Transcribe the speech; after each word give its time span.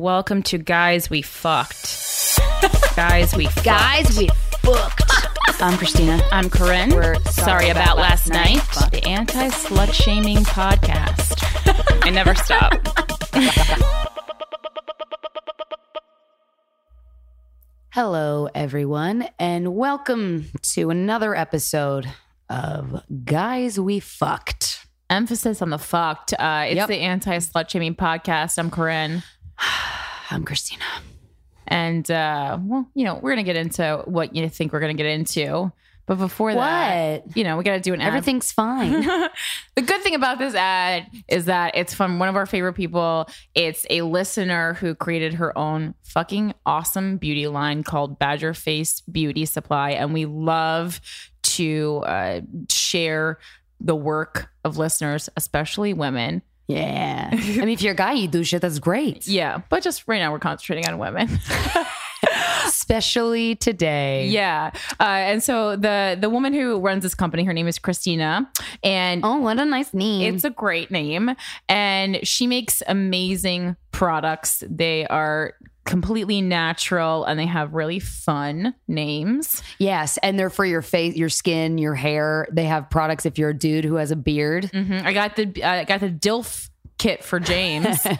Welcome 0.00 0.42
to 0.44 0.58
Guys 0.58 1.08
We 1.08 1.22
Fucked. 1.22 2.36
Guys 2.96 3.32
We 3.36 3.46
Fucked. 3.46 3.64
Guys, 3.64 4.18
we 4.18 4.26
Fucked. 4.62 5.02
I'm 5.62 5.74
Krystyna. 5.78 6.20
I'm 6.32 6.50
Corinne. 6.50 6.90
We're 6.90 7.14
sorry, 7.26 7.68
about, 7.68 7.96
last 7.96 8.28
night. 8.28 8.60
The 8.90 9.04
anti 9.06 9.48
slut 9.50 9.92
shaming 9.92 10.38
podcast. 10.38 11.38
I 12.04 12.10
never 12.10 12.34
stop. 12.34 12.72
Hello, 17.90 18.48
everyone, 18.54 19.28
and 19.38 19.76
welcome 19.76 20.46
to 20.62 20.90
another 20.90 21.34
episode 21.36 22.06
of 22.50 23.02
Guys 23.24 23.78
We 23.78 24.00
Fucked. 24.00 24.86
Emphasis 25.08 25.62
on 25.62 25.70
the 25.70 25.78
fucked. 25.78 26.32
Uh, 26.32 26.64
it's 26.66 26.76
Yep. 26.76 26.88
the 26.88 26.96
anti 27.00 27.36
slut 27.38 27.68
shaming 27.70 27.94
podcast. 27.94 28.58
I'm 28.58 28.70
Corinne. 28.70 29.22
I'm 30.30 30.44
Krystyna. 30.44 30.82
And, 31.66 32.08
uh, 32.10 32.58
well, 32.60 32.88
you 32.94 33.04
know, 33.04 33.14
we're 33.14 33.34
going 33.34 33.44
to 33.44 33.52
get 33.52 33.56
into 33.56 34.02
what 34.04 34.34
you 34.36 34.48
think 34.48 34.72
we're 34.72 34.80
going 34.80 34.96
to 34.96 35.02
get 35.02 35.10
into. 35.10 35.72
But 36.06 36.18
before 36.18 36.52
that, 36.52 37.34
you 37.34 37.44
know, 37.44 37.56
we 37.56 37.64
got 37.64 37.74
to 37.74 37.80
do 37.80 37.94
an 37.94 38.02
ad. 38.02 38.08
Everything's 38.08 38.52
fine. 38.52 39.00
the 39.74 39.82
good 39.82 40.02
thing 40.02 40.14
about 40.14 40.38
this 40.38 40.54
ad 40.54 41.06
is 41.28 41.46
that 41.46 41.74
it's 41.74 41.94
from 41.94 42.18
one 42.18 42.28
of 42.28 42.36
our 42.36 42.44
favorite 42.44 42.74
people. 42.74 43.26
It's 43.54 43.86
a 43.88 44.02
listener 44.02 44.74
who 44.74 44.94
created 44.94 45.34
her 45.34 45.56
own 45.56 45.94
fucking 46.02 46.52
awesome 46.66 47.16
beauty 47.16 47.46
line 47.46 47.82
called 47.82 48.18
Badger 48.18 48.52
Face 48.52 49.00
Beauty 49.00 49.46
Supply. 49.46 49.92
And 49.92 50.12
we 50.12 50.26
love 50.26 51.00
to 51.42 52.02
uh, 52.04 52.40
share 52.70 53.38
the 53.80 53.96
work 53.96 54.50
of 54.62 54.76
listeners, 54.76 55.30
especially 55.38 55.94
women. 55.94 56.42
Yeah. 56.66 57.28
I 57.32 57.36
mean, 57.36 57.68
if 57.70 57.82
you're 57.82 57.92
a 57.92 57.96
guy, 57.96 58.12
you 58.14 58.28
do 58.28 58.44
shit 58.44 58.62
that's 58.62 58.78
great. 58.78 59.26
Yeah, 59.26 59.62
but 59.68 59.82
just 59.82 60.04
right 60.06 60.18
now 60.18 60.32
we're 60.32 60.38
concentrating 60.38 60.86
on 60.86 60.98
women. 60.98 61.28
Especially 62.64 63.54
today. 63.56 64.28
yeah, 64.28 64.70
uh, 64.98 65.02
and 65.04 65.42
so 65.42 65.76
the 65.76 66.16
the 66.18 66.30
woman 66.30 66.52
who 66.52 66.78
runs 66.78 67.02
this 67.02 67.14
company, 67.14 67.44
her 67.44 67.52
name 67.52 67.68
is 67.68 67.78
Christina, 67.78 68.50
and 68.82 69.22
Oh, 69.24 69.36
what 69.38 69.58
a 69.58 69.64
nice 69.64 69.92
name. 69.94 70.34
It's 70.34 70.44
a 70.44 70.50
great 70.50 70.90
name. 70.90 71.34
And 71.68 72.26
she 72.26 72.46
makes 72.46 72.82
amazing 72.86 73.76
products. 73.92 74.62
They 74.68 75.06
are 75.06 75.54
completely 75.84 76.40
natural 76.40 77.24
and 77.24 77.38
they 77.38 77.46
have 77.46 77.74
really 77.74 77.98
fun 77.98 78.74
names. 78.88 79.62
yes. 79.78 80.18
And 80.22 80.38
they're 80.38 80.50
for 80.50 80.64
your 80.64 80.82
face, 80.82 81.14
your 81.16 81.28
skin, 81.28 81.76
your 81.78 81.94
hair. 81.94 82.48
They 82.50 82.64
have 82.64 82.88
products 82.90 83.26
if 83.26 83.38
you're 83.38 83.50
a 83.50 83.54
dude 83.58 83.84
who 83.84 83.96
has 83.96 84.10
a 84.10 84.16
beard. 84.16 84.70
Mhm. 84.72 85.04
I 85.04 85.12
got 85.12 85.36
the 85.36 85.62
I 85.62 85.84
got 85.84 86.00
the 86.00 86.08
DILF 86.10 86.70
kit 86.98 87.22
for 87.24 87.38
James. 87.40 88.06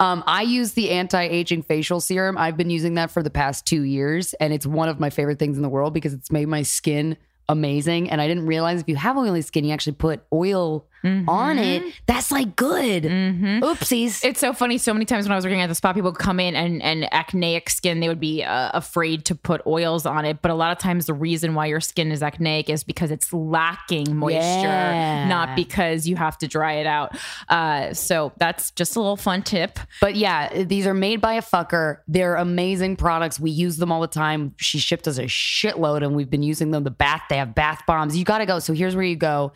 Um, 0.00 0.22
I 0.28 0.42
use 0.42 0.74
the 0.74 0.90
anti-aging 0.92 1.64
facial 1.64 2.00
serum. 2.00 2.38
I've 2.38 2.56
been 2.56 2.70
using 2.70 2.94
that 2.94 3.10
for 3.10 3.20
the 3.20 3.30
past 3.30 3.66
two 3.66 3.82
years, 3.82 4.32
and 4.34 4.52
it's 4.52 4.64
one 4.64 4.88
of 4.88 5.00
my 5.00 5.10
favorite 5.10 5.40
things 5.40 5.56
in 5.56 5.62
the 5.64 5.68
world 5.68 5.92
because 5.92 6.12
it's 6.12 6.30
made 6.30 6.46
my 6.46 6.62
skin 6.62 7.16
amazing. 7.48 8.08
And 8.08 8.20
I 8.20 8.28
didn't 8.28 8.46
realize 8.46 8.80
if 8.80 8.88
you 8.88 8.94
have 8.94 9.16
oily 9.16 9.42
skin, 9.42 9.64
you 9.64 9.72
actually 9.72 9.94
put 9.94 10.20
oil 10.32 10.86
on 11.04 11.58
it. 11.58 11.82
That's 12.06 12.30
like 12.30 12.56
good. 12.56 13.04
Oopsies. 13.04 14.24
it's 14.24 14.40
so 14.40 14.52
funny. 14.52 14.78
So 14.78 14.92
many 14.92 15.04
times 15.04 15.24
when 15.26 15.32
I 15.32 15.36
was 15.36 15.44
working 15.44 15.60
at 15.60 15.68
the 15.68 15.74
spa, 15.74 15.92
people 15.92 16.10
would 16.10 16.18
come 16.18 16.40
in 16.40 16.54
and 16.54 16.82
and 16.82 17.12
acneic 17.12 17.70
skin, 17.70 18.00
they 18.00 18.08
would 18.08 18.20
be 18.20 18.42
uh, 18.44 18.70
afraid 18.74 19.24
to 19.26 19.34
put 19.34 19.60
oils 19.66 20.06
on 20.06 20.24
it. 20.24 20.42
But 20.42 20.50
a 20.50 20.54
lot 20.54 20.72
of 20.72 20.78
times, 20.78 21.06
the 21.06 21.14
reason 21.14 21.54
why 21.54 21.66
your 21.66 21.80
skin 21.80 22.10
is 22.12 22.22
acneic 22.22 22.68
is 22.70 22.84
because 22.84 23.10
it's 23.10 23.32
lacking 23.32 24.16
moisture, 24.16 24.38
Yeah. 24.40 25.28
not 25.28 25.56
because 25.56 26.06
you 26.06 26.16
have 26.16 26.38
to 26.38 26.48
dry 26.48 26.74
it 26.74 26.86
out. 26.86 27.16
Uh, 27.48 27.92
so 27.94 28.32
that's 28.38 28.70
just 28.72 28.96
a 28.96 29.00
little 29.00 29.16
fun 29.16 29.42
tip. 29.42 29.78
But 30.00 30.16
yeah, 30.16 30.64
these 30.64 30.86
are 30.86 30.94
made 30.94 31.20
by 31.20 31.34
a 31.34 31.42
fucker. 31.42 31.98
They're 32.08 32.36
amazing 32.36 32.96
products. 32.96 33.38
We 33.40 33.50
use 33.50 33.76
them 33.76 33.90
all 33.92 34.00
the 34.00 34.06
time. 34.06 34.54
She 34.58 34.78
shipped 34.78 35.06
us 35.08 35.18
a 35.18 35.24
shitload 35.24 36.02
and 36.04 36.14
we've 36.14 36.30
been 36.30 36.42
using 36.42 36.70
them. 36.70 36.84
The 36.84 36.90
bath, 36.90 37.22
they 37.30 37.36
have 37.36 37.54
bath 37.54 37.82
bombs. 37.86 38.16
You 38.16 38.24
got 38.24 38.38
to 38.38 38.46
go. 38.46 38.58
So 38.58 38.72
here's 38.72 38.94
where 38.94 39.04
you 39.04 39.16
go 39.16 39.52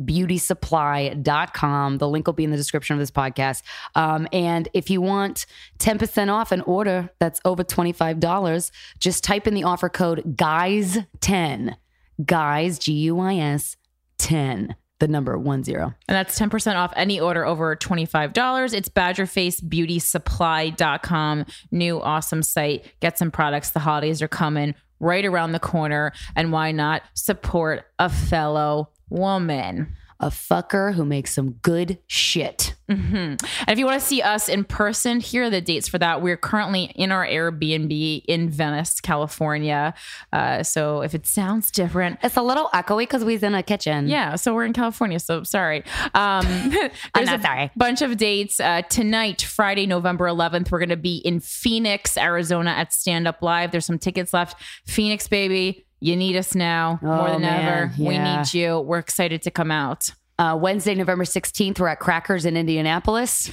badgerfacebeautysupply.com. 0.00 1.98
The 1.98 2.08
link 2.08 2.26
will 2.26 2.34
be 2.34 2.44
in 2.44 2.50
the 2.50 2.56
description 2.56 2.94
of 2.94 3.00
this 3.00 3.10
podcast. 3.10 3.62
Um, 3.94 4.26
and 4.32 4.68
if 4.74 4.90
you 4.90 5.00
want 5.00 5.46
10% 5.78 6.32
off 6.32 6.52
an 6.52 6.60
order 6.62 7.10
that's 7.18 7.40
over 7.44 7.64
$25, 7.64 8.70
just 8.98 9.24
type 9.24 9.46
in 9.46 9.54
the 9.54 9.64
offer 9.64 9.88
code 9.88 10.36
GUYS10. 10.36 11.76
Guys, 12.24 12.78
G 12.78 12.92
U 12.92 13.18
I 13.20 13.36
S 13.36 13.76
10, 14.18 14.76
the 14.98 15.08
number 15.08 15.38
one 15.38 15.64
zero. 15.64 15.94
And 16.06 16.14
that's 16.14 16.38
10% 16.38 16.76
off 16.76 16.92
any 16.94 17.18
order 17.18 17.46
over 17.46 17.74
$25. 17.74 18.74
It's 18.74 18.90
badgerfacebeautysupply.com. 18.90 21.46
New 21.70 22.00
awesome 22.00 22.42
site. 22.42 22.84
Get 23.00 23.16
some 23.16 23.30
products. 23.30 23.70
The 23.70 23.80
holidays 23.80 24.20
are 24.20 24.28
coming 24.28 24.74
right 25.00 25.24
around 25.24 25.52
the 25.52 25.60
corner. 25.60 26.12
And 26.36 26.52
why 26.52 26.72
not 26.72 27.00
support 27.14 27.86
a 27.98 28.10
fellow 28.10 28.90
woman? 29.10 29.96
A 30.22 30.26
fucker 30.26 30.92
who 30.92 31.06
makes 31.06 31.32
some 31.32 31.52
good 31.62 31.98
shit. 32.06 32.74
And 32.88 33.38
if 33.68 33.78
you 33.78 33.86
want 33.86 33.98
to 34.00 34.06
see 34.06 34.20
us 34.20 34.50
in 34.50 34.64
person, 34.64 35.20
here 35.20 35.44
are 35.44 35.50
the 35.50 35.62
dates 35.62 35.88
for 35.88 35.96
that. 35.96 36.20
We're 36.20 36.36
currently 36.36 36.92
in 36.94 37.10
our 37.10 37.24
Airbnb 37.26 38.24
in 38.26 38.50
Venice, 38.50 39.00
California. 39.00 39.94
Uh, 40.30 40.62
so 40.62 41.00
if 41.02 41.14
it 41.14 41.26
sounds 41.26 41.70
different, 41.70 42.18
It's 42.22 42.36
a 42.36 42.42
little 42.42 42.68
echoey 42.74 43.04
because 43.04 43.24
we's 43.24 43.42
in 43.42 43.54
a 43.54 43.62
kitchen. 43.62 44.08
Yeah, 44.08 44.34
so 44.36 44.52
we're 44.54 44.66
in 44.66 44.74
California, 44.74 45.20
so 45.20 45.42
sorry. 45.44 45.84
Um, 46.12 46.44
there's 47.14 47.26
not 47.26 47.38
a 47.38 47.42
sorry. 47.42 47.70
bunch 47.76 48.02
of 48.02 48.18
dates. 48.18 48.60
Uh, 48.60 48.82
tonight, 48.90 49.40
Friday, 49.40 49.86
November 49.86 50.26
11th, 50.26 50.70
we're 50.70 50.80
going 50.80 50.88
to 50.90 50.96
be 50.98 51.16
in 51.18 51.40
Phoenix, 51.40 52.18
Arizona 52.18 52.70
at 52.72 52.92
Stand 52.92 53.26
Up 53.26 53.40
Live. 53.40 53.70
There's 53.70 53.86
some 53.86 53.98
tickets 53.98 54.34
left. 54.34 54.60
Phoenix, 54.86 55.28
baby, 55.28 55.86
you 56.00 56.16
need 56.16 56.36
us 56.36 56.54
now 56.54 56.98
more 57.02 57.28
Oh, 57.28 57.32
than 57.32 57.42
man, 57.42 57.64
ever. 57.66 57.92
We 57.98 58.18
need 58.18 58.52
you. 58.54 58.80
We're 58.80 58.98
excited 58.98 59.42
to 59.42 59.50
come 59.50 59.70
out. 59.70 60.10
Uh, 60.38 60.56
Wednesday, 60.56 60.94
November 60.94 61.24
16th, 61.24 61.78
we're 61.78 61.88
at 61.88 62.00
Crackers 62.00 62.46
in 62.46 62.56
Indianapolis. 62.56 63.50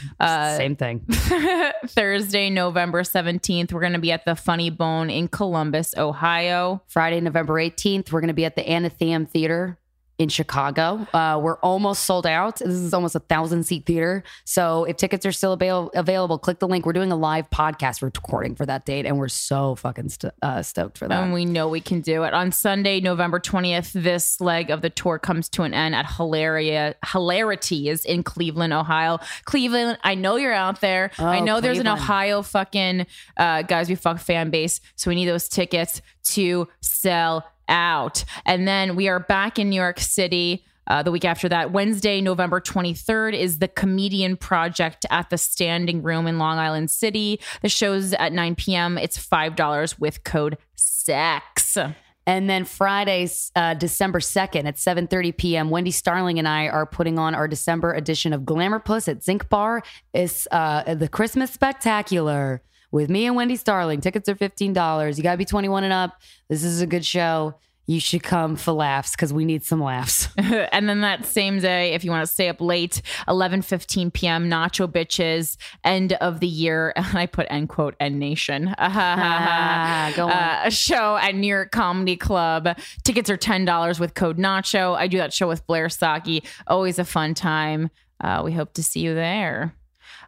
Same 0.58 0.78
thing. 0.78 1.02
Thursday, 1.88 2.50
November 2.50 3.03
17th, 3.03 3.74
we're 3.74 3.81
going 3.81 3.91
to 3.94 4.00
be 4.00 4.12
at 4.13 4.24
the 4.25 4.35
Funny 4.35 4.69
Bone 4.69 5.09
in 5.09 5.28
Columbus, 5.28 5.94
Ohio. 5.97 6.81
Friday, 6.88 7.19
November 7.19 7.56
18th, 7.56 8.12
we're 8.12 8.22
going 8.22 8.30
to 8.30 8.34
be 8.34 8.46
at 8.46 8.56
the 8.56 8.62
Athenaeum 8.64 9.25
Theater 9.25 9.78
in 10.17 10.29
Chicago. 10.29 11.05
Uh, 11.13 11.39
we're 11.41 11.57
almost 11.59 12.05
sold 12.05 12.25
out. 12.25 12.57
This 12.57 12.69
is 12.69 12.94
almost 12.94 13.13
a 13.16 13.19
thousand 13.19 13.66
seat 13.66 13.85
theater. 13.85 14.23
So 14.45 14.83
if 14.85 14.97
tickets 14.97 15.25
are 15.28 15.31
still 15.31 15.53
avail- 15.53 15.91
available, 15.94 16.39
click 16.39 16.57
the 16.59 16.67
link. 16.67 16.85
We're 16.88 16.94
doing 16.94 17.11
a 17.11 17.16
live 17.16 17.50
podcast 17.51 18.01
recording 18.01 18.55
for 18.55 18.66
that 18.66 18.85
date, 18.85 19.05
and 19.05 19.17
we're 19.19 19.28
so 19.28 19.75
fucking 19.75 20.09
st- 20.09 20.33
uh, 20.41 20.63
stoked 20.63 20.97
for 20.97 21.07
that. 21.07 21.23
And 21.23 21.33
we 21.33 21.45
know 21.45 21.67
we 21.69 21.81
can 21.81 22.01
do 22.01 22.23
it. 22.23 22.33
On 22.33 22.51
Sunday, 22.51 23.00
November 23.00 23.39
20th, 23.39 23.91
this 23.91 24.41
leg 24.41 24.72
of 24.72 24.81
the 24.81 24.89
tour 24.89 25.19
comes 25.19 25.50
to 25.50 25.61
an 25.63 25.73
end 25.75 25.94
at 25.94 26.07
Hilaria 26.17 26.95
Hilarities 27.05 28.03
in 28.05 28.23
Cleveland, 28.23 28.73
Ohio. 28.73 29.19
Cleveland, 29.45 29.99
I 30.03 30.16
know 30.16 30.38
you're 30.38 30.53
out 30.53 30.81
there. 30.81 31.11
I 31.19 31.39
Oh, 31.39 31.44
know 31.44 31.61
there's 31.61 31.78
an 31.79 31.88
Ohio 31.88 32.41
fucking 32.41 33.05
uh, 33.38 33.61
guys 33.61 33.88
we 33.89 33.95
fuck 33.95 34.19
fan 34.19 34.49
base. 34.49 34.81
So 34.95 35.11
we 35.11 35.16
need 35.16 35.28
those 35.28 35.47
tickets 35.47 36.01
to 36.29 36.67
sell 36.81 37.45
out. 37.69 38.23
And 38.45 38.67
then 38.67 38.95
we 38.95 39.07
are 39.07 39.19
back 39.19 39.59
in 39.59 39.69
New 39.69 39.75
York 39.75 40.00
City. 40.00 40.66
Uh, 40.88 41.03
the 41.03 41.11
week 41.11 41.25
after 41.25 41.50
that, 41.50 41.72
Wednesday, 41.72 42.22
November 42.22 42.61
23rd, 42.61 43.33
is 43.38 43.59
the 43.59 43.67
Comedienne 43.67 44.39
Project 44.39 45.05
at 45.09 45.29
the 45.29 45.38
Standing 45.38 46.01
Room 46.01 46.28
in 46.28 46.39
Long 46.39 46.57
Island 46.57 46.89
City. 46.89 47.41
The 47.61 47.69
show's 47.69 48.13
at 48.13 48.31
9 48.31 48.55
p.m. 48.55 48.97
It's 48.97 49.17
$5 49.17 50.00
with 50.00 50.23
code 50.23 50.57
SEX. 50.75 51.78
And 52.25 52.50
then 52.50 52.66
Friday, 52.66 53.29
uh, 53.55 53.73
December 53.75 54.19
2nd 54.19 54.66
at 54.66 54.75
7.30 54.75 55.38
p.m., 55.38 55.69
Wendi 55.69 55.94
Starling 55.94 56.39
and 56.39 56.47
I 56.47 56.67
are 56.67 56.85
putting 56.85 57.17
on 57.17 57.34
our 57.34 57.47
December 57.47 57.94
edition 57.94 58.34
of 58.34 58.41
Glamourpuss 58.41 59.07
at 59.07 59.23
Zinc 59.23 59.47
Bar. 59.47 59.81
It's 60.13 60.45
uh, 60.51 60.94
the 60.94 61.07
Christmas 61.07 61.51
Spectacular 61.51 62.61
with 62.91 63.09
me 63.09 63.25
and 63.25 63.35
Wendi 63.35 63.57
Starling. 63.57 64.01
Tickets 64.01 64.29
are 64.29 64.35
$15. 64.35 65.17
You 65.17 65.23
got 65.23 65.31
to 65.31 65.37
be 65.37 65.45
21 65.45 65.84
and 65.84 65.93
up. 65.93 66.22
This 66.49 66.63
is 66.63 66.81
a 66.81 66.87
good 66.87 67.05
show. 67.05 67.55
You 67.89 68.01
should 68.01 68.22
come 68.22 68.57
for 68.57 68.73
laughs 68.73 69.11
because 69.11 69.31
we 69.31 69.45
need 69.45 69.63
some 69.63 69.81
laughs. 69.81 70.28
and 70.37 70.89
then 70.89 70.99
that 71.01 71.25
same 71.25 71.59
day, 71.59 71.93
if 71.93 72.03
you 72.03 72.11
want 72.11 72.28
to 72.28 72.31
stay 72.31 72.49
up 72.49 72.59
late, 72.59 73.01
11 73.29 73.61
15 73.61 74.11
p.m., 74.11 74.49
Nacho 74.49 74.91
Bitches, 74.91 75.55
end 75.85 76.11
of 76.13 76.41
the 76.41 76.47
year. 76.47 76.91
And 76.97 77.17
I 77.17 77.28
put 77.28 77.47
end 77.49 77.69
quote, 77.69 77.95
end 77.99 78.19
nation. 78.19 78.75
Ah, 78.79 80.11
go 80.17 80.25
on. 80.25 80.31
Uh, 80.31 80.61
a 80.66 80.72
show 80.72 81.16
at 81.16 81.34
New 81.34 81.47
York 81.47 81.72
Comedy 81.72 82.17
Club. 82.17 82.78
Tickets 83.03 83.29
are 83.29 83.37
$10 83.37 83.99
with 84.01 84.13
code 84.16 84.37
Nacho. 84.37 84.93
I 84.95 85.07
do 85.07 85.17
that 85.19 85.31
show 85.31 85.47
with 85.47 85.66
Blair 85.66 85.87
Socci. 85.87 86.43
Always 86.67 86.99
a 86.99 87.05
fun 87.05 87.34
time. 87.34 87.89
Uh, 88.22 88.41
we 88.43 88.51
hope 88.51 88.73
to 88.73 88.84
see 88.84 88.99
you 88.99 89.13
there. 89.16 89.73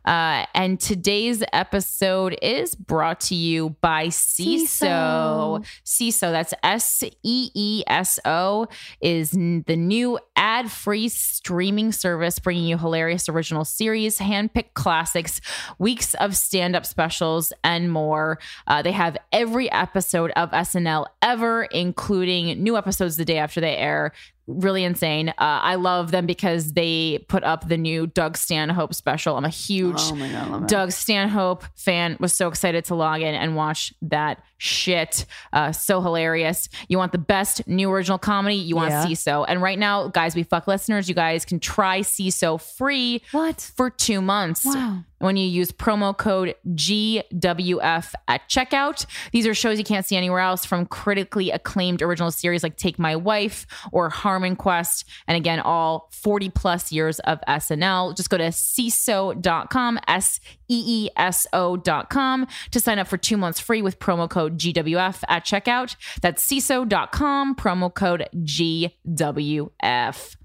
Uh, 0.06 0.46
and 0.54 0.80
today's 0.80 1.44
episode 1.54 2.38
is 2.42 2.76
brought 2.76 3.20
to 3.22 3.36
you 3.36 3.76
by 3.82 4.08
Seeso. 4.08 5.66
Seeso, 5.86 6.32
that's 6.32 6.54
S 6.64 7.04
E 7.24 7.52
E 7.54 7.84
S 7.88 8.20
O, 8.26 8.68
is 9.02 9.32
the 9.32 9.76
new 9.76 10.20
ad 10.36 10.72
free 10.72 11.10
streaming 11.10 11.92
service 11.92 12.40
bringing 12.40 12.66
you 12.66 12.78
hilarious 12.78 13.30
original 13.30 13.66
series, 13.66 14.20
handpicked 14.20 14.74
classics, 14.74 15.42
weeks 15.78 16.14
of 16.16 16.36
stand 16.36 16.76
up 16.76 16.86
specials, 16.86 17.52
and 17.64 17.92
more. 17.92 18.40
Uh, 18.68 18.82
they 18.82 18.92
have 18.92 19.18
every 19.32 19.72
episode 19.72 20.32
of 20.32 20.52
SNL 20.52 21.06
ever, 21.22 21.64
including 21.66 22.64
new 22.64 22.78
episodes 22.78 23.18
the 23.18 23.26
day 23.26 23.38
after 23.38 23.62
they 23.62 23.76
air 23.76 24.14
really 24.50 24.84
insane. 24.84 25.30
Uh, 25.30 25.34
I 25.40 25.76
love 25.76 26.12
them 26.12 26.26
because 26.26 26.74
they 26.74 27.24
put 27.30 27.44
up 27.44 27.68
the 27.68 27.78
new 27.78 28.08
Doug 28.08 28.36
Stanhope 28.38 28.94
special. 28.94 29.38
I'm 29.38 29.46
a 29.46 29.50
huge 29.50 29.96
Oh 30.00 30.16
God, 30.16 30.22
I 30.36 30.46
love 30.48 30.64
it. 30.64 30.68
Doug 30.70 30.92
Stanhope 30.92 31.64
fan. 31.76 32.18
Was 32.20 32.34
so 32.34 32.48
excited 32.48 32.86
to 32.86 32.96
log 32.96 33.22
in 33.22 33.36
and 33.36 33.56
watch 33.56 33.94
that 34.02 34.44
shit. 34.58 35.26
Uh, 35.54 35.72
so 35.72 36.02
hilarious. 36.02 36.68
You 36.88 36.98
want 36.98 37.12
the 37.12 37.18
best 37.18 37.66
new 37.68 37.92
original 37.92 38.18
comedy? 38.18 38.56
You 38.56 38.76
want 38.76 38.90
Yeah. 38.92 39.06
Seeso. 39.06 39.46
And 39.48 39.62
right 39.62 39.80
now, 39.80 40.08
guys, 40.10 40.36
we 40.36 40.44
fuck 40.44 40.68
listeners. 40.68 41.08
You 41.08 41.16
guys 41.16 41.46
can 41.46 41.60
try 41.60 42.02
Seeso 42.02 42.60
free 42.60 43.22
What? 43.32 43.62
for 43.76 43.90
two 43.90 44.22
months 44.22 44.66
Wow. 44.66 45.04
When 45.20 45.38
you 45.38 45.48
use 45.48 45.72
promo 45.72 46.18
code 46.18 46.56
GWF 46.68 48.14
at 48.28 48.50
checkout. 48.50 49.06
These 49.32 49.48
are 49.48 49.54
shows 49.54 49.78
you 49.78 49.84
can't 49.84 50.06
see 50.06 50.16
anywhere 50.16 50.40
else 50.40 50.66
from 50.66 50.86
critically 50.86 51.52
acclaimed 51.52 52.02
original 52.02 52.32
series 52.32 52.64
like 52.64 52.78
Take 52.78 52.98
My 52.98 53.16
Wife 53.16 53.68
or 53.92 54.10
HarmonQuest. 54.10 55.06
And 55.28 55.38
again, 55.38 55.60
all 55.60 56.10
40 56.12 56.50
plus 56.50 56.92
years 56.92 57.20
of 57.20 57.40
SNL. 57.48 58.16
Just 58.16 58.30
go 58.30 58.38
to 58.38 58.50
Seeso.com, 58.50 60.00
S 60.08 60.40
E 60.68 60.84
E 60.86 61.10
S 61.16 61.48
O.com 61.54 62.48
to 62.72 62.80
sign 62.80 63.00
up 63.00 63.08
for 63.08 63.18
two 63.18 63.38
months 63.38 63.60
free 63.60 63.82
with 63.82 64.00
promo 64.00 64.30
code 64.30 64.58
GWF 64.58 65.24
at 65.28 65.46
checkout. 65.46 65.96
That's 66.22 66.46
Seeso.com, 66.46 67.56
promo 67.56 67.94
code 67.94 68.28
GWF. 68.36 70.36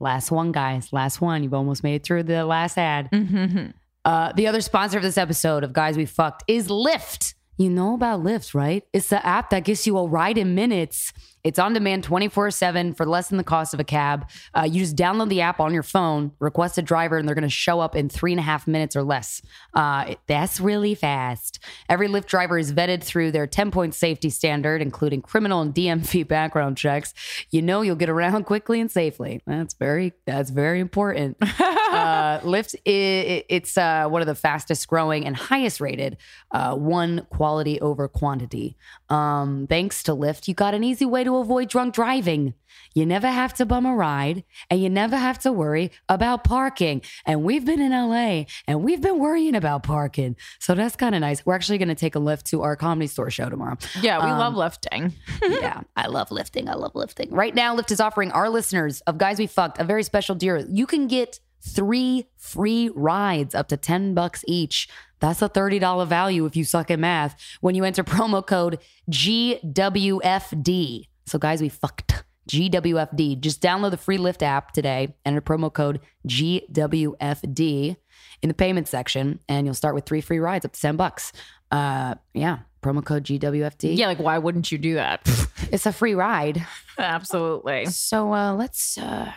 Last 0.00 0.32
one, 0.32 0.50
guys. 0.50 0.92
Last 0.92 1.20
one. 1.20 1.44
You've 1.44 1.54
almost 1.54 1.84
made 1.84 1.94
it 1.94 2.04
through 2.04 2.24
the 2.24 2.44
last 2.44 2.76
ad. 2.76 3.08
Mm-hmm. 3.12 3.70
Uh, 4.04 4.32
the 4.32 4.46
other 4.46 4.60
sponsor 4.60 4.96
of 4.96 5.02
this 5.02 5.18
episode 5.18 5.62
of 5.64 5.72
Guys 5.72 5.96
We 5.96 6.06
Fucked 6.06 6.44
is 6.48 6.68
Lyft. 6.68 7.34
You 7.56 7.70
know 7.70 7.94
about 7.94 8.22
Lyft, 8.22 8.54
right? 8.54 8.84
It's 8.92 9.10
the 9.10 9.24
app 9.24 9.50
that 9.50 9.64
gets 9.64 9.86
you 9.86 9.96
a 9.98 10.06
ride 10.06 10.38
in 10.38 10.54
minutes. 10.54 11.12
It's 11.44 11.58
on 11.58 11.72
demand 11.72 12.04
24 12.04 12.52
7 12.52 12.94
for 12.94 13.04
less 13.04 13.28
than 13.28 13.36
the 13.36 13.42
cost 13.44 13.74
of 13.74 13.80
a 13.80 13.84
cab. 13.84 14.28
Uh, 14.54 14.62
you 14.62 14.80
just 14.80 14.94
download 14.96 15.28
the 15.28 15.40
app 15.40 15.58
on 15.58 15.74
your 15.74 15.82
phone, 15.82 16.32
request 16.38 16.78
a 16.78 16.82
driver, 16.82 17.18
and 17.18 17.26
they're 17.26 17.34
going 17.34 17.42
to 17.42 17.48
show 17.48 17.80
up 17.80 17.96
in 17.96 18.08
three 18.08 18.32
and 18.32 18.38
a 18.38 18.42
half 18.44 18.66
minutes 18.68 18.94
or 18.94 19.02
less. 19.02 19.42
Uh, 19.74 20.14
that's 20.28 20.60
really 20.60 20.94
fast. 20.94 21.58
Every 21.88 22.06
Lyft 22.06 22.26
driver 22.26 22.58
is 22.58 22.72
vetted 22.72 23.02
through 23.02 23.32
their 23.32 23.46
10 23.48 23.72
point 23.72 23.94
safety 23.94 24.30
standard, 24.30 24.80
including 24.80 25.20
criminal 25.22 25.60
and 25.60 25.74
DMV 25.74 26.28
background 26.28 26.76
checks. 26.76 27.12
You 27.50 27.60
know 27.60 27.82
you'll 27.82 27.96
get 27.96 28.08
around 28.08 28.44
quickly 28.46 28.80
and 28.80 28.90
safely. 28.90 29.42
That's 29.46 29.74
very, 29.74 30.12
that's 30.26 30.50
very 30.50 30.78
important 30.78 31.36
uh, 31.42 32.38
Lyft, 32.40 32.74
i- 32.86 32.90
i- 32.90 33.44
it's 33.48 33.76
uh, 33.76 34.06
one 34.08 34.22
of 34.22 34.26
the 34.26 34.34
fastest 34.36 34.86
growing 34.86 35.26
and 35.26 35.36
highest 35.36 35.80
rated 35.80 36.18
uh, 36.52 36.76
one 36.76 37.26
quality 37.30 37.80
over 37.80 38.06
quantity. 38.06 38.76
Um, 39.08 39.66
thanks 39.68 40.02
to 40.04 40.12
Lyft, 40.12 40.46
you 40.48 40.54
got 40.54 40.74
an 40.74 40.84
easy 40.84 41.04
way 41.04 41.24
to 41.24 41.31
avoid 41.40 41.68
drunk 41.68 41.94
driving. 41.94 42.54
You 42.94 43.06
never 43.06 43.28
have 43.28 43.54
to 43.54 43.66
bum 43.66 43.86
a 43.86 43.94
ride 43.94 44.44
and 44.70 44.82
you 44.82 44.90
never 44.90 45.16
have 45.16 45.38
to 45.40 45.52
worry 45.52 45.90
about 46.08 46.44
parking. 46.44 47.02
And 47.24 47.42
we've 47.42 47.64
been 47.64 47.80
in 47.80 47.92
LA 47.92 48.44
and 48.66 48.82
we've 48.82 49.00
been 49.00 49.18
worrying 49.18 49.54
about 49.54 49.82
parking. 49.82 50.36
So 50.58 50.74
that's 50.74 50.96
kind 50.96 51.14
of 51.14 51.20
nice. 51.20 51.44
We're 51.46 51.54
actually 51.54 51.78
going 51.78 51.88
to 51.88 51.94
take 51.94 52.14
a 52.14 52.18
Lyft 52.18 52.44
to 52.44 52.62
our 52.62 52.76
comedy 52.76 53.06
store 53.06 53.30
show 53.30 53.48
tomorrow 53.48 53.76
Yeah, 54.00 54.24
we 54.24 54.30
love 54.30 54.52
um, 54.52 54.56
lifting. 54.56 55.14
yeah, 55.42 55.82
I 55.96 56.06
love 56.08 56.30
lifting. 56.30 56.68
I 56.68 56.74
love 56.74 56.94
lifting. 56.94 57.30
Right 57.30 57.54
now, 57.54 57.76
Lyft 57.76 57.90
is 57.90 58.00
offering 58.00 58.30
our 58.32 58.48
listeners 58.48 59.00
of 59.02 59.18
Guys 59.18 59.38
We 59.38 59.46
Fucked 59.46 59.78
a 59.78 59.84
very 59.84 60.02
special 60.02 60.34
deal. 60.34 60.64
You 60.68 60.86
can 60.86 61.06
get 61.06 61.40
three 61.62 62.26
free 62.36 62.90
rides 62.94 63.54
up 63.54 63.68
to 63.68 63.76
10 63.76 64.14
bucks 64.14 64.44
each. 64.46 64.88
That's 65.20 65.40
a 65.40 65.48
$30 65.48 66.06
value 66.06 66.46
if 66.46 66.56
you 66.56 66.64
suck 66.64 66.90
at 66.90 66.98
math 66.98 67.40
when 67.60 67.76
you 67.76 67.84
enter 67.84 68.02
promo 68.02 68.44
code 68.44 68.80
GWFD. 69.10 71.06
So, 71.32 71.38
guys, 71.38 71.62
we 71.62 71.70
fucked. 71.70 72.24
GWFD. 72.50 73.40
Just 73.40 73.62
download 73.62 73.92
the 73.92 73.96
free 73.96 74.18
Lyft 74.18 74.42
app 74.42 74.72
today, 74.72 75.14
and 75.24 75.34
enter 75.34 75.40
promo 75.40 75.72
code 75.72 76.00
GWFD 76.28 77.96
in 78.42 78.48
the 78.48 78.54
payment 78.54 78.86
section, 78.86 79.40
and 79.48 79.66
you'll 79.66 79.72
start 79.74 79.94
with 79.94 80.04
three 80.04 80.20
free 80.20 80.40
rides 80.40 80.66
up 80.66 80.72
to 80.72 80.80
10 80.80 80.96
bucks. 80.96 81.32
Uh, 81.70 82.16
yeah, 82.34 82.58
promo 82.82 83.02
code 83.02 83.24
GWFD. 83.24 83.96
Yeah, 83.96 84.08
like 84.08 84.18
why 84.18 84.36
wouldn't 84.36 84.70
you 84.70 84.76
do 84.76 84.94
that? 84.94 85.26
It's 85.70 85.86
a 85.86 85.92
free 85.92 86.14
ride. 86.14 86.66
Absolutely. 86.98 87.86
So 87.86 88.34
uh 88.34 88.52
let's 88.54 88.98
uh 88.98 89.32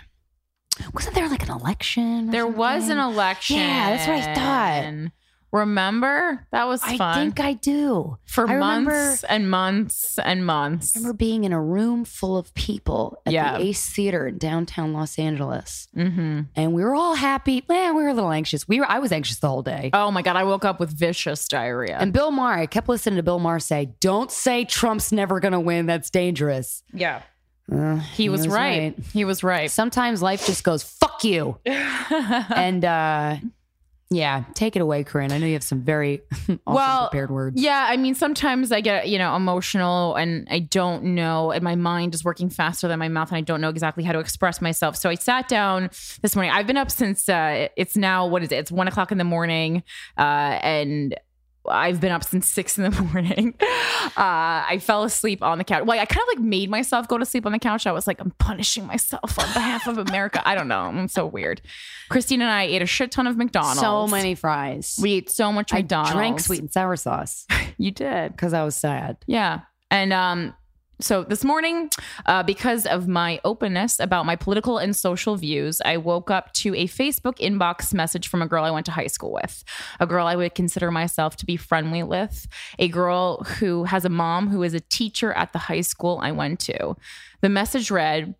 wasn't 0.94 1.16
there 1.16 1.30
like 1.30 1.44
an 1.44 1.52
election? 1.52 2.32
There 2.32 2.48
was 2.48 2.90
an 2.90 2.98
election. 2.98 3.58
Yeah, 3.58 3.96
that's 3.96 4.08
what 4.08 4.18
I 4.18 4.34
thought. 4.36 5.12
Remember? 5.56 6.46
That 6.52 6.68
was 6.68 6.84
fun. 6.84 7.02
I 7.02 7.16
think 7.16 7.40
I 7.40 7.54
do. 7.54 8.18
For 8.26 8.48
I 8.50 8.58
months 8.58 8.88
remember- 8.88 9.18
and 9.30 9.50
months 9.50 10.20
and 10.20 10.46
months. 10.46 10.96
I 10.96 11.00
remember 11.00 11.14
being 11.18 11.44
in 11.44 11.54
a 11.54 11.62
room 11.62 12.06
full 12.06 12.38
of 12.38 12.54
people 12.54 13.22
at 13.26 13.34
Yeah. 13.34 13.58
the 13.58 13.64
Ace 13.66 13.86
Theater 13.90 14.28
in 14.28 14.38
downtown 14.38 14.94
Los 14.94 15.18
Angeles. 15.18 15.88
hmm 15.94 16.42
And 16.56 16.74
we 16.74 16.84
were 16.84 16.94
all 16.96 17.16
happy. 17.16 17.64
Man, 17.70 17.96
we 17.96 18.04
were 18.04 18.10
a 18.10 18.14
little 18.14 18.32
anxious. 18.32 18.68
We 18.68 18.80
were 18.80 18.90
I 18.90 19.00
was 19.00 19.12
anxious 19.12 19.40
the 19.40 19.50
whole 19.50 19.64
day. 19.64 19.90
Oh 19.94 20.12
my 20.12 20.22
God, 20.22 20.36
I 20.36 20.44
woke 20.44 20.66
up 20.66 20.80
with 20.80 20.90
vicious 20.98 21.48
diarrhea. 21.48 21.98
And 22.00 22.12
Bill 22.14 22.32
Maher, 22.32 22.54
I 22.60 22.66
kept 22.66 22.88
listening 22.90 23.18
to 23.18 23.24
Bill 23.24 23.40
Maher 23.40 23.60
say, 23.60 23.92
Don't 24.00 24.32
say 24.32 24.66
Trump's 24.66 25.12
never 25.12 25.40
gonna 25.40 25.60
win. 25.60 25.86
That's 25.86 26.10
dangerous. 26.10 26.84
yeah. 26.94 27.22
Uh, 27.72 27.96
He 27.98 28.30
was, 28.30 28.48
right. 28.48 28.96
He 29.12 29.26
was 29.26 29.44
right. 29.44 29.72
Sometimes 29.72 30.22
life 30.22 30.46
just 30.46 30.64
goes, 30.64 30.84
fuck 30.84 31.24
you. 31.24 31.58
and 31.66 32.86
uh 32.86 33.38
yeah, 34.12 34.44
take 34.54 34.76
it 34.76 34.82
away, 34.82 35.04
Corinne. 35.04 35.32
I 35.32 35.40
know 35.40 35.48
you 35.48 35.54
have 35.54 35.64
some 35.64 35.82
very 35.82 36.22
awesome 36.32 36.60
Well, 36.66 37.10
prepared 37.10 37.32
words. 37.32 37.60
Yeah, 37.60 37.88
I 37.90 37.98
mean, 37.98 38.14
sometimes 38.14 38.72
I 38.72 38.82
get, 38.82 39.10
you 39.10 39.18
know, 39.18 39.36
emotional 39.36 40.16
and 40.16 40.48
I 40.52 40.60
don't 40.60 41.04
know, 41.04 41.52
and 41.52 41.64
my 41.64 41.76
mind 41.76 42.14
is 42.14 42.24
working 42.24 42.50
faster 42.50 42.88
than 42.88 43.00
my 43.00 43.08
mouth, 43.08 43.30
and 43.30 43.38
I 43.38 43.42
don't 43.42 43.62
know 43.62 43.70
exactly 43.70 44.04
how 44.04 44.14
to 44.14 44.20
express 44.20 44.62
myself. 44.62 44.96
So 44.96 45.10
I 45.10 45.16
sat 45.16 45.48
down 45.48 45.90
this 46.22 46.36
morning. 46.36 46.52
I've 46.54 46.68
been 46.68 46.78
up 46.78 46.92
since 46.92 47.28
uh, 47.28 47.70
it's 47.76 47.98
now, 47.98 48.28
what 48.28 48.44
is 48.44 48.52
it? 48.52 48.58
It's 48.58 48.72
one 48.72 48.88
o'clock 48.88 49.12
in 49.12 49.18
the 49.18 49.24
morning. 49.24 49.82
Uh, 50.18 50.22
and 50.62 51.16
I've 51.70 52.00
been 52.02 52.12
up 52.12 52.24
since 52.24 52.48
six 52.48 52.78
in 52.78 52.84
the 52.90 53.02
morning. 53.14 53.54
Uh, 53.62 54.12
I 54.18 54.80
fell 54.82 55.04
asleep 55.04 55.42
on 55.44 55.58
the 55.58 55.64
couch. 55.64 55.84
Well, 55.86 56.00
I 56.00 56.06
kind 56.06 56.22
of 56.22 56.28
like 56.38 56.40
made 56.46 56.70
myself 56.70 57.08
go 57.08 57.18
to 57.18 57.26
sleep 57.26 57.46
on 57.46 57.52
the 57.52 57.60
couch. 57.60 57.88
I 57.88 57.92
was 57.92 58.08
like, 58.08 58.20
I'm 58.20 58.32
punishing 58.40 58.86
myself 58.86 59.38
on 59.40 59.46
behalf 59.54 59.88
of 59.88 59.98
America. 59.98 60.42
I 60.48 60.56
don't 60.56 60.68
know. 60.68 60.82
I'm 60.82 61.08
so 61.08 61.26
weird. 61.26 61.62
Christine 62.10 62.42
and 62.42 62.50
I 62.52 62.64
ate 62.64 62.82
a 62.82 62.86
shit 62.86 63.12
ton 63.12 63.28
of 63.28 63.38
McDonald's. 63.38 63.80
So 63.80 64.08
many 64.08 64.36
fries. 64.36 65.00
We 65.02 65.14
ate 65.14 65.30
so 65.30 65.52
much 65.52 65.72
McDonald's. 65.74 66.12
I 66.12 66.14
drank 66.14 66.40
sweet 66.40 66.60
and 66.62 66.72
sour 66.72 66.96
sauce 66.96 67.46
You 67.78 67.92
did. 67.92 68.32
because 68.32 68.54
I 68.54 68.64
was 68.64 68.76
sad. 68.76 69.18
Yeah. 69.28 69.62
And 69.92 70.14
um 70.14 70.54
so 71.02 71.24
this 71.24 71.44
morning, 71.44 71.90
uh, 72.26 72.44
because 72.44 72.86
of 72.86 73.08
my 73.08 73.40
openness 73.44 74.00
about 74.00 74.26
my 74.26 74.36
political 74.36 74.78
and 74.78 74.96
social 74.96 75.36
views, 75.36 75.82
I 75.84 75.98
woke 75.98 76.32
up 76.32 76.54
to 76.54 76.74
a 76.74 76.88
Facebook 76.88 77.38
inbox 77.40 77.94
message 77.94 78.28
from 78.30 78.42
a 78.42 78.48
girl 78.48 78.64
I 78.64 78.72
went 78.72 78.86
to 78.86 78.92
high 78.94 79.08
school 79.08 79.34
with, 79.34 79.64
a 80.00 80.08
girl 80.08 80.26
I 80.26 80.36
would 80.36 80.56
consider 80.56 80.92
myself 80.92 81.36
to 81.38 81.46
be 81.46 81.58
friendly 81.58 82.04
with, 82.04 82.48
a 82.80 82.88
girl 82.88 83.44
who 83.44 83.84
has 83.84 84.06
a 84.06 84.10
mom 84.10 84.50
who 84.50 84.64
is 84.64 84.74
a 84.74 84.80
teacher 84.80 85.34
at 85.34 85.52
the 85.52 85.60
high 85.60 85.82
school 85.82 86.20
I 86.22 86.32
went 86.32 86.60
to. 86.62 86.96
The 87.42 87.50
message 87.50 87.92
read, 87.92 88.36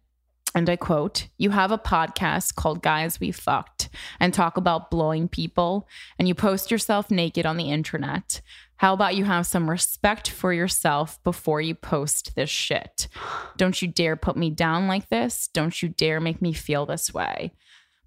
and 0.56 0.70
I 0.70 0.78
quote, 0.78 1.28
You 1.38 1.50
have 1.50 1.72
a 1.72 1.78
podcast 1.78 2.56
called 2.56 2.82
Guys 2.82 3.20
We 3.20 3.32
Fucked 3.32 3.90
and 4.22 4.34
talk 4.34 4.56
about 4.56 4.90
blowing 4.90 5.28
people, 5.28 5.88
and 6.18 6.28
you 6.30 6.34
post 6.34 6.72
yourself 6.72 7.12
naked 7.12 7.46
on 7.46 7.58
the 7.58 7.70
internet. 7.70 8.42
How 8.78 8.94
about 8.94 9.16
you 9.16 9.26
have 9.26 9.46
some 9.46 9.70
respect 9.70 10.30
for 10.30 10.54
yourself 10.54 11.22
before 11.24 11.60
you 11.60 11.76
post 11.76 12.36
this 12.36 12.50
shit? 12.50 13.10
Don't 13.58 13.82
you 13.82 13.90
dare 13.90 14.16
put 14.16 14.38
me 14.38 14.50
down 14.50 14.88
like 14.88 15.10
this. 15.10 15.50
Don't 15.54 15.82
you 15.82 15.90
dare 15.90 16.22
make 16.22 16.42
me 16.42 16.54
feel 16.54 16.86
this 16.86 17.14
way. 17.14 17.52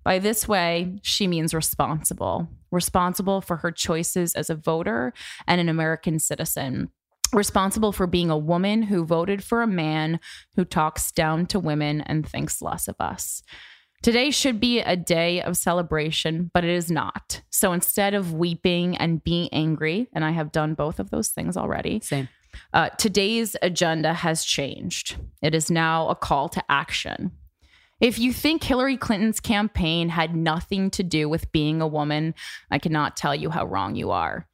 By 0.02 0.19
this 0.19 0.49
way, 0.49 0.99
she 1.02 1.26
means 1.26 1.52
responsible, 1.52 2.49
responsible 2.71 3.43
for 3.43 3.59
her 3.59 3.71
choices 3.71 4.35
as 4.35 4.49
a 4.49 4.55
voter 4.55 5.12
and 5.47 5.61
an 5.61 5.69
American 5.69 6.19
citizen 6.19 6.90
responsible 7.32 7.92
for 7.92 8.06
being 8.06 8.30
a 8.30 8.38
woman 8.38 8.82
who 8.82 9.04
voted 9.04 9.44
for 9.44 9.62
a 9.62 9.66
man 9.66 10.20
who 10.56 10.64
talks 10.64 11.12
down 11.12 11.47
to 11.47 11.61
women 11.61 12.00
and 12.02 12.28
thinks 12.28 12.62
less 12.62 12.88
of 12.88 12.97
us. 12.99 13.42
Today 14.02 14.30
should 14.30 14.61
be 14.61 14.80
a 14.80 14.97
day 14.97 15.42
of 15.42 15.56
celebration, 15.56 16.50
but 16.54 16.64
it 16.64 16.70
is 16.70 16.90
not. 16.90 17.42
So 17.50 17.73
instead 17.73 18.14
of 18.14 18.32
weeping 18.32 18.97
and 18.97 19.23
being 19.23 19.49
angry, 19.52 20.08
and 20.12 20.25
I 20.25 20.30
have 20.30 20.52
done 20.52 20.75
both 20.75 21.00
of 21.00 21.11
those 21.11 21.28
things 21.28 21.56
already, 21.56 22.00
Same. 22.00 22.28
uh, 22.73 22.90
today's 22.90 23.56
agenda 23.61 24.12
has 24.14 24.44
changed. 24.44 25.16
It 25.42 25.54
is 25.54 25.70
now 25.70 26.08
a 26.08 26.14
call 26.14 26.49
to 26.50 26.62
action. 26.68 27.32
If 28.00 28.20
you 28.20 28.32
think 28.32 28.62
Hillary 28.62 28.97
Clinton's 28.97 29.40
campaign 29.40 30.08
had 30.08 30.37
nothing 30.37 30.90
to 30.92 31.02
do 31.02 31.28
with 31.28 31.50
being 31.50 31.82
a 31.82 31.88
woman, 31.88 32.35
I 32.70 32.78
cannot 32.78 33.16
tell 33.16 33.35
you 33.35 33.50
how 33.50 33.66
wrong 33.66 33.97
you 33.97 34.12
are. 34.12 34.47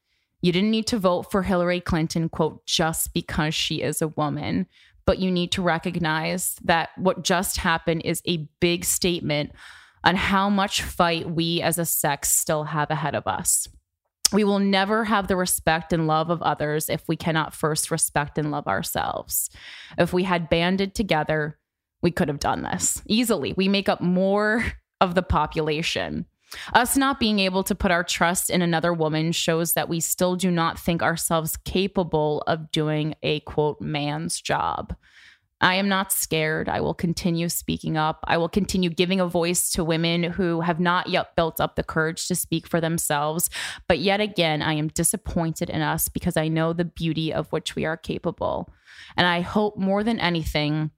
You 0.45 0.53
didn't 0.53 0.73
need 0.73 0.87
to 0.89 0.99
vote 0.99 1.31
for 1.31 1.43
Hillary 1.43 1.81
Clinton, 1.81 2.29
quote, 2.29 2.67
just 2.67 3.15
because 3.15 3.55
she 3.55 3.81
is 3.81 4.03
a 4.03 4.09
woman. 4.09 4.67
But 5.07 5.19
you 5.19 5.31
need 5.31 5.53
to 5.53 5.63
recognize 5.63 6.57
that 6.65 6.91
what 6.99 7.25
just 7.25 7.57
happened 7.57 8.03
is 8.05 8.21
a 8.27 8.47
big 8.61 8.85
statement 8.85 9.53
on 10.05 10.17
how 10.17 10.51
much 10.51 10.83
fight 10.83 11.31
we 11.31 11.63
as 11.63 11.79
a 11.79 11.87
sex 11.87 12.29
still 12.29 12.65
have 12.65 12.91
ahead 12.91 13.15
of 13.15 13.27
us. 13.27 13.69
We 14.35 14.45
will 14.45 14.59
never 14.59 15.05
have 15.05 15.29
the 15.29 15.37
respect 15.37 15.95
and 15.95 16.07
love 16.07 16.29
of 16.29 16.43
others 16.43 16.91
if 16.91 17.09
we 17.09 17.17
cannot 17.17 17.55
first 17.55 17.91
respect 17.91 18.37
and 18.37 18.51
love 18.51 18.67
ourselves. 18.67 19.49
If 19.97 20.13
we 20.13 20.25
had 20.25 20.51
banded 20.51 20.95
together, 20.95 21.59
we 22.03 22.11
could 22.11 22.29
have 22.29 22.39
done 22.39 22.65
this 22.65 23.01
easily. 23.07 23.55
We 23.57 23.69
make 23.69 23.89
up 23.89 24.03
more 24.03 24.63
of 25.01 25.15
the 25.15 25.23
population. 25.23 26.27
Us 26.73 26.97
not 26.97 27.19
being 27.19 27.39
able 27.41 27.65
to 27.65 27.75
put 27.75 27.91
our 27.91 28.05
trust 28.05 28.51
in 28.51 28.63
another 28.63 28.93
woman 28.93 29.33
shows 29.33 29.73
that 29.73 29.89
we 29.89 30.01
still 30.01 30.37
do 30.37 30.51
not 30.51 30.79
think 30.79 31.03
ourselves 31.03 31.57
capable 31.65 32.43
of 32.47 32.71
doing 32.71 33.15
a 33.23 33.41
quote 33.41 33.81
man's 33.81 34.41
job. 34.41 34.95
I 35.61 35.77
am 35.77 35.89
not 35.89 36.13
scared. 36.13 36.69
I 36.69 36.81
will 36.81 36.95
continue 36.95 37.49
speaking 37.49 37.97
up. 37.97 38.21
I 38.25 38.37
will 38.37 38.51
continue 38.51 38.91
giving 38.91 39.19
a 39.19 39.27
voice 39.27 39.71
to 39.71 39.85
women 39.85 40.23
who 40.23 40.61
have 40.61 40.79
not 40.79 41.09
yet 41.09 41.35
built 41.37 41.59
up 41.59 41.75
the 41.75 41.83
courage 41.83 42.29
to 42.29 42.35
speak 42.35 42.67
for 42.67 42.83
themselves. 42.83 43.49
But 43.89 44.01
yet 44.01 44.21
again, 44.21 44.61
I 44.61 44.75
am 44.75 44.89
disappointed 44.89 45.71
in 45.71 45.81
us 45.81 46.09
because 46.09 46.37
I 46.37 46.49
know 46.49 46.73
the 46.73 46.85
beauty 46.85 47.33
of 47.33 47.51
which 47.51 47.77
we 47.77 47.87
are 47.87 47.97
capable. 47.97 48.69
And 49.17 49.27
I 49.27 49.41
hope 49.41 49.79
more 49.79 50.05
than 50.05 50.21
anything 50.21 50.91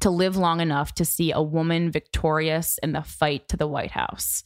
to 0.00 0.10
live 0.10 0.36
long 0.36 0.60
enough 0.60 0.94
to 0.96 1.04
see 1.04 1.32
a 1.32 1.42
woman 1.42 1.90
victorious 1.90 2.78
in 2.82 2.92
the 2.92 3.02
fight 3.02 3.48
to 3.48 3.56
the 3.56 3.66
White 3.66 3.92
House. 3.92 4.44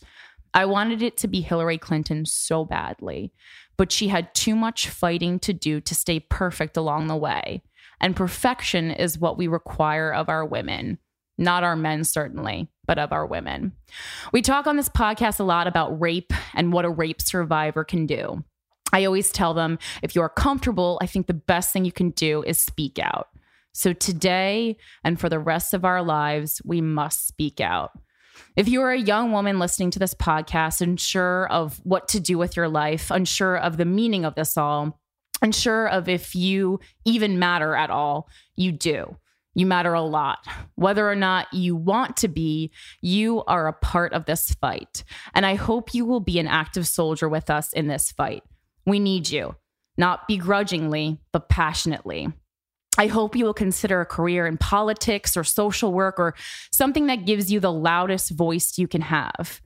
I 0.55 0.65
wanted 0.67 1.03
it 1.03 1.17
to 1.19 1.29
be 1.29 1.41
Hillary 1.41 1.79
Clinton 1.79 2.25
so 2.25 2.65
badly, 2.65 3.33
but 3.77 3.91
she 3.91 4.09
had 4.09 4.35
too 4.35 4.55
much 4.55 4.89
fighting 4.89 5.41
to 5.41 5.53
do 5.53 5.81
to 5.81 5.95
stay 5.95 6.21
perfect 6.21 6.77
along 6.77 7.09
the 7.09 7.17
way. 7.17 7.63
And 8.01 8.15
perfection 8.15 8.93
is 8.93 9.19
what 9.19 9.37
we 9.37 9.49
require 9.49 10.13
of 10.13 10.29
our 10.29 10.45
women, 10.45 10.99
not 11.37 11.65
our 11.65 11.75
men, 11.75 12.05
certainly, 12.05 12.69
but 12.87 12.99
of 12.99 13.13
our 13.13 13.27
women. 13.27 13.73
We 14.33 14.43
talk 14.43 14.69
on 14.69 14.77
this 14.77 14.89
podcast 14.89 15.41
a 15.41 15.45
lot 15.45 15.67
about 15.67 16.01
rape 16.01 16.33
and 16.55 16.73
what 16.73 16.85
a 16.85 16.91
rape 16.91 17.21
survivor 17.21 17.83
can 17.83 18.07
do. 18.07 18.45
I 18.93 19.07
always 19.07 19.33
tell 19.33 19.55
them 19.55 19.81
if 20.03 20.15
you 20.15 20.23
are 20.23 20.29
comfortable, 20.29 20.99
I 21.03 21.07
think 21.07 21.27
the 21.27 21.35
best 21.35 21.73
thing 21.73 21.85
you 21.85 21.93
can 21.93 22.11
do 22.11 22.45
is 22.45 22.61
speak 22.61 23.01
out. 23.01 23.29
So 23.73 23.93
today 23.93 24.77
and 25.03 25.19
for 25.19 25.29
the 25.29 25.41
rest 25.41 25.75
of 25.75 25.85
our 25.85 26.01
lives, 26.01 26.63
we 26.65 26.81
must 26.81 27.27
speak 27.27 27.61
out. 27.61 27.91
If 28.57 28.69
you 28.69 28.83
are 28.83 28.93
a 28.93 28.99
young 28.99 29.33
woman 29.33 29.59
listening 29.59 29.91
to 29.93 29.99
this 29.99 30.15
podcast, 30.15 30.81
unsure 30.81 31.47
of 31.49 31.81
what 31.85 32.09
to 32.09 32.21
do 32.21 32.39
with 32.39 32.57
your 32.57 32.69
life, 32.69 33.11
unsure 33.11 33.57
of 33.57 33.77
the 33.77 33.85
meaning 33.85 34.25
of 34.25 34.35
this 34.35 34.57
all, 34.57 35.01
unsure 35.43 35.89
of 35.89 36.09
if 36.09 36.35
you 36.35 36.81
even 37.05 37.39
matter 37.39 37.75
at 37.75 37.91
all, 37.91 38.29
you 38.57 38.73
do. 38.73 39.17
You 39.55 39.67
matter 39.67 39.95
a 39.95 40.03
lot. 40.03 40.39
Whether 40.75 41.09
or 41.09 41.15
not 41.15 41.53
you 41.53 41.77
want 41.77 42.17
to 42.19 42.29
be, 42.29 42.73
you 43.01 43.45
are 43.45 43.69
a 43.69 43.73
part 43.73 44.13
of 44.13 44.25
this 44.25 44.51
fight. 44.61 45.05
And 45.33 45.47
I 45.47 45.55
hope 45.55 45.95
you 45.95 46.05
will 46.05 46.21
be 46.21 46.39
an 46.41 46.49
active 46.49 46.87
soldier 46.89 47.29
with 47.29 47.51
us 47.51 47.73
in 47.73 47.87
this 47.87 48.11
fight. 48.11 48.43
We 48.85 48.99
need 48.99 49.31
you, 49.31 49.55
not 49.97 50.27
begrudgingly, 50.27 51.21
but 51.33 51.49
passionately. 51.49 52.33
I 52.97 53.09
hope 53.09 53.35
you 53.35 53.45
will 53.45 53.55
consider 53.55 54.01
a 54.01 54.07
career 54.07 54.47
in 54.47 54.57
politics 54.57 55.37
or 55.37 55.45
social 55.45 55.93
work 55.93 56.19
or 56.19 56.35
something 56.71 57.07
that 57.07 57.27
gives 57.27 57.51
you 57.51 57.59
the 57.59 57.73
loudest 57.73 58.31
voice 58.31 58.79
you 58.79 58.87
can 58.87 59.01
have. 59.01 59.61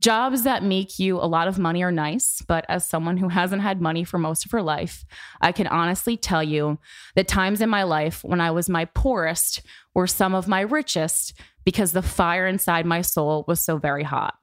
Jobs 0.00 0.42
that 0.42 0.62
make 0.62 0.98
you 0.98 1.16
a 1.18 1.24
lot 1.24 1.48
of 1.48 1.58
money 1.58 1.82
are 1.82 1.92
nice, 1.92 2.42
but 2.46 2.66
as 2.68 2.84
someone 2.84 3.16
who 3.16 3.28
hasn't 3.28 3.62
had 3.62 3.80
money 3.80 4.04
for 4.04 4.18
most 4.18 4.44
of 4.44 4.50
her 4.50 4.60
life, 4.60 5.04
I 5.40 5.52
can 5.52 5.66
honestly 5.66 6.16
tell 6.16 6.42
you 6.42 6.78
that 7.14 7.28
times 7.28 7.60
in 7.60 7.70
my 7.70 7.84
life 7.84 8.22
when 8.22 8.40
I 8.40 8.50
was 8.50 8.68
my 8.68 8.84
poorest 8.86 9.62
were 9.94 10.06
some 10.06 10.34
of 10.34 10.48
my 10.48 10.60
richest 10.60 11.32
because 11.64 11.92
the 11.92 12.02
fire 12.02 12.46
inside 12.46 12.84
my 12.84 13.00
soul 13.00 13.44
was 13.46 13.60
so 13.60 13.78
very 13.78 14.02
hot 14.02 14.34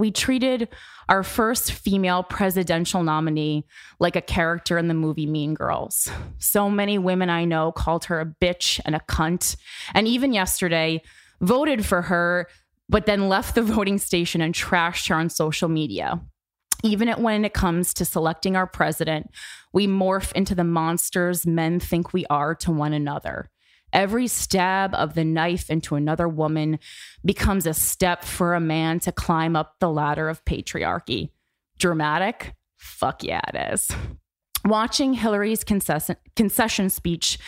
we 0.00 0.10
treated 0.10 0.68
our 1.08 1.22
first 1.22 1.72
female 1.72 2.22
presidential 2.22 3.02
nominee 3.02 3.66
like 3.98 4.16
a 4.16 4.20
character 4.20 4.78
in 4.78 4.88
the 4.88 4.94
movie 4.94 5.26
Mean 5.26 5.54
Girls. 5.54 6.10
So 6.38 6.70
many 6.70 6.98
women 6.98 7.30
I 7.30 7.44
know 7.44 7.70
called 7.72 8.06
her 8.06 8.20
a 8.20 8.26
bitch 8.26 8.80
and 8.84 8.96
a 8.96 9.00
cunt. 9.00 9.56
And 9.94 10.08
even 10.08 10.32
yesterday, 10.32 11.02
voted 11.40 11.84
for 11.84 12.02
her, 12.02 12.48
but 12.88 13.06
then 13.06 13.28
left 13.28 13.54
the 13.54 13.62
voting 13.74 13.98
station 13.98 14.40
and 14.40 14.54
trashed 14.54 15.08
her 15.08 15.14
on 15.14 15.28
social 15.28 15.68
media. 15.68 16.20
Even 16.82 17.08
when 17.22 17.44
it 17.44 17.52
comes 17.52 17.92
to 17.94 18.04
selecting 18.04 18.56
our 18.56 18.66
president, 18.66 19.30
we 19.72 19.86
morph 19.86 20.32
into 20.32 20.54
the 20.54 20.64
monsters 20.64 21.46
men 21.46 21.78
think 21.78 22.12
we 22.12 22.24
are 22.26 22.54
to 22.54 22.72
one 22.72 22.94
another. 22.94 23.50
Every 23.92 24.28
stab 24.28 24.94
of 24.94 25.14
the 25.14 25.24
knife 25.24 25.68
into 25.68 25.96
another 25.96 26.28
woman 26.28 26.78
becomes 27.24 27.66
a 27.66 27.74
step 27.74 28.24
for 28.24 28.54
a 28.54 28.60
man 28.60 29.00
to 29.00 29.12
climb 29.12 29.56
up 29.56 29.76
the 29.80 29.90
ladder 29.90 30.28
of 30.28 30.44
patriarchy. 30.44 31.30
Dramatic? 31.78 32.54
Fuck 32.76 33.24
yeah, 33.24 33.40
it 33.52 33.72
is. 33.74 33.90
Watching 34.64 35.14
Hillary's 35.14 35.64
concession, 35.64 36.16
concession 36.36 36.90
speech 36.90 37.38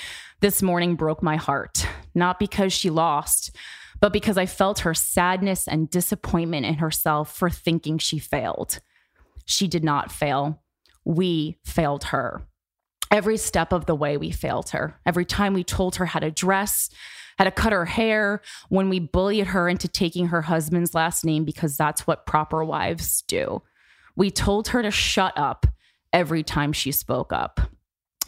this 0.41 0.63
morning 0.63 0.97
broke 0.97 1.23
my 1.23 1.37
heart, 1.37 1.87
not 2.15 2.39
because 2.39 2.73
she 2.73 2.91
lost, 2.91 3.55
but 4.01 4.13
because 4.13 4.37
I 4.37 4.47
felt 4.47 4.81
her 4.81 4.95
sadness 4.95 5.69
and 5.69 5.89
disappointment 5.89 6.67
in 6.67 6.75
herself 6.75 7.35
for 7.37 7.49
thinking 7.49 7.99
she 7.99 8.19
failed. 8.19 8.81
She 9.45 9.69
did 9.69 9.85
not 9.85 10.11
fail. 10.11 10.63
We 11.05 11.59
failed 11.65 12.05
her. 12.05 12.43
Every 13.13 13.37
step 13.37 13.73
of 13.73 13.85
the 13.85 13.95
way, 13.95 14.17
we 14.17 14.31
failed 14.31 14.71
her. 14.71 14.99
Every 15.05 15.27
time 15.27 15.53
we 15.53 15.65
told 15.65 15.97
her 15.97 16.07
how 16.07 16.19
to 16.21 16.31
dress, 16.31 16.89
how 17.37 17.45
to 17.45 17.51
cut 17.51 17.73
her 17.73 17.85
hair, 17.85 18.41
when 18.71 18.89
we 18.89 19.01
bullied 19.01 19.49
her 19.49 19.69
into 19.69 19.87
taking 19.87 20.29
her 20.29 20.41
husband's 20.41 20.95
last 20.95 21.23
name 21.23 21.45
because 21.45 21.77
that's 21.77 22.07
what 22.07 22.25
proper 22.25 22.65
wives 22.65 23.23
do. 23.29 23.63
We 24.17 24.31
told 24.31 24.69
her 24.69 24.83
to 24.83 24.91
shut 24.91 25.35
up 25.37 25.67
every 26.11 26.43
time 26.43 26.73
she 26.73 26.91
spoke 26.91 27.35
up. 27.35 27.61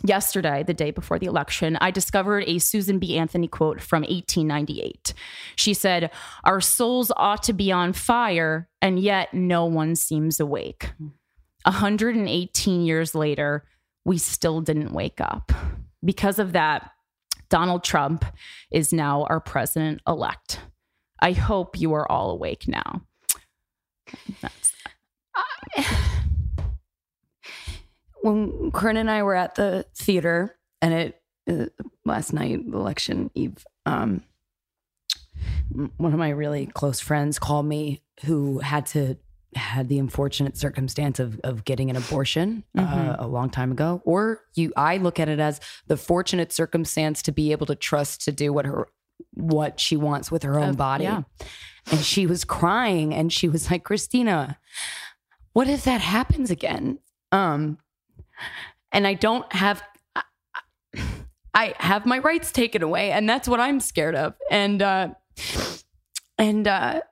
Yesterday, 0.03 0.63
the 0.63 0.75
day 0.75 0.91
before 0.91 1.19
the 1.19 1.27
election, 1.27 1.79
I 1.81 1.91
discovered 1.91 2.45
a 2.47 2.59
Susan 2.59 2.99
B. 2.99 3.17
Anthony 3.17 3.49
quote 3.49 3.81
from 3.81 4.03
1898. 4.03 5.15
She 5.57 5.73
said, 5.73 6.11
Our 6.43 6.61
souls 6.61 7.11
ought 7.17 7.43
to 7.45 7.55
be 7.55 7.73
on 7.73 7.95
fire, 7.95 8.69
and 8.83 8.99
yet 8.99 9.33
no 9.33 9.65
one 9.65 9.95
seems 9.95 10.41
awake. 10.41 10.93
118 11.65 12.85
years 12.85 13.15
later, 13.15 13.65
we 14.05 14.19
still 14.19 14.61
didn't 14.61 14.93
wake 14.93 15.21
up. 15.21 15.53
Because 16.05 16.39
of 16.39 16.53
that, 16.53 16.91
Donald 17.49 17.85
Trump 17.85 18.25
is 18.71 18.93
now 18.93 19.25
our 19.25 19.41
president 19.41 20.03
elect. 20.07 20.61
I 21.21 21.33
hope 21.33 21.79
you 21.79 21.93
are 21.95 22.11
all 22.11 22.31
awake 22.31 22.69
now. 22.69 23.03
That's 24.41 24.73
when 28.23 28.71
Corinne 28.73 28.97
and 28.97 29.11
I 29.11 29.23
were 29.23 29.35
at 29.35 29.55
the 29.55 29.87
theater, 29.95 30.57
and 30.83 30.95
it 30.95 31.23
uh, 31.49 31.67
last 32.05 32.33
night, 32.33 32.61
election 32.67 33.31
eve, 33.35 33.65
um, 33.87 34.23
one 35.97 36.13
of 36.13 36.19
my 36.19 36.31
really 36.31 36.67
close 36.67 37.01
friends 37.01 37.39
called 37.39 37.67
me 37.67 38.03
who 38.25 38.61
had 38.61 38.87
to 38.87 39.17
had 39.57 39.89
the 39.89 39.99
unfortunate 39.99 40.57
circumstance 40.57 41.19
of 41.19 41.41
of 41.45 41.65
getting 41.65 41.91
an 41.91 41.97
abortion 41.97 42.65
uh, 42.77 42.83
mm-hmm. 42.83 43.11
uh, 43.11 43.17
a 43.19 43.27
long 43.27 43.51
time 43.51 43.73
ago 43.73 44.03
or 44.05 44.41
you 44.55 44.73
i 44.77 44.97
look 44.97 45.19
at 45.21 45.29
it 45.29 45.41
as 45.41 45.61
the 45.87 45.97
fortunate 45.97 46.53
circumstance 46.53 47.23
to 47.23 47.33
be 47.33 47.53
able 47.53 47.67
to 47.67 47.75
trust 47.75 48.23
to 48.23 48.33
do 48.33 48.53
what 48.53 48.65
her 48.67 48.89
what 49.35 49.79
she 49.79 49.97
wants 49.97 50.31
with 50.31 50.43
her 50.43 50.59
own 50.59 50.71
uh, 50.71 50.73
body 50.73 51.05
yeah. 51.05 51.23
and 51.91 52.01
she 52.01 52.27
was 52.27 52.45
crying 52.45 53.15
and 53.15 53.33
she 53.33 53.49
was 53.49 53.71
like 53.71 53.85
Krystyna 53.85 54.57
what 55.53 55.69
if 55.69 55.85
that 55.85 56.01
happens 56.01 56.51
again 56.51 56.99
um 57.33 57.79
and 58.93 59.07
i 59.07 59.15
don't 59.15 59.51
have 59.53 59.83
I, 60.17 60.23
I 61.55 61.75
have 61.79 62.07
my 62.07 62.19
rights 62.19 62.51
taken 62.51 62.83
away 62.83 63.13
and 63.13 63.29
that's 63.29 63.49
what 63.49 63.61
i'm 63.61 63.81
scared 63.81 64.15
of 64.15 64.35
and 64.51 64.83
uh 64.83 65.09
and 66.39 66.67
uh 66.67 67.03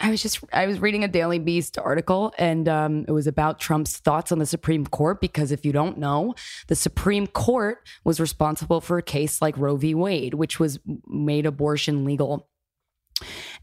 I 0.00 0.10
was 0.10 0.22
just 0.22 0.40
I 0.52 0.66
was 0.66 0.80
reading 0.80 1.04
a 1.04 1.08
Daily 1.08 1.38
Beast 1.38 1.78
article 1.78 2.32
and 2.38 2.68
um, 2.68 3.04
it 3.06 3.12
was 3.12 3.26
about 3.26 3.60
Trump's 3.60 3.98
thoughts 3.98 4.32
on 4.32 4.38
the 4.38 4.46
Supreme 4.46 4.86
Court 4.86 5.20
because 5.20 5.52
if 5.52 5.64
you 5.64 5.72
don't 5.72 5.98
know, 5.98 6.34
the 6.68 6.74
Supreme 6.74 7.26
Court 7.26 7.86
was 8.04 8.18
responsible 8.18 8.80
for 8.80 8.96
a 8.96 9.02
case 9.02 9.42
like 9.42 9.56
Roe 9.58 9.76
v. 9.76 9.94
Wade, 9.94 10.34
which 10.34 10.58
was 10.58 10.78
made 11.06 11.44
abortion 11.44 12.04
legal. 12.04 12.48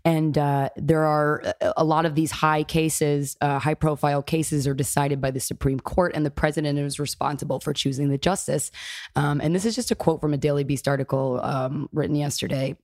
And 0.06 0.38
uh, 0.38 0.70
there 0.78 1.04
are 1.04 1.42
a 1.76 1.84
lot 1.84 2.06
of 2.06 2.14
these 2.14 2.30
high 2.30 2.64
cases, 2.64 3.36
uh, 3.42 3.58
high 3.58 3.74
profile 3.74 4.22
cases, 4.22 4.68
are 4.68 4.76
decided 4.76 5.20
by 5.20 5.32
the 5.32 5.40
Supreme 5.40 5.80
Court, 5.80 6.12
and 6.16 6.24
the 6.24 6.32
president 6.32 6.78
is 6.78 7.00
responsible 7.00 7.60
for 7.60 7.74
choosing 7.74 8.10
the 8.10 8.20
justice. 8.20 8.70
Um, 9.16 9.42
and 9.42 9.56
this 9.56 9.66
is 9.66 9.76
just 9.76 9.90
a 9.90 9.96
quote 9.96 10.22
from 10.22 10.34
a 10.34 10.38
Daily 10.38 10.64
Beast 10.64 10.88
article 10.88 11.42
um, 11.44 11.90
written 11.92 12.16
yesterday 12.16 12.78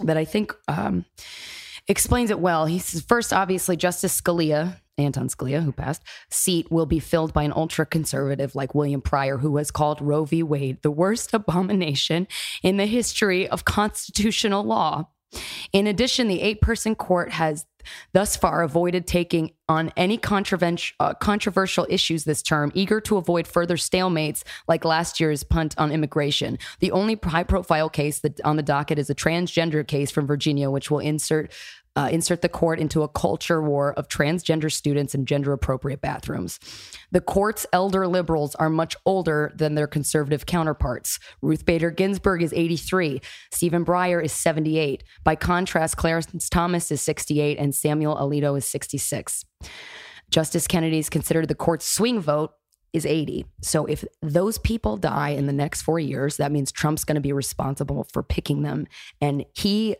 that 0.00 0.18
I 0.18 0.26
think 0.26 0.54
um, 0.68 1.06
explains 1.88 2.30
it 2.30 2.40
well. 2.40 2.66
He 2.66 2.78
says, 2.78 3.02
first, 3.02 3.32
obviously, 3.32 3.76
Justice 3.76 4.20
Scalia, 4.20 4.80
Anton 4.98 5.28
Scalia, 5.28 5.62
who 5.62 5.72
passed, 5.72 6.02
seat 6.30 6.70
will 6.70 6.86
be 6.86 6.98
filled 6.98 7.32
by 7.32 7.42
an 7.42 7.52
ultra 7.54 7.86
conservative 7.86 8.54
like 8.54 8.74
William 8.74 9.00
Pryor, 9.00 9.38
who 9.38 9.56
has 9.56 9.70
called 9.70 10.00
Roe 10.00 10.24
v. 10.24 10.42
Wade 10.42 10.82
the 10.82 10.90
worst 10.90 11.34
abomination 11.34 12.26
in 12.62 12.76
the 12.76 12.86
history 12.86 13.48
of 13.48 13.64
constitutional 13.64 14.64
law. 14.64 15.08
In 15.72 15.86
addition, 15.86 16.28
the 16.28 16.40
eight 16.40 16.60
person 16.60 16.94
court 16.94 17.32
has 17.32 17.66
thus 18.12 18.36
far 18.36 18.62
avoided 18.62 19.06
taking 19.06 19.52
on 19.68 19.92
any 19.96 20.18
uh, 20.18 21.14
controversial 21.14 21.86
issues 21.88 22.24
this 22.24 22.42
term, 22.42 22.72
eager 22.74 23.00
to 23.00 23.16
avoid 23.16 23.46
further 23.46 23.76
stalemates 23.76 24.42
like 24.68 24.84
last 24.84 25.20
year's 25.20 25.44
punt 25.44 25.74
on 25.78 25.92
immigration. 25.92 26.58
The 26.80 26.92
only 26.92 27.18
high 27.22 27.44
profile 27.44 27.88
case 27.88 28.20
that 28.20 28.40
on 28.42 28.56
the 28.56 28.62
docket 28.62 28.98
is 28.98 29.10
a 29.10 29.14
transgender 29.14 29.86
case 29.86 30.10
from 30.10 30.26
Virginia, 30.26 30.70
which 30.70 30.90
will 30.90 31.00
insert 31.00 31.52
uh, 31.96 32.08
insert 32.12 32.42
the 32.42 32.48
court 32.48 32.78
into 32.78 33.02
a 33.02 33.08
culture 33.08 33.62
war 33.62 33.94
of 33.94 34.08
transgender 34.08 34.70
students 34.70 35.14
and 35.14 35.26
gender 35.26 35.52
appropriate 35.52 36.00
bathrooms. 36.00 36.60
The 37.10 37.20
court's 37.20 37.66
elder 37.72 38.06
liberals 38.06 38.54
are 38.56 38.68
much 38.68 38.94
older 39.06 39.52
than 39.54 39.74
their 39.74 39.86
conservative 39.86 40.46
counterparts. 40.46 41.18
Ruth 41.40 41.64
Bader 41.64 41.90
Ginsburg 41.90 42.42
is 42.42 42.52
83, 42.52 43.20
Stephen 43.50 43.84
Breyer 43.84 44.22
is 44.22 44.32
78. 44.32 45.02
By 45.24 45.34
contrast, 45.36 45.96
Clarence 45.96 46.48
Thomas 46.50 46.90
is 46.90 47.00
68 47.00 47.58
and 47.58 47.74
Samuel 47.74 48.16
Alito 48.16 48.56
is 48.56 48.66
66. 48.66 49.44
Justice 50.30 50.66
Kennedy 50.66 50.98
is 50.98 51.08
considered 51.08 51.48
the 51.48 51.54
court's 51.54 51.86
swing 51.86 52.20
vote 52.20 52.52
is 52.92 53.06
80. 53.06 53.46
So 53.62 53.86
if 53.86 54.04
those 54.22 54.58
people 54.58 54.96
die 54.96 55.30
in 55.30 55.46
the 55.46 55.52
next 55.52 55.82
four 55.82 55.98
years, 55.98 56.38
that 56.38 56.50
means 56.50 56.72
Trump's 56.72 57.04
going 57.04 57.16
to 57.16 57.20
be 57.20 57.32
responsible 57.32 58.06
for 58.12 58.22
picking 58.22 58.62
them. 58.62 58.86
And 59.20 59.44
he 59.54 59.96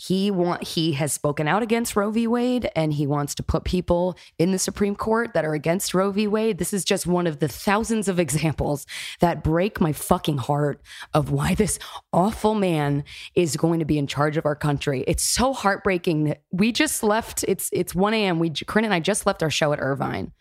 he 0.00 0.30
want 0.30 0.62
he 0.62 0.92
has 0.92 1.12
spoken 1.12 1.46
out 1.46 1.62
against 1.62 1.94
Roe 1.94 2.10
v. 2.10 2.26
Wade 2.26 2.70
and 2.74 2.94
he 2.94 3.06
wants 3.06 3.34
to 3.34 3.42
put 3.42 3.64
people 3.64 4.16
in 4.38 4.50
the 4.50 4.58
Supreme 4.58 4.96
Court 4.96 5.34
that 5.34 5.44
are 5.44 5.52
against 5.52 5.92
Roe 5.92 6.10
v. 6.10 6.26
Wade. 6.26 6.56
This 6.56 6.72
is 6.72 6.86
just 6.86 7.06
one 7.06 7.26
of 7.26 7.38
the 7.38 7.48
thousands 7.48 8.08
of 8.08 8.18
examples 8.30 8.86
that 9.20 9.44
break 9.44 9.78
my 9.78 9.92
fucking 9.92 10.38
heart 10.38 10.80
of 11.12 11.30
why 11.30 11.54
this 11.54 11.78
awful 12.14 12.54
man 12.54 13.04
is 13.34 13.58
going 13.58 13.78
to 13.80 13.84
be 13.84 13.98
in 13.98 14.06
charge 14.06 14.38
of 14.38 14.46
our 14.46 14.56
country. 14.56 15.04
It's 15.06 15.22
so 15.22 15.52
heartbreaking 15.52 16.24
that 16.24 16.42
we 16.50 16.72
just 16.72 17.02
left. 17.02 17.44
It's 17.46 17.68
it's 17.70 17.94
1 17.94 18.14
a.m. 18.14 18.38
We 18.38 18.50
Corinne 18.50 18.86
and 18.86 18.94
I 18.94 19.00
just 19.00 19.26
left 19.26 19.42
our 19.42 19.50
show 19.50 19.74
at 19.74 19.80
Irvine. 19.80 20.32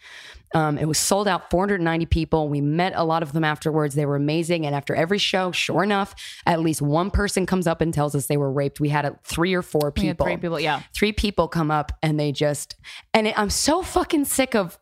Um, 0.54 0.78
it 0.78 0.88
was 0.88 0.98
sold 0.98 1.28
out, 1.28 1.52
490 1.52 2.06
people. 2.08 2.50
We 2.50 2.62
met 2.62 2.94
a 2.96 3.04
lot 3.04 3.22
of 3.22 3.34
them 3.34 3.44
afterwards. 3.44 3.96
They 3.96 4.06
were 4.06 4.16
amazing. 4.16 4.66
And 4.66 4.76
after 4.76 4.96
every 4.96 5.20
show, 5.20 5.52
sure 5.52 5.84
enough, 5.84 6.16
at 6.46 6.60
least 6.60 6.82
one 6.82 7.12
person 7.12 7.46
comes 7.46 7.68
up 7.68 7.82
and 7.82 7.94
tells 7.94 8.16
us 8.16 8.28
they 8.28 8.38
were 8.38 8.52
raped. 8.52 8.80
We 8.80 8.90
had 8.90 9.18
three 9.24 9.54
or 9.54 9.62
four 9.62 9.92
people. 9.92 10.26
three 10.26 10.38
people, 10.38 10.60
yeah. 10.60 10.82
Three 10.96 11.14
people 11.14 11.48
come 11.48 11.70
up 11.70 11.92
and 12.02 12.20
they 12.20 12.32
just, 12.32 12.76
and 13.14 13.28
it, 13.28 13.38
I'm 13.38 13.50
so 13.52 13.84
fucking 13.84 14.26
sick 14.26 14.56
of, 14.56 14.80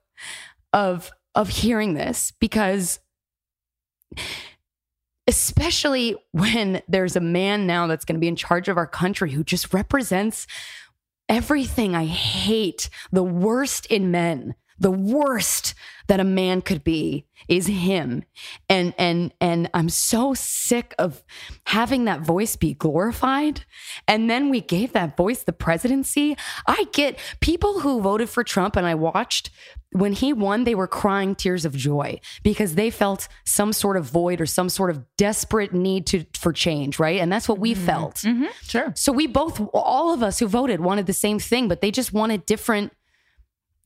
of, 0.71 1.11
of 1.35 1.49
hearing 1.49 1.93
this 1.93 2.31
because 2.39 2.99
especially 5.27 6.15
when 6.31 6.81
there's 6.87 7.17
a 7.17 7.21
man 7.21 7.67
now 7.67 7.87
that's 7.87 8.05
going 8.05 8.15
to 8.15 8.19
be 8.19 8.29
in 8.29 8.35
charge 8.37 8.69
of 8.69 8.77
our 8.77 8.87
country 8.87 9.31
who 9.31 9.43
just 9.43 9.73
represents 9.73 10.47
everything 11.27 11.95
I 11.95 12.05
hate, 12.05 12.89
the 13.11 13.23
worst 13.23 13.85
in 13.87 14.09
men 14.11 14.55
the 14.79 14.91
worst 14.91 15.73
that 16.07 16.19
a 16.19 16.23
man 16.23 16.61
could 16.61 16.83
be 16.83 17.25
is 17.47 17.67
him. 17.67 18.23
And 18.69 18.93
and 18.97 19.33
and 19.39 19.69
i'm 19.73 19.89
so 19.89 20.33
sick 20.33 20.95
of 20.97 21.23
having 21.65 22.05
that 22.05 22.21
voice 22.21 22.55
be 22.55 22.73
glorified. 22.73 23.65
And 24.07 24.29
then 24.29 24.49
we 24.49 24.61
gave 24.61 24.93
that 24.93 25.17
voice 25.17 25.43
the 25.43 25.53
presidency. 25.53 26.37
I 26.65 26.85
get 26.93 27.19
people 27.41 27.81
who 27.81 28.01
voted 28.01 28.29
for 28.29 28.43
trump 28.43 28.75
and 28.75 28.85
i 28.85 28.95
watched 28.95 29.49
when 29.91 30.11
he 30.11 30.33
won 30.33 30.63
they 30.63 30.75
were 30.75 30.87
crying 30.87 31.33
tears 31.33 31.63
of 31.63 31.75
joy 31.75 32.19
because 32.43 32.75
they 32.75 32.89
felt 32.89 33.27
some 33.45 33.71
sort 33.71 33.95
of 33.95 34.05
void 34.05 34.41
or 34.41 34.45
some 34.45 34.67
sort 34.69 34.89
of 34.89 35.03
desperate 35.17 35.73
need 35.73 36.05
to 36.05 36.25
for 36.33 36.51
change 36.51 36.99
right? 36.99 37.19
And 37.19 37.31
that's 37.31 37.47
what 37.47 37.59
we 37.59 37.73
mm-hmm. 37.73 37.85
felt. 37.85 38.15
Mm-hmm. 38.15 38.45
sure. 38.63 38.93
So 38.95 39.11
we 39.11 39.27
both 39.27 39.61
all 39.73 40.13
of 40.13 40.23
us 40.23 40.39
who 40.39 40.47
voted 40.47 40.79
wanted 40.79 41.05
the 41.05 41.13
same 41.13 41.39
thing 41.39 41.67
but 41.67 41.81
they 41.81 41.91
just 41.91 42.13
wanted 42.13 42.45
different 42.45 42.93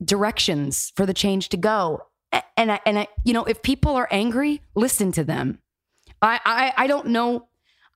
directions 0.04 0.92
for 0.96 1.06
the 1.06 1.14
change 1.14 1.50
to 1.50 1.58
go. 1.58 2.02
And 2.56 2.72
I, 2.72 2.80
and 2.86 3.00
I, 3.00 3.08
you 3.26 3.34
know, 3.34 3.44
if 3.44 3.62
people 3.62 3.96
are 3.96 4.08
angry, 4.12 4.62
listen 4.76 5.12
to 5.14 5.24
them. 5.24 5.60
I, 6.22 6.40
I, 6.46 6.74
I 6.78 6.88
don't 6.88 7.08
know. 7.08 7.48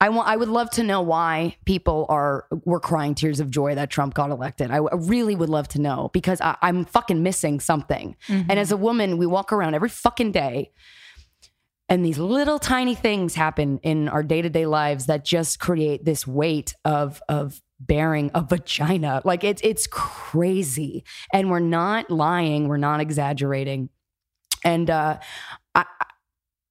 I 0.01 0.09
want. 0.09 0.27
I 0.27 0.35
would 0.35 0.49
love 0.49 0.69
to 0.71 0.83
know 0.83 1.01
why 1.01 1.55
people 1.65 2.05
are 2.09 2.47
were 2.65 2.81
crying 2.81 3.15
tears 3.15 3.39
of 3.39 3.49
joy 3.49 3.75
that 3.75 3.89
Trump 3.89 4.13
got 4.13 4.29
elected. 4.29 4.69
I, 4.69 4.77
I 4.77 4.95
really 4.95 5.35
would 5.35 5.47
love 5.47 5.69
to 5.69 5.79
know 5.79 6.09
because 6.11 6.41
I, 6.41 6.57
am 6.61 6.83
fucking 6.83 7.23
missing 7.23 7.61
something. 7.61 8.17
Mm-hmm. 8.27 8.51
And 8.51 8.59
as 8.59 8.73
a 8.73 8.77
woman, 8.77 9.17
we 9.17 9.25
walk 9.25 9.53
around 9.53 9.73
every 9.73 9.87
fucking 9.87 10.33
day, 10.33 10.71
and 11.87 12.03
these 12.03 12.17
little 12.17 12.59
tiny 12.59 12.93
things 12.93 13.35
happen 13.35 13.79
in 13.83 14.09
our 14.09 14.21
day 14.21 14.41
to 14.41 14.49
day 14.49 14.65
lives 14.65 15.05
that 15.05 15.23
just 15.23 15.59
create 15.59 16.03
this 16.03 16.27
weight 16.27 16.75
of 16.83 17.21
of 17.29 17.61
bearing 17.79 18.31
a 18.33 18.41
vagina. 18.41 19.21
Like 19.25 19.43
it's 19.43 19.61
it's 19.63 19.87
crazy. 19.87 21.03
And 21.33 21.49
we're 21.49 21.59
not 21.59 22.09
lying, 22.09 22.67
we're 22.67 22.77
not 22.77 22.99
exaggerating. 23.01 23.89
And 24.63 24.89
uh 24.89 25.19
I 25.73 25.85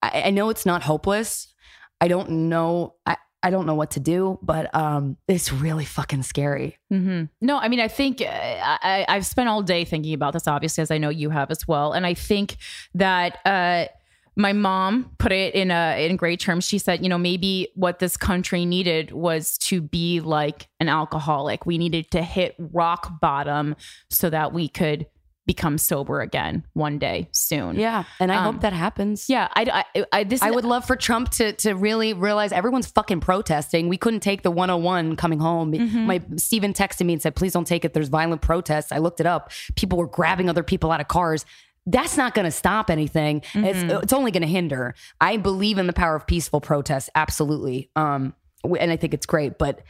I, 0.03 0.23
I 0.27 0.31
know 0.31 0.51
it's 0.51 0.67
not 0.67 0.83
hopeless. 0.83 1.53
I 2.01 2.09
don't 2.09 2.49
know 2.49 2.95
I 3.07 3.17
I 3.45 3.51
don't 3.51 3.67
know 3.67 3.75
what 3.75 3.91
to 3.91 4.01
do, 4.01 4.39
but 4.41 4.75
um, 4.75 5.19
it's 5.29 5.53
really 5.53 5.85
fucking 5.85 6.23
scary. 6.23 6.79
Mm-hmm. 6.91 7.25
No, 7.43 7.59
I 7.59 7.69
mean, 7.69 7.79
I 7.79 7.89
think 7.89 8.23
uh, 8.23 8.25
I, 8.27 9.05
I've 9.07 9.27
spent 9.27 9.51
all 9.51 9.61
day 9.61 9.85
thinking 9.85 10.15
about 10.15 10.33
this, 10.33 10.49
obviously, 10.49 10.81
as 10.81 10.91
I 10.91 10.97
know 10.97 11.11
you 11.11 11.29
have 11.29 11.51
as 11.51 11.69
well. 11.69 11.93
And 11.93 12.07
I 12.07 12.15
think 12.15 12.57
that 12.95 13.37
uh, 13.45 13.93
my 14.37 14.53
mom 14.53 15.11
put 15.19 15.33
it 15.33 15.55
in 15.55 15.71
a 15.71 16.07
in 16.07 16.17
great 16.17 16.41
terms. 16.41 16.67
She 16.67 16.79
said, 16.79 17.03
you 17.03 17.09
know, 17.09 17.19
maybe 17.19 17.69
what 17.75 17.99
this 17.99 18.17
country 18.17 18.65
needed 18.65 19.13
was 19.13 19.57
to 19.59 19.81
be 19.81 20.21
like 20.21 20.69
an 20.81 20.89
alcoholic. 20.89 21.67
We 21.67 21.79
needed 21.79 22.11
to 22.13 22.23
hit 22.23 22.55
rock 22.59 23.21
bottom 23.21 23.77
so 24.11 24.31
that 24.31 24.53
we 24.53 24.69
could 24.69 25.07
become 25.47 25.77
sober 25.77 26.21
again 26.21 26.65
one 26.73 26.99
day 26.99 27.29
soon. 27.33 27.77
Yeah, 27.77 28.05
and 28.19 28.33
I 28.33 28.37
um, 28.37 28.55
hope 28.55 28.63
that 28.63 28.73
happens. 28.73 29.29
Yeah, 29.29 29.49
I, 29.55 29.85
I, 29.95 30.05
I 30.13 30.25
this 30.25 30.43
I 30.43 30.51
would 30.51 30.65
love 30.65 30.85
for 30.85 30.97
Trump 30.97 31.31
to 31.33 31.53
to 31.53 31.75
really 31.75 32.13
realize 32.13 32.51
everyone's 32.51 32.87
fucking 32.89 33.21
protesting. 33.21 33.89
We 33.89 33.99
couldn't 33.99 34.21
take 34.21 34.43
the 34.43 34.51
101 34.51 35.17
coming 35.17 35.39
home. 35.39 35.73
Mm-hmm. 35.73 36.07
My 36.07 36.21
Steven 36.37 36.73
texted 36.73 37.07
me 37.07 37.13
and 37.13 37.23
said, 37.23 37.37
"Please 37.37 37.53
don't 37.53 37.67
take 37.67 37.85
it. 37.85 37.95
There's 37.95 38.09
violent 38.09 38.43
protests." 38.43 38.91
I 38.91 38.99
looked 38.99 39.21
it 39.21 39.27
up. 39.27 39.53
People 39.77 39.99
were 39.99 40.09
grabbing 40.09 40.49
other 40.49 40.63
people 40.63 40.91
out 40.91 41.01
of 41.01 41.09
cars 41.09 41.45
that's 41.87 42.17
not 42.17 42.35
going 42.35 42.45
to 42.45 42.51
stop 42.51 42.91
anything. 42.91 43.41
Mm-hmm. 43.41 43.65
It's, 43.65 44.05
it's 44.05 44.13
only 44.13 44.31
going 44.31 44.43
to 44.43 44.49
hinder. 44.49 44.95
I 45.21 45.37
believe 45.37 45.79
in 45.79 45.87
the 45.87 45.93
power 45.93 46.17
of 46.17 46.27
peaceful 46.27 46.61
protest, 46.61 47.11
absolutely. 47.15 47.91
Um, 47.95 48.35
and 48.79 48.91
I 48.91 48.97
think 48.97 49.15
it's 49.15 49.27
great. 49.27 49.59
But 49.59 49.83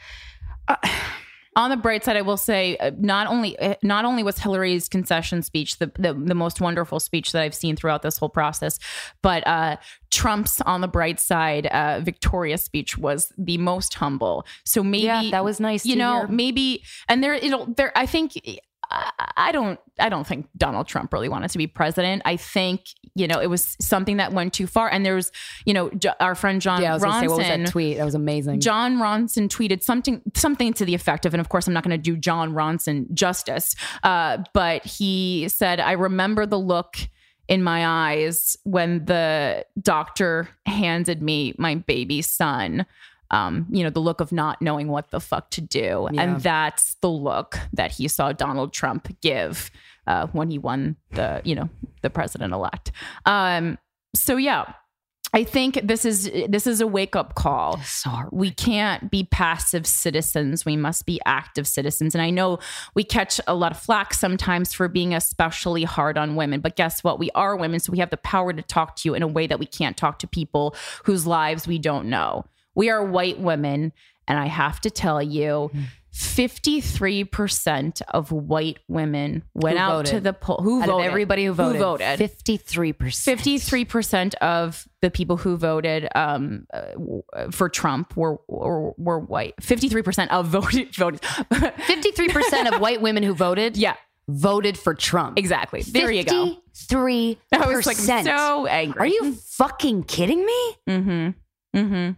uh, 0.67 0.75
on 1.55 1.69
the 1.69 1.77
bright 1.77 2.03
side, 2.03 2.17
I 2.17 2.21
will 2.21 2.37
say 2.37 2.75
uh, 2.77 2.91
not 2.99 3.27
only 3.27 3.57
uh, 3.57 3.75
not 3.81 4.03
only 4.03 4.23
was 4.23 4.37
Hillary's 4.37 4.89
concession 4.89 5.41
speech 5.41 5.77
the, 5.77 5.89
the, 5.97 6.13
the 6.13 6.35
most 6.35 6.59
wonderful 6.59 6.99
speech 6.99 7.31
that 7.31 7.41
I've 7.41 7.55
seen 7.55 7.77
throughout 7.77 8.01
this 8.01 8.17
whole 8.17 8.29
process, 8.29 8.77
but 9.21 9.47
uh, 9.47 9.77
Trump's 10.11 10.59
on 10.61 10.81
the 10.81 10.89
bright 10.89 11.19
side 11.19 11.67
uh, 11.67 12.01
Victoria 12.01 12.57
speech 12.57 12.97
was 12.97 13.31
the 13.37 13.57
most 13.57 13.93
humble. 13.93 14.45
So 14.65 14.83
maybe 14.83 15.05
yeah, 15.05 15.29
that 15.31 15.45
was 15.45 15.61
nice. 15.61 15.85
You 15.85 15.95
know, 15.95 16.19
hear. 16.19 16.27
maybe 16.27 16.83
and 17.07 17.23
there 17.23 17.35
you 17.35 17.49
know 17.49 17.73
there 17.77 17.97
I 17.97 18.05
think 18.05 18.33
I 19.37 19.51
don't 19.51 19.79
I 19.99 20.09
don't 20.09 20.25
think 20.25 20.47
Donald 20.57 20.87
Trump 20.87 21.13
really 21.13 21.29
wanted 21.29 21.51
to 21.51 21.57
be 21.57 21.67
president. 21.67 22.21
I 22.25 22.37
think, 22.37 22.81
you 23.15 23.27
know, 23.27 23.39
it 23.39 23.47
was 23.47 23.77
something 23.79 24.17
that 24.17 24.33
went 24.33 24.53
too 24.53 24.67
far. 24.67 24.89
And 24.89 25.05
there 25.05 25.15
was, 25.15 25.31
you 25.65 25.73
know, 25.73 25.89
our 26.19 26.35
friend 26.35 26.61
Jon 26.61 26.81
yeah, 26.81 26.97
Ronson. 26.97 27.19
Say, 27.21 27.27
what 27.27 27.37
was 27.37 27.47
that 27.47 27.67
tweet? 27.67 27.97
That 27.97 28.05
was 28.05 28.15
amazing. 28.15 28.59
Jon 28.59 28.97
Ronson 28.97 29.47
tweeted 29.49 29.83
something 29.83 30.21
something 30.35 30.73
to 30.73 30.85
the 30.85 30.95
effect 30.95 31.25
of, 31.25 31.33
and 31.33 31.41
of 31.41 31.49
course 31.49 31.67
I'm 31.67 31.73
not 31.73 31.83
going 31.83 31.97
to 31.97 32.01
do 32.01 32.17
Jon 32.17 32.53
Ronson 32.53 33.11
justice. 33.13 33.75
Uh, 34.03 34.39
but 34.53 34.85
he 34.85 35.47
said, 35.49 35.79
I 35.79 35.93
remember 35.93 36.45
the 36.45 36.59
look 36.59 36.97
in 37.47 37.61
my 37.61 37.85
eyes 37.85 38.57
when 38.63 39.05
the 39.05 39.65
doctor 39.79 40.49
handed 40.65 41.21
me 41.21 41.53
my 41.57 41.75
baby 41.75 42.21
son 42.21 42.85
um, 43.31 43.65
you 43.69 43.83
know, 43.83 43.89
the 43.89 43.99
look 43.99 44.21
of 44.21 44.31
not 44.31 44.61
knowing 44.61 44.87
what 44.87 45.11
the 45.11 45.19
fuck 45.19 45.49
to 45.51 45.61
do. 45.61 46.07
Yeah. 46.11 46.21
And 46.21 46.41
that's 46.41 46.95
the 47.01 47.09
look 47.09 47.57
that 47.73 47.91
he 47.91 48.07
saw 48.07 48.31
Donald 48.31 48.73
Trump 48.73 49.15
give 49.21 49.71
uh, 50.07 50.27
when 50.27 50.49
he 50.49 50.57
won 50.57 50.95
the, 51.11 51.41
you 51.43 51.55
know, 51.55 51.69
the 52.01 52.09
president 52.09 52.53
elect. 52.53 52.91
Um, 53.25 53.77
so 54.15 54.37
yeah. 54.37 54.73
I 55.33 55.43
think 55.43 55.81
this 55.83 56.05
is 56.05 56.31
this 56.47 56.65
is 56.65 56.79
a 56.79 56.87
wake 56.87 57.13
up 57.13 57.35
call. 57.35 57.77
Sorry. 57.81 58.29
We 58.31 58.51
can't 58.51 59.11
be 59.11 59.25
passive 59.25 59.85
citizens. 59.85 60.63
We 60.63 60.77
must 60.77 61.05
be 61.05 61.19
active 61.25 61.67
citizens. 61.67 62.15
And 62.15 62.21
I 62.21 62.29
know 62.29 62.59
we 62.93 63.03
catch 63.03 63.41
a 63.45 63.53
lot 63.53 63.73
of 63.73 63.77
flack 63.77 64.13
sometimes 64.13 64.71
for 64.71 64.87
being 64.87 65.13
especially 65.13 65.83
hard 65.83 66.17
on 66.17 66.37
women, 66.37 66.61
but 66.61 66.77
guess 66.77 67.03
what? 67.03 67.19
We 67.19 67.31
are 67.35 67.57
women, 67.57 67.81
so 67.81 67.91
we 67.91 67.99
have 67.99 68.11
the 68.11 68.17
power 68.17 68.53
to 68.53 68.61
talk 68.61 68.95
to 68.97 69.09
you 69.09 69.13
in 69.13 69.23
a 69.23 69.27
way 69.27 69.45
that 69.45 69.59
we 69.59 69.65
can't 69.65 69.97
talk 69.97 70.19
to 70.19 70.27
people 70.27 70.73
whose 71.03 71.27
lives 71.27 71.67
we 71.67 71.79
don't 71.79 72.07
know 72.07 72.45
we 72.75 72.89
are 72.89 73.03
white 73.03 73.39
women 73.39 73.93
And 74.27 74.37
I 74.39 74.47
have 74.47 74.81
to 74.81 74.89
tell 74.89 75.21
you, 75.21 75.69
53% 76.13 78.01
of 78.09 78.31
white 78.31 78.79
women 78.87 79.43
went 79.53 79.77
Who 79.77 79.83
out 79.83 79.91
voted? 79.97 80.11
to 80.13 80.19
the 80.21 80.33
poll. 80.33 80.57
Who 80.63 80.81
Out 80.81 80.89
of 80.89 80.95
voted? 80.95 81.07
everybody 81.07 81.45
who 81.45 81.53
voted, 81.53 81.75
Who 81.75 81.81
voted? 81.83 82.17
fifty-three 82.17 82.93
percent. 82.93 83.39
53% 83.39 84.33
of 84.35 84.87
the 85.01 85.11
people 85.11 85.37
who 85.37 85.57
voted 85.57 86.07
um, 86.15 86.65
uh, 86.73 87.51
for 87.51 87.69
Trump 87.69 88.15
were, 88.17 88.37
were 88.47 88.91
were 88.97 89.19
white. 89.19 89.55
53% 89.61 90.29
of 90.29 90.47
voted 90.47 90.95
voted. 91.03 91.23
Fifty-three 91.25 92.29
percent 92.29 92.73
of 92.73 92.79
white 92.81 93.01
women 93.01 93.23
who 93.23 93.33
voted, 93.33 93.77
yeah, 93.85 93.95
voted 94.27 94.77
for 94.77 94.93
Trump. 94.95 95.37
exactly. 95.37 95.81
There 95.81 96.11
you 96.11 96.23
go. 96.23 96.45
Fifty-three 96.45 97.37
I 97.51 97.67
was 97.67 97.85
like 97.85 97.97
percent. 97.97 98.25
so 98.27 98.65
angry. 98.67 98.99
Are 99.01 99.05
you 99.07 99.33
fucking 99.33 100.03
kidding 100.03 100.45
me? 100.45 100.75
Mm-hmm. 100.89 101.29
Mm-hmm. 101.77 102.11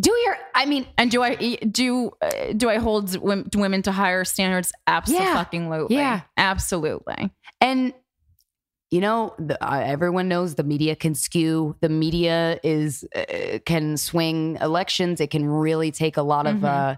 Do 0.00 0.10
your? 0.24 0.36
I 0.54 0.66
mean, 0.66 0.86
And 0.98 1.10
do 1.10 1.22
I 1.22 1.34
do 1.56 2.10
uh, 2.20 2.52
do 2.56 2.68
I 2.68 2.76
hold 2.78 3.16
women 3.54 3.82
to 3.82 3.92
higher 3.92 4.24
standards? 4.24 4.72
Absolutely. 4.86 5.96
Yeah. 5.96 6.20
Absolutely. 6.36 7.32
and 7.60 7.92
you 8.92 9.00
know, 9.00 9.34
the, 9.40 9.62
uh, 9.62 9.80
everyone 9.80 10.28
knows 10.28 10.54
the 10.54 10.62
media 10.62 10.94
can 10.94 11.14
skew. 11.16 11.74
The 11.80 11.88
media 11.88 12.60
is 12.62 13.04
uh, 13.16 13.58
can 13.66 13.96
swing 13.96 14.58
elections. 14.60 15.20
It 15.20 15.30
can 15.30 15.44
really 15.48 15.90
take 15.90 16.16
a 16.16 16.22
lot 16.22 16.46
of 16.46 16.58
Mhm. 16.58 16.64
uh, 16.64 16.96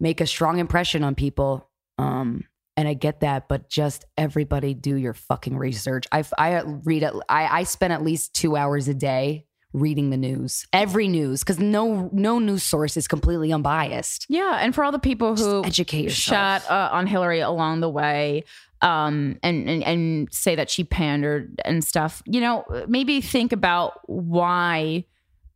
make 0.00 0.20
a 0.20 0.26
strong 0.26 0.58
impression 0.58 1.04
on 1.04 1.14
people. 1.14 1.70
Um, 1.96 2.44
and 2.76 2.88
I 2.88 2.94
get 2.94 3.20
that, 3.20 3.46
but 3.48 3.68
just 3.70 4.04
everybody 4.18 4.74
do 4.74 4.96
your 4.96 5.14
fucking 5.14 5.56
research. 5.56 6.06
I 6.10 6.24
I 6.36 6.62
read 6.62 7.04
it. 7.04 7.14
I 7.28 7.60
I 7.60 7.62
spend 7.64 7.92
at 7.92 8.02
least 8.02 8.34
two 8.34 8.56
hours 8.56 8.88
a 8.88 8.94
day 8.94 9.46
reading 9.76 10.10
the 10.10 10.16
news, 10.16 10.66
every 10.72 11.06
news, 11.06 11.40
because 11.40 11.60
no 11.60 12.08
no 12.12 12.38
news 12.38 12.62
source 12.62 12.96
is 12.96 13.06
completely 13.06 13.52
unbiased. 13.52 14.26
Yeah, 14.28 14.58
and 14.60 14.74
for 14.74 14.82
all 14.82 14.90
the 14.90 14.98
people 14.98 15.34
Just 15.34 15.48
who 15.48 15.64
educate 15.64 16.04
yourself. 16.04 16.62
shot 16.64 16.70
uh, 16.70 16.88
on 16.92 17.06
Hillary 17.06 17.40
along 17.40 17.80
the 17.80 17.88
way 17.88 18.44
um 18.82 19.38
and, 19.42 19.68
and 19.70 19.82
and 19.84 20.28
say 20.30 20.54
that 20.54 20.68
she 20.68 20.84
pandered 20.84 21.58
and 21.64 21.82
stuff 21.82 22.22
you 22.26 22.42
know 22.42 22.62
maybe 22.86 23.22
think 23.22 23.50
about 23.52 24.00
why 24.04 25.02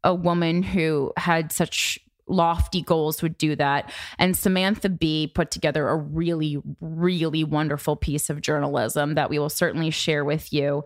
a 0.02 0.14
woman 0.14 0.62
who 0.62 1.12
had 1.18 1.52
such 1.52 1.98
lofty 2.28 2.80
goals 2.80 3.20
would 3.20 3.36
do 3.36 3.54
that 3.54 3.92
and 4.18 4.34
Samantha 4.34 4.88
Bee 4.88 5.26
put 5.26 5.50
together 5.50 5.86
a 5.88 5.96
really 5.96 6.56
really 6.80 7.44
wonderful 7.44 7.94
piece 7.94 8.30
of 8.30 8.40
journalism 8.40 9.16
that 9.16 9.28
we 9.28 9.38
will 9.38 9.50
certainly 9.50 9.90
share 9.90 10.24
with 10.24 10.50
you 10.50 10.82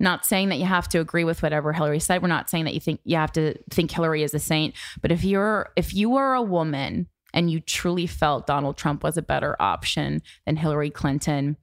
not 0.00 0.24
saying 0.24 0.48
that 0.48 0.58
you 0.58 0.64
have 0.64 0.88
to 0.88 1.00
agree 1.00 1.24
with 1.24 1.42
whatever 1.42 1.72
Hillary 1.72 2.00
said 2.00 2.22
we're 2.22 2.28
not 2.28 2.50
saying 2.50 2.64
that 2.64 2.74
you 2.74 2.80
think 2.80 3.00
you 3.04 3.16
have 3.16 3.32
to 3.32 3.54
think 3.70 3.90
Hillary 3.90 4.22
is 4.22 4.34
a 4.34 4.38
saint 4.38 4.74
but 5.00 5.12
if 5.12 5.24
you're 5.24 5.70
if 5.76 5.94
you 5.94 6.16
are 6.16 6.34
a 6.34 6.42
woman 6.42 7.08
and 7.34 7.50
you 7.50 7.60
truly 7.60 8.06
felt 8.06 8.46
Donald 8.46 8.76
Trump 8.76 9.02
was 9.02 9.16
a 9.16 9.22
better 9.22 9.56
option 9.60 10.22
than 10.46 10.56
Hillary 10.56 10.90
Clinton, 10.90 11.56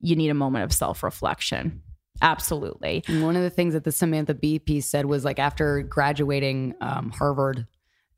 you 0.00 0.16
need 0.16 0.30
a 0.30 0.34
moment 0.34 0.64
of 0.64 0.72
self 0.72 1.02
reflection. 1.02 1.82
Absolutely. 2.22 3.02
And 3.06 3.22
One 3.22 3.36
of 3.36 3.42
the 3.42 3.50
things 3.50 3.72
that 3.72 3.84
the 3.84 3.92
Samantha 3.92 4.34
Bee 4.34 4.58
piece 4.58 4.86
said 4.86 5.06
was 5.06 5.24
like 5.24 5.38
after 5.38 5.82
graduating 5.82 6.74
um, 6.80 7.10
Harvard, 7.10 7.66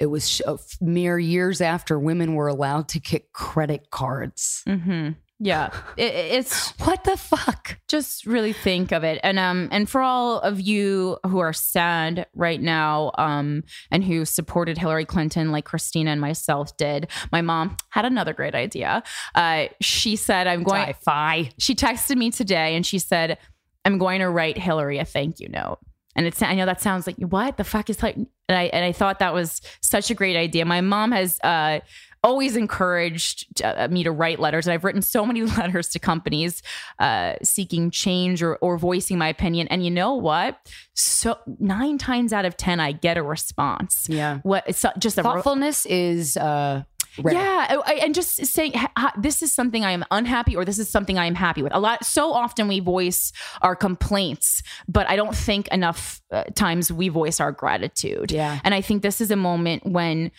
it 0.00 0.06
was 0.06 0.42
uh, 0.46 0.56
mere 0.80 1.18
years 1.18 1.60
after 1.60 1.98
women 1.98 2.34
were 2.34 2.48
allowed 2.48 2.88
to 2.88 3.00
get 3.00 3.32
credit 3.32 3.90
cards. 3.90 4.62
hmm 4.66 5.10
Yeah, 5.44 5.70
It- 5.96 6.14
it's 6.14 6.70
What 6.86 7.02
the 7.02 7.16
fuck? 7.16 7.78
just 7.88 8.26
really 8.26 8.52
think 8.52 8.92
of 8.92 9.02
it, 9.02 9.18
and 9.24 9.38
um, 9.38 9.68
and 9.72 9.90
for 9.90 10.00
all 10.00 10.38
of 10.38 10.60
you 10.60 11.18
who 11.26 11.40
are 11.40 11.52
sad 11.52 12.26
right 12.34 12.60
now, 12.60 13.10
um, 13.18 13.64
and 13.90 14.04
who 14.04 14.24
supported 14.24 14.78
Hillary 14.78 15.04
Clinton 15.04 15.50
like 15.50 15.64
Krystyna 15.66 16.08
and 16.10 16.20
myself 16.20 16.76
did, 16.76 17.08
my 17.32 17.42
mom 17.42 17.76
had 17.90 18.04
another 18.04 18.32
great 18.32 18.54
idea. 18.54 19.02
Uh, 19.34 19.66
she 19.80 20.14
said, 20.16 20.46
"I'm 20.46 20.62
going." 20.62 20.94
Fi. 21.02 21.50
she 21.58 21.74
texted 21.74 22.16
me 22.16 22.30
today 22.30 22.76
and 22.76 22.86
she 22.86 22.98
said, 23.00 23.38
I'm 23.84 23.98
going 23.98 24.20
to 24.20 24.28
write 24.30 24.56
Hillary 24.58 24.98
a 24.98 25.04
thank 25.04 25.40
you 25.40 25.48
note. 25.48 25.78
And 26.14 26.24
it's 26.26 26.40
I 26.40 26.54
know 26.54 26.66
that 26.66 26.80
sounds 26.80 27.06
like 27.08 27.16
what 27.16 27.56
the 27.56 27.64
fuck 27.64 27.90
is 27.90 28.00
like 28.02 28.14
and 28.16 28.28
I 28.48 28.64
and 28.64 28.84
I 28.84 28.92
thought 28.92 29.18
that 29.18 29.34
was 29.34 29.60
such 29.80 30.10
a 30.10 30.14
great 30.14 30.36
idea. 30.36 30.64
My 30.64 30.80
mom 30.82 31.10
has 31.10 31.38
uh 31.42 31.80
always 32.24 32.56
encouraged 32.56 33.62
uh, 33.64 33.88
me 33.90 34.04
to 34.04 34.10
write 34.12 34.38
letters. 34.38 34.66
And 34.66 34.72
I've 34.74 34.84
written 34.84 35.02
so 35.02 35.26
many 35.26 35.42
letters 35.58 35.88
to 35.90 35.98
companies 35.98 36.62
uh, 36.98 37.34
seeking 37.42 37.90
change 37.90 38.42
or, 38.42 38.56
or 38.56 38.78
voicing 38.78 39.18
my 39.18 39.28
opinion. 39.28 39.68
And 39.68 39.84
you 39.84 39.90
know 39.90 40.14
what? 40.14 40.58
So 40.94 41.38
nine 41.58 41.98
times 41.98 42.32
out 42.32 42.44
of 42.44 42.56
10, 42.56 42.80
I 42.80 42.92
get 42.92 43.16
a 43.16 43.22
response. 43.22 44.06
Yeah. 44.08 44.38
What 44.42 44.64
it's 44.66 44.84
just 44.98 45.18
a 45.18 45.22
Thoughtfulness 45.22 45.86
is 45.86 46.36
uh, 46.36 46.84
rare. 47.20 47.34
yeah, 47.34 47.80
I- 47.86 48.00
and 48.04 48.14
just 48.14 48.44
saying 48.46 48.74
this 49.18 49.42
is 49.42 49.52
something 49.52 49.84
I 49.84 49.90
am 49.92 50.04
unhappy, 50.10 50.56
or 50.56 50.64
this 50.64 50.78
is 50.78 50.88
something 50.88 51.18
I 51.18 51.26
am 51.26 51.34
happy 51.34 51.62
with. 51.62 51.74
A 51.74 51.80
lot, 51.80 52.04
so 52.04 52.32
often 52.32 52.68
we 52.68 52.80
voice 52.80 53.32
our 53.62 53.74
complaints, 53.76 54.62
but 54.88 55.08
I 55.08 55.16
don't 55.16 55.34
think 55.36 55.68
enough 55.68 56.20
uh, 56.30 56.44
times 56.54 56.92
we 56.92 57.08
voice 57.08 57.40
our 57.40 57.52
gratitude. 57.52 58.30
Yeah. 58.32 58.60
and 58.64 58.74
I 58.74 58.80
think 58.80 59.02
this 59.02 59.20
is 59.20 59.30
a 59.30 59.36
moment 59.36 59.86
when 59.86 60.30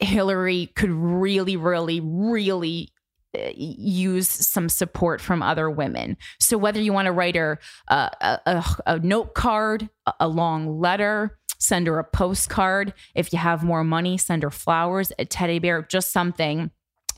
Hillary 0.00 0.72
could 0.74 0.90
really, 0.90 1.56
really, 1.56 2.00
really 2.00 2.92
uh, 3.36 3.50
use 3.54 4.28
some 4.28 4.68
support 4.68 5.20
from 5.20 5.42
other 5.42 5.68
women. 5.68 6.16
So 6.40 6.56
whether 6.56 6.80
you 6.80 6.92
want 6.92 7.06
to 7.06 7.12
write 7.12 7.36
her 7.36 7.58
uh, 7.88 8.08
a, 8.20 8.40
a, 8.46 8.64
a 8.86 8.98
note 9.00 9.34
card, 9.34 9.90
a, 10.18 10.28
long 10.28 10.80
letter, 10.80 11.38
send 11.58 11.88
her 11.88 11.98
a 11.98 12.04
postcard. 12.04 12.94
If 13.14 13.32
you 13.32 13.38
have 13.38 13.62
more 13.62 13.84
money, 13.84 14.16
send 14.16 14.44
her 14.44 14.50
flowers, 14.50 15.12
a 15.18 15.24
teddy 15.24 15.58
bear, 15.58 15.82
just 15.82 16.10
something. 16.10 16.70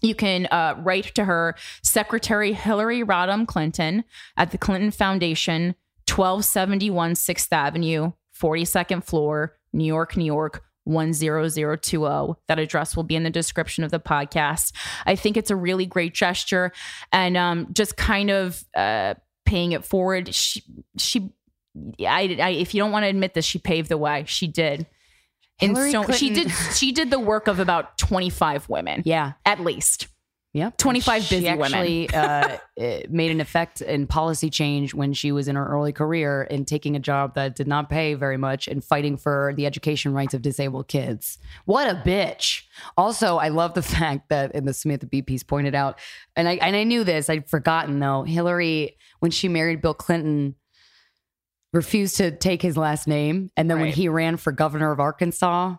You 0.03 0.14
can 0.14 0.47
uh, 0.47 0.77
write 0.79 1.14
to 1.14 1.27
her 1.27 1.55
Secretary 1.83 2.55
Hillary 2.55 3.05
Rodham 3.05 3.47
Clinton 3.47 4.05
at 4.37 4.51
the 4.51 4.59
Clinton 4.59 4.90
Foundation, 4.90 5.77
1271 6.09 7.12
6th 7.12 7.53
Avenue, 7.53 8.12
42nd 8.37 9.05
floor, 9.05 9.57
New 9.73 9.85
York, 9.85 10.16
New 10.16 10.25
York. 10.25 10.64
10020. 10.85 11.97
oh. 12.07 12.37
That 12.49 12.59
address 12.59 12.97
will 12.97 13.03
be 13.05 13.16
in 13.16 13.23
the 13.23 13.31
description 13.31 13.85
of 13.85 13.90
the 13.90 14.01
podcast. 14.01 14.73
I 15.07 15.14
think 15.16 15.37
it's 15.37 15.51
a 15.51 15.57
really 15.57 15.87
great 15.87 16.14
gesture 16.14 16.73
and 17.12 17.37
um, 17.37 17.69
just 17.73 17.97
kind 17.97 18.31
of 18.31 18.64
uh, 18.77 19.14
paying 19.45 19.73
it 19.73 19.85
forward. 19.85 20.35
She, 20.35 20.62
she, 20.99 21.31
I, 22.01 22.37
I, 22.40 22.51
if 22.51 22.75
you 22.75 22.81
don't 22.83 22.93
want 22.93 23.05
to 23.05 23.09
admit 23.09 23.35
this, 23.35 23.45
she 23.45 23.59
paved 23.59 23.88
the 23.88 23.99
way. 23.99 24.25
She 24.27 24.47
did. 24.47 24.87
And 25.62 25.77
so, 25.77 26.11
she 26.12 26.31
did. 26.31 26.51
She 26.75 26.90
did 26.90 27.11
the 27.11 27.19
work 27.19 27.47
of 27.47 27.61
about 27.61 27.99
25 27.99 28.69
women, 28.71 29.03
Yeah. 29.05 29.33
at 29.45 29.61
least. 29.61 30.09
Yep. 30.53 30.79
25 30.79 31.23
she 31.23 31.35
busy 31.37 31.47
women. 31.49 31.63
actually 31.63 32.11
uh, 32.15 32.59
eh, 32.77 33.03
made 33.09 33.31
an 33.31 33.41
effect 33.41 33.81
in 33.83 34.09
policy 34.09 34.51
change 34.51 34.95
when 34.95 35.13
she 35.13 35.31
was 35.31 35.47
in 35.47 35.55
her 35.55 35.65
early 35.65 35.93
career 35.93 36.43
in 36.43 36.65
taking 36.65 36.97
a 36.97 36.99
job 36.99 37.35
that 37.35 37.55
did 37.55 37.69
not 37.69 37.89
pay 37.89 38.15
very 38.15 38.37
much 38.37 38.67
and 38.67 38.83
fighting 38.83 39.17
for 39.17 39.53
the 39.57 39.65
education 39.65 40.13
rights 40.13 40.35
of 40.35 40.43
disabled 40.43 40.89
kids. 40.89 41.39
What 41.67 41.89
a 41.89 41.95
bitch. 41.95 42.63
Also, 42.97 43.37
I 43.37 43.49
love 43.49 43.75
the 43.75 43.83
fact 44.01 44.29
that 44.31 44.53
in 44.53 44.65
the 44.65 44.75
Samantha 44.75 45.07
Bee 45.07 45.23
piece 45.23 45.45
pointed 45.45 45.77
out, 45.77 46.01
and 46.35 46.49
I 46.49 46.55
and 46.55 46.75
I 46.75 46.83
knew 46.83 47.05
this, 47.05 47.31
I'd 47.31 47.49
forgotten 47.49 48.01
though, 48.01 48.25
Hillary, 48.25 48.97
when 49.21 49.31
she 49.31 49.49
married 49.49 49.81
Bill 49.81 49.95
Clinton, 49.95 50.57
refused 51.73 52.17
to 52.17 52.33
take 52.33 52.61
his 52.61 52.77
last 52.77 53.07
name. 53.07 53.51
And 53.57 53.71
then 53.71 53.79
when 53.81 53.93
he 53.93 54.09
ran 54.09 54.37
for 54.37 54.51
governor 54.51 54.91
of 54.91 54.99
Arkansas, 54.99 55.77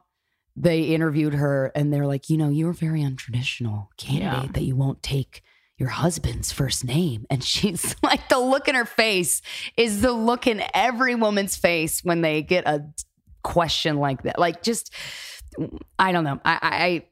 they 0.55 0.81
interviewed 0.83 1.33
her 1.35 1.71
and 1.75 1.91
they're 1.93 2.05
like, 2.07 2.29
you 2.29 2.37
know, 2.37 2.49
you're 2.49 2.71
a 2.71 2.73
very 2.73 3.01
untraditional 3.01 3.87
candidate 3.97 4.43
Yeah. 4.45 4.51
that 4.53 4.63
you 4.63 4.75
won't 4.75 5.01
take 5.01 5.43
your 5.77 5.89
husband's 5.89 6.51
first 6.51 6.83
name. 6.85 7.25
And 7.29 7.43
she's 7.53 7.95
like, 8.03 8.27
the 8.29 8.39
look 8.39 8.67
in 8.67 8.75
her 8.75 8.85
face 8.85 9.41
is 9.77 10.01
the 10.01 10.11
look 10.11 10.47
in 10.47 10.61
every 10.73 11.15
woman's 11.15 11.55
face 11.57 12.03
when 12.03 12.21
they 12.21 12.41
get 12.41 12.67
a 12.67 12.83
question 13.43 13.97
like 13.97 14.23
that. 14.23 14.37
Like, 14.37 14.61
just, 14.61 14.93
I 15.97 16.11
don't 16.11 16.23
know. 16.23 16.39
I, 16.45 16.59
I, 16.61 17.05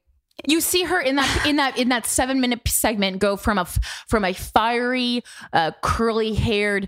You 0.47 0.61
see 0.61 0.83
her 0.83 0.99
in 1.01 1.15
that 1.15 1.45
in 1.47 1.55
that 1.57 1.77
in 1.77 1.89
that 1.89 2.05
seven 2.05 2.39
minute 2.39 2.61
segment 2.67 3.19
go 3.19 3.35
from 3.35 3.57
a 3.57 3.65
from 4.07 4.23
a 4.23 4.33
fiery, 4.33 5.23
uh, 5.51 5.71
curly 5.81 6.33
haired, 6.33 6.87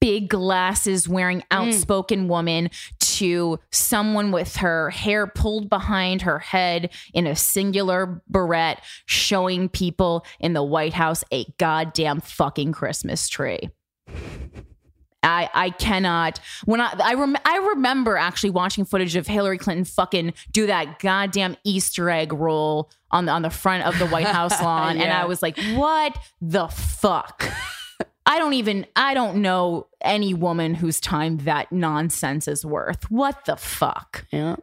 big 0.00 0.28
glasses 0.28 1.08
wearing 1.08 1.40
mm. 1.40 1.46
outspoken 1.50 2.28
woman 2.28 2.70
to 2.98 3.58
someone 3.70 4.32
with 4.32 4.56
her 4.56 4.90
hair 4.90 5.26
pulled 5.26 5.68
behind 5.68 6.22
her 6.22 6.38
head 6.38 6.90
in 7.12 7.26
a 7.26 7.36
singular 7.36 8.22
barrette, 8.28 8.82
showing 9.04 9.68
people 9.68 10.24
in 10.40 10.54
the 10.54 10.64
White 10.64 10.94
House 10.94 11.22
a 11.32 11.44
goddamn 11.58 12.20
fucking 12.20 12.72
Christmas 12.72 13.28
tree. 13.28 13.70
I 15.22 15.50
I 15.52 15.70
cannot. 15.70 16.40
When 16.64 16.80
I 16.80 16.94
I, 16.98 17.14
rem- 17.14 17.36
I 17.44 17.58
remember 17.58 18.16
actually 18.16 18.50
watching 18.50 18.86
footage 18.86 19.16
of 19.16 19.26
Hillary 19.26 19.58
Clinton 19.58 19.84
fucking 19.84 20.32
do 20.50 20.66
that 20.66 20.98
goddamn 20.98 21.56
Easter 21.62 22.08
egg 22.08 22.32
roll 22.32 22.90
on 23.10 23.26
the 23.26 23.32
on 23.32 23.42
the 23.42 23.50
front 23.50 23.84
of 23.84 23.98
the 23.98 24.06
White 24.06 24.26
House 24.26 24.60
lawn 24.62 24.96
and 24.96 25.12
I 25.12 25.26
was 25.26 25.42
like 25.42 25.58
what 25.74 26.16
the 26.40 26.68
fuck 26.68 27.44
I 28.26 28.38
don't 28.38 28.52
even 28.54 28.86
I 28.96 29.14
don't 29.14 29.42
know 29.42 29.88
any 30.00 30.34
woman 30.34 30.74
whose 30.74 31.00
time 31.00 31.38
that 31.38 31.72
nonsense 31.72 32.46
is 32.48 32.64
worth 32.64 33.10
what 33.10 33.44
the 33.44 33.56
fuck 33.56 34.26
yeah. 34.32 34.56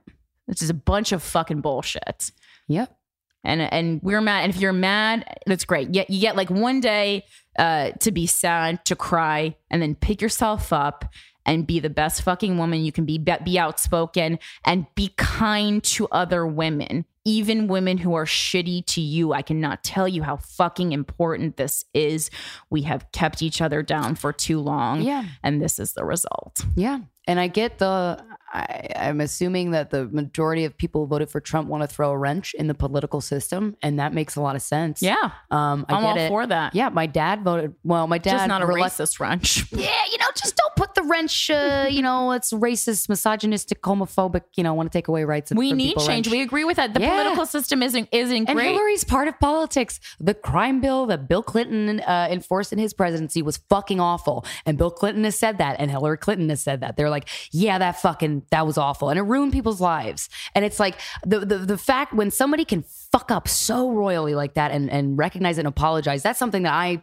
this 0.48 0.62
is 0.62 0.70
a 0.70 0.74
bunch 0.74 1.12
of 1.12 1.22
fucking 1.24 1.62
bullshit 1.62 2.32
Yep. 2.68 2.96
and 3.44 3.62
and 3.62 4.02
we're 4.04 4.22
mad. 4.22 4.44
And 4.44 4.54
if 4.54 4.60
you're 4.60 4.74
mad, 4.74 5.26
that's 5.46 5.64
great. 5.66 5.94
Yet 5.94 6.10
you 6.10 6.20
get 6.20 6.36
like 6.36 6.50
one 6.50 6.82
day 6.82 7.24
uh, 7.58 7.92
to 8.00 8.12
be 8.12 8.28
sad, 8.28 8.84
to 8.86 8.96
cry, 8.96 9.56
and 9.70 9.82
then 9.82 9.96
pick 9.96 10.22
yourself 10.22 10.74
up 10.74 11.06
and 11.46 11.66
be 11.66 11.80
the 11.80 11.90
best 11.90 12.22
fucking 12.24 12.58
woman 12.58 12.84
you 12.84 12.92
can 12.92 13.06
be. 13.06 13.18
Be, 13.18 13.36
be 13.44 13.58
outspoken 13.58 14.38
and 14.66 14.86
be 14.96 15.14
kind 15.18 15.82
to 15.86 16.08
other 16.10 16.46
women, 16.46 17.06
even 17.28 17.68
women 17.68 17.98
who 17.98 18.16
are 18.16 18.24
shitty 18.24 18.86
to 18.86 19.02
you. 19.02 19.34
I 19.34 19.42
cannot 19.42 19.84
tell 19.84 20.08
you 20.08 20.24
how 20.24 20.38
fucking 20.38 20.94
important 20.94 21.58
this 21.58 21.84
is. 21.94 22.32
We 22.70 22.84
have 22.84 23.12
kept 23.12 23.42
each 23.42 23.62
other 23.62 23.84
down 23.84 24.16
for 24.16 24.32
too 24.32 24.62
long. 24.62 25.02
Yeah. 25.02 25.26
And 25.44 25.62
this 25.62 25.78
is 25.78 25.92
the 25.92 26.06
result. 26.06 26.66
Yeah. 26.78 27.00
And 27.28 27.42
I 27.42 27.48
get 27.50 27.80
the, 27.80 28.24
I, 28.54 28.88
I'm 28.96 29.20
assuming 29.20 29.72
that 29.72 29.90
the 29.90 30.06
majority 30.08 30.64
of 30.64 30.78
people 30.78 31.02
who 31.02 31.08
voted 31.08 31.30
for 31.30 31.42
Trump 31.42 31.68
want 31.68 31.84
to 31.84 31.88
throw 31.88 32.12
a 32.12 32.18
wrench 32.18 32.54
in 32.54 32.68
the 32.68 32.74
political 32.74 33.20
system. 33.20 33.76
And 33.84 34.00
that 34.00 34.14
makes 34.14 34.38
a 34.38 34.42
lot 34.42 34.56
of 34.56 34.62
sense. 34.62 35.02
Yeah. 35.02 35.32
Um, 35.52 35.86
I 35.90 35.96
I'm 35.96 36.02
get 36.04 36.10
all 36.10 36.18
it. 36.18 36.28
for 36.30 36.48
that. 36.48 36.74
Yeah. 36.74 36.88
My 36.88 37.08
dad 37.08 37.44
voted, 37.44 37.76
well, 37.84 38.08
my 38.08 38.20
dad. 38.20 38.38
Just 38.38 38.48
not 38.48 38.62
a 38.62 38.66
racist 38.66 39.20
wrench. 39.20 39.70
Yeah, 39.74 39.92
you 40.10 40.18
know, 40.18 40.28
just 40.34 40.56
don't 40.56 40.67
put 40.78 40.96
the 40.96 41.04
wrench. 41.04 41.50
Uh, 41.50 41.88
you 41.92 42.02
know, 42.02 42.32
it's 42.32 42.54
racist, 42.54 43.10
misogynistic, 43.10 43.82
homophobic. 43.82 44.44
You 44.56 44.64
know, 44.64 44.74
want 44.74 44.92
to 44.92 44.98
take 44.98 45.08
away 45.10 45.24
rights. 45.26 45.52
We 45.54 45.74
need 45.74 45.98
change. 45.98 46.08
wrench. 46.08 46.30
We 46.30 46.42
agree 46.42 46.64
with 46.64 46.78
that. 46.78 46.94
The 46.94 47.02
Yeah. 47.02 47.10
political 47.12 47.46
system 47.46 47.84
isn't 47.84 48.08
isn't 48.12 48.48
and 48.48 48.56
great. 48.56 48.72
Hillary's 48.72 49.04
part 49.04 49.28
of 49.28 49.40
politics. 49.40 50.00
The 50.20 50.34
crime 50.34 50.80
bill 50.80 51.06
that 51.08 51.28
Bill 51.28 51.44
Clinton 51.44 52.00
uh, 52.00 52.28
enforced 52.32 52.72
in 52.72 52.80
his 52.80 52.94
presidency 52.94 53.42
was 53.42 53.58
fucking 53.70 54.00
awful. 54.00 54.46
And 54.66 54.78
Bill 54.78 54.92
Clinton 54.92 55.24
has 55.26 55.38
said 55.38 55.58
that, 55.58 55.78
and 55.80 55.92
Hillary 55.92 56.18
Clinton 56.18 56.50
has 56.50 56.62
said 56.62 56.82
that. 56.82 56.96
They're 56.96 57.10
like, 57.10 57.28
yeah, 57.52 57.78
that 57.80 58.00
fucking 58.02 58.44
that 58.52 58.66
was 58.66 58.78
awful, 58.78 59.10
and 59.10 59.18
it 59.20 59.24
ruined 59.24 59.52
people's 59.52 59.82
lives. 59.82 60.30
And 60.56 60.64
it's 60.64 60.80
like 60.80 60.96
the 61.26 61.40
the, 61.40 61.58
the 61.58 61.78
fact 61.78 62.14
when 62.14 62.32
somebody 62.32 62.64
can 62.66 62.84
fuck 63.12 63.32
up 63.32 63.48
so 63.48 63.90
royally 63.92 64.36
like 64.36 64.54
that 64.54 64.72
and 64.72 64.90
and 64.92 65.18
recognize 65.18 65.58
it 65.58 65.62
and 65.62 65.68
apologize. 65.68 66.24
That's 66.24 66.40
something 66.40 66.64
that 66.64 66.74
I. 66.74 67.02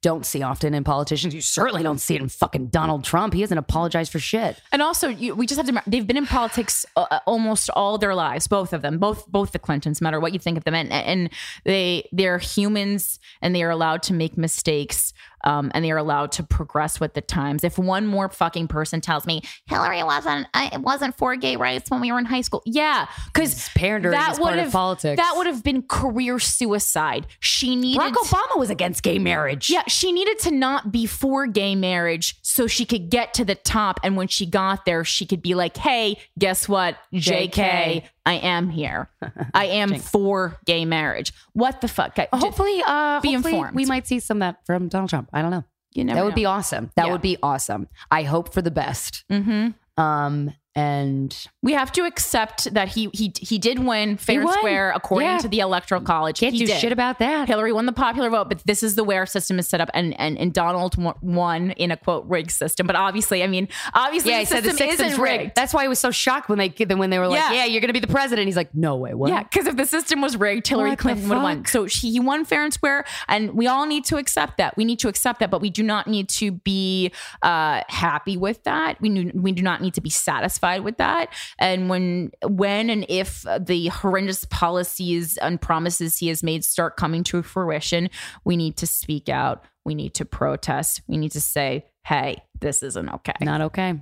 Don't 0.00 0.24
see 0.24 0.42
often 0.42 0.74
in 0.74 0.84
politicians. 0.84 1.34
You 1.34 1.40
certainly 1.40 1.82
don't 1.82 1.98
see 1.98 2.14
it 2.14 2.20
in 2.20 2.28
fucking 2.28 2.68
Donald 2.68 3.04
Trump. 3.04 3.34
He 3.34 3.40
hasn't 3.40 3.58
apologized 3.58 4.12
for 4.12 4.18
shit. 4.18 4.60
And 4.70 4.82
also, 4.82 5.08
you, 5.08 5.34
we 5.34 5.46
just 5.46 5.58
have 5.60 5.66
to. 5.66 5.82
They've 5.86 6.06
been 6.06 6.16
in 6.16 6.26
politics 6.26 6.86
uh, 6.96 7.20
almost 7.26 7.70
all 7.70 7.98
their 7.98 8.14
lives, 8.14 8.46
both 8.46 8.72
of 8.72 8.82
them, 8.82 8.98
both 8.98 9.26
both 9.26 9.52
the 9.52 9.58
Clintons, 9.58 10.00
no 10.00 10.06
matter 10.06 10.20
what 10.20 10.32
you 10.32 10.38
think 10.38 10.56
of 10.56 10.64
them, 10.64 10.74
and 10.74 10.92
and 10.92 11.30
they 11.64 12.08
they're 12.12 12.38
humans 12.38 13.18
and 13.42 13.54
they 13.54 13.62
are 13.62 13.70
allowed 13.70 14.02
to 14.04 14.12
make 14.12 14.36
mistakes, 14.38 15.12
um, 15.44 15.70
and 15.74 15.84
they 15.84 15.90
are 15.90 15.96
allowed 15.96 16.32
to 16.32 16.42
progress 16.42 17.00
with 17.00 17.14
the 17.14 17.20
times. 17.20 17.64
If 17.64 17.78
one 17.78 18.06
more 18.06 18.28
fucking 18.28 18.68
person 18.68 19.00
tells 19.00 19.26
me 19.26 19.42
Hillary 19.66 20.02
wasn't 20.02 20.46
uh, 20.54 20.70
it 20.72 20.80
wasn't 20.80 21.16
for 21.16 21.36
gay 21.36 21.56
rights 21.56 21.90
when 21.90 22.00
we 22.00 22.10
were 22.12 22.18
in 22.18 22.24
high 22.24 22.40
school, 22.40 22.62
yeah, 22.66 23.06
because 23.32 23.68
pandering 23.70 24.18
is 24.18 24.38
part 24.38 24.58
of 24.58 24.72
politics. 24.72 25.20
That 25.20 25.34
would 25.36 25.46
have 25.46 25.62
been 25.62 25.82
career 25.82 26.38
suicide. 26.38 27.26
She 27.40 27.76
needed 27.76 28.00
Barack 28.00 28.14
Obama 28.14 28.58
was 28.58 28.70
against 28.70 29.02
gay 29.02 29.18
marriage. 29.18 29.70
yeah, 29.70 29.82
she 29.86 30.12
needed 30.12 30.38
to 30.40 30.50
not 30.50 30.92
be 30.92 31.06
for 31.06 31.46
gay 31.46 31.74
marriage 31.74 32.36
so 32.42 32.66
she 32.66 32.84
could 32.84 33.10
get 33.10 33.34
to 33.34 33.44
the 33.44 33.54
top. 33.54 34.00
And 34.02 34.16
when 34.16 34.28
she 34.28 34.46
got 34.46 34.84
there, 34.84 35.04
she 35.04 35.26
could 35.26 35.42
be 35.42 35.54
like, 35.54 35.76
hey, 35.76 36.18
guess 36.38 36.68
what? 36.68 36.96
JK, 37.14 37.50
JK. 37.50 38.04
I 38.28 38.34
am 38.34 38.68
here. 38.68 39.08
I 39.54 39.64
am 39.80 39.98
for 39.98 40.58
gay 40.66 40.84
marriage. 40.84 41.32
What 41.54 41.80
the 41.80 41.88
fuck? 41.88 42.18
I- 42.18 42.28
Hopefully, 42.32 42.82
uh, 42.86 43.20
Be 43.20 43.32
hopefully 43.32 43.54
informed. 43.54 43.74
we 43.76 43.86
might 43.86 44.06
see 44.06 44.20
some 44.20 44.36
of 44.38 44.40
that 44.40 44.66
from 44.66 44.88
Donald 44.88 45.10
Trump. 45.10 45.30
I 45.32 45.40
don't 45.42 45.50
know. 45.50 45.64
You 45.94 46.04
never 46.04 46.16
that 46.18 46.24
would 46.24 46.30
know. 46.32 46.36
be 46.36 46.44
awesome. 46.44 46.90
That 46.96 47.06
Yeah. 47.06 47.12
would 47.12 47.22
be 47.22 47.38
awesome. 47.42 47.88
I 48.10 48.22
hope 48.24 48.52
for 48.52 48.60
the 48.62 48.70
best. 48.70 49.24
Mhm. 49.32 49.74
Um, 49.96 50.52
and 50.78 51.46
We 51.62 51.72
have 51.72 51.90
to 51.92 52.04
accept 52.04 52.72
that 52.74 52.88
he 52.88 53.10
he 53.12 53.32
he 53.40 53.58
did 53.58 53.78
win 53.80 54.16
fair 54.16 54.40
and 54.40 54.50
square 54.50 54.92
according 54.94 55.28
Yeah. 55.28 55.38
to 55.38 55.48
the 55.48 55.60
electoral 55.60 56.00
college. 56.00 56.40
can't 56.40 56.52
he 56.52 56.60
do 56.60 56.66
did. 56.66 56.80
shit 56.80 56.92
about 56.92 57.18
that. 57.18 57.48
Hillary 57.48 57.72
won 57.72 57.86
the 57.86 57.92
popular 57.92 58.30
vote, 58.30 58.48
but 58.48 58.62
this 58.64 58.82
is 58.82 58.94
the 58.94 59.04
way 59.04 59.16
our 59.16 59.26
system 59.26 59.58
is 59.58 59.66
set 59.68 59.80
up, 59.80 59.90
and 59.94 60.18
and, 60.20 60.38
and 60.38 60.52
Donald 60.52 60.96
won 61.22 61.70
in 61.72 61.90
a 61.90 61.96
quote 61.96 62.24
rigged 62.26 62.50
system. 62.52 62.86
But 62.86 62.96
obviously, 62.96 63.42
I 63.42 63.46
mean, 63.46 63.68
obviously, 63.94 64.30
yeah, 64.32 64.38
the 64.38 64.40
he 64.40 64.46
said 64.46 64.64
the 64.64 64.70
system 64.70 64.88
isn't 64.88 65.20
rigged. 65.20 65.42
rigged. 65.42 65.56
That's 65.56 65.74
why 65.74 65.84
I 65.84 65.88
was 65.88 65.98
so 65.98 66.10
shocked 66.10 66.48
when 66.48 66.58
they 66.58 66.68
when 66.94 67.10
they 67.10 67.18
were 67.18 67.28
like, 67.28 67.40
Yeah. 67.40 67.52
"Yeah, 67.52 67.64
you're 67.64 67.80
going 67.80 67.88
to 67.88 68.00
be 68.00 68.00
the 68.00 68.06
president." 68.12 68.46
He's 68.46 68.56
like, 68.56 68.74
"No 68.74 68.96
way, 68.96 69.14
what?" 69.14 69.30
Yeah, 69.30 69.42
because 69.42 69.66
if 69.66 69.76
the 69.76 69.86
system 69.86 70.20
was 70.20 70.36
rigged, 70.36 70.66
Hillary 70.68 70.90
What 70.90 70.98
Clinton 71.00 71.28
would 71.28 71.34
have 71.34 71.42
won. 71.42 71.64
So 71.66 71.86
she, 71.86 72.10
he 72.12 72.20
won 72.20 72.44
fair 72.44 72.62
and 72.64 72.72
square, 72.72 73.04
and 73.28 73.52
we 73.54 73.66
all 73.66 73.86
need 73.86 74.04
to 74.06 74.16
accept 74.16 74.58
that. 74.58 74.76
We 74.76 74.84
need 74.84 74.98
to 75.00 75.08
accept 75.08 75.40
that, 75.40 75.50
but 75.50 75.60
we 75.60 75.70
do 75.70 75.82
not 75.82 76.06
need 76.06 76.28
to 76.30 76.52
be 76.52 77.10
uh, 77.42 77.82
happy 77.88 78.36
with 78.36 78.62
that. 78.64 79.00
We 79.00 79.08
do, 79.08 79.30
we 79.34 79.52
do 79.52 79.62
not 79.62 79.80
need 79.80 79.94
to 79.94 80.00
be 80.00 80.10
satisfied 80.10 80.67
with 80.78 80.98
that. 80.98 81.32
And 81.58 81.88
when 81.88 82.30
when 82.46 82.90
and 82.90 83.06
if 83.08 83.44
the 83.58 83.88
horrendous 83.88 84.44
policies 84.44 85.36
and 85.38 85.60
promises 85.60 86.18
he 86.18 86.28
has 86.28 86.42
made 86.42 86.64
start 86.64 86.96
coming 86.96 87.24
to 87.24 87.42
fruition, 87.42 88.10
we 88.44 88.56
need 88.56 88.76
to 88.78 88.86
speak 88.86 89.28
out. 89.28 89.64
We 89.84 89.94
need 89.94 90.14
to 90.14 90.24
protest. 90.24 91.02
We 91.06 91.16
need 91.16 91.32
to 91.32 91.40
say, 91.40 91.86
"Hey, 92.04 92.42
this 92.60 92.82
isn't 92.82 93.08
okay." 93.08 93.34
Not 93.40 93.62
okay. 93.62 94.00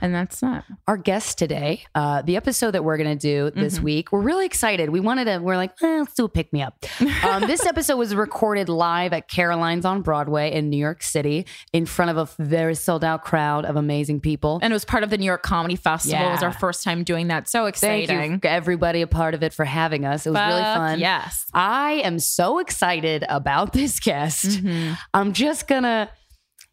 And 0.00 0.14
that's 0.14 0.40
that. 0.40 0.64
Our 0.86 0.96
guest 0.96 1.38
today, 1.38 1.84
uh, 1.94 2.22
the 2.22 2.36
episode 2.36 2.72
that 2.72 2.84
we're 2.84 2.96
going 2.96 3.18
to 3.18 3.20
do 3.20 3.50
this 3.50 3.80
week, 3.80 4.12
we're 4.12 4.20
really 4.20 4.46
excited. 4.46 4.90
We 4.90 5.00
wanted 5.00 5.26
to, 5.26 5.38
we're 5.38 5.56
like, 5.56 5.72
eh, 5.82 5.98
let's 5.98 6.14
do 6.14 6.24
a 6.24 6.28
pick 6.28 6.52
me 6.52 6.62
up. 6.62 6.84
Um, 7.26 7.46
this 7.46 7.64
episode 7.66 7.96
was 7.96 8.14
recorded 8.14 8.68
live 8.68 9.12
at 9.12 9.26
Caroline's 9.26 9.84
on 9.84 10.02
Broadway 10.02 10.52
in 10.52 10.70
New 10.70 10.76
York 10.76 11.02
City 11.02 11.46
in 11.72 11.86
front 11.86 12.10
of 12.10 12.16
a 12.16 12.42
very 12.42 12.74
sold 12.74 13.02
out 13.02 13.24
crowd 13.24 13.64
of 13.64 13.74
amazing 13.74 14.20
people. 14.20 14.60
And 14.62 14.72
it 14.72 14.74
was 14.74 14.84
part 14.84 15.02
of 15.02 15.10
the 15.10 15.18
New 15.18 15.24
York 15.24 15.42
Comedy 15.42 15.76
Festival. 15.76 16.24
It 16.24 16.30
was 16.30 16.42
our 16.42 16.52
first 16.52 16.84
time 16.84 17.04
doing 17.04 17.28
that. 17.28 17.48
So 17.48 17.66
exciting. 17.66 18.06
Thank 18.06 18.44
you, 18.44 18.50
everybody, 18.50 19.02
a 19.02 19.06
part 19.06 19.34
of 19.34 19.42
it 19.42 19.52
for 19.52 19.64
having 19.64 20.04
us. 20.04 20.26
It 20.26 20.30
was 20.30 20.40
really 20.40 20.62
fun. 20.62 21.00
Yes. 21.00 21.46
I 21.52 22.02
am 22.04 22.18
so 22.18 22.58
excited 22.58 23.24
about 23.28 23.72
this 23.72 23.98
guest. 23.98 24.44
Mm-hmm. 24.44 24.94
I'm 25.14 25.32
just 25.32 25.66
gonna. 25.66 26.10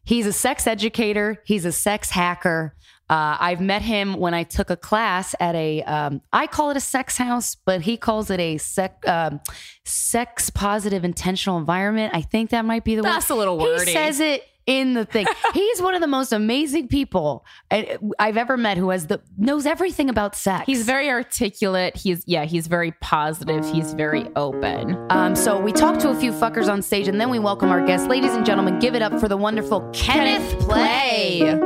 He's 0.04 0.26
a 0.26 0.34
sex 0.34 0.68
educator. 0.68 1.42
He's 1.46 1.66
a 1.66 1.72
sex 1.72 2.10
hacker. 2.10 2.76
Uh, 3.10 3.38
I've 3.40 3.62
met 3.62 3.82
him 3.82 4.16
when 4.16 4.34
I 4.34 4.44
took 4.44 4.70
a 4.70 4.78
class 4.78 5.36
at 5.40 5.56
a. 5.56 5.84
Um, 5.84 6.22
I 6.32 6.48
call 6.48 6.72
it 6.72 6.78
a 6.78 6.82
sex 6.82 7.18
house, 7.18 7.56
but 7.56 7.82
he 7.82 7.98
calls 7.98 8.30
it 8.30 8.40
a 8.40 8.58
sec, 8.58 9.08
um, 9.08 9.40
sex 9.86 10.50
positive 10.50 11.04
intentional 11.04 11.58
environment. 11.58 12.14
I 12.16 12.22
think 12.22 12.50
that 12.52 12.64
might 12.66 12.84
be 12.84 12.96
the 12.96 13.02
That's 13.02 13.30
word. 13.30 13.36
a 13.36 13.40
little 13.40 13.58
wordy. 13.60 13.86
He 13.86 13.92
says 13.94 14.20
it 14.20 14.44
in 14.66 14.94
the 14.94 15.06
thing. 15.06 15.26
He's 15.54 15.82
one 15.82 15.94
of 15.96 16.02
the 16.02 16.08
most 16.08 16.32
amazing 16.34 16.88
people 16.88 17.46
I- 17.72 17.98
I've 18.20 18.38
ever 18.38 18.58
met 18.58 18.78
who 18.78 18.90
has 18.90 19.08
the 19.08 19.22
knows 19.38 19.66
everything 19.66 20.10
about 20.10 20.36
sex. 20.36 20.66
He's 20.66 20.84
very 20.86 21.10
articulate. 21.10 21.96
He's 21.98 22.24
yeah, 22.26 22.46
he's 22.46 22.68
very 22.68 22.92
positive. 23.02 23.70
He's 23.70 23.94
very 23.94 24.28
open. 24.36 24.98
Um, 25.10 25.36
so 25.36 25.60
we 25.60 25.72
talked 25.72 26.00
to 26.02 26.10
a 26.10 26.16
few 26.16 26.32
fuckers 26.32 26.72
on 26.72 26.82
stage, 26.82 27.08
and 27.08 27.20
then 27.20 27.30
we 27.30 27.40
welcome 27.40 27.70
our 27.70 27.86
guests, 27.86 28.08
Ladies 28.08 28.34
and 28.34 28.46
gentlemen, 28.46 28.80
give 28.80 28.96
it 28.96 29.02
up 29.02 29.20
for 29.20 29.28
the 29.28 29.38
wonderful 29.38 29.82
Kenneth, 29.94 30.50
Kenneth 30.52 30.60
Play. 30.60 31.60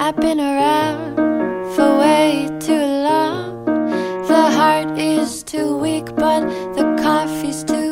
I've 0.00 0.16
been 0.16 0.40
around 0.40 1.16
for 1.74 1.98
way 1.98 2.48
too 2.60 2.72
long. 2.74 3.64
The 4.26 4.50
heart 4.50 4.98
is 4.98 5.42
too 5.42 5.76
weak, 5.78 6.06
but 6.16 6.40
the 6.74 6.98
coffee's 7.02 7.64
too 7.64 7.87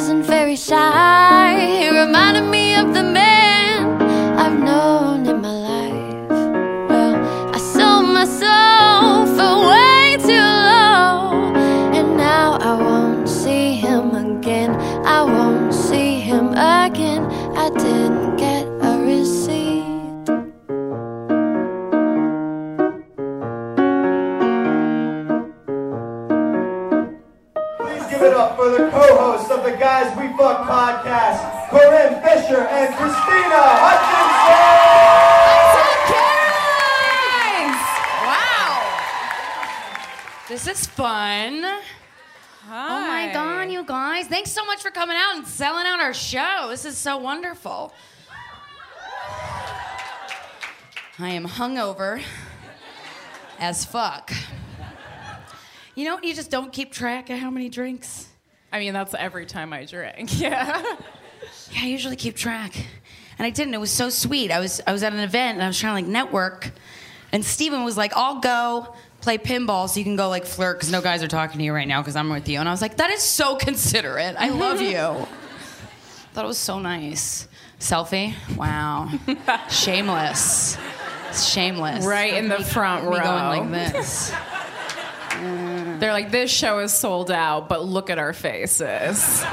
wasn't 0.00 0.24
very 0.24 0.56
shy. 0.56 1.78
He 1.78 1.90
reminded 1.90 2.48
me 2.48 2.74
of 2.74 2.94
the 2.94 3.02
man 3.02 4.00
I've 4.38 4.58
known 4.58 5.29
Fuck 30.40 30.66
podcast, 30.66 31.68
Corinne 31.68 32.16
Fisher 32.22 32.62
and 32.62 32.94
Krystyna 32.94 33.60
Hutchinson. 33.84 34.70
Wow. 38.24 38.72
This 40.48 40.66
is 40.66 40.86
fun. 40.86 41.62
Oh 41.62 43.06
my 43.06 43.28
god, 43.34 43.70
you 43.70 43.84
guys! 43.84 44.28
Thanks 44.28 44.50
so 44.50 44.64
much 44.64 44.80
for 44.80 44.90
coming 44.90 45.18
out 45.20 45.36
and 45.36 45.46
selling 45.46 45.86
out 45.86 46.00
our 46.00 46.14
show. 46.14 46.68
This 46.70 46.86
is 46.86 46.96
so 46.96 47.18
wonderful. 47.18 47.92
I 51.18 51.28
am 51.28 51.44
hungover 51.46 52.22
as 53.58 53.84
fuck. 53.84 54.32
You 55.94 56.06
know, 56.06 56.18
you 56.22 56.32
just 56.32 56.50
don't 56.50 56.72
keep 56.72 56.92
track 56.92 57.28
of 57.28 57.38
how 57.38 57.50
many 57.50 57.68
drinks. 57.68 58.29
I 58.72 58.78
mean, 58.78 58.92
that's 58.92 59.14
every 59.14 59.46
time 59.46 59.72
I 59.72 59.84
drink. 59.84 60.30
Yeah. 60.40 60.82
Yeah, 61.72 61.82
I 61.82 61.86
usually 61.86 62.16
keep 62.16 62.36
track. 62.36 62.74
And 63.38 63.46
I 63.46 63.50
didn't. 63.50 63.74
It 63.74 63.80
was 63.80 63.90
so 63.92 64.10
sweet. 64.10 64.50
I 64.50 64.58
was 64.60 64.80
I 64.86 64.92
was 64.92 65.02
at 65.02 65.12
an 65.12 65.20
event 65.20 65.54
and 65.54 65.62
I 65.62 65.66
was 65.68 65.78
trying 65.78 65.92
to 65.92 66.06
like 66.06 66.10
network. 66.12 66.70
And 67.32 67.44
Steven 67.44 67.84
was 67.84 67.96
like, 67.96 68.12
I'll 68.16 68.40
go 68.40 68.94
play 69.20 69.38
pinball 69.38 69.88
so 69.88 69.98
you 69.98 70.04
can 70.04 70.16
go 70.16 70.28
like 70.28 70.44
flirt 70.46 70.78
because 70.78 70.90
no 70.90 71.00
guys 71.00 71.22
are 71.22 71.28
talking 71.28 71.58
to 71.58 71.64
you 71.64 71.72
right 71.72 71.86
now 71.88 72.00
because 72.02 72.16
I'm 72.16 72.28
with 72.28 72.48
you. 72.48 72.58
And 72.58 72.68
I 72.68 72.72
was 72.72 72.82
like, 72.82 72.96
that 72.96 73.10
is 73.10 73.22
so 73.22 73.54
considerate. 73.56 74.34
I 74.38 74.48
love 74.50 74.80
you. 74.80 74.96
Thought 76.32 76.44
it 76.44 76.48
was 76.48 76.58
so 76.58 76.78
nice. 76.78 77.46
Selfie? 77.78 78.34
Wow. 78.56 79.08
Shameless. 79.70 80.76
Shameless. 81.32 82.04
Right 82.04 82.34
in 82.34 82.48
the 82.48 82.62
front 82.62 83.04
Me 83.04 83.16
row. 83.16 83.22
going 83.22 83.70
like 83.70 83.92
this. 83.92 84.32
They're 86.00 86.12
like, 86.12 86.30
this 86.30 86.50
show 86.50 86.78
is 86.78 86.92
sold 86.92 87.30
out, 87.30 87.68
but 87.68 87.84
look 87.84 88.10
at 88.10 88.18
our 88.18 88.32
faces. 88.32 89.44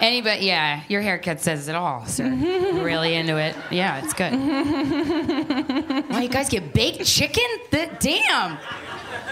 Anybody, 0.00 0.46
yeah, 0.46 0.82
your 0.88 1.00
haircut 1.00 1.40
says 1.40 1.68
it 1.68 1.74
all, 1.74 2.04
sir. 2.04 2.28
really 2.28 3.14
into 3.14 3.38
it. 3.38 3.56
Yeah, 3.70 4.02
it's 4.04 4.12
good. 4.12 4.32
wow, 6.10 6.18
you 6.18 6.28
guys 6.28 6.50
get 6.50 6.74
baked 6.74 7.04
chicken? 7.06 7.44
Damn. 7.70 8.58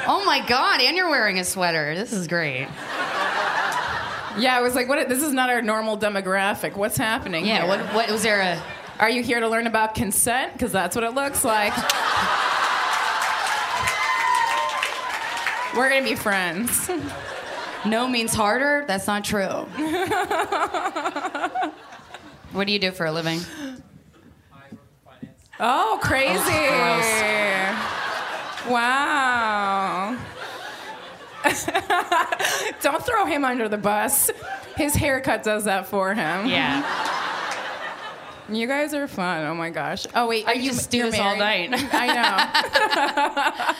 Oh 0.07 0.24
my 0.24 0.44
God, 0.46 0.81
and 0.81 0.96
you're 0.96 1.11
wearing 1.11 1.38
a 1.38 1.44
sweater. 1.44 1.94
This 1.94 2.12
is 2.12 2.27
great. 2.29 2.68
Yeah, 4.37 4.57
I 4.57 4.61
was 4.62 4.74
like, 4.74 4.88
what? 4.88 5.09
This 5.09 5.22
is 5.22 5.33
not 5.33 5.50
our 5.50 5.62
normal 5.62 5.98
demographic. 5.98 6.77
What's 6.77 6.96
happening? 6.96 7.44
Yeah, 7.46 7.61
here? 7.61 7.68
what, 7.68 7.81
what 7.94 8.11
was 8.11 8.22
there 8.22 8.40
a. 8.40 8.62
Are 8.98 9.11
you 9.11 9.22
here 9.22 9.40
to 9.40 9.48
learn 9.48 9.66
about 9.66 9.94
consent? 9.94 10.53
Because 10.53 10.72
that's 10.72 10.94
what 10.94 11.05
it 11.05 11.14
looks 11.14 11.44
like. 11.44 11.72
We're 15.76 15.88
gonna 15.90 16.04
be 16.04 16.14
friends. 16.14 16.88
No 17.84 18.08
means 18.08 18.32
harder? 18.32 18.84
That's 18.87 19.06
not 19.06 19.24
true. 19.24 19.42
what 22.52 22.66
do 22.66 22.72
you 22.72 22.78
do 22.78 22.92
for 22.92 23.06
a 23.06 23.12
living? 23.12 23.40
Oh, 25.60 25.98
crazy! 26.02 26.38
Oh, 26.38 27.00
wow. 28.70 30.18
Don't 32.80 33.04
throw 33.04 33.26
him 33.26 33.44
under 33.44 33.68
the 33.68 33.76
bus. 33.76 34.30
His 34.76 34.94
haircut 34.94 35.42
does 35.42 35.64
that 35.64 35.87
for 35.87 36.14
him. 36.14 36.46
Yeah. 36.46 36.82
You 38.48 38.66
guys 38.66 38.92
are 38.92 39.09
fun. 39.09 39.46
Oh 39.46 39.54
my 39.54 39.70
gosh. 39.70 40.07
Oh 40.14 40.26
wait, 40.28 40.46
are 40.46 40.54
you 40.54 40.70
just 40.70 40.90
do 40.90 41.11
this 41.11 41.18
all 41.18 41.37
night. 41.37 41.70
I 41.92 43.74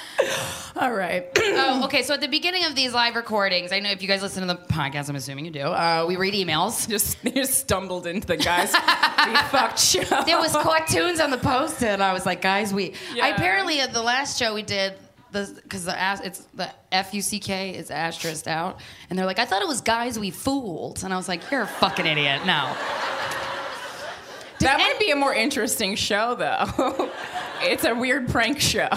know. 0.74 0.81
all 0.81 0.92
right. 0.92 1.27
oh, 1.37 1.83
okay. 1.85 2.03
So 2.03 2.14
at 2.14 2.20
the 2.20 2.29
beginning 2.29 2.64
of 2.64 2.74
these 2.74 2.94
live 2.94 3.14
recordings, 3.14 3.72
I 3.72 3.81
know 3.81 3.90
if 3.90 4.00
you 4.00 4.09
guys 4.09 4.22
listen 4.22 4.46
to 4.46 4.55
the 4.55 4.61
podcast, 4.61 5.09
I'm 5.09 5.16
assuming 5.16 5.44
you 5.44 5.50
do. 5.50 5.61
Uh, 5.61 6.05
we 6.09 6.16
read 6.16 6.35
emails. 6.35 6.88
Just 6.94 7.18
you 7.24 7.33
just 7.33 7.55
stumbled 7.55 8.07
into 8.07 8.27
the 8.27 8.37
guys. 8.37 8.72
we 8.72 9.35
fucked 9.48 9.79
show. 9.79 10.03
There 10.24 10.38
was 10.38 10.53
cartoons 10.53 11.20
on 11.20 11.31
the 11.31 11.38
post-it, 11.38 11.88
and 11.88 12.03
I 12.03 12.12
was 12.12 12.24
like, 12.24 12.40
guys, 12.40 12.72
we. 12.72 12.94
I 13.20 13.31
apparently 13.31 13.81
at 13.81 13.92
the 13.92 14.03
last 14.03 14.38
show 14.38 14.55
we 14.55 14.62
did 14.62 14.94
the 15.33 15.50
because 15.62 15.85
the 15.85 16.00
as- 16.00 16.20
it's 16.20 16.40
the 16.55 16.70
F 16.92 17.12
U 17.12 17.20
C 17.20 17.38
K 17.40 17.74
is 17.74 17.90
asterisked 17.90 18.48
out, 18.48 18.81
and 19.11 19.18
they're 19.18 19.27
like, 19.27 19.38
I 19.38 19.44
thought 19.44 19.61
it 19.62 19.68
was 19.68 19.81
guys 19.83 20.18
we 20.18 20.31
fooled, 20.31 21.05
and 21.05 21.12
I 21.12 21.16
was 21.16 21.29
like, 21.29 21.50
you're 21.50 21.62
a 21.62 21.66
fucking 21.66 22.07
idiot. 22.07 22.46
No. 22.46 22.74
That 24.64 24.79
might 24.79 24.98
be 24.98 25.11
a 25.11 25.16
more 25.16 25.35
interesting 25.35 25.94
show, 25.94 26.35
though. 26.35 27.11
it's 27.62 27.85
a 27.85 27.94
weird 27.94 28.29
prank 28.29 28.61
show. 28.61 28.88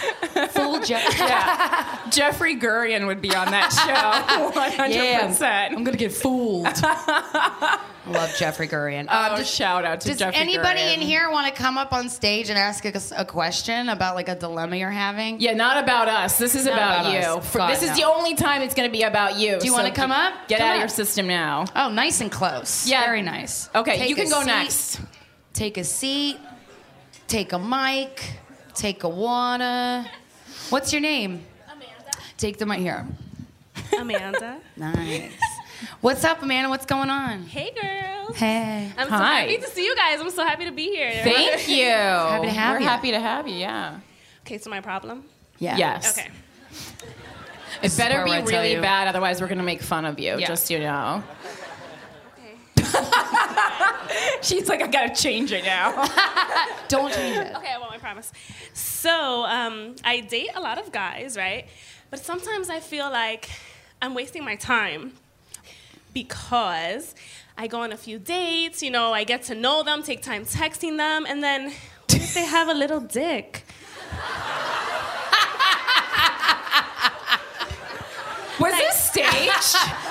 Fool 0.50 0.80
Jeff. 0.80 1.18
yeah. 1.18 2.08
Jeffrey 2.10 2.56
Gurian 2.56 3.06
would 3.06 3.20
be 3.20 3.34
on 3.34 3.50
that 3.50 3.70
show. 3.72 4.50
100%. 4.60 5.42
I'm 5.72 5.84
gonna 5.84 5.96
get 5.96 6.12
fooled. 6.12 6.64
Love 8.06 8.34
Jeffrey 8.38 8.66
Gurian. 8.66 9.02
Um, 9.02 9.32
Oh, 9.32 9.36
does- 9.36 9.48
shout 9.50 9.84
out 9.84 10.00
to 10.02 10.08
Does 10.08 10.18
Jeffrey 10.18 10.40
anybody 10.40 10.80
Gurian. 10.80 10.94
in 10.94 11.00
here 11.00 11.30
want 11.30 11.46
to 11.46 11.52
come 11.62 11.76
up 11.78 11.92
on 11.92 12.08
stage 12.08 12.48
and 12.48 12.58
ask 12.58 12.84
us 12.86 13.12
a 13.16 13.24
question 13.24 13.88
about 13.88 14.14
like 14.16 14.28
a 14.28 14.34
dilemma 14.34 14.76
you're 14.76 14.90
having? 14.90 15.38
Yeah, 15.40 15.52
not 15.54 15.82
about 15.82 16.08
us. 16.08 16.38
This 16.38 16.54
is 16.54 16.66
about, 16.66 17.06
about 17.06 17.36
you. 17.36 17.42
For- 17.42 17.58
God, 17.58 17.70
this 17.72 17.82
is 17.82 17.90
no. 17.90 17.94
the 17.96 18.04
only 18.04 18.34
time 18.34 18.62
it's 18.62 18.74
going 18.74 18.88
to 18.88 18.92
be 18.92 19.02
about 19.04 19.36
you. 19.38 19.58
Do 19.60 19.66
you 19.66 19.72
wanna 19.72 19.92
come 19.92 20.10
up? 20.10 20.32
Get 20.48 20.58
Come 20.58 20.68
out 20.68 20.74
of 20.76 20.80
your 20.80 20.88
system 20.88 21.26
now. 21.26 21.66
Oh, 21.76 21.90
nice 21.90 22.20
and 22.20 22.32
close. 22.32 22.88
Yeah. 22.88 23.04
Very 23.04 23.22
nice. 23.22 23.68
Okay, 23.74 23.98
Take 23.98 24.08
you 24.08 24.16
can 24.16 24.28
go 24.30 24.40
seat. 24.40 24.46
next. 24.46 25.00
Take 25.52 25.76
a 25.78 25.84
seat. 25.84 26.38
Take 27.28 27.52
a 27.52 27.58
mic. 27.58 28.39
Take 28.80 29.04
a 29.04 29.08
water. 29.10 30.06
What's 30.70 30.90
your 30.90 31.02
name? 31.02 31.44
Amanda. 31.66 32.10
Take 32.38 32.56
them 32.56 32.70
right 32.70 32.80
here. 32.80 33.06
Amanda. 33.98 34.56
Nice. 34.78 35.32
What's 36.00 36.24
up, 36.24 36.42
Amanda? 36.42 36.70
What's 36.70 36.86
going 36.86 37.10
on? 37.10 37.42
hey, 37.42 37.72
girls. 37.78 38.36
Hey. 38.38 38.90
I'm 38.96 39.06
so 39.08 39.14
Hi. 39.16 39.40
happy 39.40 39.58
to 39.58 39.66
see 39.66 39.84
you 39.84 39.94
guys. 39.94 40.18
I'm 40.18 40.30
so 40.30 40.44
happy 40.46 40.64
to 40.64 40.72
be 40.72 40.84
here. 40.84 41.10
Thank 41.22 41.68
you. 41.68 41.84
happy 41.84 42.46
to 42.46 42.52
have 42.52 42.72
We're 42.74 42.80
you. 42.80 42.86
happy 42.86 43.10
to 43.10 43.20
have 43.20 43.46
you, 43.48 43.54
yeah. 43.56 44.00
Okay, 44.46 44.56
so 44.56 44.70
my 44.70 44.80
problem. 44.80 45.24
Yeah. 45.58 45.76
Yes. 45.76 46.16
Okay. 46.18 46.30
It 47.82 47.94
better 47.98 48.24
be 48.24 48.30
really 48.50 48.80
bad, 48.80 49.08
otherwise 49.08 49.42
we're 49.42 49.46
going 49.48 49.58
to 49.58 49.64
make 49.64 49.82
fun 49.82 50.06
of 50.06 50.18
you, 50.18 50.38
Yeah. 50.38 50.46
just 50.46 50.66
so 50.68 50.74
you 50.74 50.80
know. 50.80 51.22
Okay. 53.00 54.38
She's 54.42 54.68
like, 54.68 54.82
I 54.82 54.86
got 54.86 55.14
to 55.14 55.22
change 55.22 55.52
it 55.52 55.64
now. 55.64 55.92
Don't 56.88 57.12
change 57.12 57.36
it. 57.36 57.56
Okay, 57.56 57.72
I 57.72 57.78
won't. 57.78 57.92
I 57.92 57.98
promise. 57.98 58.32
So, 58.72 59.44
um, 59.44 59.96
I 60.04 60.20
date 60.20 60.50
a 60.54 60.60
lot 60.60 60.78
of 60.78 60.92
guys, 60.92 61.36
right? 61.36 61.66
But 62.10 62.20
sometimes 62.20 62.70
I 62.70 62.80
feel 62.80 63.10
like 63.10 63.48
I'm 64.02 64.14
wasting 64.14 64.44
my 64.44 64.56
time 64.56 65.12
because 66.12 67.14
I 67.56 67.66
go 67.66 67.82
on 67.82 67.92
a 67.92 67.96
few 67.96 68.18
dates. 68.18 68.82
You 68.82 68.90
know, 68.90 69.12
I 69.12 69.24
get 69.24 69.42
to 69.44 69.54
know 69.54 69.82
them, 69.82 70.02
take 70.02 70.22
time 70.22 70.44
texting 70.44 70.96
them, 70.96 71.26
and 71.26 71.42
then 71.42 71.72
what 72.10 72.16
if 72.16 72.34
they 72.34 72.44
have 72.44 72.68
a 72.68 72.74
little 72.74 73.00
dick? 73.00 73.64
Was 78.60 78.72
this 78.72 79.04
staged? 79.04 80.09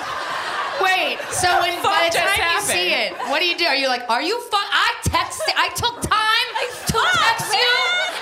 So 1.40 1.48
when, 1.60 1.74
by 1.82 2.08
the 2.10 2.18
time 2.18 2.36
you 2.36 2.42
happened? 2.42 2.66
see 2.66 2.92
it, 2.92 3.12
what 3.30 3.40
do 3.40 3.46
you 3.46 3.56
do? 3.56 3.64
Are 3.66 3.74
you 3.76 3.88
like, 3.88 4.08
are 4.10 4.22
you 4.22 4.38
fun? 4.52 4.64
I 4.70 4.88
texted, 5.04 5.52
I 5.56 5.68
took 5.74 5.96
time 6.02 6.48
to 6.60 6.66
text 6.92 7.52
you, 7.54 7.72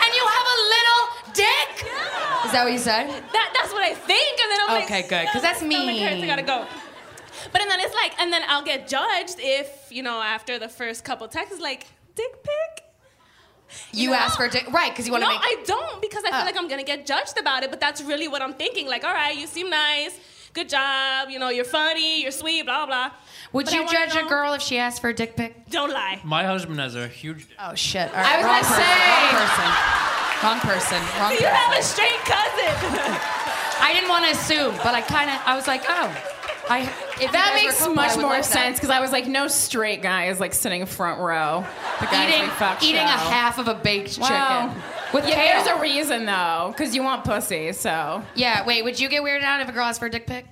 and 0.03 0.11
you 0.15 0.25
have 0.37 0.47
a 0.57 0.59
little 0.75 1.03
dick? 1.35 1.73
Is 2.47 2.53
that 2.53 2.63
what 2.65 2.73
you 2.73 2.79
said? 2.79 3.09
That, 3.33 3.49
that's 3.57 3.73
what 3.73 3.83
I 3.83 3.95
think, 3.95 4.41
and 4.41 4.49
then 4.53 4.59
I'm 4.63 4.75
like, 4.77 4.85
Okay, 4.85 5.03
good, 5.09 5.29
'cause 5.33 5.43
that's 5.43 5.63
"Oh, 5.63 5.69
stomach 5.71 5.97
hurts, 5.99 6.23
I 6.23 6.27
gotta 6.27 6.43
go. 6.43 6.67
But 7.53 7.63
and 7.63 7.71
then 7.71 7.81
it's 7.81 7.95
like, 7.95 8.19
and 8.21 8.33
then 8.33 8.43
I'll 8.49 8.63
get 8.65 8.89
judged 8.89 9.37
if 9.39 9.69
you 9.91 10.03
know 10.03 10.21
after 10.21 10.59
the 10.59 10.69
first 10.69 11.05
couple 11.05 11.27
texts, 11.29 11.61
like 11.61 11.87
dick 12.15 12.43
pic. 12.43 12.85
You 13.93 14.11
know? 14.11 14.17
asked 14.17 14.37
for 14.37 14.45
a 14.47 14.51
dick, 14.51 14.71
right? 14.73 14.91
Because 14.91 15.07
you 15.07 15.13
want 15.13 15.23
No, 15.23 15.29
to 15.29 15.35
make. 15.35 15.43
No, 15.43 15.49
I 15.49 15.65
don't 15.67 16.01
because 16.01 16.25
I 16.25 16.31
feel 16.31 16.41
Oh. 16.41 16.45
like 16.45 16.57
I'm 16.57 16.69
gonna 16.69 16.83
get 16.85 17.07
judged 17.07 17.39
about 17.39 17.63
it. 17.65 17.71
But 17.71 17.81
that's 17.81 18.01
really 18.03 18.27
what 18.29 18.41
I'm 18.43 18.55
thinking. 18.55 18.87
Like, 18.89 19.05
all 19.05 19.13
right, 19.13 19.37
you 19.37 19.47
seem 19.47 19.69
nice, 19.71 20.15
good 20.59 20.69
job. 20.69 21.31
You 21.31 21.39
know, 21.39 21.49
you're 21.51 21.65
funny, 21.65 22.23
you're 22.23 22.31
sweet, 22.43 22.63
blah 22.65 22.87
blah. 22.87 23.11
Would 23.53 23.67
But 23.67 23.75
you 23.75 23.85
wanna 23.85 23.97
judge 23.99 24.17
a 24.17 24.27
girl 24.29 24.53
if 24.55 24.63
she 24.63 24.77
asked 24.79 25.01
for 25.01 25.11
a 25.11 25.15
dick 25.15 25.37
pic? 25.37 25.69
Don't 25.71 25.91
lie. 25.93 26.21
My 26.25 26.45
husband 26.45 26.79
has 26.81 26.95
a 26.97 27.07
huge 27.09 27.49
dick. 27.49 27.57
Oh 27.61 27.75
shit! 27.75 28.09
All 28.11 28.17
I 28.17 28.23
right, 28.23 28.37
was 28.39 28.45
wrong 28.45 28.55
gonna 28.55 28.67
person, 28.67 28.83
say- 28.85 29.09
Wrong 29.29 29.41
person. 29.47 29.71
Wrong 30.43 30.61
person. 30.61 31.01
Wrong 31.21 31.33
You 31.33 31.39
person. 31.39 31.55
have 31.63 31.79
a 31.79 31.83
straight 31.83 32.23
cousin. 32.35 32.73
I 33.81 33.93
didn't 33.95 34.09
want 34.09 34.25
to 34.27 34.31
assume, 34.33 34.75
but 34.83 34.95
I 34.95 35.01
kind 35.03 35.31
of. 35.31 35.39
I 35.47 35.55
was 35.57 35.67
like, 35.67 35.83
oh, 35.89 36.09
I. 36.71 36.81
If 37.21 37.33
That 37.33 37.53
makes 37.61 37.77
a 37.77 37.79
couple, 37.79 37.95
much 37.95 38.17
more 38.17 38.31
like 38.31 38.45
sense 38.45 38.79
because 38.79 38.91
I 38.91 39.01
was 39.01 39.11
like, 39.13 39.27
no 39.27 39.49
straight 39.49 40.03
guy 40.03 40.27
is 40.27 40.39
like 40.41 40.53
sitting 40.55 40.85
front 40.87 41.21
row. 41.21 41.65
The 42.01 42.07
guys 42.07 42.29
Eating, 42.29 42.43
we 42.43 42.49
fuck 42.51 42.83
eating 42.83 42.97
show. 43.01 43.05
a 43.07 43.09
half 43.09 43.59
of 43.59 43.69
a 43.69 43.75
baked 43.75 44.19
Wow. 44.19 44.29
chicken 44.73 44.83
with 45.13 45.29
yeah, 45.29 45.35
kale. 45.35 45.65
there's 45.65 45.79
a 45.79 45.81
reason 45.81 46.27
though, 46.27 46.73
because 46.77 46.95
you 46.95 47.03
want 47.03 47.25
pussy. 47.25 47.73
So 47.73 48.23
Yeah, 48.35 48.65
wait, 48.67 48.85
would 48.85 49.01
you 49.01 49.09
get 49.09 49.23
weirded 49.23 49.43
out 49.43 49.61
if 49.61 49.69
a 49.69 49.73
girl 49.73 49.85
asked 49.85 49.99
for 50.01 50.07
a 50.07 50.11
dick 50.11 50.27
pic? 50.27 50.45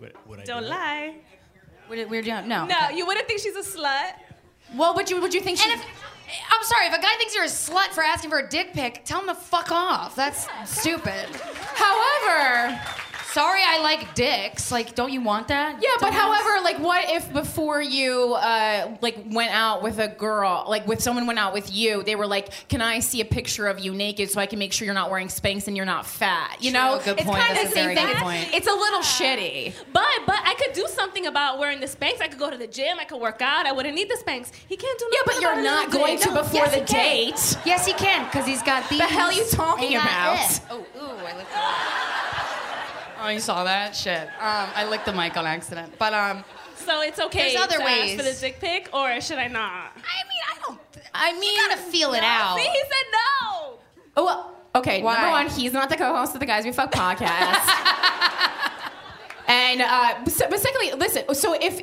Would, 0.00 0.12
would 0.26 0.40
I 0.40 0.44
Don't 0.44 0.62
do 0.64 0.68
lie. 0.68 1.14
Would 1.88 1.98
it 1.98 2.08
weird 2.08 2.26
you 2.26 2.32
out? 2.32 2.46
No. 2.46 2.66
No, 2.66 2.76
Okay. 2.86 2.96
you 2.96 3.06
wouldn't 3.06 3.26
think 3.26 3.40
she's 3.40 3.56
a 3.56 3.60
slut. 3.78 4.12
well, 4.74 4.94
would 4.94 5.10
you 5.10 5.20
would 5.20 5.34
you 5.34 5.40
think 5.40 5.58
she? 5.58 5.70
And 5.70 5.80
if, 5.80 5.86
I'm 6.50 6.62
sorry, 6.64 6.86
if 6.86 6.92
a 6.94 7.00
guy 7.00 7.14
thinks 7.18 7.34
you're 7.34 7.44
a 7.44 7.48
slut 7.48 7.88
for 7.88 8.02
asking 8.04 8.30
for 8.30 8.38
a 8.38 8.48
dick 8.48 8.72
pic, 8.72 9.04
tell 9.04 9.20
him 9.20 9.26
to 9.28 9.34
fuck 9.34 9.72
off. 9.72 10.14
That's 10.14 10.46
stupid. 10.64 11.26
however, 11.74 12.80
Sorry, 13.32 13.60
I 13.64 13.80
like 13.80 14.14
dicks. 14.14 14.72
Like, 14.72 14.94
don't 14.96 15.12
you 15.12 15.20
want 15.20 15.48
that? 15.48 15.76
yeah, 15.80 15.88
but 16.00 16.12
Dumbass? 16.12 16.16
however, 16.16 16.64
like, 16.64 16.78
what 16.80 17.08
if 17.10 17.32
before 17.32 17.80
you 17.80 18.34
uh 18.34 18.96
like 19.00 19.16
went 19.30 19.52
out 19.52 19.82
with 19.82 19.98
a 20.00 20.08
girl, 20.08 20.64
like 20.68 20.86
with 20.86 21.00
someone 21.00 21.26
went 21.26 21.38
out 21.38 21.52
with 21.52 21.72
you, 21.72 22.02
they 22.02 22.16
were 22.16 22.26
like, 22.26 22.50
"Can 22.68 22.80
I 22.82 22.98
see 23.00 23.20
a 23.20 23.24
picture 23.24 23.68
of 23.68 23.78
you 23.78 23.92
naked 23.94 24.30
so 24.30 24.40
I 24.40 24.46
can 24.46 24.58
make 24.58 24.72
sure 24.72 24.84
you're 24.84 24.94
not 24.94 25.10
wearing 25.10 25.28
Spanx 25.28 25.68
and 25.68 25.76
you're 25.76 25.86
not 25.86 26.06
fat?" 26.06 26.56
You 26.60 26.72
True, 26.72 26.80
know, 26.80 27.00
good 27.04 27.18
it's 27.18 27.24
point. 27.26 27.38
kind 27.40 27.56
That's 27.56 27.64
of 27.66 27.66
a 27.66 27.68
the 27.68 27.74
same 27.74 27.84
very 27.84 27.94
thing. 27.94 28.06
good 28.06 28.16
It's- 28.16 28.22
point. 28.22 28.54
It's 28.54 28.66
a 28.66 28.72
little 28.72 29.00
shitty. 29.00 29.74
But 29.92 30.06
but 30.26 30.40
I 30.44 30.54
could 30.54 30.72
do 30.72 30.86
something 30.88 31.26
about 31.26 31.58
wearing 31.60 31.78
the 31.78 31.86
Spanx. 31.86 32.20
I 32.20 32.26
could 32.28 32.38
go 32.38 32.50
to 32.50 32.56
the 32.56 32.66
gym. 32.66 32.98
I 32.98 33.04
could 33.04 33.20
work 33.20 33.40
out. 33.42 33.64
I 33.64 33.72
wouldn't 33.72 33.94
need 33.94 34.08
the 34.10 34.18
Spanx. 34.26 34.50
He 34.68 34.76
can't 34.76 34.98
do 34.98 35.04
nothing. 35.04 35.12
Yeah, 35.12 35.18
nothing 35.20 35.24
but 35.26 35.40
you're 35.40 35.52
about 35.52 35.62
not 35.62 35.86
it. 35.88 35.92
going 35.92 36.18
to 36.18 36.28
No. 36.34 36.42
before 36.42 36.60
Yes, 36.64 36.70
the 36.72 36.80
he 36.80 36.84
can. 36.84 37.04
date. 37.26 37.56
Yes, 37.64 37.86
he 37.86 37.92
can, 37.92 38.24
because 38.24 38.44
he's 38.46 38.62
got 38.62 38.88
these. 38.88 38.98
The 38.98 39.04
hell 39.06 39.32
you 39.32 39.44
talking 39.50 39.94
about? 39.94 40.50
it. 40.50 40.60
Oh, 40.70 40.78
ooh, 40.78 41.00
I 41.00 41.36
lifted 41.36 41.54
it. 41.54 42.79
Oh, 43.20 43.28
you 43.28 43.40
saw 43.40 43.64
that? 43.64 43.94
Shit. 43.94 44.22
Um, 44.40 44.68
I 44.74 44.86
licked 44.88 45.04
the 45.04 45.12
mic 45.12 45.36
on 45.36 45.46
accident. 45.46 45.92
But 45.98 46.14
um, 46.14 46.42
So 46.76 47.02
it's 47.02 47.20
okay 47.20 47.52
There's 47.52 47.56
other 47.62 47.76
to 47.76 47.82
ask 47.82 48.16
for 48.16 48.22
the 48.22 48.28
ways. 48.30 48.40
dick 48.40 48.60
pic, 48.60 48.88
or 48.94 49.20
should 49.20 49.38
I 49.38 49.48
not? 49.48 49.92
I 49.96 50.24
mean, 50.28 50.42
I 50.50 50.58
don't. 50.66 50.80
I 51.14 51.32
mean, 51.38 51.54
You 51.54 51.68
gotta 51.68 51.80
feel 51.82 52.14
it 52.14 52.22
out. 52.22 52.56
See, 52.56 52.64
he 52.64 52.78
said 52.80 53.06
no. 53.12 53.78
Oh, 54.16 54.24
well, 54.24 54.56
okay. 54.74 55.02
Why? 55.02 55.14
Number 55.14 55.30
one, 55.30 55.48
he's 55.50 55.72
not 55.72 55.90
the 55.90 55.96
co-host 55.96 56.34
of 56.34 56.40
the 56.40 56.46
Guys 56.46 56.64
We 56.64 56.72
Fuck 56.72 56.92
podcast. 56.92 57.68
and 59.48 59.82
uh, 59.82 60.24
so, 60.26 60.48
but 60.48 60.58
secondly, 60.60 60.92
listen. 60.92 61.34
So 61.34 61.54
if 61.60 61.82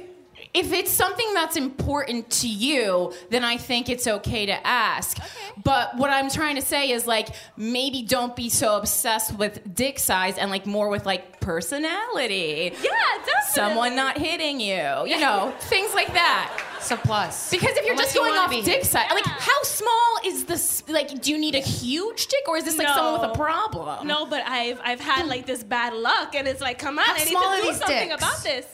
if 0.53 0.71
it's 0.73 0.91
something 0.91 1.33
that's 1.33 1.55
important 1.55 2.29
to 2.31 2.47
you, 2.47 3.13
then 3.29 3.43
I 3.43 3.57
think 3.57 3.89
it's 3.89 4.07
okay 4.07 4.45
to 4.47 4.67
ask. 4.67 5.17
But 5.63 5.97
what 5.97 6.09
I'm 6.09 6.29
trying 6.29 6.55
to 6.55 6.61
say 6.61 6.91
is 6.91 7.05
like 7.07 7.29
maybe 7.57 8.01
don't 8.01 8.35
be 8.35 8.49
so 8.49 8.77
obsessed 8.77 9.35
with 9.37 9.73
dick 9.75 9.99
size 9.99 10.37
and 10.37 10.49
like 10.49 10.65
more 10.65 10.89
with 10.89 11.05
like 11.05 11.39
personality. 11.39 12.71
Yeah, 12.81 12.89
definitely. 13.25 13.31
Someone 13.53 13.95
not 13.95 14.17
hitting 14.17 14.59
you, 14.59 15.05
you 15.05 15.19
know, 15.19 15.53
things 15.61 15.93
like 15.93 16.13
that. 16.13 16.63
It's 16.77 16.91
a 16.91 16.97
plus. 16.97 17.49
Because 17.51 17.75
if 17.75 17.83
you're 17.83 17.93
Unless 17.93 18.07
just 18.07 18.15
you 18.15 18.21
going 18.21 18.31
wanna 18.31 18.41
off 18.43 18.49
be 18.49 18.61
dick 18.61 18.77
hit. 18.77 18.85
size, 18.85 19.09
like 19.11 19.25
how 19.25 19.63
small 19.63 20.17
is 20.25 20.45
this? 20.45 20.83
Like, 20.87 21.21
do 21.21 21.31
you 21.31 21.37
need 21.37 21.55
a 21.55 21.59
huge 21.59 22.27
dick, 22.27 22.47
or 22.47 22.57
is 22.57 22.63
this 22.65 22.77
like 22.77 22.87
someone 22.87 23.13
with 23.13 23.23
a 23.23 23.27
No. 23.27 23.33
problem? 23.33 24.07
No, 24.07 24.25
but 24.25 24.43
I've 24.45 24.79
I've 24.83 24.99
had 24.99 25.27
like 25.27 25.45
this 25.45 25.63
bad 25.63 25.93
luck, 25.93 26.35
and 26.35 26.47
it's 26.47 26.61
like, 26.61 26.77
come 26.79 26.97
on, 26.99 27.05
How 27.05 27.13
I 27.15 27.17
need 27.19 27.27
small 27.27 27.55
to 27.55 27.61
do 27.61 27.67
these 27.67 27.77
something 27.77 28.09
dicks? 28.09 28.21
about 28.23 28.43
this. 28.43 28.65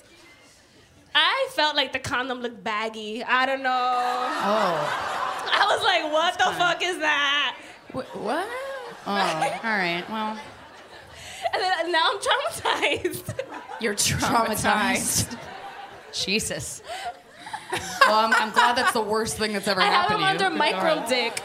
I 1.15 1.47
felt 1.51 1.75
like 1.75 1.93
the 1.93 1.99
condom 1.99 2.41
looked 2.41 2.63
baggy. 2.63 3.23
I 3.23 3.45
don't 3.45 3.61
know. 3.63 3.69
Oh. 3.71 5.49
I 5.55 5.65
was 5.69 5.83
like, 5.83 6.11
what 6.11 6.37
the 6.37 6.45
fuck 6.57 6.81
is 6.83 6.97
that? 6.99 7.55
Wh- 7.91 8.15
what? 8.23 8.47
Oh. 9.05 9.11
All 9.63 9.77
right. 9.77 10.03
Well. 10.09 10.37
And 11.53 11.61
then 11.61 11.91
now 11.91 12.09
I'm 12.11 12.19
traumatized. 12.19 13.39
You're 13.79 13.93
traumatized. 13.95 15.27
Traumatized. 15.27 15.37
Jesus. 16.13 16.81
Well, 18.01 18.15
I'm, 18.25 18.33
I'm 18.33 18.51
glad 18.51 18.75
that's 18.77 18.93
the 18.93 19.01
worst 19.01 19.37
thing 19.37 19.53
that's 19.53 19.67
ever 19.67 19.81
I 19.81 19.85
happened 19.85 20.21
them 20.23 20.37
to 20.37 20.43
you. 20.43 20.45
I 20.45 20.47
under 20.47 20.57
micro 20.57 20.79
All 20.89 20.95
right. 20.97 21.09
dick. 21.09 21.39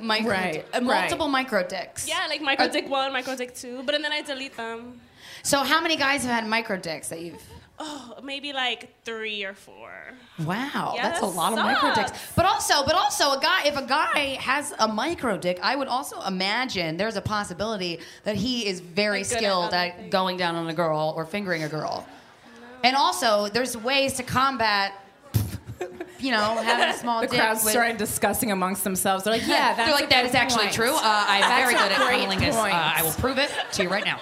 Micro 0.00 0.30
Right, 0.30 0.64
uh, 0.74 0.80
right. 0.80 1.00
multiple 1.02 1.28
micro 1.28 1.66
dicks. 1.66 2.08
Yeah, 2.08 2.26
like 2.28 2.42
micro 2.42 2.66
Uh, 2.66 2.68
dick 2.68 2.88
one, 2.90 3.12
micro 3.12 3.36
dick 3.36 3.54
two, 3.54 3.82
but 3.84 3.92
then 3.92 4.12
I 4.12 4.22
delete 4.22 4.56
them. 4.56 5.00
So 5.44 5.62
how 5.62 5.80
many 5.80 5.96
guys 5.96 6.24
have 6.24 6.32
had 6.32 6.46
micro 6.48 6.76
dicks 6.76 7.08
that 7.08 7.20
you've? 7.20 7.40
Oh, 7.76 8.14
maybe 8.22 8.52
like 8.52 8.94
three 9.04 9.42
or 9.44 9.52
four. 9.52 9.90
Wow, 10.44 10.92
Yeah, 10.94 11.02
that's 11.08 11.18
a 11.18 11.22
that 11.22 11.26
lot 11.34 11.52
of 11.52 11.58
micro 11.58 11.92
dicks. 11.94 12.12
But 12.36 12.46
also, 12.46 12.84
but 12.86 12.94
also, 12.94 13.32
a 13.32 13.40
guy 13.40 13.64
if 13.66 13.76
a 13.76 13.84
guy 13.84 14.36
has 14.40 14.72
a 14.78 14.86
micro 14.86 15.36
dick, 15.36 15.58
I 15.60 15.74
would 15.74 15.88
also 15.88 16.20
imagine 16.22 16.96
there's 16.96 17.16
a 17.16 17.20
possibility 17.20 17.98
that 18.22 18.36
he 18.36 18.64
is 18.66 18.78
very 18.80 19.18
Like 19.20 19.28
good 19.28 19.34
at 19.34 19.38
skilled 19.40 19.74
at 19.74 20.10
going 20.10 20.36
down 20.36 20.54
on 20.54 20.68
a 20.68 20.74
girl 20.74 21.14
or 21.16 21.24
fingering 21.24 21.64
a 21.64 21.68
girl. 21.68 22.06
And 22.84 22.94
also, 22.94 23.48
there's 23.48 23.76
ways 23.76 24.14
to 24.14 24.22
combat. 24.22 24.92
You 26.20 26.30
know, 26.30 26.56
having 26.62 26.94
a 26.94 26.96
small 26.98 27.20
The 27.20 27.26
dick. 27.26 27.38
crowd 27.38 27.54
with- 27.62 27.70
started 27.72 27.98
discussing 27.98 28.50
amongst 28.50 28.82
themselves. 28.82 29.24
They're 29.24 29.32
like, 29.34 29.42
"Yeah, 29.46 29.74
that's 29.74 29.76
They're 29.90 29.94
like, 29.94 30.04
a 30.04 30.08
that 30.08 30.22
good 30.22 30.28
is 30.30 30.34
actually 30.34 30.62
point." 30.64 30.72
true. 30.74 30.94
Uh, 30.94 31.00
I'm 31.02 31.40
That's 31.42 31.62
very 31.70 31.74
good 31.74 31.92
at 31.92 31.98
great 32.06 32.18
handling 32.20 32.38
this. 32.38 32.56
Uh. 32.56 32.62
I 32.70 33.02
will 33.02 33.12
prove 33.12 33.36
it 33.36 33.50
to 33.72 33.82
you 33.82 33.90
right 33.90 34.06
now. 34.06 34.20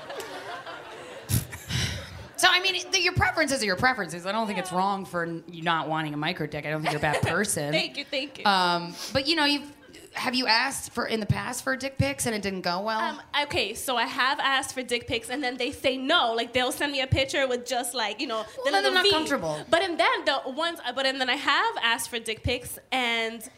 So 2.43 2.49
I 2.51 2.59
mean, 2.59 2.74
the, 2.90 3.01
your 3.01 3.12
preferences 3.12 3.62
are 3.62 3.66
your 3.66 3.76
preferences. 3.76 4.26
I 4.26 4.32
don't 4.32 4.49
think 4.49 4.59
it's 4.59 4.72
wrong 4.72 5.05
for 5.05 5.40
you 5.47 5.62
not 5.62 5.88
wanting 5.88 6.12
a 6.12 6.16
micro 6.16 6.49
dick. 6.49 6.66
I 6.66 6.70
don't 6.70 6.82
think 6.82 6.90
you're 6.90 6.99
a 6.99 7.12
bad 7.12 7.22
person. 7.36 7.70
Thank 7.70 7.97
you, 7.97 8.05
thank 8.05 8.40
you. 8.40 8.45
Um, 8.45 8.97
but 9.12 9.28
you 9.28 9.36
know, 9.36 9.45
you've 9.45 9.72
have 10.14 10.34
you 10.34 10.49
asked 10.49 10.90
for 10.90 11.07
in 11.07 11.20
the 11.20 11.26
past 11.26 11.62
for 11.62 11.76
dick 11.76 11.99
pics 11.99 12.26
and 12.26 12.34
it 12.34 12.43
didn't 12.43 12.62
go 12.62 12.80
well? 12.80 13.01
Um, 13.01 13.20
okay, 13.45 13.74
so 13.74 13.97
I 13.97 14.07
have 14.07 14.40
asked 14.40 14.74
for 14.74 14.82
dick 14.82 15.07
pics, 15.07 15.30
and 15.30 15.40
then 15.40 15.57
they 15.57 15.70
say 15.70 15.97
no. 15.97 16.32
Like 16.32 16.53
they'll 16.53 16.72
send 16.72 16.90
me 16.90 17.01
a 17.01 17.07
picture 17.07 17.47
with 17.47 17.64
just 17.64 17.95
like 17.95 18.20
you 18.20 18.26
know 18.26 18.45
the 18.64 18.72
then 18.72 18.82
they're 18.82 18.93
not 18.93 19.05
V. 19.05 19.12
comfortable. 19.12 19.64
But 19.70 19.82
and 19.82 20.01
then 20.01 20.24
the 20.24 20.51
ones, 20.51 20.80
but 20.97 21.07
and 21.07 21.20
then 21.20 21.30
I 21.30 21.36
have 21.36 21.76
asked 21.80 22.11
for 22.11 22.18
dick 22.18 22.43
pics, 22.43 22.76
and 22.90 23.49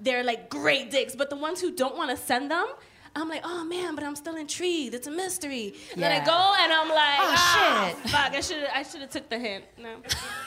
they're 0.00 0.24
like 0.24 0.48
great 0.48 0.90
dicks. 0.90 1.14
But 1.14 1.28
the 1.28 1.36
ones 1.36 1.60
who 1.60 1.72
don't 1.72 1.94
want 1.94 2.10
to 2.10 2.16
send 2.16 2.50
them. 2.50 2.68
I'm 3.16 3.28
like, 3.28 3.42
oh 3.44 3.64
man, 3.64 3.94
but 3.94 4.04
I'm 4.04 4.14
still 4.16 4.36
intrigued. 4.36 4.94
It's 4.94 5.06
a 5.06 5.10
mystery. 5.10 5.74
And 5.94 6.02
then 6.02 6.12
I 6.12 6.24
go 6.24 6.54
and 6.60 6.72
I'm 6.72 6.88
like, 6.88 7.18
Oh, 7.20 7.34
ah, 7.36 7.88
shit. 8.02 8.10
fuck, 8.10 8.32
I 8.32 8.40
should 8.40 8.64
I 8.74 8.82
should 8.82 9.00
have 9.00 9.10
took 9.10 9.28
the 9.28 9.38
hint. 9.38 9.64
No, 9.78 9.96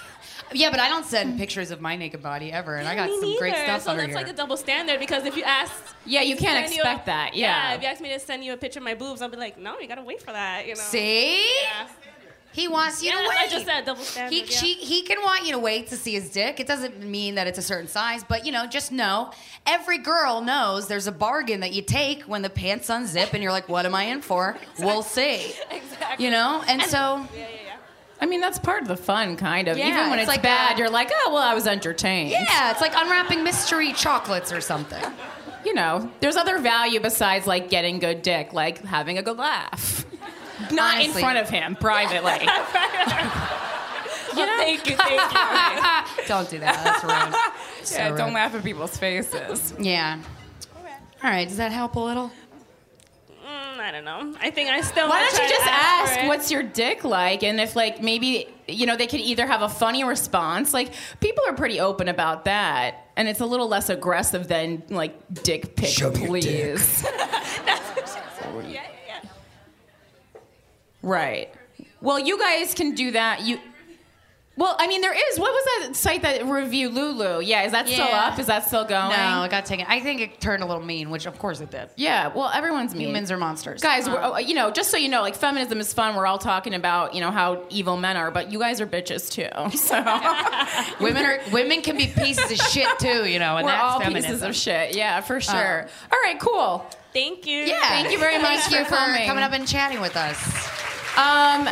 yeah, 0.53 0.69
but 0.71 0.79
I 0.79 0.87
don't 0.89 1.05
send 1.05 1.37
pictures 1.37 1.71
of 1.71 1.81
my 1.81 1.95
naked 1.95 2.21
body 2.23 2.51
ever, 2.51 2.75
and 2.77 2.87
I 2.87 2.95
got 2.95 3.09
Me 3.09 3.19
some 3.19 3.37
great 3.37 3.51
neither. 3.53 3.65
stuff 3.65 3.81
So 3.83 3.91
under 3.91 4.03
that's 4.03 4.15
like 4.15 4.29
a 4.29 4.33
double 4.33 4.55
standard 4.57 4.99
because 4.99 5.25
if 5.25 5.35
you 5.35 5.43
ask, 5.43 5.73
Yeah, 6.05 6.21
you 6.21 6.35
can't 6.37 6.65
expect 6.65 7.05
that. 7.07 7.35
Yeah. 7.35 7.73
if 7.75 7.81
you 7.81 7.87
ask 7.87 7.99
me 8.01 8.09
to 8.13 8.19
send 8.19 8.43
you 8.45 8.53
a 8.53 8.57
picture 8.57 8.79
of 8.79 8.85
my 8.85 8.93
boobs, 8.95 9.21
I'll 9.21 9.29
be 9.29 9.37
like, 9.37 9.57
no, 9.57 9.79
you 9.79 9.87
gotta 9.87 10.03
wait 10.03 10.21
for 10.21 10.31
that. 10.31 10.65
You 10.65 10.75
know. 10.75 10.81
See, 10.81 11.45
Yeah. 11.63 11.87
He 12.53 12.67
wants 12.67 13.01
you 13.03 13.09
Yeah, 13.09 13.21
to 13.23 13.27
wait. 13.29 13.37
I 13.37 13.47
just 13.47 13.65
said 13.65 13.85
double 13.85 14.01
standard. 14.03 14.33
He, 14.33 14.41
yeah. 14.41 14.45
she, 14.47 14.73
he 14.75 15.01
can 15.01 15.21
want 15.21 15.45
you 15.45 15.51
to 15.53 15.59
wait 15.59 15.87
to 15.87 15.97
see 15.97 16.13
his 16.13 16.29
dick. 16.29 16.59
It 16.59 16.67
doesn't 16.67 17.01
mean 17.03 17.35
that 17.35 17.47
it's 17.47 17.57
a 17.57 17.61
certain 17.63 17.87
size, 17.87 18.23
but 18.23 18.45
you 18.45 18.51
know, 18.51 18.65
just 18.67 18.91
know 18.91 19.31
every 19.65 19.97
girl 19.97 20.41
knows 20.41 20.87
there's 20.87 21.07
a 21.07 21.11
bargain 21.11 21.59
that 21.61 21.73
you 21.73 21.81
take 21.81 22.23
when 22.23 22.41
the 22.41 22.49
pants 22.49 22.89
unzip 22.89 23.33
and 23.33 23.41
you're 23.43 23.51
like, 23.51 23.67
what 23.67 23.85
am 23.85 23.95
I 23.95 24.03
in 24.03 24.21
for? 24.21 24.55
We'll 24.79 25.03
see. 25.03 25.53
exactly. 25.71 26.25
You 26.25 26.31
know? 26.31 26.63
And 26.67 26.81
so, 26.83 26.97
Yeah, 27.35 27.41
yeah, 27.41 27.47
yeah. 27.65 27.75
I 28.21 28.25
mean, 28.25 28.39
that's 28.41 28.59
part 28.59 28.81
of 28.83 28.87
the 28.87 28.95
fun, 28.95 29.35
kind 29.35 29.67
of. 29.67 29.77
Yeah, 29.77 29.87
Even 29.89 30.09
when 30.09 30.19
it's 30.19 30.23
it's, 30.29 30.35
like 30.37 30.43
bad, 30.43 30.75
a- 30.75 30.79
you're 30.79 30.89
like, 30.89 31.09
oh, 31.13 31.31
well, 31.33 31.43
I 31.43 31.53
was 31.53 31.67
entertained. 31.67 32.29
yeah, 32.31 32.71
it's 32.71 32.79
like 32.81 32.93
unwrapping 32.95 33.43
mystery 33.43 33.91
chocolates 33.93 34.51
or 34.53 34.61
something. 34.61 35.03
You 35.65 35.73
know, 35.73 36.11
there's 36.19 36.35
other 36.35 36.59
value 36.59 36.99
besides 36.99 37.47
like 37.47 37.69
getting 37.69 37.99
good 37.99 38.21
dick, 38.21 38.53
like 38.53 38.83
having 38.83 39.17
a 39.17 39.23
good 39.23 39.37
laugh. 39.37 40.05
Not 40.71 40.95
Honestly. 40.95 41.05
in 41.05 41.11
front 41.11 41.37
of 41.39 41.49
him, 41.49 41.75
privately. 41.75 42.47
You 44.35 44.45
know? 44.47 44.57
Thank 44.57 44.89
you, 44.89 44.95
thank 44.95 45.21
you. 45.31 46.23
Don't 46.27 46.49
do 46.49 46.59
that. 46.59 46.83
That's 46.83 47.03
rude. 47.03 47.85
So 47.85 47.97
yeah, 47.97 48.09
don't 48.09 48.27
rude. 48.27 48.33
laugh 48.33 48.55
at 48.55 48.63
people's 48.63 48.97
faces. 48.97 49.73
Yeah. 49.79 50.19
All 51.23 51.29
right, 51.29 51.47
does 51.47 51.57
that 51.57 51.71
help 51.71 51.95
a 51.95 51.99
little? 51.99 52.31
Mm, 53.29 53.79
I 53.79 53.91
don't 53.91 54.05
know. 54.05 54.33
I 54.41 54.49
think 54.49 54.69
I 54.69 54.81
still. 54.81 55.07
Why 55.07 55.19
don't 55.19 55.33
you 55.33 55.49
just 55.49 55.63
for 55.63 55.69
ask 55.69 56.27
what's 56.27 56.51
your 56.51 56.63
dick 56.63 57.03
like? 57.03 57.43
And 57.43 57.61
if 57.61 57.75
like 57.75 58.01
maybe 58.01 58.47
you 58.67 58.85
know 58.85 58.95
they 58.97 59.07
could 59.07 59.19
either 59.19 59.45
have 59.45 59.61
a 59.61 59.69
funny 59.69 60.03
response, 60.03 60.73
like 60.73 60.93
people 61.19 61.43
are 61.47 61.53
pretty 61.53 61.79
open 61.79 62.07
about 62.07 62.45
that, 62.45 63.07
and 63.15 63.27
it's 63.27 63.39
a 63.39 63.45
little 63.45 63.67
less 63.67 63.89
aggressive 63.89 64.47
than 64.47 64.83
like 64.89 65.13
dick 65.43 65.75
pic, 65.75 65.95
please. 65.95 67.03
Yeah, 67.05 67.79
yeah, 68.69 68.81
yeah. 69.07 69.21
Right. 71.03 71.53
Well, 72.01 72.17
you 72.17 72.39
guys 72.39 72.73
can 72.73 72.95
do 72.95 73.11
that. 73.11 73.41
You. 73.41 73.59
Well, 74.55 74.75
I 74.77 74.85
mean, 74.85 75.01
there 75.01 75.13
is. 75.13 75.39
What 75.39 75.51
was 75.51 75.65
that 75.87 75.95
site 75.95 76.21
that 76.21 76.45
reviewed 76.45 76.93
Lulu? 76.93 77.41
Yeah, 77.41 77.63
is 77.63 77.71
that 77.71 77.87
still 77.87 78.05
Yeah. 78.05 78.25
up? 78.27 78.37
Is 78.37 78.45
that 78.45 78.67
still 78.67 78.85
going? 78.85 79.09
No, 79.09 79.41
it 79.43 79.49
got 79.49 79.65
taken. 79.65 79.87
I 79.89 79.99
think 79.99 80.21
it 80.21 80.39
turned 80.39 80.61
a 80.61 80.67
little 80.67 80.83
mean, 80.83 81.09
which 81.09 81.25
of 81.25 81.39
course 81.39 81.59
it 81.59 81.71
did. 81.71 81.89
Yeah. 81.95 82.27
Well, 82.27 82.51
everyone's 82.53 82.93
mean. 82.93 83.07
Humans 83.07 83.31
are 83.31 83.37
monsters. 83.37 83.81
Guys, 83.81 84.07
we're, 84.07 84.19
oh, 84.21 84.37
you 84.37 84.53
know, 84.53 84.69
just 84.69 84.91
so 84.91 84.97
you 84.97 85.09
know, 85.09 85.21
like 85.23 85.33
feminism 85.35 85.79
is 85.79 85.91
fun. 85.91 86.15
We're 86.15 86.27
all 86.27 86.37
talking 86.37 86.75
about, 86.75 87.15
you 87.15 87.21
know, 87.21 87.31
how 87.31 87.63
evil 87.71 87.97
men 87.97 88.15
are, 88.15 88.29
but 88.29 88.51
you 88.51 88.59
guys 88.59 88.79
are 88.79 88.85
bitches 88.85 89.31
too. 89.31 89.49
So 89.77 89.95
women 91.03 91.25
are 91.25 91.39
women 91.51 91.81
can 91.81 91.97
be 91.97 92.07
pieces 92.07 92.51
of 92.51 92.57
shit 92.67 92.87
too, 92.99 93.25
you 93.25 93.39
know, 93.39 93.57
and 93.57 93.65
we're 93.65 93.71
that's 93.71 93.83
all 93.83 93.99
feminism. 94.01 94.31
pieces 94.33 94.43
of 94.43 94.55
shit. 94.55 94.95
Yeah, 94.95 95.21
for 95.21 95.41
sure. 95.41 95.87
all 96.11 96.19
right, 96.23 96.39
cool. 96.39 96.85
Thank 97.11 97.47
you. 97.47 97.57
Yeah. 97.63 97.81
Thank 97.89 98.11
you 98.11 98.19
very 98.19 98.37
much 98.37 98.59
Thank 98.61 98.71
you 98.79 98.85
for 98.85 98.95
coming. 98.95 99.27
coming 99.27 99.43
up 99.43 99.51
and 99.53 99.67
chatting 99.67 99.99
with 99.99 100.15
us. 100.15 100.37
Um, 101.17 101.67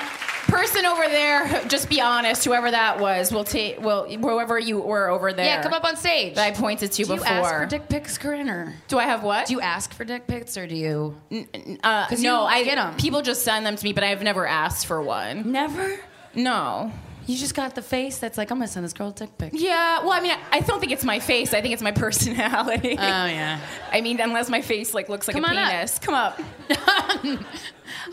person 0.52 0.86
over 0.86 1.02
there, 1.08 1.64
just 1.68 1.89
be 1.89 2.02
honest. 2.02 2.45
Whoever 2.45 2.70
that 2.72 2.99
was, 2.99 3.32
we'll 3.32 3.43
take. 3.43 3.82
Well, 3.82 4.06
whoever 4.10 4.60
you 4.60 4.80
were 4.80 5.10
over 5.10 5.34
there. 5.34 5.45
Yeah, 5.45 5.64
come 5.64 5.74
up 5.74 5.84
on 5.84 5.95
stage. 5.97 6.36
That 6.36 6.45
I 6.47 6.52
pointed 6.52 6.91
to 6.91 7.04
do 7.04 7.10
you 7.14 7.18
before. 7.20 7.28
ask 7.28 7.54
for 7.56 7.66
dick 7.66 7.88
pics, 7.89 8.18
Corinne, 8.18 8.49
or 8.49 8.76
do 8.88 8.99
I 8.99 9.06
have 9.06 9.24
what? 9.24 9.47
do 9.47 9.54
you 9.54 9.62
ask 9.62 9.93
for 9.93 10.04
dick 10.04 10.28
pics, 10.28 10.58
or 10.58 10.68
do 10.68 10.76
you 10.76 11.16
Uh, 11.84 12.08
'Cause 12.08 12.22
no, 12.22 12.41
you 12.41 12.45
I 12.47 12.64
them. 12.64 12.95
People 12.97 13.22
just 13.22 13.43
send 13.43 13.66
them 13.66 13.76
to 13.76 13.84
me, 13.84 13.93
but 13.93 14.04
I've 14.04 14.22
never 14.24 14.45
asked 14.45 14.86
for 14.86 15.02
one. 15.02 15.52
never? 15.52 15.99
No. 16.36 16.91
You 17.28 17.38
just 17.38 17.53
got 17.55 17.76
the 17.76 17.82
face 17.82 18.17
that's 18.17 18.38
like, 18.38 18.51
I'm 18.51 18.57
gonna 18.57 18.67
send 18.67 18.84
this 18.84 18.93
girl 18.93 19.09
a 19.09 19.13
dick 19.13 19.38
pic. 19.38 19.51
Yeah. 19.55 19.99
Well, 20.01 20.11
I 20.11 20.19
mean, 20.22 20.32
I, 20.32 20.57
I 20.57 20.59
don't 20.61 20.80
think 20.80 20.91
it's 20.91 21.03
my 21.05 21.19
face. 21.19 21.53
I 21.53 21.61
think 21.61 21.74
it's 21.74 21.84
my 21.84 21.91
personality. 21.91 22.93
Oh 22.97 23.26
yeah. 23.26 23.59
I 23.91 24.01
mean, 24.01 24.19
unless 24.19 24.49
my 24.49 24.61
face 24.61 24.93
like 24.93 25.07
looks 25.09 25.28
like 25.28 25.36
Come 25.36 25.45
a 25.45 25.49
on 25.49 25.57
up. 25.57 25.69
penis. 25.72 25.99
Come 25.99 26.13
up. 26.15 26.41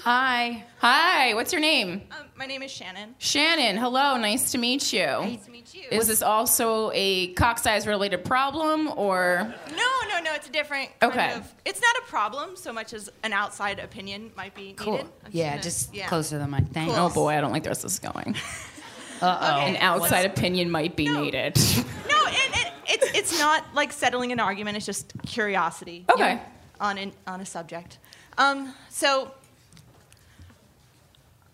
Hi. 0.04 0.64
Hi. 0.78 1.34
What's 1.34 1.52
your 1.52 1.61
name? 1.61 2.02
Um, 2.11 2.26
my 2.36 2.46
name 2.46 2.62
is 2.62 2.70
Shannon. 2.70 3.14
Shannon. 3.18 3.76
Hello. 3.76 4.16
Nice 4.16 4.52
to 4.52 4.59
meet 4.59 4.92
you. 4.92 5.06
Nice 5.06 5.44
to 5.46 5.50
meet 5.50 5.74
you. 5.74 5.84
Is 5.90 6.09
this 6.09 6.22
also 6.22 6.90
a 6.94 7.28
cock 7.34 7.59
size 7.59 7.86
related 7.86 8.24
problem 8.24 8.88
or? 8.96 9.52
no, 9.70 9.76
no, 10.09 10.20
no. 10.22 10.34
It's 10.34 10.48
a 10.48 10.52
different. 10.52 10.90
Kind 11.00 11.12
Okay. 11.12 11.32
Of, 11.34 11.52
it's 11.64 11.80
not 11.80 11.96
a 11.96 12.02
problem 12.11 12.56
so 12.56 12.72
much 12.72 12.92
as 12.92 13.09
an 13.22 13.32
outside 13.32 13.78
opinion 13.78 14.30
might 14.36 14.54
be 14.54 14.72
Cool. 14.74 14.92
needed. 14.94 15.06
I'm 15.24 15.30
Yeah, 15.32 15.50
gonna- 15.50 15.62
just 15.62 15.94
yeah. 15.94 16.09
closer 16.09 16.36
to 16.36 16.38
the 16.40 16.48
mic. 16.48 16.64
Thanks. 16.72 16.94
Cool. 16.94 17.04
Oh 17.06 17.11
boy, 17.11 17.30
I 17.36 17.40
don't 17.40 17.52
like 17.52 17.64
where 17.64 17.74
this 17.74 17.84
is 17.84 17.98
going. 19.20 19.32
Uh 19.32 19.64
An 19.66 19.76
outside 19.76 20.26
opinion 20.26 20.70
might 20.70 20.96
be 20.96 21.06
No. 21.06 21.22
needed. 21.22 21.56
No, 22.08 22.26
and, 22.26 22.54
and 22.54 22.72
it's 22.88 23.06
it's 23.18 23.38
not 23.38 23.64
like 23.74 23.92
settling 23.92 24.32
an 24.32 24.40
argument. 24.40 24.76
It's 24.76 24.86
just 24.86 25.12
curiosity. 25.26 26.04
Okay. 26.12 26.40
On 26.80 26.96
an, 26.98 27.12
on 27.26 27.40
a 27.40 27.46
subject. 27.46 27.98
Um, 28.38 28.72
so 28.88 29.32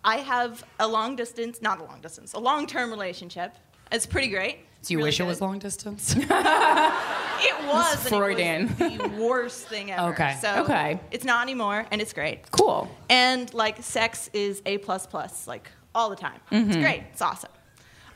I 0.04 0.16
have 0.16 0.64
a 0.78 0.86
long 0.86 1.16
distance, 1.16 1.62
not 1.62 1.80
a 1.80 1.84
long 1.84 2.00
distance, 2.00 2.34
a 2.34 2.38
long 2.38 2.66
term 2.66 2.90
relationship. 2.90 3.54
It's 3.90 4.06
pretty 4.06 4.28
great. 4.28 4.58
Do 4.82 4.92
you 4.92 4.98
Really 4.98 5.08
wish 5.08 5.20
it 5.20 5.24
was 5.24 5.40
long 5.40 5.58
distance? 5.58 6.14
It 7.46 7.66
was. 7.66 7.96
and 7.96 8.06
it 8.06 8.08
Freudian. 8.08 8.66
was 8.78 8.78
the 8.98 9.08
worst 9.22 9.66
thing 9.66 9.90
ever. 9.90 10.12
Okay. 10.12 10.36
So 10.40 10.62
Okay. 10.62 11.00
It's 11.10 11.24
not 11.24 11.42
anymore, 11.42 11.84
and 11.90 12.00
it's 12.00 12.12
great. 12.12 12.50
Cool. 12.52 12.88
And 13.10 13.52
like 13.52 13.82
sex 13.82 14.30
is 14.32 14.62
a 14.64 14.78
plus 14.78 15.06
plus, 15.06 15.46
like 15.46 15.68
all 15.94 16.10
the 16.10 16.16
time. 16.16 16.40
Mm-hmm. 16.50 16.70
It's 16.70 16.76
great. 16.78 17.04
It's 17.12 17.22
awesome. 17.22 17.50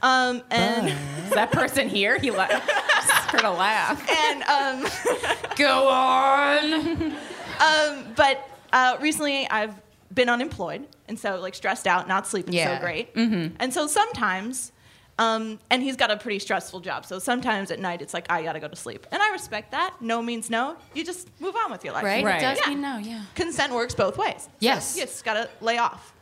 Um, 0.03 0.43
and 0.51 0.89
Is 1.27 1.31
that 1.31 1.51
person 1.53 1.89
here? 1.89 2.19
He 2.19 2.31
laughed. 2.31 2.67
Just 2.69 3.13
heard 3.31 3.43
a 3.45 3.51
laugh. 3.51 4.09
and 4.09 4.43
um, 4.45 4.91
Go 5.57 5.89
on. 5.89 7.13
um, 7.61 8.05
but 8.17 8.49
uh, 8.73 8.97
recently 9.01 9.49
I've 9.51 9.75
been 10.15 10.29
unemployed, 10.29 10.87
and 11.09 11.19
so 11.19 11.41
like 11.41 11.55
stressed 11.55 11.87
out, 11.87 12.07
not 12.09 12.27
sleeping 12.27 12.55
Yeah. 12.55 12.77
so 12.79 12.83
great. 12.85 13.11
And 13.15 13.73
so 13.73 13.87
sometimes. 13.87 14.73
Um, 15.21 15.59
and 15.69 15.83
he's 15.83 15.97
got 15.97 16.13
a 16.13 16.17
pretty 16.17 16.39
stressful 16.39 16.79
job, 16.79 17.05
so 17.05 17.19
sometimes 17.19 17.73
at 17.73 17.81
night 17.81 18.01
it's 18.03 18.15
like 18.15 18.31
I 18.31 18.45
gotta 18.45 18.61
go 18.61 18.69
to 18.69 18.77
sleep, 18.77 19.05
and 19.11 19.21
I 19.21 19.31
respect 19.33 19.73
that. 19.73 19.97
No 20.01 20.23
means 20.23 20.49
no. 20.49 20.77
You 20.95 21.05
just 21.05 21.29
move 21.41 21.57
on 21.57 21.73
with 21.73 21.83
your 21.85 21.93
life. 21.93 22.05
Right? 22.05 22.25
Right. 22.25 22.39
It 22.39 22.41
does 22.41 22.59
Yeah. 22.63 22.69
mean 22.69 22.81
no, 22.81 22.99
yeah. 22.99 23.23
consent 23.35 23.73
works 23.73 23.97
both 23.97 24.17
ways. 24.17 24.43
So 24.45 24.49
Yes. 24.61 24.95
you 24.97 25.03
just 25.03 25.25
gotta 25.25 25.51
lay 25.61 25.79
off. 25.79 26.15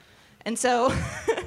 And 0.46 0.58
so, 0.58 0.94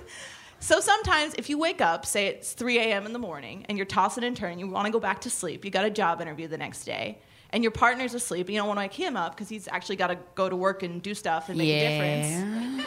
so 0.59 0.79
sometimes 0.79 1.33
if 1.37 1.49
you 1.49 1.57
wake 1.57 1.81
up, 1.81 2.05
say 2.05 2.27
it's 2.27 2.51
3 2.51 2.77
a.m. 2.79 3.05
in 3.07 3.13
the 3.13 3.19
morning, 3.19 3.65
and 3.69 3.77
you're 3.77 3.85
tossing 3.87 4.23
and 4.25 4.35
turning, 4.37 4.59
you 4.59 4.67
want 4.67 4.85
to 4.85 4.91
go 4.91 4.99
back 4.99 5.21
to 5.21 5.29
sleep. 5.29 5.65
You 5.65 5.71
got 5.71 5.85
a 5.85 5.89
job 5.89 6.21
interview 6.21 6.47
the 6.47 6.57
next 6.57 6.83
day, 6.83 7.17
and 7.51 7.63
your 7.63 7.71
partner's 7.71 8.13
asleep, 8.13 8.47
and 8.47 8.53
you 8.53 8.59
don't 8.59 8.67
want 8.67 8.77
to 8.77 8.83
wake 8.83 8.93
him 8.93 9.15
up 9.15 9.33
because 9.35 9.49
he's 9.49 9.67
actually 9.69 9.95
got 9.95 10.07
to 10.07 10.17
go 10.35 10.49
to 10.49 10.55
work 10.55 10.83
and 10.83 11.01
do 11.01 11.15
stuff 11.15 11.49
and 11.49 11.57
make 11.57 11.69
a 11.69 12.27
difference. 12.27 12.85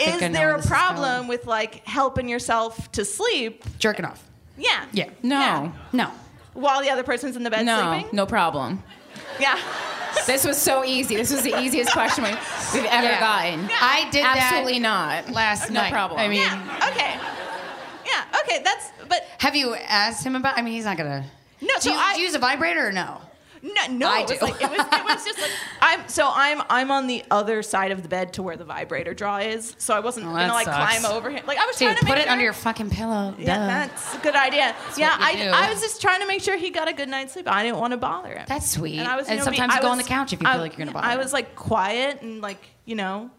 Is 0.00 0.20
there 0.20 0.54
a 0.54 0.62
problem 0.62 1.26
with 1.28 1.46
like 1.46 1.86
helping 1.86 2.28
yourself 2.28 2.90
to 2.92 3.04
sleep? 3.04 3.64
Jerking 3.78 4.04
off. 4.04 4.22
Yeah. 4.56 4.86
Yeah. 4.92 5.10
No. 5.22 5.38
Yeah. 5.38 5.72
No. 5.92 6.10
While 6.54 6.82
the 6.82 6.90
other 6.90 7.04
person's 7.04 7.36
in 7.36 7.44
the 7.44 7.50
bed 7.50 7.64
No, 7.64 7.92
sleeping. 7.92 8.16
no 8.16 8.26
problem. 8.26 8.82
Yeah. 9.40 9.58
This 10.26 10.44
was 10.44 10.56
so 10.60 10.84
easy. 10.84 11.16
This 11.16 11.30
was 11.30 11.42
the 11.42 11.58
easiest 11.60 11.92
question 11.92 12.24
we- 12.24 12.30
we've 12.74 12.84
ever 12.90 13.06
Yeah. 13.06 13.20
gotten. 13.20 13.70
I 13.80 14.08
did 14.10 14.24
Absolutely 14.24 14.80
that 14.80 15.26
not. 15.26 15.34
last 15.34 15.70
no 15.70 15.80
night. 15.82 15.92
problem. 15.92 16.18
I 16.20 16.28
mean, 16.28 16.40
Yeah. 16.40 16.88
Okay. 16.90 17.18
Yeah. 18.06 18.40
Okay. 18.40 18.62
That's. 18.64 18.90
But 19.08 19.26
have 19.38 19.54
you 19.54 19.74
asked 19.74 20.24
him 20.24 20.34
about? 20.34 20.58
I 20.58 20.62
mean, 20.62 20.74
he's 20.74 20.84
not 20.86 20.96
gonna. 20.96 21.24
No, 21.60 21.74
Do 21.74 21.80
so 21.80 21.90
you, 21.90 21.96
I- 21.98 22.14
do 22.14 22.20
you 22.20 22.26
use 22.26 22.34
a 22.34 22.38
vibrator 22.38 22.86
or 22.88 22.92
no? 22.92 23.20
No, 23.62 23.70
no, 23.90 24.10
I 24.10 24.20
it 24.20 24.28
was 24.28 24.38
do. 24.38 24.44
like 24.46 24.60
it 24.62 24.70
was. 24.70 24.80
It 24.80 25.04
was 25.04 25.24
just 25.24 25.40
like 25.40 25.50
I'm. 25.80 26.08
So 26.08 26.30
I'm. 26.32 26.62
I'm 26.70 26.90
on 26.90 27.06
the 27.06 27.24
other 27.30 27.62
side 27.62 27.90
of 27.90 28.02
the 28.02 28.08
bed 28.08 28.32
to 28.34 28.42
where 28.42 28.56
the 28.56 28.64
vibrator 28.64 29.14
draw 29.14 29.38
is. 29.38 29.74
So 29.78 29.94
I 29.94 30.00
wasn't 30.00 30.26
Oh, 30.26 30.30
gonna 30.32 30.52
like 30.52 30.66
sucks. 30.66 30.98
climb 31.00 31.12
over 31.12 31.30
him. 31.30 31.44
Like 31.46 31.58
I 31.58 31.66
was 31.66 31.76
Dude, 31.76 31.86
trying 31.88 31.96
to 31.98 32.04
put 32.06 32.10
make 32.14 32.18
it 32.18 32.22
sure, 32.24 32.32
under 32.32 32.44
your 32.44 32.52
fucking 32.52 32.90
pillow. 32.90 33.34
Yeah, 33.38 33.56
Duh. 33.58 33.66
that's 33.66 34.14
a 34.14 34.18
good 34.18 34.36
idea. 34.36 34.74
yeah, 34.96 35.18
what 35.18 35.32
you 35.34 35.44
do. 35.44 35.50
I, 35.50 35.66
I 35.66 35.70
was 35.70 35.80
just 35.80 36.00
trying 36.00 36.20
to 36.20 36.26
make 36.26 36.40
sure 36.42 36.56
he 36.56 36.70
got 36.70 36.88
a 36.88 36.92
good 36.92 37.08
night's 37.08 37.32
sleep. 37.32 37.48
I 37.48 37.62
didn't 37.64 37.78
want 37.78 37.92
to 37.92 37.96
bother 37.96 38.34
him. 38.34 38.44
That's 38.48 38.70
sweet. 38.70 38.98
And 38.98 39.08
I 39.08 39.16
was. 39.16 39.26
And 39.26 39.34
you 39.34 39.38
know, 39.38 39.44
sometimes 39.44 39.72
I 39.72 39.76
you 39.76 39.82
go 39.82 39.88
was- 39.88 39.92
on 39.92 39.98
the 39.98 40.04
couch 40.04 40.32
if 40.32 40.40
you 40.40 40.46
I- 40.48 40.52
feel 40.52 40.60
like 40.62 40.72
you're 40.78 40.86
gonna 40.86 40.94
bother 40.94 41.06
I 41.06 41.16
was 41.16 41.32
like 41.32 41.56
quiet 41.56 42.22
and 42.22 42.40
like 42.40 42.60
you 42.84 42.94
know. 42.94 43.30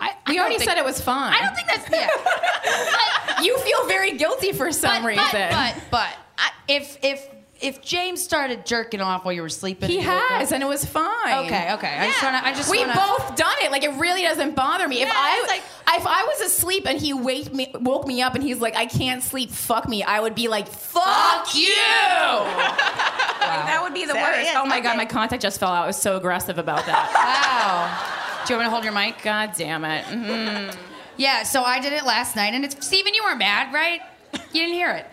I, 0.00 0.16
we 0.26 0.40
already 0.40 0.58
said 0.58 0.78
it 0.78 0.84
was 0.84 1.00
fine. 1.00 1.32
I 1.32 1.42
don't 1.42 1.54
think 1.54 1.68
that's 1.68 1.88
yeah. 1.88 3.42
you 3.44 3.56
feel 3.58 3.86
very 3.86 4.16
guilty 4.18 4.50
for 4.52 4.72
some 4.72 5.02
but, 5.02 5.08
reason. 5.08 5.24
But 5.30 5.50
but, 5.52 5.74
but 5.92 6.08
I, 6.38 6.50
if 6.66 6.98
if 7.04 7.24
if 7.62 7.80
James 7.80 8.22
started 8.22 8.66
jerking 8.66 9.00
off 9.00 9.24
while 9.24 9.32
you 9.32 9.42
were 9.42 9.48
sleeping, 9.48 9.88
he 9.88 9.98
has, 9.98 10.48
up- 10.48 10.54
and 10.54 10.62
it 10.62 10.66
was 10.66 10.84
fine. 10.84 11.46
Okay, 11.46 11.72
okay. 11.74 11.96
I 11.98 12.06
just 12.08 12.22
wanna. 12.22 12.40
I 12.44 12.52
just 12.54 12.70
We've 12.70 12.80
wanna, 12.86 12.94
both 12.94 13.36
done 13.36 13.54
it. 13.62 13.70
Like 13.70 13.84
it 13.84 13.92
really 13.98 14.22
doesn't 14.22 14.54
bother 14.56 14.86
me. 14.88 15.00
if 15.02 15.08
Yeah, 15.08 15.14
I 15.14 15.38
it's 15.40 15.48
like- 15.48 15.62
if 15.98 16.06
I 16.06 16.24
was 16.24 16.40
asleep 16.40 16.86
and 16.88 16.98
he 16.98 17.12
waked 17.12 17.52
me 17.52 17.70
woke 17.80 18.06
me 18.06 18.22
up 18.22 18.34
and 18.34 18.42
he's 18.42 18.58
like, 18.60 18.76
I 18.76 18.86
can't 18.86 19.22
sleep, 19.22 19.50
fuck 19.50 19.88
me, 19.88 20.02
I 20.02 20.20
would 20.20 20.34
be 20.34 20.48
like, 20.48 20.66
fuck 20.68 21.54
you. 21.54 21.68
Like, 21.68 23.66
that 23.66 23.80
would 23.82 23.92
be 23.92 24.06
the 24.06 24.14
So, 24.14 24.20
worst. 24.20 24.44
yeah, 24.52 24.60
oh 24.62 24.66
my 24.66 24.80
god, 24.80 24.90
okay. 24.90 24.98
my 24.98 25.04
contact 25.04 25.42
just 25.42 25.58
fell 25.60 25.70
out. 25.70 25.84
I 25.84 25.86
was 25.86 25.96
so 26.00 26.16
aggressive 26.16 26.58
about 26.58 26.86
that. 26.86 27.08
Wow. 28.42 28.44
Do 28.46 28.54
you 28.54 28.58
want 28.58 28.66
me 28.66 28.66
to 28.66 28.70
hold 28.70 28.84
your 28.84 28.92
mic? 28.92 29.22
god 29.22 29.52
damn 29.56 29.84
it. 29.84 30.04
Mhm. 30.06 30.74
Yeah. 31.16 31.42
So 31.44 31.62
I 31.62 31.78
did 31.78 31.92
it 31.92 32.04
last 32.04 32.34
night, 32.36 32.54
and 32.54 32.64
it's 32.64 32.84
Steven, 32.84 33.14
you 33.14 33.22
weren't 33.22 33.38
mad, 33.38 33.72
right? 33.72 34.00
You 34.32 34.62
didn't 34.62 34.74
hear 34.74 34.90
it. 34.90 35.06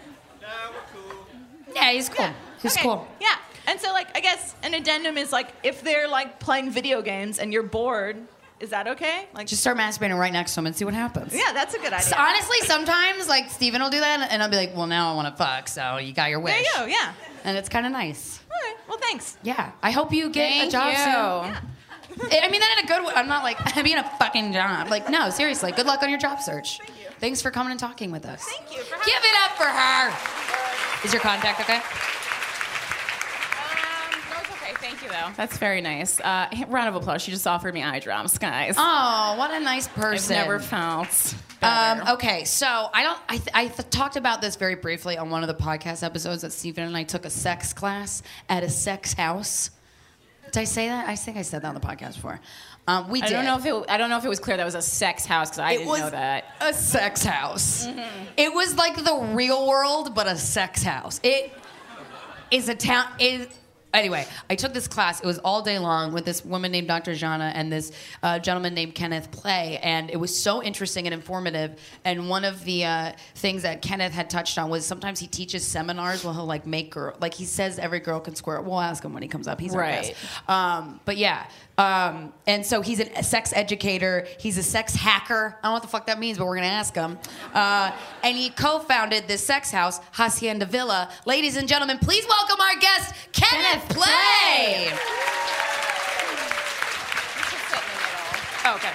Nah, 1.76 1.76
we're 1.76 1.82
cool. 1.82 1.82
Yeah, 1.88 1.92
he's 1.94 2.10
cool. 2.10 2.30
He's 2.62 2.74
Okay, 2.78 2.84
cool. 2.84 3.08
Yeah. 3.22 3.36
And 3.68 3.80
so 3.80 3.92
like 3.92 4.16
I 4.18 4.22
guess 4.22 4.56
an 4.64 4.74
addendum 4.74 5.18
is 5.18 5.32
like 5.32 5.50
if 5.64 5.84
they're 5.84 6.08
like 6.08 6.40
playing 6.40 6.72
video 6.72 7.02
games 7.02 7.40
and 7.40 7.54
you're 7.54 7.64
bored, 7.64 8.18
is 8.60 8.72
that 8.72 8.88
okay? 8.88 9.28
Like 9.34 9.48
Just 9.48 9.62
start 9.62 9.78
masturbating 9.78 10.18
right 10.20 10.34
next 10.34 10.54
to 10.56 10.60
him 10.60 10.66
and 10.68 10.76
see 10.76 10.84
what 10.86 10.94
happens. 10.94 11.34
yeah, 11.34 11.54
that's 11.54 11.74
a 11.76 11.78
good 11.78 11.94
idea. 11.94 12.02
So 12.02 12.16
honestly, 12.18 12.58
sometimes 12.64 13.28
like 13.30 13.50
Steven 13.50 13.82
will 13.82 13.90
do 13.90 14.00
that, 14.00 14.28
and 14.32 14.42
I'll 14.44 14.50
be 14.50 14.58
like, 14.58 14.76
"Well, 14.76 14.88
now 14.88 15.14
I 15.14 15.16
want 15.16 15.28
to 15.34 15.38
fuck." 15.44 15.68
So 15.68 15.98
you 15.98 16.12
got 16.14 16.30
your 16.30 16.40
wish. 16.40 16.54
there 16.54 16.62
you 16.62 16.70
go. 16.76 16.86
Yeah. 16.86 17.14
And 17.46 17.58
it's 17.58 17.70
kind 17.70 17.86
of 17.86 17.92
nice. 17.94 18.42
All 18.52 18.58
right. 18.68 18.76
Well, 18.90 18.98
thanks. 18.98 19.38
Yeah. 19.44 19.72
I 19.82 19.92
hope 19.92 20.12
you 20.12 20.30
get 20.30 20.50
Thank 20.50 20.70
a 20.70 20.72
job 20.72 20.92
you. 20.92 20.98
soon. 20.98 22.30
I 22.44 22.50
mean 22.50 22.60
that 22.60 22.76
in 22.80 22.86
a 22.86 22.88
good 22.88 23.06
way. 23.06 23.14
I'm 23.16 23.28
not 23.30 23.44
like 23.44 23.58
I 23.78 23.82
mean 23.84 23.98
a 23.98 24.04
fucking 24.18 24.52
job. 24.52 24.90
Like 24.90 25.10
no, 25.10 25.30
seriously. 25.30 25.72
Good 25.72 25.86
luck 25.86 26.02
on 26.04 26.10
your 26.10 26.20
job 26.20 26.42
search. 26.42 26.80
Thank 26.80 26.90
you. 27.00 27.06
Thanks 27.20 27.42
for 27.42 27.52
coming 27.52 27.72
and 27.72 27.80
talking 27.80 28.12
with 28.12 28.26
us. 28.26 28.44
Thank 28.44 28.76
you 28.76 28.82
for 28.84 28.96
having 28.96 29.06
Give 29.14 29.24
it 29.24 29.38
up 29.46 29.58
for 29.58 29.66
her. 29.66 30.89
Is 31.04 31.14
your 31.14 31.22
contact 31.22 31.62
okay? 31.62 31.78
Um, 31.78 31.82
it's 34.41 34.52
okay. 34.52 34.74
Thank 34.80 35.02
you, 35.02 35.10
though. 35.10 35.30
That's 35.38 35.58
very 35.58 35.80
nice. 35.82 36.20
Uh, 36.20 36.47
round 36.68 36.89
of 36.89 36.95
applause. 36.95 37.22
She 37.22 37.32
just 37.32 37.47
offered 37.47 37.74
me 37.74 37.84
eye 37.84 38.00
drops, 38.00 38.38
guys. 38.38 38.76
Oh, 38.78 39.36
what 39.38 39.52
a 39.52 39.60
nice 39.60 39.88
person. 39.88 40.36
I've 40.36 40.43
never 40.47 40.60
felt 40.60 41.36
Um, 41.62 42.02
okay, 42.16 42.43
so 42.45 42.68
I 42.93 43.04
don't. 43.04 43.20
I, 43.30 43.38
th- 43.38 43.50
I 43.54 43.68
th- 43.68 43.89
talked 43.89 44.16
about 44.18 44.41
this 44.41 44.56
very 44.56 44.76
briefly 44.76 45.18
on 45.18 45.30
one 45.30 45.41
of 45.43 45.47
the 45.47 45.62
podcast 45.62 46.04
episodes 46.04 46.41
that 46.41 46.52
Stephen 46.54 46.86
and 46.86 46.95
I 46.97 47.04
took 47.04 47.26
a 47.26 47.30
sex 47.30 47.74
class 47.74 48.22
at 48.47 48.64
a 48.64 48.70
sex 48.70 49.14
house. 49.14 49.72
Did 50.52 50.58
I 50.62 50.64
say 50.64 50.88
that? 50.88 51.08
I 51.08 51.16
think 51.16 51.38
I 51.38 51.43
said 51.43 51.62
that 51.62 51.68
on 51.68 51.76
the 51.76 51.82
podcast 51.82 52.16
before. 52.16 52.39
Um, 52.90 53.10
we 53.10 53.22
I 53.22 53.28
did. 53.28 53.34
don't 53.34 53.46
know 53.46 53.58
if 53.58 53.66
it. 53.66 53.86
I 53.92 53.98
don't 53.98 54.10
know 54.10 54.18
if 54.18 54.26
it 54.26 54.30
was 54.30 54.40
clear 54.40 54.58
that 54.58 54.66
was 54.66 54.76
a 54.76 54.82
sex 54.82 55.26
house 55.26 55.50
because 55.50 55.60
I 55.60 55.72
it 55.74 55.78
didn't 55.80 55.90
was 55.90 56.00
know 56.02 56.10
that. 56.10 56.46
a 56.62 56.74
sex 56.74 57.24
house. 57.24 57.88
It 58.38 58.54
was 58.54 58.76
like 58.76 58.96
the 59.04 59.16
real 59.34 59.68
world, 59.68 60.16
but 60.16 60.28
a 60.28 60.36
sex 60.38 60.82
house. 60.84 61.20
It 61.24 61.52
is 62.52 62.68
a 62.70 62.76
town. 62.76 63.06
Is 63.20 63.48
anyway. 63.94 64.26
I 64.50 64.56
took 64.56 64.74
this 64.74 64.88
class. 64.88 65.20
It 65.20 65.26
was 65.26 65.38
all 65.40 65.62
day 65.62 65.78
long 65.80 66.14
with 66.14 66.26
this 66.26 66.44
woman 66.46 66.72
named 66.72 66.88
Dr. 66.88 67.14
Jana 67.16 67.52
and 67.56 67.72
this 67.72 67.92
uh, 68.24 68.40
gentleman 68.40 68.74
named 68.74 68.96
Kenneth 68.96 69.30
Play, 69.32 69.78
and 69.84 70.10
it 70.10 70.18
was 70.18 70.36
so 70.40 70.64
interesting 70.64 71.06
and 71.06 71.14
informative. 71.14 71.80
And 72.06 72.28
one 72.30 72.44
of 72.46 72.64
the 72.66 72.86
uh, 72.86 73.12
things 73.36 73.64
that 73.64 73.82
Kenneth 73.84 74.14
had 74.14 74.30
touched 74.32 74.58
on 74.58 74.70
was 74.70 74.86
sometimes 74.86 75.20
he 75.20 75.28
teaches 75.28 75.66
seminars 75.66 76.24
where 76.24 76.34
he'll 76.34 76.46
like 76.46 76.66
make 76.66 76.92
girl 76.92 77.16
like 77.22 77.34
he 77.36 77.46
says 77.46 77.78
every 77.78 78.00
girl 78.00 78.20
can 78.20 78.36
squirt. 78.36 78.64
We'll 78.64 78.80
ask 78.80 79.04
him 79.04 79.14
when 79.14 79.22
he 79.24 79.30
comes 79.30 79.48
up. 79.48 79.60
He's 79.60 79.74
our 79.76 79.82
Right. 79.82 80.02
guest. 80.08 80.16
Um, 80.50 81.00
but 81.06 81.18
yeah. 81.18 81.46
Um, 81.80 82.34
and 82.46 82.66
so 82.66 82.82
he's 82.82 83.00
a 83.00 83.24
sex 83.24 83.54
educator. 83.56 84.28
He's 84.38 84.58
a 84.58 84.64
sex 84.64 84.94
hacker. 84.94 85.56
I 85.60 85.62
don't 85.64 85.64
know 85.64 85.74
what 85.76 85.82
the 85.82 85.88
fuck 85.88 86.08
that 86.08 86.20
means, 86.20 86.38
but 86.38 86.46
we're 86.46 86.58
gonna 86.58 86.68
ask 86.68 86.94
him. 86.94 87.18
Uh, 87.54 87.92
and 88.22 88.36
he 88.36 88.50
co-founded 88.50 89.30
this 89.30 89.46
sex 89.46 89.72
house, 89.72 90.02
Hacienda 90.12 90.66
Villa. 90.66 91.10
Ladies 91.26 91.56
and 91.56 91.70
gentlemen, 91.70 91.98
please 91.98 92.28
welcome 92.28 92.60
our 92.60 92.76
guest, 92.82 93.16
Kenneth, 93.32 93.88
Kenneth 93.88 93.98
Play. 93.98 94.92
Oh, 98.66 98.76
okay. 98.76 98.92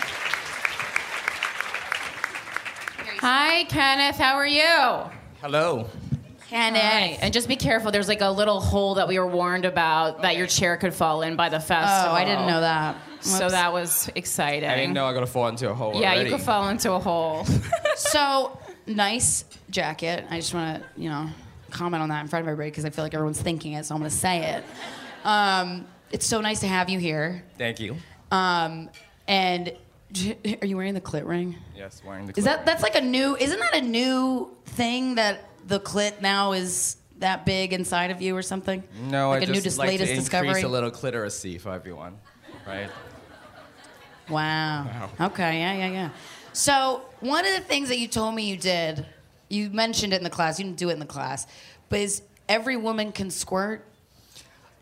Hi, 3.20 3.64
Kenneth. 3.64 4.16
How 4.16 4.34
are 4.34 4.46
you? 4.46 5.10
Hello. 5.40 5.88
Kenneth. 6.54 6.82
Hi. 6.82 7.18
And 7.20 7.34
just 7.34 7.48
be 7.48 7.56
careful. 7.56 7.90
There's 7.90 8.06
like 8.06 8.20
a 8.20 8.30
little 8.30 8.60
hole 8.60 8.94
that 8.94 9.08
we 9.08 9.18
were 9.18 9.26
warned 9.26 9.64
about 9.64 10.22
that 10.22 10.36
your 10.36 10.46
chair 10.46 10.76
could 10.76 10.94
fall 10.94 11.22
in 11.22 11.34
by 11.34 11.48
the 11.48 11.56
Oh. 11.56 11.74
I 11.74 12.24
didn't 12.24 12.46
know 12.46 12.60
that. 12.60 12.96
So 13.20 13.48
that 13.48 13.72
was 13.72 14.08
exciting. 14.14 14.68
I 14.68 14.76
didn't 14.76 14.92
know 14.94 15.06
I 15.06 15.14
got 15.14 15.20
to 15.20 15.26
fall 15.26 15.48
into 15.48 15.68
a 15.68 15.74
hole 15.74 16.00
Yeah, 16.00 16.12
already. 16.12 16.30
you 16.30 16.36
could 16.36 16.44
fall 16.44 16.68
into 16.68 16.92
a 16.92 16.98
hole. 17.00 17.46
So 17.96 18.58
nice 18.86 19.44
jacket. 19.70 20.24
I 20.28 20.36
just 20.40 20.52
want 20.52 20.82
to, 20.82 21.00
you 21.00 21.08
know, 21.08 21.28
comment 21.70 22.02
on 22.02 22.08
that 22.08 22.22
in 22.22 22.28
front 22.28 22.42
of 22.42 22.48
everybody 22.48 22.70
because 22.70 22.84
I 22.84 22.90
feel 22.90 23.04
like 23.04 23.14
everyone's 23.14 23.40
thinking 23.40 23.74
it, 23.74 23.86
so 23.86 23.94
I'm 23.94 24.00
going 24.00 24.10
to 24.10 24.16
say 24.16 24.40
it. 24.56 24.64
Um, 25.24 25.86
it's 26.10 26.26
so 26.26 26.40
nice 26.40 26.58
to 26.60 26.66
have 26.66 26.88
you 26.90 26.98
here. 26.98 27.44
Thank 27.56 27.78
you. 27.78 27.96
Um, 28.32 28.90
and 29.28 29.72
are 30.60 30.66
you 30.66 30.76
wearing 30.76 30.94
the 30.94 31.00
clit 31.00 31.24
ring? 31.24 31.54
Yes, 31.76 32.02
wearing 32.04 32.26
the. 32.26 32.32
Is 32.36 32.44
clip. 32.44 32.44
that 32.44 32.66
that's 32.66 32.82
like 32.82 32.96
a 32.96 33.00
new? 33.00 33.36
Isn't 33.36 33.60
that 33.60 33.74
a 33.76 33.80
new 33.80 34.50
thing 34.66 35.14
that 35.14 35.44
the 35.66 35.80
clit 35.80 36.20
now 36.20 36.52
is 36.52 36.96
that 37.18 37.46
big 37.46 37.72
inside 37.72 38.10
of 38.10 38.20
you 38.20 38.36
or 38.36 38.42
something? 38.42 38.82
No, 39.08 39.30
like 39.30 39.42
I 39.42 39.44
a 39.44 39.46
new 39.48 39.54
just 39.54 39.64
dis- 39.64 39.78
like 39.78 39.88
latest 39.88 40.12
to 40.12 40.18
discovery. 40.18 40.48
increase 40.48 40.64
a 40.64 40.68
little 40.68 40.90
cliteracy 40.90 41.60
for 41.60 41.72
everyone, 41.72 42.18
right? 42.66 42.90
Wow. 44.28 44.84
Wow. 44.84 45.10
Okay. 45.28 45.60
Yeah. 45.60 45.74
Yeah. 45.74 45.90
Yeah. 45.90 46.10
So 46.52 47.02
one 47.20 47.46
of 47.46 47.52
the 47.54 47.60
things 47.60 47.88
that 47.88 47.98
you 47.98 48.08
told 48.08 48.34
me 48.34 48.48
you 48.48 48.56
did, 48.56 49.04
you 49.48 49.70
mentioned 49.70 50.12
it 50.12 50.16
in 50.16 50.24
the 50.24 50.30
class. 50.30 50.58
You 50.58 50.64
didn't 50.66 50.78
do 50.78 50.90
it 50.90 50.92
in 50.94 50.98
the 50.98 51.06
class, 51.06 51.46
but 51.88 52.00
is 52.00 52.22
every 52.48 52.76
woman 52.76 53.12
can 53.12 53.30
squirt? 53.30 53.84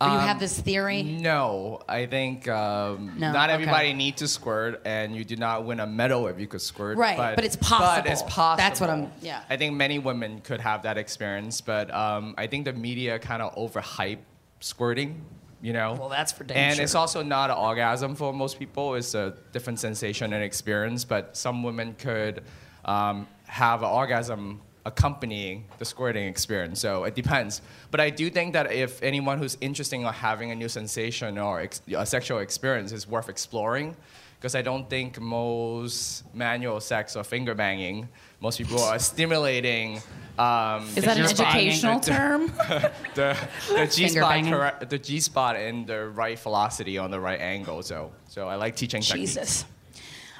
Or 0.03 0.13
you 0.15 0.19
have 0.19 0.39
this 0.41 0.59
theory? 0.61 1.03
No, 1.03 1.81
I 1.89 2.07
think 2.07 2.49
um, 2.49 3.15
No, 3.19 3.33
not 3.33 3.49
okay. 3.51 3.55
everybody 3.55 3.93
needs 3.93 4.19
to 4.19 4.29
squirt, 4.29 4.83
and 4.85 5.15
you 5.15 5.25
do 5.25 5.37
not 5.37 5.65
win 5.65 5.81
a 5.81 5.87
medal 5.87 6.27
if 6.29 6.39
you 6.41 6.47
could 6.47 6.63
squirt. 6.63 6.97
Right, 6.99 7.17
but 7.37 7.45
it's 7.45 7.57
possible. 7.57 8.03
But 8.03 8.11
it's 8.13 8.23
possible. 8.23 8.57
That's 8.57 8.81
what 8.81 8.91
I'm- 8.91 9.13
yeah. 9.21 9.43
I 9.49 9.57
think 9.57 9.75
many 9.77 9.99
women 9.99 10.41
could 10.41 10.61
have 10.61 10.83
that 10.83 10.99
experience, 10.99 11.61
but 11.61 11.93
um, 11.95 12.35
I 12.37 12.47
think 12.47 12.65
the 12.65 12.73
media 12.73 13.19
kind 13.19 13.43
of 13.43 13.55
overhype 13.55 14.19
squirting. 14.61 15.25
You 15.61 15.73
know. 15.73 15.93
Well, 15.95 16.09
that's 16.09 16.33
for 16.33 16.43
damn 16.43 16.57
And 16.57 16.75
sure. 16.75 16.83
it's 16.83 16.97
also 16.97 17.23
not 17.23 17.49
an 17.51 17.57
orgasm 17.57 18.17
for 18.17 18.33
most 18.33 18.59
people. 18.59 18.97
It's 18.97 19.15
a 19.15 19.35
different 19.53 19.79
sensation 19.79 20.33
and 20.33 20.43
experience. 20.43 21.05
But 21.05 21.37
some 21.37 21.63
women 21.63 21.95
could 21.95 22.43
um, 22.85 23.29
have 23.47 23.85
an 23.85 23.89
orgasm 23.89 24.61
accompanying 24.85 25.65
the 25.79 25.85
squirting 25.85 26.27
experience. 26.27 26.81
So 26.81 27.05
it 27.05 27.15
depends. 27.15 27.63
But 27.91 28.01
I 28.01 28.11
do 28.11 28.31
think 28.31 28.53
that 28.55 28.73
if 28.73 29.03
anyone 29.03 29.39
who's 29.39 29.57
interested 29.61 29.97
in 29.97 30.03
having 30.05 30.51
a 30.51 30.55
new 30.55 30.69
sensation 30.69 31.39
or 31.39 31.61
ex- 31.61 31.83
a 31.97 32.05
sexual 32.07 32.39
experience 32.39 32.93
is 32.93 33.07
worth 33.07 33.29
exploring, 33.29 33.97
because 34.39 34.57
I 34.57 34.63
don't 34.63 34.91
think 34.91 35.21
most 35.21 36.25
manual 36.35 36.81
sex 36.81 37.15
or 37.15 37.23
finger 37.23 37.55
banging, 37.55 38.09
most 38.41 38.59
people 38.59 38.83
are 38.83 38.99
stimulating. 39.13 40.01
Um, 40.39 40.89
Is 40.97 41.05
that 41.05 41.17
an 41.17 41.27
Finger 41.27 41.43
banging. 41.45 41.69
educational 41.69 42.01
term? 42.15 42.47
the, 43.15 43.39
the 43.69 43.87
G 43.87 44.09
spot, 44.09 44.31
banging. 44.31 44.89
the 44.89 44.99
G 44.99 45.21
spot 45.21 45.57
in 45.57 45.87
the 45.87 46.09
right 46.09 46.39
velocity 46.39 46.99
on 46.99 47.11
the 47.13 47.21
right 47.21 47.41
angle. 47.41 47.83
So 47.83 48.11
so 48.27 48.49
I 48.49 48.57
like 48.57 48.75
teaching 48.75 49.03
techniques. 49.03 49.65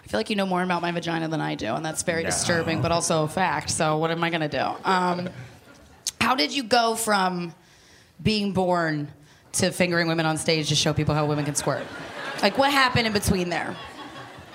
I 0.05 0.09
feel 0.09 0.19
like 0.19 0.31
you 0.31 0.37
know 0.37 0.47
more 0.47 0.63
about 0.63 0.83
my 0.83 0.91
vagina 0.91 1.29
than 1.29 1.41
I 1.41 1.55
do, 1.55 1.75
and 1.75 1.85
that's 1.85 2.03
very 2.03 2.23
No. 2.23 2.29
disturbing, 2.31 2.83
but 2.83 2.93
also 2.93 3.25
a 3.25 3.29
fact. 3.29 3.71
So 3.71 3.99
what 3.99 4.11
am 4.11 4.23
I 4.23 4.31
gonna 4.31 4.49
do? 4.49 4.67
Um, 4.85 5.29
how 6.21 6.35
did 6.35 6.53
you 6.55 6.63
go 6.63 6.95
from 6.95 7.55
being 8.23 8.53
born 8.53 9.09
to 9.53 9.71
fingering 9.71 10.09
women 10.09 10.27
on 10.27 10.37
stage 10.39 10.69
to 10.69 10.75
show 10.75 10.93
people 10.93 11.15
how 11.15 11.25
women 11.27 11.45
can 11.45 11.55
squirt? 11.55 11.85
Like 12.43 12.59
what 12.59 12.73
happened 12.73 13.07
in 13.07 13.13
between 13.13 13.49
there? 13.49 13.77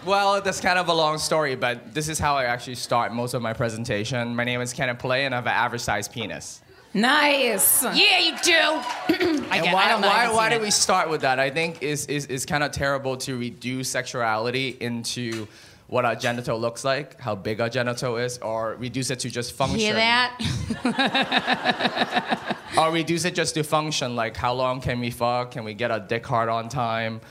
Well, 0.05 0.41
that's 0.41 0.61
kind 0.61 0.79
of 0.79 0.87
a 0.87 0.93
long 0.93 1.17
story, 1.17 1.55
but 1.55 1.93
this 1.93 2.07
is 2.07 2.17
how 2.19 2.35
I 2.37 2.45
actually 2.45 2.75
start 2.75 3.13
most 3.13 3.33
of 3.33 3.41
my 3.41 3.53
presentation. 3.53 4.35
My 4.35 4.43
name 4.43 4.61
is 4.61 4.71
Kenneth 4.73 4.99
Play, 4.99 5.25
and 5.25 5.33
I 5.33 5.37
have 5.37 5.47
an 5.47 5.53
average 5.53 5.81
sized 5.81 6.11
penis. 6.13 6.61
Nice. 6.93 7.83
Yeah, 7.83 8.19
you 8.19 8.31
do. 8.43 8.51
I 9.49 9.57
And 9.57 9.63
get. 9.63 9.73
why 9.73 9.85
I 9.85 9.89
don't 9.89 10.01
know. 10.01 10.07
I 10.09 10.27
why, 10.27 10.33
why 10.33 10.43
seen 10.49 10.51
did 10.51 10.61
it. 10.61 10.65
we 10.65 10.71
start 10.71 11.09
with 11.09 11.21
that? 11.21 11.39
I 11.39 11.49
think 11.49 11.81
is 11.83 12.05
is, 12.07 12.25
is 12.27 12.45
kind 12.45 12.63
of 12.63 12.71
terrible 12.71 13.17
to 13.17 13.37
reduce 13.37 13.89
sexuality 13.89 14.77
into 14.79 15.47
what 15.87 16.03
our 16.03 16.15
genital 16.15 16.59
looks 16.59 16.83
like, 16.83 17.19
how 17.21 17.33
big 17.33 17.61
our 17.61 17.69
genital 17.69 18.17
is, 18.17 18.37
or 18.39 18.75
reduce 18.75 19.09
it 19.09 19.19
to 19.19 19.29
just 19.29 19.53
function. 19.53 19.79
Hear 19.79 19.93
that? 19.93 20.37
Or 22.77 22.91
reduce 22.91 23.25
it 23.25 23.33
just 23.33 23.55
to 23.55 23.63
function, 23.63 24.15
like 24.15 24.37
how 24.37 24.53
long 24.53 24.81
can 24.81 24.99
we 24.99 25.09
fuck? 25.09 25.49
Can 25.51 25.63
we 25.63 25.73
get 25.73 25.89
a 25.89 25.99
dick 25.99 26.23
hard 26.27 26.47
on 26.47 26.69
time? 26.69 27.21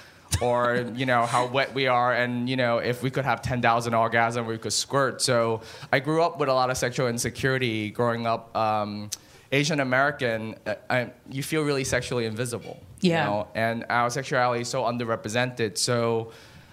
Or, 0.42 0.84
you 0.96 1.06
know, 1.06 1.24
how 1.24 1.46
wet 1.46 1.72
we 1.72 1.86
are, 1.86 2.12
and, 2.12 2.48
you 2.50 2.56
know, 2.56 2.78
if 2.78 3.00
we 3.00 3.10
could 3.10 3.24
have 3.24 3.42
10,000 3.42 3.92
orgasms, 3.92 4.44
we 4.44 4.58
could 4.58 4.72
squirt. 4.72 5.22
So 5.22 5.60
I 5.92 6.00
grew 6.00 6.20
up 6.20 6.40
with 6.40 6.48
a 6.48 6.52
lot 6.52 6.70
of 6.70 6.76
sexual 6.76 7.06
insecurity 7.06 7.90
growing 7.90 8.26
up. 8.26 8.56
Um, 8.56 9.08
Asian 9.52 9.80
American, 9.80 10.54
uh, 10.66 10.74
I, 10.90 11.10
you 11.30 11.42
feel 11.42 11.62
really 11.62 11.84
sexually 11.84 12.26
invisible. 12.26 12.80
you 13.00 13.10
Yeah. 13.12 13.24
know? 13.26 13.48
And 13.54 13.84
our 13.88 14.10
sexuality 14.10 14.62
is 14.62 14.68
so 14.68 14.82
underrepresented. 14.84 15.78
So 15.78 16.32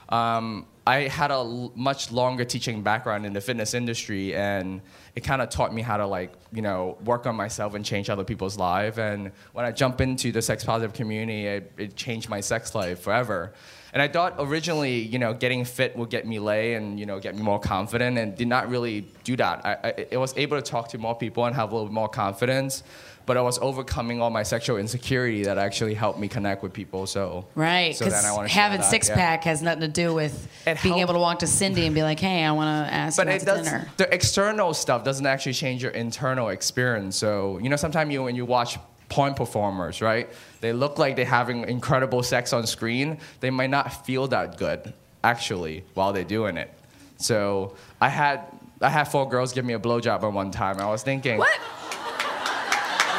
um, 0.10 0.66
I 0.86 1.02
had 1.02 1.32
a 1.32 1.36
l- 1.36 1.72
much 1.76 2.12
longer 2.12 2.44
teaching 2.46 2.82
background 2.82 3.26
in 3.26 3.34
the 3.34 3.42
fitness 3.42 3.74
industry, 3.74 4.36
and 4.36 4.82
it 5.16 5.22
kind 5.24 5.42
of 5.42 5.50
taught 5.50 5.74
me 5.74 5.82
how 5.82 5.98
to 5.98 6.06
like 6.06 6.34
you 6.52 6.62
know 6.62 6.98
work 7.06 7.26
on 7.26 7.36
myself 7.36 7.74
and 7.74 7.86
change 7.86 8.10
other 8.10 8.24
people's 8.26 8.58
lives. 8.58 8.98
And 8.98 9.32
when 9.54 9.66
I 9.66 9.72
jump 9.72 10.02
into 10.02 10.32
the 10.32 10.42
sex 10.42 10.64
positive 10.64 10.94
community, 10.94 11.46
it, 11.48 11.72
it 11.78 11.96
changed 11.96 12.28
my 12.30 12.42
sex 12.42 12.76
life 12.76 13.00
forever. 13.00 13.54
And 13.94 14.02
I 14.02 14.08
thought 14.08 14.36
originally, 14.40 14.98
you 15.02 15.20
know, 15.20 15.34
getting 15.36 15.64
fit 15.66 15.96
would 15.96 16.10
get 16.10 16.26
me 16.26 16.40
lay 16.40 16.74
and 16.74 17.00
you 17.00 17.06
know 17.06 17.20
get 17.20 17.36
me 17.36 17.44
more 17.44 17.60
confident, 17.60 18.18
and 18.18 18.36
did 18.36 18.48
not 18.48 18.68
really 18.68 19.06
do 19.24 19.36
that. 19.36 19.64
I, 19.64 19.78
I, 19.88 20.08
I 20.14 20.18
was 20.18 20.34
able 20.36 20.58
to 20.60 20.64
talk 20.64 20.90
to 20.90 20.98
more 20.98 21.16
people 21.16 21.46
and 21.46 21.56
have 21.56 21.72
a 21.72 21.76
little 21.76 21.88
bit 21.90 21.94
more 21.94 22.10
confidence. 22.10 22.84
But 23.26 23.38
I 23.38 23.42
was 23.42 23.58
overcoming 23.60 24.22
all 24.22 24.30
my 24.32 24.44
sexual 24.44 24.76
insecurity 24.78 25.44
that 25.46 25.58
actually 25.58 25.94
helped 25.94 26.20
me 26.20 26.28
connect 26.28 26.62
with 26.62 26.74
people. 26.74 27.08
So 27.08 27.46
Right, 27.56 27.96
So 27.96 28.04
then 28.04 28.26
I 28.26 28.34
wanna 28.34 28.50
having 28.50 28.82
six 28.82 29.10
pack 29.10 29.46
has 29.46 29.62
nothing 29.62 29.80
to 29.80 29.88
do 29.88 30.14
with 30.14 30.46
It 30.68 30.82
being 30.84 30.96
helped- 30.96 31.02
able 31.04 31.14
to 31.14 31.20
walk 31.20 31.40
to 31.40 31.48
Cindy 31.48 31.86
and 31.86 31.96
be 31.96 32.04
like, 32.04 32.20
"Hey, 32.20 32.44
I 32.44 32.52
want 32.52 32.68
to 32.90 32.94
ask 32.94 33.16
but 33.16 33.28
you 33.28 33.34
it 33.34 33.40
to 33.40 33.46
does 33.46 33.66
dinner." 33.66 33.88
the 33.96 34.14
external 34.14 34.74
stuff 34.74 35.06
doesn't 35.06 35.26
actually 35.26 35.54
change 35.54 35.82
your 35.82 35.92
internal 35.94 36.50
experience 36.50 37.16
so 37.16 37.60
you 37.62 37.70
know 37.70 37.78
sometimes 37.78 38.12
you 38.12 38.24
when 38.24 38.36
you 38.36 38.44
watch 38.46 38.78
porn 39.14 39.34
performers 39.34 40.02
right 40.02 40.28
they 40.62 40.74
look 40.74 40.98
like 40.98 41.16
they're 41.16 41.26
having 41.42 41.60
incredible 41.70 42.22
sex 42.24 42.52
on 42.54 42.66
screen 42.66 43.18
they 43.42 43.50
might 43.60 43.70
not 43.70 44.06
feel 44.06 44.28
that 44.28 44.58
good 44.58 44.94
actually 45.24 45.84
while 45.94 46.12
they're 46.14 46.24
doing 46.40 46.58
it 46.58 46.70
so 47.18 47.76
i 48.02 48.10
had 48.10 48.38
i 48.82 48.90
had 48.90 49.04
four 49.06 49.26
girls 49.30 49.54
give 49.54 49.66
me 49.66 49.74
a 49.74 49.80
blowjob 49.80 50.24
at 50.24 50.34
one 50.34 50.52
time 50.52 50.80
i 50.80 50.86
was 50.96 51.04
thinking 51.04 51.38
What? 51.38 51.60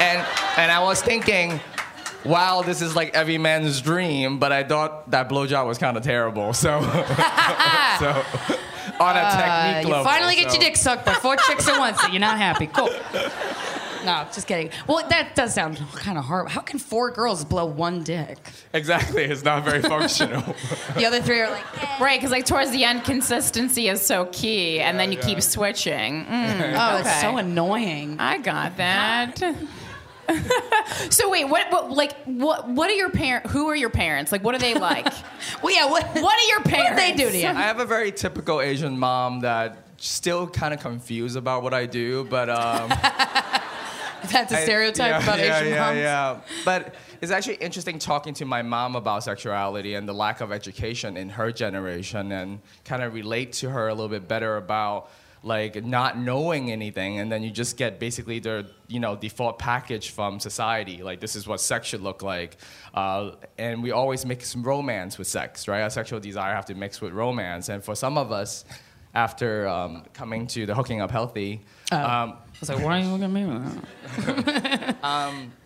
and 0.01 0.19
and 0.57 0.71
i 0.71 0.79
was 0.83 1.01
thinking 1.01 1.59
Wow, 2.25 2.63
this 2.63 2.81
is 2.81 2.95
like 2.95 3.13
every 3.13 3.37
man's 3.37 3.79
dream, 3.81 4.39
but 4.39 4.51
I 4.51 4.63
thought 4.63 5.11
that 5.11 5.29
blowjob 5.29 5.67
was 5.67 5.77
kind 5.77 5.95
of 5.95 6.01
terrible. 6.01 6.53
So, 6.53 6.81
so 8.01 8.07
on 8.99 9.13
a 9.15 9.19
Uh, 9.21 9.37
technique 9.37 9.85
you 9.85 9.91
level. 9.93 10.03
finally 10.11 10.33
get 10.35 10.49
so- 10.49 10.55
your 10.55 10.63
dick 10.63 10.75
sucked 10.75 11.05
by 11.05 11.13
four 11.13 11.35
chicks 11.35 11.67
at 11.67 11.77
once, 11.77 12.03
and 12.03 12.11
you're 12.13 12.19
not 12.29 12.39
happy. 12.39 12.65
Cool. 12.65 12.89
No, 14.05 14.25
just 14.33 14.47
kidding. 14.47 14.69
Well, 14.87 15.07
that 15.09 15.35
does 15.35 15.53
sound 15.53 15.77
kind 15.95 16.17
of 16.17 16.25
hard. 16.25 16.49
How 16.49 16.61
can 16.61 16.79
four 16.79 17.11
girls 17.11 17.43
blow 17.43 17.65
one 17.65 18.03
dick? 18.03 18.37
Exactly, 18.73 19.23
it's 19.23 19.43
not 19.43 19.63
very 19.63 19.81
functional. 19.95 20.55
The 20.95 21.05
other 21.05 21.21
three 21.21 21.41
are 21.41 21.49
like, 21.49 21.99
Right, 21.99 22.19
because 22.19 22.31
like 22.31 22.45
towards 22.45 22.71
the 22.71 22.83
end, 22.83 23.03
consistency 23.03 23.87
is 23.89 24.05
so 24.05 24.25
key, 24.31 24.79
and 24.79 24.99
then 24.99 25.11
you 25.11 25.17
keep 25.17 25.41
switching. 25.41 26.25
Mm, 26.25 26.75
"Oh, 26.77 26.97
it's 26.97 27.21
so 27.21 27.37
annoying." 27.37 28.19
I 28.19 28.37
got 28.37 28.77
that. 28.77 29.39
so 31.09 31.29
wait, 31.29 31.45
what, 31.45 31.71
what? 31.71 31.91
Like, 31.91 32.15
what? 32.25 32.67
What 32.69 32.89
are 32.89 32.95
your 32.95 33.09
parents? 33.09 33.51
Who 33.51 33.67
are 33.69 33.75
your 33.75 33.89
parents? 33.89 34.31
Like, 34.31 34.43
what 34.43 34.55
are 34.55 34.59
they 34.59 34.73
like? 34.73 35.07
Well, 35.61 35.73
yeah. 35.73 35.89
What, 35.89 36.03
what 36.15 36.39
are 36.39 36.47
your 36.47 36.61
parents? 36.61 36.99
What 37.01 37.07
do 37.07 37.17
they 37.17 37.23
do 37.25 37.29
to 37.31 37.37
you? 37.37 37.47
I 37.47 37.63
have 37.63 37.79
a 37.79 37.85
very 37.85 38.11
typical 38.11 38.61
Asian 38.61 38.97
mom 38.97 39.41
that 39.41 39.85
still 39.97 40.47
kind 40.47 40.73
of 40.73 40.79
confused 40.79 41.37
about 41.37 41.63
what 41.63 41.73
I 41.73 41.85
do, 41.85 42.25
but 42.25 42.49
um, 42.49 42.89
That's 44.31 44.51
a 44.53 44.59
I- 44.59 44.63
stereotype 44.63 45.09
yeah, 45.11 45.23
about 45.23 45.39
yeah, 45.39 45.57
Asian 45.59 45.73
yeah, 45.73 45.79
moms. 45.79 45.97
Yeah, 45.97 46.39
But 46.63 46.95
it's 47.21 47.31
actually 47.31 47.55
interesting 47.55 47.99
talking 47.99 48.33
to 48.35 48.45
my 48.45 48.61
mom 48.61 48.95
about 48.95 49.23
sexuality 49.23 49.95
and 49.95 50.07
the 50.07 50.13
lack 50.13 50.41
of 50.41 50.51
education 50.51 51.17
in 51.17 51.29
her 51.29 51.51
generation, 51.51 52.31
and 52.31 52.59
kind 52.83 53.01
of 53.03 53.13
relate 53.13 53.53
to 53.53 53.69
her 53.69 53.87
a 53.87 53.93
little 53.93 54.09
bit 54.09 54.27
better 54.27 54.57
about 54.57 55.09
like 55.43 55.85
not 55.85 56.17
knowing 56.17 56.71
anything, 56.71 57.19
and 57.19 57.31
then 57.31 57.43
you 57.43 57.51
just 57.51 57.77
get 57.77 57.99
basically 57.99 58.39
the 58.39 58.65
you 58.87 58.99
know 58.99 59.15
default 59.15 59.59
package 59.59 60.09
from 60.09 60.39
society. 60.39 61.03
Like 61.03 61.19
this 61.19 61.35
is 61.35 61.47
what 61.47 61.61
sex 61.61 61.87
should 61.87 62.01
look 62.01 62.23
like, 62.23 62.57
uh, 62.95 63.31
and 63.57 63.83
we 63.83 63.91
always 63.91 64.25
mix 64.25 64.55
romance 64.55 65.19
with 65.19 65.27
sex, 65.27 65.67
right? 65.67 65.81
Our 65.81 65.91
sexual 65.91 66.19
desire 66.19 66.55
have 66.55 66.65
to 66.65 66.73
mix 66.75 66.99
with 66.99 67.13
romance, 67.13 67.69
and 67.69 67.83
for 67.83 67.95
some 67.95 68.17
of 68.17 68.31
us. 68.31 68.65
After 69.15 69.67
um, 69.67 70.03
coming 70.13 70.45
to 70.47 70.65
the 70.65 70.75
hooking 70.75 71.01
up 71.01 71.09
healthy, 71.09 71.61
um, 71.91 71.99
I 71.99 72.35
was 72.59 72.69
like, 72.69 72.83
"Why 72.83 72.99
are 72.99 73.03
you 73.03 73.09
looking 73.09 73.23
at 73.23 73.31
me?" 73.31 73.45
like 73.45 74.45
that? 74.45 74.95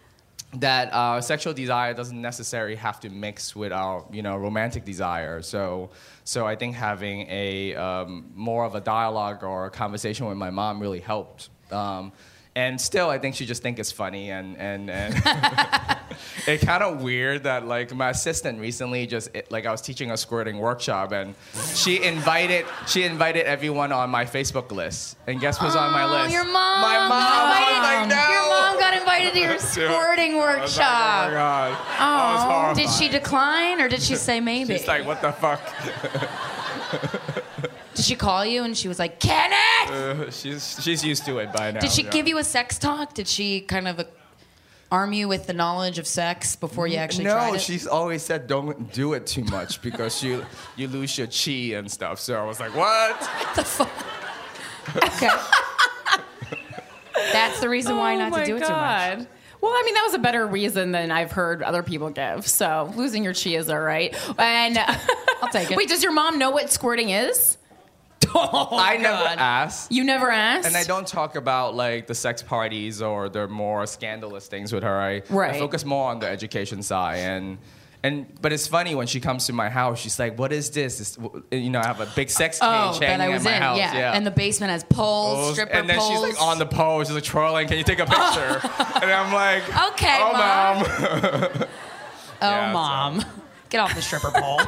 that 0.54 0.92
our 0.94 1.22
sexual 1.22 1.54
desire 1.54 1.94
doesn't 1.94 2.20
necessarily 2.20 2.76
have 2.76 3.00
to 3.00 3.10
mix 3.10 3.56
with 3.56 3.72
our 3.72 4.04
you 4.12 4.24
know 4.24 4.36
romantic 4.36 4.84
desire 4.84 5.44
so 5.44 5.92
so 6.24 6.48
i 6.48 6.56
think 6.56 6.74
having 6.76 7.28
a 7.30 7.76
um, 7.76 8.32
more 8.34 8.66
of 8.66 8.74
a 8.74 8.82
dialogue 8.82 9.44
or 9.44 9.68
a 9.68 9.70
conversation 9.70 10.26
with 10.26 10.38
my 10.38 10.50
mom 10.50 10.80
really 10.80 11.00
helped 11.00 11.50
um, 11.72 12.12
and 12.56 12.82
still 12.82 13.10
i 13.10 13.18
think 13.20 13.36
she 13.36 13.46
just 13.46 13.62
think 13.62 13.78
it's 13.78 13.92
funny 13.92 14.32
and 14.32 14.58
and, 14.58 14.90
and 14.90 15.14
it's 16.48 16.64
kind 16.66 16.82
of 16.84 17.02
weird 17.04 17.44
that 17.44 17.68
like 17.68 17.94
my 17.94 18.10
assistant 18.10 18.60
recently 18.60 19.06
just 19.06 19.30
it, 19.36 19.50
like 19.52 19.66
i 19.68 19.72
was 19.72 19.82
teaching 19.82 20.10
a 20.12 20.18
squirting 20.18 20.58
workshop 20.58 21.12
and 21.12 21.36
she 21.76 22.02
invited 22.04 22.66
she 22.88 23.04
invited 23.04 23.46
everyone 23.46 23.92
on 23.92 24.10
my 24.10 24.26
facebook 24.26 24.72
list 24.72 25.16
and 25.28 25.40
guess 25.40 25.58
who's 25.60 25.76
on 25.76 25.92
my 25.94 26.04
Oh, 26.04 26.24
list 26.24 26.34
your 26.34 26.44
mom. 26.44 26.82
my 26.82 26.98
mom 27.08 27.12
I 27.12 27.60
was 27.70 27.78
invited- 27.78 28.00
like, 28.00 28.10
no. 28.10 28.34
Your 28.34 28.50
mom 28.50 28.80
got 28.80 28.94
invited 28.98 29.34
to 29.34 29.40
your 29.40 29.60
squirting 30.00 30.38
was 30.38 30.46
like, 30.46 30.60
workshop. 30.62 31.28
oh 31.28 31.30
my 31.30 31.34
god. 31.38 31.74
Horrified. 32.00 32.76
Did 32.78 32.90
she 32.90 33.10
decline 33.10 33.80
or 33.82 33.88
did 33.90 34.02
she 34.02 34.16
say 34.16 34.40
maybe? 34.52 34.76
She's 34.78 34.88
like, 34.88 35.06
what 35.06 35.22
the 35.22 35.32
fuck? 35.34 35.62
did 37.94 38.06
she 38.06 38.16
call 38.16 38.46
you 38.46 38.64
and 38.64 38.76
she 38.78 38.88
was 38.88 38.98
like, 39.00 39.20
Kenneth? 39.20 39.58
Uh, 39.88 40.30
she's 40.32 40.80
she's 40.82 41.04
used 41.04 41.26
to 41.26 41.38
it 41.40 41.52
by 41.54 41.72
now. 41.72 41.80
Did 41.80 41.92
she 41.92 42.04
yeah. 42.04 42.10
give 42.10 42.28
you 42.28 42.38
a 42.38 42.44
sex 42.44 42.78
talk? 42.78 43.14
Did 43.14 43.28
she 43.28 43.62
kind 43.62 43.88
of 43.88 44.00
uh, 44.00 44.04
arm 44.92 45.14
you 45.14 45.28
with 45.28 45.48
the 45.48 45.54
knowledge 45.54 46.00
of 46.00 46.08
sex 46.08 46.56
before 46.56 46.88
you 46.88 46.98
actually 46.98 47.26
tried 47.26 47.50
No, 47.50 47.54
it? 47.56 47.62
she's 47.62 47.88
always 47.88 48.24
said 48.24 48.48
don't 48.48 48.92
do 48.94 49.14
it 49.14 49.28
too 49.28 49.44
much 49.46 49.82
because 49.82 50.24
you 50.24 50.46
you 50.76 50.88
lose 50.88 51.18
your 51.18 51.28
chi 51.28 51.78
and 51.78 51.90
stuff. 51.90 52.20
So 52.20 52.40
I 52.42 52.46
was 52.46 52.60
like, 52.60 52.76
what? 52.76 53.18
What 53.40 53.56
the 53.56 53.64
fuck? 53.64 53.90
okay. 55.04 55.30
That's 57.32 57.60
the 57.60 57.70
reason 57.70 57.98
why 57.98 58.16
Oh 58.16 58.30
not 58.30 58.34
to 58.40 58.46
do 58.46 58.56
it 58.58 58.66
too 58.66 58.72
much. 58.72 59.28
Well, 59.62 59.72
I 59.72 59.84
mean, 59.86 59.94
that 59.96 60.04
was 60.04 60.14
a 60.14 60.20
better 60.20 60.48
reason 60.48 60.94
than 60.94 61.12
I've 61.12 61.32
heard 61.32 61.62
other 61.62 61.84
people 61.84 62.10
give. 62.10 62.48
So 62.48 62.92
losing 62.96 63.24
your 63.24 63.34
chi 63.34 63.52
is 63.52 63.70
all 63.70 63.80
right. 63.80 64.16
And 64.40 64.78
I'll 64.78 65.50
take 65.52 65.70
it. 65.70 65.78
Wait, 65.78 65.90
does 65.90 66.02
your 66.02 66.14
mom 66.14 66.40
know 66.40 66.50
what 66.50 66.72
squirting 66.72 67.10
is? 67.10 67.58
I 68.36 68.98
never 69.00 69.24
asked. 69.40 69.92
You 69.92 70.04
never 70.04 70.30
asked. 70.30 70.68
And 70.68 70.76
I 70.78 70.84
don't 70.84 71.08
talk 71.08 71.36
about 71.36 71.76
like 71.76 72.08
the 72.08 72.16
sex 72.16 72.42
parties 72.44 73.02
or 73.02 73.30
the 73.30 73.48
more 73.48 73.86
scandalous 73.86 74.48
things 74.48 74.72
with 74.74 74.84
her. 74.84 75.00
I, 75.00 75.22
Right. 75.30 75.56
I 75.56 75.60
focus 75.60 75.86
more 75.86 76.10
on 76.12 76.20
the 76.20 76.28
education 76.28 76.84
side 76.84 77.18
and. 77.20 77.58
And 78.02 78.28
but 78.42 78.54
it's 78.54 78.66
funny 78.66 78.96
when 78.96 79.08
she 79.08 79.20
comes 79.20 79.48
to 79.48 79.52
my 79.54 79.68
house, 79.68 80.00
she's 80.00 80.18
like, 80.18 80.40
"What 80.40 80.54
is 80.54 80.70
this?" 80.70 81.00
This- 81.00 81.18
you 81.52 81.70
know, 81.70 81.82
I 81.82 81.88
have 81.88 82.00
a 82.00 82.06
big 82.16 82.30
sex 82.30 82.58
cage 82.58 82.66
Oh, 82.66 82.98
hanging 82.98 83.20
I 83.20 83.26
at 83.26 83.34
was 83.34 83.44
my 83.44 83.56
in. 83.58 83.62
house. 83.62 83.78
yeah. 83.78 84.14
and 84.14 84.26
the 84.26 84.32
basement 84.32 84.72
has 84.72 84.86
poles, 84.86 85.36
Poles, 85.36 85.52
stripper 85.56 85.74
and 85.74 85.90
then 85.90 85.98
poles. 86.00 86.10
she's 86.10 86.22
like 86.38 86.42
on 86.42 86.60
the 86.60 86.66
pole, 86.66 87.04
she's 87.04 87.12
like 87.12 87.26
twirling. 87.26 87.68
Can 87.68 87.78
you 87.78 87.84
take 87.84 88.00
a 88.00 88.06
picture? 88.16 88.62
and 89.02 89.12
I'm 89.12 89.34
like, 89.34 89.64
Okay, 89.92 90.18
oh, 90.18 90.32
Mom." 90.32 90.78
mom. 90.78 91.52
Oh, 92.42 92.50
Yeah, 92.50 92.70
so- 92.70 92.74
mom, 92.74 93.26
get 93.68 93.80
off 93.80 93.94
the 93.94 94.02
stripper 94.02 94.32
pole. 94.34 94.62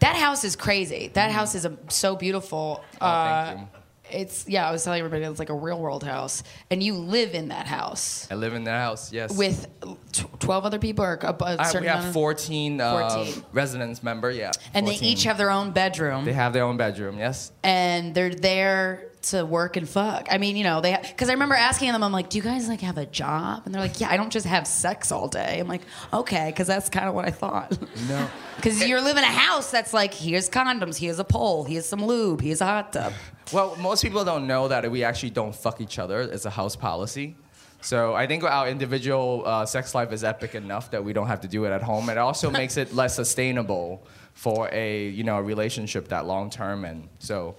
That 0.00 0.16
house 0.16 0.44
is 0.44 0.56
crazy. 0.56 1.10
That 1.14 1.30
house 1.30 1.54
is 1.54 1.66
um, 1.66 1.78
so 1.88 2.16
beautiful. 2.16 2.84
Oh, 3.00 3.06
thank 3.06 3.58
Uh, 3.58 3.60
you. 3.62 3.68
It's 4.10 4.48
yeah. 4.48 4.66
I 4.66 4.72
was 4.72 4.82
telling 4.84 5.00
everybody 5.00 5.22
it's 5.24 5.38
like 5.38 5.50
a 5.50 5.54
real 5.54 5.78
world 5.78 6.02
house, 6.02 6.42
and 6.70 6.82
you 6.82 6.94
live 6.94 7.34
in 7.34 7.48
that 7.48 7.66
house 7.66 8.26
I 8.30 8.36
live 8.36 8.54
in 8.54 8.64
that 8.64 8.80
house. 8.80 9.12
Yes. 9.12 9.36
with 9.36 9.66
tw- 10.12 10.40
twelve 10.40 10.64
other 10.64 10.78
people 10.78 11.04
or 11.04 11.18
a, 11.20 11.26
a 11.28 11.56
I, 11.58 11.64
certain 11.64 11.82
we 11.82 11.86
amount 11.88 12.00
have 12.00 12.06
of- 12.06 12.12
14, 12.14 12.80
uh, 12.80 13.08
14. 13.26 13.44
residents 13.52 14.02
member. 14.02 14.30
Yeah. 14.30 14.52
and 14.72 14.86
they 14.88 14.94
each 14.94 15.24
have 15.24 15.36
their 15.36 15.50
own 15.50 15.72
bedroom. 15.72 16.24
They 16.24 16.32
have 16.32 16.54
their 16.54 16.64
own 16.64 16.78
bedroom. 16.78 17.18
Yes. 17.18 17.52
and 17.62 18.14
they're 18.14 18.34
there 18.34 19.10
to 19.30 19.44
work 19.44 19.76
and 19.76 19.88
fuck. 19.88 20.28
I 20.30 20.38
mean, 20.38 20.56
you 20.56 20.64
know, 20.64 20.80
they 20.80 20.96
because 21.02 21.28
I 21.28 21.32
remember 21.32 21.54
asking 21.54 21.92
them, 21.92 22.02
I'm 22.02 22.12
like, 22.12 22.30
do 22.30 22.38
you 22.38 22.44
guys 22.44 22.68
like 22.68 22.80
have 22.80 22.98
a 22.98 23.06
job? 23.06 23.62
And 23.64 23.74
they're 23.74 23.82
like, 23.82 24.00
yeah, 24.00 24.10
I 24.10 24.16
don't 24.16 24.30
just 24.30 24.46
have 24.46 24.66
sex 24.66 25.12
all 25.12 25.28
day. 25.28 25.58
I'm 25.60 25.68
like, 25.68 25.82
okay, 26.12 26.46
because 26.50 26.66
that's 26.66 26.88
kind 26.88 27.08
of 27.08 27.14
what 27.14 27.24
I 27.24 27.30
thought. 27.30 27.78
No. 28.08 28.28
Because 28.58 28.82
you 28.82 29.00
live 29.00 29.16
in 29.16 29.22
a 29.22 29.26
house 29.26 29.70
that's 29.70 29.94
like, 29.94 30.12
here's 30.12 30.50
condoms, 30.50 30.96
here's 30.96 31.20
a 31.20 31.24
pole, 31.24 31.62
here's 31.62 31.86
some 31.86 32.04
lube, 32.04 32.40
here's 32.40 32.60
a 32.60 32.66
hot 32.66 32.92
tub. 32.92 33.12
Well, 33.52 33.76
most 33.76 34.02
people 34.02 34.24
don't 34.24 34.48
know 34.48 34.66
that 34.66 34.90
we 34.90 35.04
actually 35.04 35.30
don't 35.30 35.54
fuck 35.54 35.80
each 35.80 36.00
other. 36.00 36.22
It's 36.22 36.44
a 36.44 36.50
house 36.50 36.74
policy. 36.74 37.36
So 37.80 38.14
I 38.14 38.26
think 38.26 38.42
our 38.42 38.68
individual 38.68 39.44
uh, 39.46 39.64
sex 39.64 39.94
life 39.94 40.12
is 40.12 40.24
epic 40.24 40.54
enough 40.54 40.90
that 40.90 41.04
we 41.04 41.12
don't 41.12 41.28
have 41.28 41.40
to 41.42 41.48
do 41.48 41.64
it 41.64 41.70
at 41.70 41.82
home. 41.82 42.10
It 42.10 42.18
also 42.18 42.50
makes 42.62 42.76
it 42.76 42.94
less 42.94 43.14
sustainable 43.14 44.04
for 44.34 44.68
a 44.72 45.08
you 45.08 45.24
know 45.24 45.36
a 45.36 45.42
relationship 45.42 46.08
that 46.08 46.26
long 46.26 46.50
term. 46.50 46.84
And 46.84 47.08
so 47.18 47.56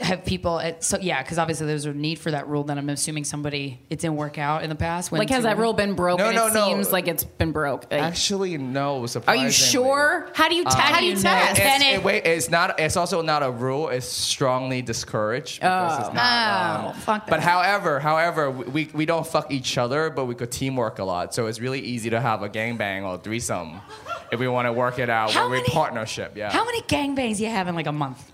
Have 0.00 0.24
people, 0.24 0.60
at, 0.60 0.84
so 0.84 0.98
yeah, 1.00 1.22
because 1.22 1.38
obviously 1.38 1.66
there's 1.66 1.84
a 1.84 1.92
need 1.92 2.18
for 2.18 2.30
that 2.30 2.46
rule. 2.48 2.64
Then 2.64 2.78
I'm 2.78 2.88
assuming 2.88 3.24
somebody 3.24 3.80
it 3.90 3.98
didn't 3.98 4.16
work 4.16 4.38
out 4.38 4.62
in 4.62 4.70
the 4.70 4.76
past. 4.76 5.10
When 5.10 5.18
like, 5.18 5.30
has 5.30 5.42
that 5.42 5.58
rule 5.58 5.72
been 5.72 5.94
broken? 5.94 6.24
No, 6.24 6.32
no, 6.32 6.46
it 6.46 6.54
no. 6.54 6.66
seems 6.66 6.92
like 6.92 7.08
it's 7.08 7.24
been 7.24 7.52
broke. 7.52 7.90
Like, 7.90 8.00
actually, 8.00 8.56
no. 8.58 9.06
are 9.26 9.36
you 9.36 9.50
sure? 9.50 10.28
How 10.34 10.48
do 10.48 10.54
you, 10.54 10.64
um, 10.64 10.70
te- 10.70 10.78
how 10.78 11.00
do 11.00 11.04
you 11.04 11.12
you 11.12 11.16
test? 11.16 11.58
It's, 11.60 11.84
it- 11.84 11.94
it- 11.94 12.04
wait, 12.04 12.24
it's 12.26 12.48
not. 12.48 12.78
It's 12.78 12.96
also 12.96 13.22
not 13.22 13.42
a 13.42 13.50
rule. 13.50 13.88
It's 13.88 14.06
strongly 14.06 14.82
discouraged 14.82 15.60
because 15.60 15.98
it's 16.00 16.08
oh. 16.08 16.12
not. 16.12 16.84
Oh, 16.84 16.88
um, 16.88 16.94
fuck 16.94 17.26
that. 17.26 17.30
But 17.30 17.40
however, 17.40 18.00
however, 18.00 18.50
we, 18.50 18.90
we 18.92 19.06
don't 19.06 19.26
fuck 19.26 19.50
each 19.50 19.78
other, 19.78 20.10
but 20.10 20.26
we 20.26 20.34
could 20.34 20.50
teamwork 20.50 20.98
a 20.98 21.04
lot. 21.04 21.34
So 21.34 21.46
it's 21.46 21.60
really 21.60 21.80
easy 21.80 22.10
to 22.10 22.20
have 22.20 22.42
a 22.42 22.48
gangbang 22.48 23.04
or 23.04 23.18
threesome 23.18 23.80
if 24.30 24.40
we 24.40 24.48
want 24.48 24.66
to 24.66 24.72
work 24.72 24.98
it 24.98 25.10
out. 25.10 25.30
How 25.30 25.42
where 25.42 25.50
we 25.50 25.56
many- 25.58 25.72
partnership. 25.72 26.36
Yeah. 26.36 26.52
How 26.52 26.64
many 26.64 26.82
gangbangs 26.82 27.40
you 27.40 27.48
have 27.48 27.68
in 27.68 27.74
like 27.74 27.86
a 27.86 27.92
month? 27.92 28.32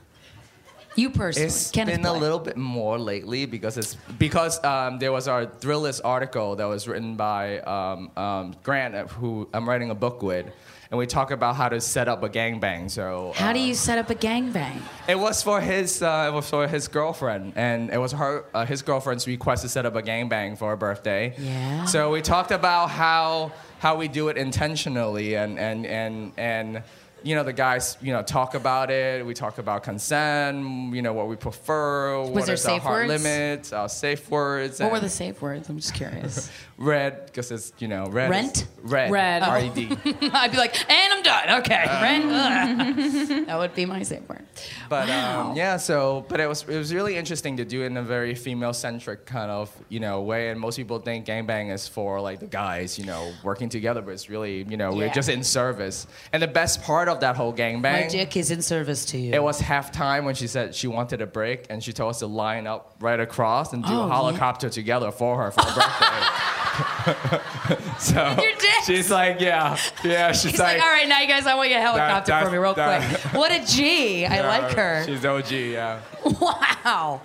You 0.96 1.10
personally, 1.10 1.46
It's 1.48 1.70
Kenneth 1.70 1.96
been 1.96 2.06
a 2.06 2.12
little 2.12 2.38
bit 2.38 2.56
more 2.56 2.98
lately 2.98 3.46
because 3.46 3.76
it's 3.76 3.96
because 4.18 4.62
um, 4.64 4.98
there 4.98 5.12
was 5.12 5.26
our 5.26 5.44
Thrillist 5.46 6.00
article 6.04 6.56
that 6.56 6.66
was 6.66 6.86
written 6.86 7.16
by 7.16 7.58
um, 7.60 8.10
um, 8.16 8.54
Grant, 8.62 8.94
uh, 8.94 9.06
who 9.08 9.48
I'm 9.52 9.68
writing 9.68 9.90
a 9.90 9.94
book 9.94 10.22
with, 10.22 10.46
and 10.90 10.98
we 10.98 11.06
talk 11.06 11.32
about 11.32 11.56
how 11.56 11.68
to 11.68 11.80
set 11.80 12.06
up 12.06 12.22
a 12.22 12.28
gangbang. 12.28 12.88
So 12.90 13.32
How 13.34 13.52
do 13.52 13.58
you 13.58 13.74
set 13.74 13.98
up 13.98 14.08
a 14.10 14.14
gangbang? 14.14 14.80
It 15.08 15.18
was 15.18 15.42
for 15.42 15.60
his. 15.60 16.00
Uh, 16.00 16.30
it 16.30 16.34
was 16.34 16.48
for 16.48 16.68
his 16.68 16.86
girlfriend, 16.86 17.54
and 17.56 17.90
it 17.90 17.98
was 17.98 18.12
her. 18.12 18.44
Uh, 18.54 18.64
his 18.64 18.82
girlfriend's 18.82 19.26
request 19.26 19.62
to 19.62 19.68
set 19.68 19.86
up 19.86 19.96
a 19.96 20.02
gangbang 20.02 20.56
for 20.56 20.70
her 20.70 20.76
birthday. 20.76 21.34
Yeah. 21.38 21.86
So 21.86 22.12
we 22.12 22.22
talked 22.22 22.52
about 22.52 22.90
how 22.90 23.50
how 23.80 23.96
we 23.96 24.06
do 24.06 24.28
it 24.28 24.36
intentionally, 24.36 25.34
and 25.34 25.58
and 25.58 25.86
and 25.86 26.32
and. 26.36 26.82
You 27.24 27.34
know 27.34 27.42
the 27.42 27.52
guys. 27.52 27.96
You 28.00 28.12
know 28.12 28.22
talk 28.22 28.54
about 28.54 28.90
it. 28.90 29.24
We 29.24 29.34
talk 29.34 29.58
about 29.58 29.82
consent. 29.82 30.94
You 30.94 31.02
know 31.02 31.12
what 31.12 31.28
we 31.28 31.36
prefer. 31.36 32.20
what 32.22 32.44
there 32.44 32.54
is 32.54 32.66
our 32.66 32.74
safe 32.74 32.82
hard 32.82 33.08
words? 33.08 33.24
limits? 33.24 33.72
Our 33.72 33.88
safe 33.88 34.30
words. 34.30 34.78
What 34.78 34.92
were 34.92 35.00
the 35.00 35.08
safe 35.08 35.40
words? 35.40 35.68
I'm 35.68 35.78
just 35.78 35.94
curious. 35.94 36.50
red? 36.76 37.26
Because 37.26 37.50
it's 37.50 37.72
you 37.78 37.88
know 37.88 38.06
red. 38.06 38.24
is- 38.26 38.30
Rent? 38.30 38.66
Red. 38.82 39.10
Red. 39.10 39.42
R 39.42 39.60
E 39.60 39.70
D. 39.70 39.88
I'd 40.32 40.50
be 40.50 40.56
like, 40.58 40.90
and 40.90 41.12
I'm 41.12 41.22
done. 41.22 41.60
Okay, 41.60 41.84
rent. 42.02 42.24
ugh. 42.26 43.46
that 43.46 43.58
would 43.58 43.74
be 43.74 43.86
my 43.86 44.02
safe 44.02 44.28
word. 44.28 44.44
But 44.88 45.08
um, 45.08 45.56
yeah, 45.56 45.76
so 45.78 46.24
but 46.28 46.40
it 46.40 46.46
was 46.48 46.62
it 46.68 46.76
was 46.76 46.92
really 46.92 47.16
interesting 47.16 47.56
to 47.58 47.64
do 47.64 47.82
it 47.82 47.86
in 47.86 47.96
a 47.96 48.02
very 48.02 48.34
female 48.34 48.72
centric 48.74 49.24
kind 49.26 49.50
of 49.50 49.70
you 49.88 50.00
know 50.00 50.20
way, 50.22 50.50
and 50.50 50.60
most 50.60 50.76
people 50.76 50.98
think 50.98 51.26
gangbang 51.26 51.72
is 51.72 51.88
for 51.88 52.20
like 52.20 52.40
the 52.40 52.46
guys, 52.46 52.98
you 52.98 53.04
know, 53.06 53.32
working 53.42 53.68
together, 53.68 54.02
but 54.02 54.10
it's 54.12 54.28
really 54.28 54.64
you 54.68 54.76
know 54.76 54.92
we're 54.92 55.06
Yeah. 55.06 55.12
just 55.12 55.28
in 55.28 55.42
service. 55.44 56.06
And 56.32 56.42
the 56.42 56.46
best 56.48 56.82
part 56.82 57.08
of 57.08 57.20
that 57.20 57.36
whole 57.36 57.52
My 57.52 57.56
gangbang, 57.58 58.10
dick 58.10 58.36
is 58.36 58.50
in 58.50 58.60
service 58.62 59.04
to 59.06 59.18
you. 59.18 59.32
it 59.32 59.42
was 59.42 59.60
halftime 59.60 60.24
when 60.24 60.34
she 60.34 60.46
said 60.46 60.74
she 60.74 60.86
wanted 60.88 61.22
a 61.22 61.26
break, 61.26 61.66
and 61.70 61.82
she 61.82 61.92
told 61.92 62.10
us 62.10 62.18
to 62.18 62.26
line 62.26 62.66
up 62.66 62.94
right 63.00 63.20
across 63.20 63.72
and 63.72 63.82
do 63.84 63.92
Oh, 63.92 64.04
a 64.04 64.08
yeah. 64.08 64.14
helicopter 64.14 64.68
together 64.68 65.10
for 65.10 65.36
her 65.42 65.50
for 65.50 65.62
her 65.62 65.74
birthday. 65.80 66.26
so 67.98 68.36
Your 68.40 68.52
she's 68.84 69.10
like, 69.10 69.40
yeah, 69.40 69.78
yeah. 70.02 70.32
She's 70.32 70.52
He's 70.52 70.60
like, 70.60 70.80
all 70.82 70.88
right, 70.88 71.08
now 71.08 71.20
you 71.20 71.28
guys, 71.28 71.46
I 71.46 71.54
want 71.54 71.70
you 71.70 71.76
a 71.76 71.80
helicopter 71.80 72.32
that- 72.32 72.44
for 72.44 72.50
me 72.50 72.58
real 72.58 72.74
that- 72.74 73.20
quick. 73.20 73.34
What 73.34 73.52
a 73.52 73.64
G. 73.64 74.26
I 74.26 74.36
yeah, 74.36 74.48
like 74.48 74.72
her. 74.76 75.04
She's 75.06 75.24
OG, 75.24 75.50
yeah. 75.52 76.00
Wow. 76.40 77.20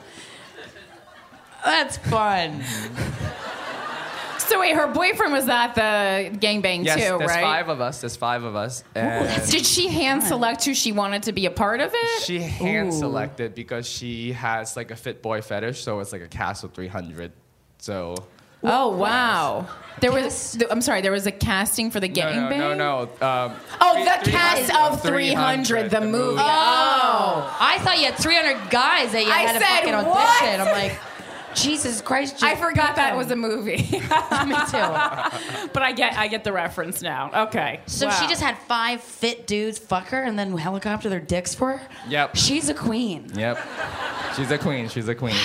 That's 1.65 1.97
fun. 1.97 2.63
So 4.39 4.59
wait, 4.59 4.75
her 4.75 4.87
boyfriend 4.87 5.31
was 5.31 5.47
at 5.47 5.73
the 5.75 6.35
gangbang 6.39 6.83
Yes, 6.83 6.95
too, 6.95 7.17
there's 7.19 7.29
right? 7.29 7.41
five 7.43 7.69
of 7.69 7.81
us. 7.81 8.01
There's 8.01 8.15
five 8.15 8.43
of 8.43 8.55
us. 8.55 8.83
And 8.95 9.29
Did 9.51 9.63
she 9.65 9.87
hand 9.89 10.23
select 10.23 10.65
who 10.65 10.73
she 10.73 10.91
wanted 10.91 11.23
to 11.23 11.33
be 11.33 11.45
a 11.45 11.51
part 11.51 11.81
of 11.81 11.91
it? 11.93 12.23
she 12.23 12.39
hand 12.39 12.91
selected 12.93 13.53
because 13.53 13.87
she 13.87 14.31
has 14.31 14.75
like 14.75 14.89
a 14.89 14.95
fit 14.95 15.21
boy 15.21 15.41
fetish, 15.41 15.83
so 15.83 15.99
it's 15.99 16.11
like 16.11 16.23
a 16.23 16.27
Castle 16.27 16.69
300. 16.73 17.31
So 17.77 18.15
oh 18.63 18.89
wow! 18.95 19.67
There 20.01 20.11
was. 20.11 20.53
th- 20.53 20.67
I'm 20.71 20.81
sorry. 20.81 21.01
There 21.01 21.11
was 21.11 21.27
a 21.27 21.31
casting 21.31 21.91
for 21.91 21.99
the 21.99 22.07
no, 22.07 22.13
gangbang. 22.21 22.57
no, 22.57 22.73
no, 22.73 23.09
no. 23.21 23.27
Um, 23.27 23.53
Oh, 23.81 23.93
three- 23.95 24.03
the 24.05 24.31
300, 24.31 24.31
cast 24.31 24.75
of 24.75 25.01
300, 25.01 25.89
the 25.91 26.01
movie. 26.01 26.37
Oh, 26.39 27.57
I 27.59 27.79
thought 27.79 27.99
you 27.99 28.05
had 28.05 28.15
300 28.15 28.69
guys 28.69 29.11
that 29.13 29.23
you 29.25 29.31
I 29.31 29.39
had 29.39 29.53
to 29.53 29.59
said, 29.59 29.79
fucking 29.79 29.93
audition. 29.93 30.09
what? 30.09 30.43
I'm 30.67 30.71
like, 30.71 30.97
Jesus 31.55 31.99
Christ. 32.01 32.43
I 32.43 32.51
just 32.51 32.61
forgot 32.61 32.95
that 32.95 33.09
pick 33.09 33.17
was 33.17 33.31
a 33.31 33.35
movie, 33.35 33.77
Me 33.91 34.55
too. 34.69 35.69
but 35.73 35.81
I 35.81 35.91
get 35.95 36.13
I 36.17 36.27
get 36.27 36.43
the 36.43 36.53
reference 36.53 37.01
now. 37.01 37.31
Okay. 37.47 37.79
So 37.87 38.05
Wow. 38.07 38.11
she 38.21 38.27
just 38.27 38.41
had 38.41 38.57
five 38.59 39.01
fit 39.01 39.47
dudes 39.47 39.79
fuck 39.79 40.07
her 40.09 40.21
and 40.23 40.37
then 40.39 40.55
helicopter 40.57 41.09
their 41.09 41.19
dicks 41.19 41.53
for 41.55 41.77
her? 41.77 41.87
Yep. 42.07 42.35
She's 42.35 42.69
a 42.69 42.73
queen. 42.73 43.31
Yep. 43.33 43.57
She's 44.37 44.51
a 44.51 44.57
queen. 44.59 44.87
She's 44.89 45.07
a 45.07 45.15
queen. 45.15 45.35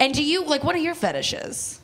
And 0.00 0.12
do 0.12 0.22
you, 0.22 0.44
like, 0.44 0.64
what 0.64 0.74
are 0.74 0.80
your 0.80 0.94
fetishes? 0.94 1.77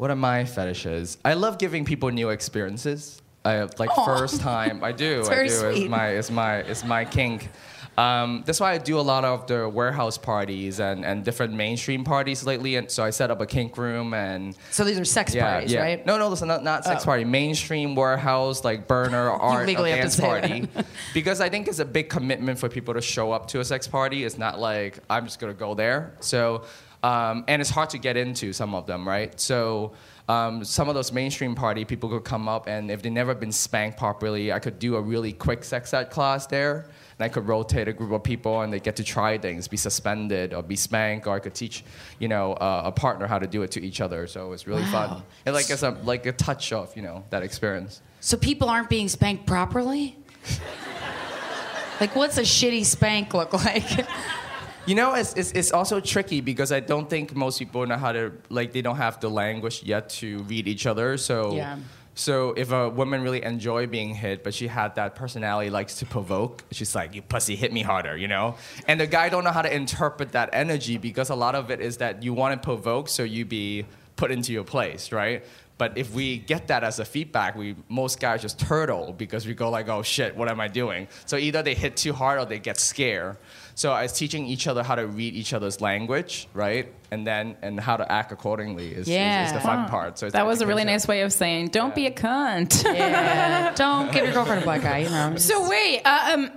What 0.00 0.10
are 0.10 0.16
my 0.16 0.46
fetishes? 0.46 1.18
I 1.26 1.34
love 1.34 1.58
giving 1.58 1.84
people 1.84 2.08
new 2.08 2.30
experiences. 2.30 3.20
I 3.44 3.68
like 3.78 3.90
Aw. 3.98 4.16
first 4.16 4.40
time. 4.40 4.82
I 4.82 4.92
do. 4.92 5.26
I 5.28 5.42
do. 5.42 5.50
sweet. 5.50 5.82
It's 5.82 5.90
my 5.90 6.08
it's 6.08 6.30
my 6.30 6.56
it's 6.60 6.84
my 6.86 7.04
kink. 7.04 7.50
Um, 7.98 8.42
that's 8.46 8.60
why 8.60 8.72
I 8.72 8.78
do 8.78 8.98
a 8.98 9.02
lot 9.02 9.26
of 9.26 9.46
the 9.46 9.68
warehouse 9.68 10.16
parties 10.16 10.80
and, 10.80 11.04
and 11.04 11.22
different 11.22 11.52
mainstream 11.52 12.02
parties 12.02 12.46
lately. 12.46 12.76
And 12.76 12.90
so 12.90 13.04
I 13.04 13.10
set 13.10 13.30
up 13.30 13.42
a 13.42 13.46
kink 13.46 13.76
room 13.76 14.14
and 14.14 14.56
So 14.70 14.84
these 14.84 14.98
are 14.98 15.04
sex 15.04 15.34
yeah, 15.34 15.50
parties, 15.50 15.72
yeah. 15.72 15.82
right? 15.82 16.06
No, 16.06 16.16
no, 16.16 16.28
listen, 16.28 16.48
not, 16.48 16.64
not 16.64 16.84
sex 16.84 17.02
Oh. 17.02 17.04
party. 17.04 17.24
Mainstream 17.26 17.94
warehouse, 17.94 18.64
like 18.64 18.88
burner 18.88 19.28
art, 19.48 19.64
a 19.64 19.66
legally 19.66 19.90
have 19.90 20.00
dance 20.00 20.18
party. 20.18 20.66
because 21.12 21.42
I 21.42 21.50
think 21.50 21.68
it's 21.68 21.78
a 21.80 21.84
big 21.84 22.08
commitment 22.08 22.58
for 22.58 22.70
people 22.70 22.94
to 22.94 23.02
show 23.02 23.32
up 23.32 23.48
to 23.48 23.60
a 23.60 23.64
sex 23.66 23.86
party. 23.86 24.24
It's 24.24 24.38
not 24.38 24.58
like 24.58 25.00
I'm 25.10 25.26
just 25.26 25.38
gonna 25.38 25.52
go 25.52 25.74
there. 25.74 26.14
So, 26.20 26.62
um, 27.02 27.44
and 27.48 27.60
it's 27.60 27.70
hard 27.70 27.90
to 27.90 27.98
get 27.98 28.16
into 28.16 28.52
some 28.52 28.74
of 28.74 28.86
them, 28.86 29.06
right? 29.06 29.38
So. 29.40 29.92
Um, 30.28 30.62
some 30.62 30.88
of 30.88 30.94
those 30.94 31.10
mainstream 31.10 31.56
party 31.56 31.84
people 31.84 32.08
could 32.08 32.22
come 32.22 32.48
up 32.48 32.68
and 32.68 32.88
if 32.88 33.02
they've 33.02 33.10
never 33.10 33.34
been 33.34 33.50
spanked 33.50 33.98
properly, 33.98 34.52
I 34.52 34.60
could 34.60 34.78
do 34.78 34.94
a 34.94 35.00
really 35.00 35.32
quick 35.32 35.64
sex 35.64 35.92
ed 35.92 36.04
class 36.04 36.46
there, 36.46 36.88
and 37.18 37.24
I 37.24 37.28
could 37.28 37.48
rotate 37.48 37.88
a 37.88 37.92
group 37.92 38.12
of 38.12 38.22
people 38.22 38.60
and 38.60 38.72
they 38.72 38.78
get 38.78 38.94
to 38.96 39.02
try 39.02 39.38
things, 39.38 39.66
be 39.66 39.76
suspended 39.76 40.54
or 40.54 40.62
be 40.62 40.76
spanked, 40.76 41.26
or 41.26 41.34
I 41.34 41.40
could 41.40 41.54
teach, 41.54 41.82
you 42.20 42.28
know, 42.28 42.52
uh, 42.52 42.82
a 42.84 42.92
partner 42.92 43.26
how 43.26 43.40
to 43.40 43.46
do 43.48 43.62
it 43.62 43.72
to 43.72 43.82
each 43.82 44.00
other. 44.00 44.28
So 44.28 44.52
it's 44.52 44.68
really 44.68 44.84
fun. 44.84 45.10
Wow. 45.10 45.22
And 45.46 45.52
like 45.52 45.68
it's 45.68 45.82
a 45.82 45.90
like 46.04 46.24
a 46.26 46.32
touch 46.32 46.72
of 46.72 46.96
you 46.96 47.02
know 47.02 47.24
that 47.30 47.42
experience. 47.42 48.00
So 48.20 48.36
people 48.36 48.68
aren't 48.68 48.88
being 48.88 49.08
spanked 49.08 49.46
properly? 49.46 50.16
like, 52.00 52.14
what's 52.14 52.38
a 52.38 52.42
shitty 52.42 52.84
spank 52.84 53.34
look 53.34 53.52
like? 53.52 53.84
You 54.86 54.94
know, 54.94 55.14
it's, 55.14 55.34
it's, 55.34 55.52
it's 55.52 55.72
also 55.72 56.00
tricky 56.00 56.40
because 56.40 56.72
I 56.72 56.80
don't 56.80 57.08
think 57.08 57.34
most 57.34 57.58
people 57.58 57.86
know 57.86 57.96
how 57.96 58.12
to, 58.12 58.32
like, 58.48 58.72
they 58.72 58.82
don't 58.82 58.96
have 58.96 59.20
the 59.20 59.28
language 59.28 59.82
yet 59.84 60.08
to 60.20 60.38
read 60.44 60.66
each 60.66 60.86
other. 60.86 61.16
So, 61.16 61.54
Yeah. 61.54 61.76
so 62.14 62.52
if 62.56 62.72
a 62.72 62.88
woman 62.88 63.22
really 63.22 63.42
enjoy 63.44 63.86
being 63.86 64.14
hit, 64.14 64.42
but 64.42 64.54
she 64.54 64.66
had 64.68 64.94
that 64.96 65.14
personality 65.14 65.70
likes 65.70 65.96
to 65.96 66.06
provoke, 66.06 66.64
she's 66.72 66.94
like, 66.94 67.14
you 67.14 67.22
pussy, 67.22 67.56
hit 67.56 67.72
me 67.72 67.82
harder, 67.82 68.16
you 68.16 68.26
know? 68.28 68.56
And 68.88 68.98
the 69.00 69.06
guy 69.06 69.28
don't 69.28 69.44
know 69.44 69.52
how 69.52 69.62
to 69.62 69.72
interpret 69.74 70.32
that 70.32 70.50
energy 70.52 70.96
because 70.98 71.30
a 71.30 71.36
lot 71.36 71.54
of 71.54 71.70
it 71.70 71.80
is 71.80 71.98
that 71.98 72.22
you 72.22 72.32
want 72.32 72.60
to 72.60 72.64
provoke 72.64 73.08
so 73.08 73.22
you 73.22 73.44
be 73.44 73.84
put 74.16 74.30
into 74.30 74.52
your 74.52 74.64
place, 74.64 75.12
right? 75.12 75.44
But 75.78 75.96
if 75.96 76.12
we 76.12 76.36
get 76.36 76.68
that 76.68 76.84
as 76.84 76.98
a 76.98 77.06
feedback, 77.06 77.56
we 77.56 77.74
most 77.88 78.20
guys 78.20 78.42
just 78.42 78.58
turtle 78.58 79.14
because 79.16 79.46
we 79.46 79.54
go 79.54 79.70
like, 79.70 79.88
"Oh 79.88 80.02
shit, 80.02 80.36
what 80.36 80.50
am 80.50 80.60
I 80.60 80.68
doing?" 80.68 81.08
So 81.24 81.38
either 81.38 81.62
they 81.62 81.74
hit 81.74 81.96
too 81.96 82.12
hard 82.12 82.38
or 82.38 82.44
they 82.44 82.58
get 82.58 82.76
scared. 82.78 83.38
So 83.80 83.92
I 83.92 84.02
was 84.02 84.12
teaching 84.12 84.44
each 84.44 84.66
other 84.66 84.82
how 84.82 84.94
to 84.94 85.06
read 85.06 85.34
each 85.34 85.54
other's 85.54 85.80
language, 85.80 86.48
right? 86.52 86.92
And 87.12 87.26
then 87.26 87.56
and 87.62 87.80
how 87.80 87.96
to 87.96 88.10
act 88.10 88.30
accordingly 88.30 88.92
is, 88.92 89.08
is- 89.08 89.48
is, 89.48 89.52
the 89.52 89.60
fun 89.60 89.88
part. 89.88 90.18
So 90.18 90.26
it's 90.26 90.32
That 90.32 90.46
was 90.46 90.60
a 90.60 90.66
really 90.66 90.84
nice 90.84 91.08
way 91.08 91.22
of 91.22 91.32
saying, 91.32 91.68
"Don't 91.68 91.94
be 91.94 92.06
a 92.06 92.10
cunt." 92.10 92.84
Yeah. 92.84 93.72
Don't 93.76 94.12
give 94.12 94.24
your 94.24 94.32
girlfriend 94.34 94.62
a 94.62 94.64
black 94.64 94.84
eye, 94.84 94.98
you 94.98 95.10
know. 95.10 95.36
So 95.36 95.68
wait, 95.68 96.02
uh, 96.04 96.34
um, 96.34 96.50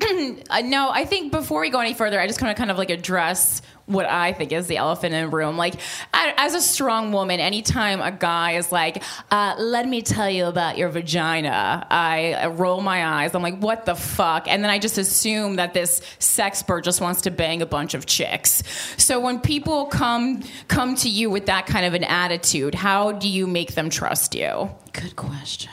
uh, 0.49 0.61
no, 0.61 0.89
I 0.91 1.05
think 1.05 1.31
before 1.31 1.61
we 1.61 1.69
go 1.69 1.79
any 1.79 1.93
further, 1.95 2.19
I 2.19 2.27
just 2.27 2.41
want 2.41 2.55
to 2.55 2.59
kind 2.59 2.69
of 2.69 2.77
like 2.77 2.91
address 2.91 3.61
what 3.85 4.05
I 4.05 4.31
think 4.31 4.53
is 4.53 4.67
the 4.67 4.77
elephant 4.77 5.13
in 5.13 5.25
the 5.25 5.35
room. 5.35 5.57
Like, 5.57 5.73
I, 6.13 6.33
as 6.37 6.53
a 6.53 6.61
strong 6.61 7.11
woman, 7.11 7.41
anytime 7.41 7.99
a 8.01 8.11
guy 8.11 8.51
is 8.53 8.71
like, 8.71 9.03
uh, 9.29 9.55
"Let 9.57 9.87
me 9.87 10.01
tell 10.01 10.29
you 10.29 10.45
about 10.45 10.77
your 10.77 10.89
vagina," 10.89 11.85
I 11.89 12.33
uh, 12.33 12.49
roll 12.49 12.79
my 12.81 13.05
eyes. 13.05 13.33
I'm 13.35 13.41
like, 13.41 13.57
"What 13.59 13.85
the 13.85 13.95
fuck?" 13.95 14.47
And 14.47 14.63
then 14.63 14.69
I 14.69 14.79
just 14.79 14.97
assume 14.97 15.57
that 15.57 15.73
this 15.73 15.99
sexpert 16.19 16.83
just 16.83 17.01
wants 17.01 17.21
to 17.21 17.31
bang 17.31 17.61
a 17.61 17.65
bunch 17.65 17.93
of 17.93 18.05
chicks. 18.05 18.63
So 18.97 19.19
when 19.19 19.39
people 19.39 19.87
come 19.87 20.42
come 20.67 20.95
to 20.95 21.09
you 21.09 21.29
with 21.29 21.45
that 21.47 21.65
kind 21.65 21.85
of 21.85 21.93
an 21.93 22.03
attitude, 22.03 22.75
how 22.75 23.11
do 23.11 23.27
you 23.29 23.47
make 23.47 23.75
them 23.75 23.89
trust 23.89 24.35
you? 24.35 24.71
Good 24.93 25.15
question. 25.15 25.71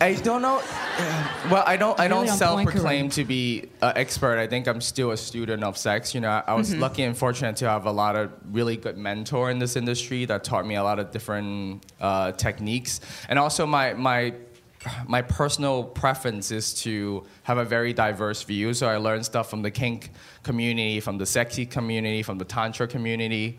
I 0.00 0.14
don't 0.14 0.42
know. 0.42 0.62
Well, 1.50 1.64
I 1.66 1.76
don't. 1.76 1.98
I 1.98 2.06
don't 2.06 2.24
Really 2.24 2.36
self-proclaim 2.36 3.10
to 3.10 3.24
be 3.24 3.68
an 3.82 3.92
expert. 3.96 4.38
I 4.38 4.46
think 4.46 4.68
I'm 4.68 4.80
still 4.80 5.10
a 5.10 5.16
student 5.16 5.64
of 5.64 5.76
sex. 5.76 6.14
You 6.14 6.20
know, 6.20 6.28
I, 6.28 6.44
I 6.46 6.54
was 6.54 6.72
lucky 6.74 7.02
and 7.02 7.18
fortunate 7.18 7.56
to 7.56 7.68
have 7.68 7.84
a 7.84 7.90
lot 7.90 8.14
of 8.14 8.30
really 8.52 8.76
good 8.76 8.96
mentor 8.96 9.50
in 9.50 9.58
this 9.58 9.74
industry 9.74 10.24
that 10.26 10.44
taught 10.44 10.64
me 10.66 10.76
a 10.76 10.84
lot 10.84 11.00
of 11.00 11.10
different 11.10 11.84
uh, 12.00 12.32
techniques, 12.32 13.00
and 13.28 13.40
also 13.40 13.66
my 13.66 13.92
my 13.94 14.34
my 15.06 15.22
personal 15.22 15.84
preference 15.84 16.50
is 16.50 16.74
to 16.82 17.24
have 17.44 17.58
a 17.58 17.64
very 17.64 17.92
diverse 17.92 18.42
view. 18.42 18.74
So 18.74 18.88
I 18.88 18.96
learned 18.96 19.24
stuff 19.24 19.48
from 19.48 19.62
the 19.62 19.70
kink 19.70 20.10
community, 20.42 21.00
from 21.00 21.18
the 21.18 21.26
sexy 21.26 21.66
community, 21.66 22.22
from 22.22 22.38
the 22.38 22.44
tantra 22.44 22.86
community, 22.86 23.56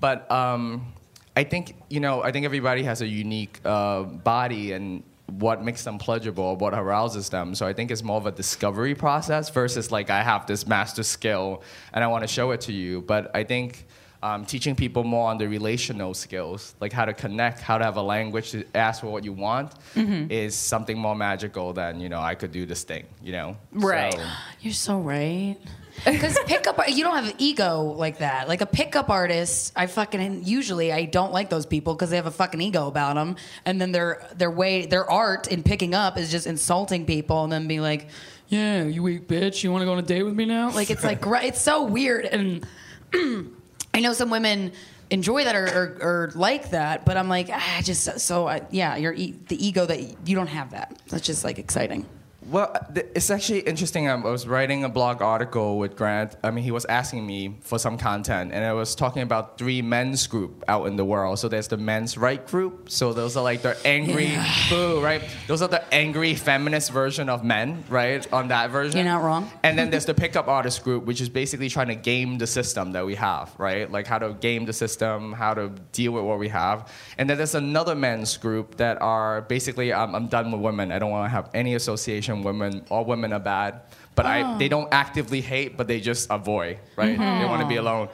but. 0.00 0.30
Um, 0.30 0.92
I 1.38 1.44
think 1.44 1.74
you 1.90 2.00
know. 2.00 2.22
I 2.22 2.32
think 2.32 2.46
everybody 2.46 2.82
has 2.84 3.02
a 3.02 3.06
unique 3.06 3.60
uh, 3.62 4.04
body 4.04 4.72
and 4.72 5.02
what 5.26 5.62
makes 5.62 5.84
them 5.84 5.98
pleasurable, 5.98 6.56
what 6.56 6.72
arouses 6.72 7.28
them. 7.28 7.54
So 7.54 7.66
I 7.66 7.72
think 7.72 7.90
it's 7.90 8.02
more 8.02 8.16
of 8.16 8.26
a 8.26 8.32
discovery 8.32 8.94
process 8.94 9.50
versus 9.50 9.90
like 9.92 10.08
I 10.08 10.22
have 10.22 10.46
this 10.46 10.66
master 10.66 11.02
skill 11.02 11.62
and 11.92 12.02
I 12.02 12.06
want 12.06 12.22
to 12.22 12.28
show 12.28 12.52
it 12.52 12.60
to 12.62 12.72
you. 12.72 13.02
But 13.02 13.34
I 13.34 13.44
think 13.44 13.86
um, 14.26 14.44
teaching 14.44 14.74
people 14.74 15.02
more 15.04 15.30
on 15.30 15.38
the 15.38 15.48
relational 15.48 16.12
skills, 16.14 16.74
like 16.80 16.92
how 16.92 17.04
to 17.04 17.14
connect, 17.14 17.60
how 17.60 17.76
to 17.78 17.84
have 17.84 17.96
a 17.96 18.02
language 18.02 18.50
to 18.52 18.64
ask 18.74 19.00
for 19.02 19.08
what 19.14 19.22
you 19.24 19.32
want, 19.32 19.68
is 19.94 20.54
something 20.54 20.98
more 21.06 21.14
magical 21.14 21.72
than 21.72 22.00
you 22.00 22.08
know 22.08 22.20
I 22.20 22.34
could 22.34 22.52
do 22.52 22.66
this 22.66 22.82
thing. 22.84 23.04
You 23.22 23.32
know, 23.32 23.56
Right. 23.72 24.12
So- 24.12 24.26
You're 24.62 24.72
so 24.88 24.98
right. 25.00 25.56
Because 26.04 26.38
pickup, 26.46 26.78
you 26.90 27.02
don't 27.04 27.14
have 27.16 27.28
an 27.32 27.36
ego 27.38 27.80
like 28.04 28.18
that. 28.18 28.48
Like 28.48 28.60
a 28.60 28.66
pickup 28.66 29.08
artist, 29.08 29.72
I 29.74 29.86
fucking 29.86 30.44
usually 30.44 30.92
I 30.92 31.06
don't 31.06 31.32
like 31.32 31.48
those 31.48 31.64
people 31.64 31.94
because 31.94 32.10
they 32.10 32.16
have 32.16 32.26
a 32.26 32.30
fucking 32.42 32.60
ego 32.60 32.86
about 32.86 33.14
them, 33.14 33.36
and 33.64 33.80
then 33.80 33.92
their 33.92 34.10
their 34.36 34.50
way 34.50 34.84
their 34.84 35.10
art 35.10 35.48
in 35.48 35.62
picking 35.62 35.94
up 35.94 36.18
is 36.18 36.30
just 36.30 36.46
insulting 36.46 37.06
people, 37.06 37.44
and 37.44 37.50
then 37.50 37.66
be 37.66 37.80
like, 37.80 38.08
"Yeah, 38.48 38.82
you 38.84 39.02
weak 39.02 39.26
bitch, 39.26 39.62
you 39.64 39.72
want 39.72 39.80
to 39.82 39.86
go 39.86 39.92
on 39.92 39.98
a 39.98 40.02
date 40.02 40.22
with 40.22 40.34
me 40.34 40.44
now?" 40.44 40.68
Like 40.70 40.90
it's 40.90 41.02
like 41.02 41.20
it's 41.48 41.62
so 41.62 41.84
weird, 41.84 42.26
and 42.26 42.66
I 43.96 44.00
know 44.00 44.12
some 44.12 44.28
women 44.28 44.72
enjoy 45.08 45.44
that 45.44 45.56
or, 45.56 45.64
or, 45.64 45.98
or 46.02 46.32
like 46.34 46.68
that, 46.72 47.06
but 47.06 47.16
I'm 47.16 47.30
like, 47.30 47.48
ah, 47.50 47.80
just 47.82 48.20
so 48.20 48.46
I, 48.46 48.60
yeah, 48.70 48.96
you're 48.96 49.14
e- 49.14 49.34
the 49.48 49.66
ego 49.66 49.86
that 49.86 50.28
you 50.28 50.36
don't 50.36 50.48
have 50.48 50.72
that. 50.72 51.00
That's 51.08 51.24
just 51.24 51.44
like 51.44 51.58
exciting. 51.58 52.04
Well, 52.48 52.72
th- 52.94 53.06
it's 53.14 53.30
actually 53.30 53.60
interesting. 53.60 54.08
Um, 54.08 54.24
I 54.24 54.30
was 54.30 54.46
writing 54.46 54.84
a 54.84 54.88
blog 54.88 55.20
article 55.20 55.78
with 55.78 55.96
Grant. 55.96 56.36
I 56.44 56.50
mean, 56.52 56.62
he 56.62 56.70
was 56.70 56.84
asking 56.84 57.26
me 57.26 57.56
for 57.60 57.78
some 57.78 57.98
content, 57.98 58.52
and 58.52 58.64
I 58.64 58.72
was 58.72 58.94
talking 58.94 59.22
about 59.22 59.58
three 59.58 59.82
men's 59.82 60.26
group 60.28 60.62
out 60.68 60.86
in 60.86 60.96
the 60.96 61.04
world. 61.04 61.38
So 61.40 61.48
there's 61.48 61.66
the 61.68 61.76
men's 61.76 62.16
right 62.16 62.46
group. 62.46 62.88
So 62.88 63.12
those 63.12 63.36
are 63.36 63.42
like 63.42 63.62
the 63.62 63.76
angry, 63.84 64.38
boo, 64.70 65.00
right? 65.00 65.22
Those 65.48 65.60
are 65.60 65.68
the 65.68 65.82
angry 65.92 66.34
feminist 66.34 66.92
version 66.92 67.28
of 67.28 67.42
men, 67.42 67.82
right? 67.88 68.30
On 68.32 68.48
that 68.48 68.70
version. 68.70 68.96
You're 68.98 69.12
not 69.12 69.24
wrong. 69.24 69.50
And 69.64 69.76
then 69.76 69.90
there's 69.90 70.06
the 70.06 70.14
pickup 70.14 70.46
artist 70.46 70.84
group, 70.84 71.04
which 71.04 71.20
is 71.20 71.28
basically 71.28 71.68
trying 71.68 71.88
to 71.88 71.96
game 71.96 72.38
the 72.38 72.46
system 72.46 72.92
that 72.92 73.04
we 73.04 73.16
have, 73.16 73.52
right? 73.58 73.90
Like 73.90 74.06
how 74.06 74.18
to 74.18 74.34
game 74.34 74.66
the 74.66 74.72
system, 74.72 75.32
how 75.32 75.54
to 75.54 75.70
deal 75.90 76.12
with 76.12 76.24
what 76.24 76.38
we 76.38 76.48
have. 76.48 76.92
And 77.18 77.28
then 77.28 77.38
there's 77.38 77.56
another 77.56 77.96
men's 77.96 78.36
group 78.36 78.76
that 78.76 79.02
are 79.02 79.42
basically, 79.42 79.92
um, 79.92 80.14
I'm 80.14 80.28
done 80.28 80.52
with 80.52 80.60
women. 80.60 80.92
I 80.92 81.00
don't 81.00 81.10
want 81.10 81.24
to 81.26 81.30
have 81.30 81.50
any 81.52 81.74
association 81.74 82.35
women. 82.42 82.84
All 82.90 83.04
women 83.04 83.32
are 83.32 83.40
bad. 83.40 83.80
But 84.14 84.24
I, 84.24 84.56
they 84.56 84.68
don't 84.68 84.88
actively 84.92 85.42
hate, 85.42 85.76
but 85.76 85.88
they 85.88 86.00
just 86.00 86.30
avoid, 86.30 86.78
right? 86.96 87.18
They 87.18 87.44
want 87.44 87.60
to 87.60 87.68
be 87.68 87.76
alone. 87.76 88.08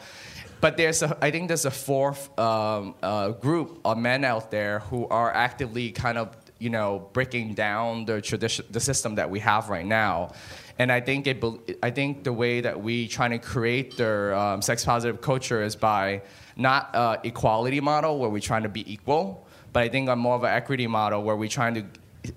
But 0.60 0.76
there's 0.76 1.02
a, 1.02 1.16
I 1.20 1.30
think 1.30 1.48
there's 1.48 1.64
a 1.64 1.70
fourth 1.70 2.36
um, 2.38 2.94
uh, 3.02 3.30
group 3.30 3.80
of 3.84 3.98
men 3.98 4.24
out 4.24 4.50
there 4.50 4.80
who 4.80 5.06
are 5.08 5.32
actively 5.32 5.90
kind 5.90 6.18
of, 6.18 6.36
you 6.58 6.70
know, 6.70 7.08
breaking 7.12 7.54
down 7.54 8.04
the 8.04 8.20
tradition, 8.20 8.64
the 8.70 8.80
system 8.80 9.14
that 9.16 9.28
we 9.30 9.40
have 9.40 9.68
right 9.68 9.86
now. 9.86 10.32
And 10.78 10.90
I 10.90 11.00
think 11.00 11.26
it, 11.26 11.42
I 11.82 11.90
think 11.90 12.24
the 12.24 12.32
way 12.32 12.60
that 12.60 12.80
we 12.80 13.06
trying 13.08 13.30
to 13.30 13.38
create 13.38 13.96
their 13.96 14.34
um, 14.34 14.62
sex 14.62 14.84
positive 14.84 15.20
culture 15.20 15.62
is 15.62 15.76
by 15.76 16.22
not 16.56 16.94
uh, 16.94 17.16
equality 17.24 17.80
model 17.80 18.18
where 18.18 18.30
we're 18.30 18.40
trying 18.40 18.62
to 18.62 18.68
be 18.68 18.90
equal, 18.92 19.46
but 19.72 19.82
I 19.82 19.88
think 19.88 20.08
a 20.08 20.16
more 20.16 20.34
of 20.36 20.44
an 20.44 20.50
equity 20.50 20.86
model 20.86 21.22
where 21.22 21.36
we're 21.36 21.48
trying 21.48 21.74
to 21.74 21.84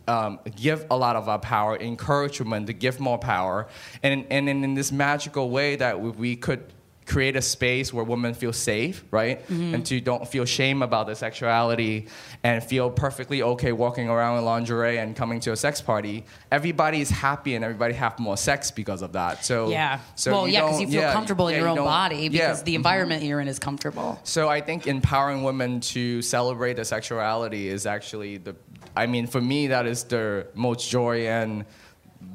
um, 0.07 0.39
give 0.55 0.85
a 0.89 0.97
lot 0.97 1.15
of 1.15 1.29
our 1.29 1.39
power, 1.39 1.75
encourage 1.75 2.39
women 2.39 2.65
to 2.65 2.73
give 2.73 2.99
more 2.99 3.17
power, 3.17 3.67
and 4.03 4.25
and 4.29 4.49
in, 4.49 4.63
in 4.63 4.73
this 4.73 4.91
magical 4.91 5.49
way 5.49 5.75
that 5.75 5.99
we, 5.99 6.09
we 6.09 6.35
could 6.35 6.63
create 7.05 7.35
a 7.35 7.41
space 7.41 7.93
where 7.93 8.03
women 8.03 8.33
feel 8.33 8.51
safe, 8.51 9.03
right, 9.11 9.47
and 9.49 9.85
to 9.85 10.01
don't 10.01 10.27
feel 10.27 10.43
shame 10.43 10.81
about 10.81 11.05
their 11.05 11.15
sexuality 11.15 12.07
and 12.43 12.63
feel 12.63 12.89
perfectly 12.89 13.43
okay 13.43 13.71
walking 13.71 14.09
around 14.09 14.39
in 14.39 14.45
lingerie 14.45 14.97
and 14.97 15.15
coming 15.15 15.39
to 15.39 15.51
a 15.51 15.55
sex 15.55 15.81
party. 15.81 16.25
Everybody 16.51 17.01
is 17.01 17.11
happy 17.11 17.53
and 17.53 17.63
everybody 17.63 17.93
have 17.93 18.17
more 18.17 18.37
sex 18.37 18.71
because 18.71 19.03
of 19.03 19.13
that. 19.13 19.45
So 19.45 19.69
Yeah. 19.69 19.99
so 20.15 20.31
well, 20.31 20.47
yeah, 20.47 20.61
because 20.61 20.81
you 20.81 20.87
feel 20.87 21.01
yeah, 21.01 21.13
comfortable 21.13 21.47
in 21.47 21.53
yeah, 21.53 21.59
your 21.61 21.73
you 21.75 21.79
own 21.79 21.85
body 21.85 22.17
yeah. 22.17 22.29
because 22.29 22.63
the 22.63 22.73
environment 22.73 23.23
you're 23.23 23.39
in 23.39 23.47
is 23.47 23.59
comfortable. 23.59 24.19
So 24.23 24.49
I 24.49 24.61
think 24.61 24.87
empowering 24.87 25.43
women 25.43 25.81
to 25.81 26.23
celebrate 26.23 26.73
their 26.73 26.85
sexuality 26.85 27.67
is 27.69 27.85
actually 27.85 28.37
the. 28.37 28.55
I 28.95 29.05
mean, 29.07 29.27
for 29.27 29.41
me, 29.41 29.67
that 29.67 29.85
is 29.85 30.03
the 30.05 30.47
most 30.53 30.89
joy 30.89 31.27
and 31.27 31.65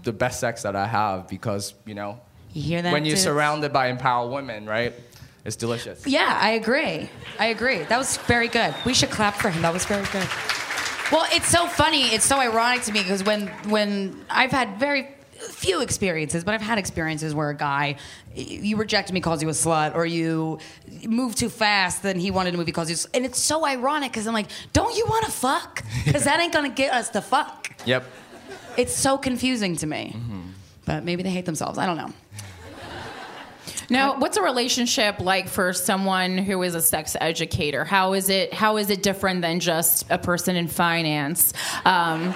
the 0.03 0.13
best 0.13 0.41
sex 0.41 0.63
that 0.63 0.77
I 0.77 0.87
have 0.87 1.27
because 1.29 1.75
you 1.87 1.95
know 1.95 2.21
You 2.53 2.63
hear 2.63 2.83
that? 2.83 2.93
when 2.93 3.05
you're 3.05 3.17
surrounded 3.17 3.73
by 3.73 3.89
empowered 3.89 4.31
women, 4.33 4.67
right? 4.67 4.95
It's 5.45 5.57
delicious. 5.57 6.07
Yeah, 6.07 6.39
I 6.41 6.51
agree. 6.51 7.09
I 7.39 7.47
agree. 7.47 7.83
That 7.85 7.97
was 7.99 8.19
very 8.29 8.49
good. 8.49 8.75
We 8.85 8.93
should 8.93 9.11
clap 9.11 9.35
for 9.37 9.49
him. 9.49 9.63
That 9.63 9.73
was 9.73 9.85
very 9.87 10.05
good. 10.13 10.29
Well, 11.11 11.27
it's 11.33 11.49
so 11.49 11.67
funny. 11.67 12.03
It's 12.15 12.25
so 12.27 12.39
ironic 12.39 12.83
to 12.83 12.93
me 12.93 13.01
because 13.03 13.25
when 13.25 13.49
when 13.69 14.25
I've 14.29 14.53
had 14.53 14.79
very 14.79 15.09
few 15.49 15.81
experiences, 15.81 16.45
but 16.45 16.55
I've 16.55 16.61
had 16.61 16.79
experiences 16.79 17.35
where 17.35 17.51
a 17.51 17.55
guy 17.55 17.97
you 18.35 18.77
rejected 18.77 19.13
me 19.13 19.21
calls 19.21 19.43
you 19.43 19.49
a 19.49 19.53
slut, 19.53 19.95
or 19.95 20.07
you 20.07 20.59
move 21.07 21.35
too 21.35 21.49
fast, 21.49 22.03
then 22.03 22.19
he 22.19 22.31
wanted 22.31 22.53
to 22.53 22.57
move 22.57 22.67
because 22.67 22.91
you. 22.91 23.11
And 23.15 23.25
it's 23.25 23.39
so 23.39 23.65
ironic 23.65 24.13
because 24.13 24.27
I'm 24.27 24.35
like, 24.35 24.49
don't 24.73 24.97
you 24.97 25.07
want 25.07 25.25
to 25.27 25.31
fuck? 25.33 25.85
Because 26.05 26.25
that 26.25 26.41
ain't 26.41 26.53
gonna 26.53 26.71
get 26.71 26.93
us 26.93 27.11
to 27.11 27.21
fuck. 27.21 27.71
Yep. 27.85 28.05
It's 28.77 28.97
so 28.97 29.19
confusing 29.19 29.77
to 29.77 29.87
me. 29.87 30.15
Mm-hmm. 30.17 30.41
But 30.87 31.05
maybe 31.05 31.23
they 31.23 31.31
hate 31.31 31.45
themselves. 31.45 31.79
I 31.79 31.87
don't 31.87 31.97
know. 31.97 32.13
Now, 33.91 34.19
what's 34.19 34.37
a 34.37 34.43
relationship 34.43 35.19
like 35.21 35.49
for 35.49 35.73
someone 35.73 36.39
who 36.39 36.63
is 36.63 36.75
a 36.75 36.81
sex 36.81 37.17
educator? 37.21 37.85
How 37.85 38.13
is 38.13 38.31
it? 38.31 38.55
How 38.55 38.77
is 38.77 38.89
it 38.89 39.03
different 39.03 39.43
than 39.43 39.59
just 39.61 40.07
a 40.11 40.19
person 40.19 40.55
in 40.57 40.69
finance 40.69 41.53
um, 41.85 42.31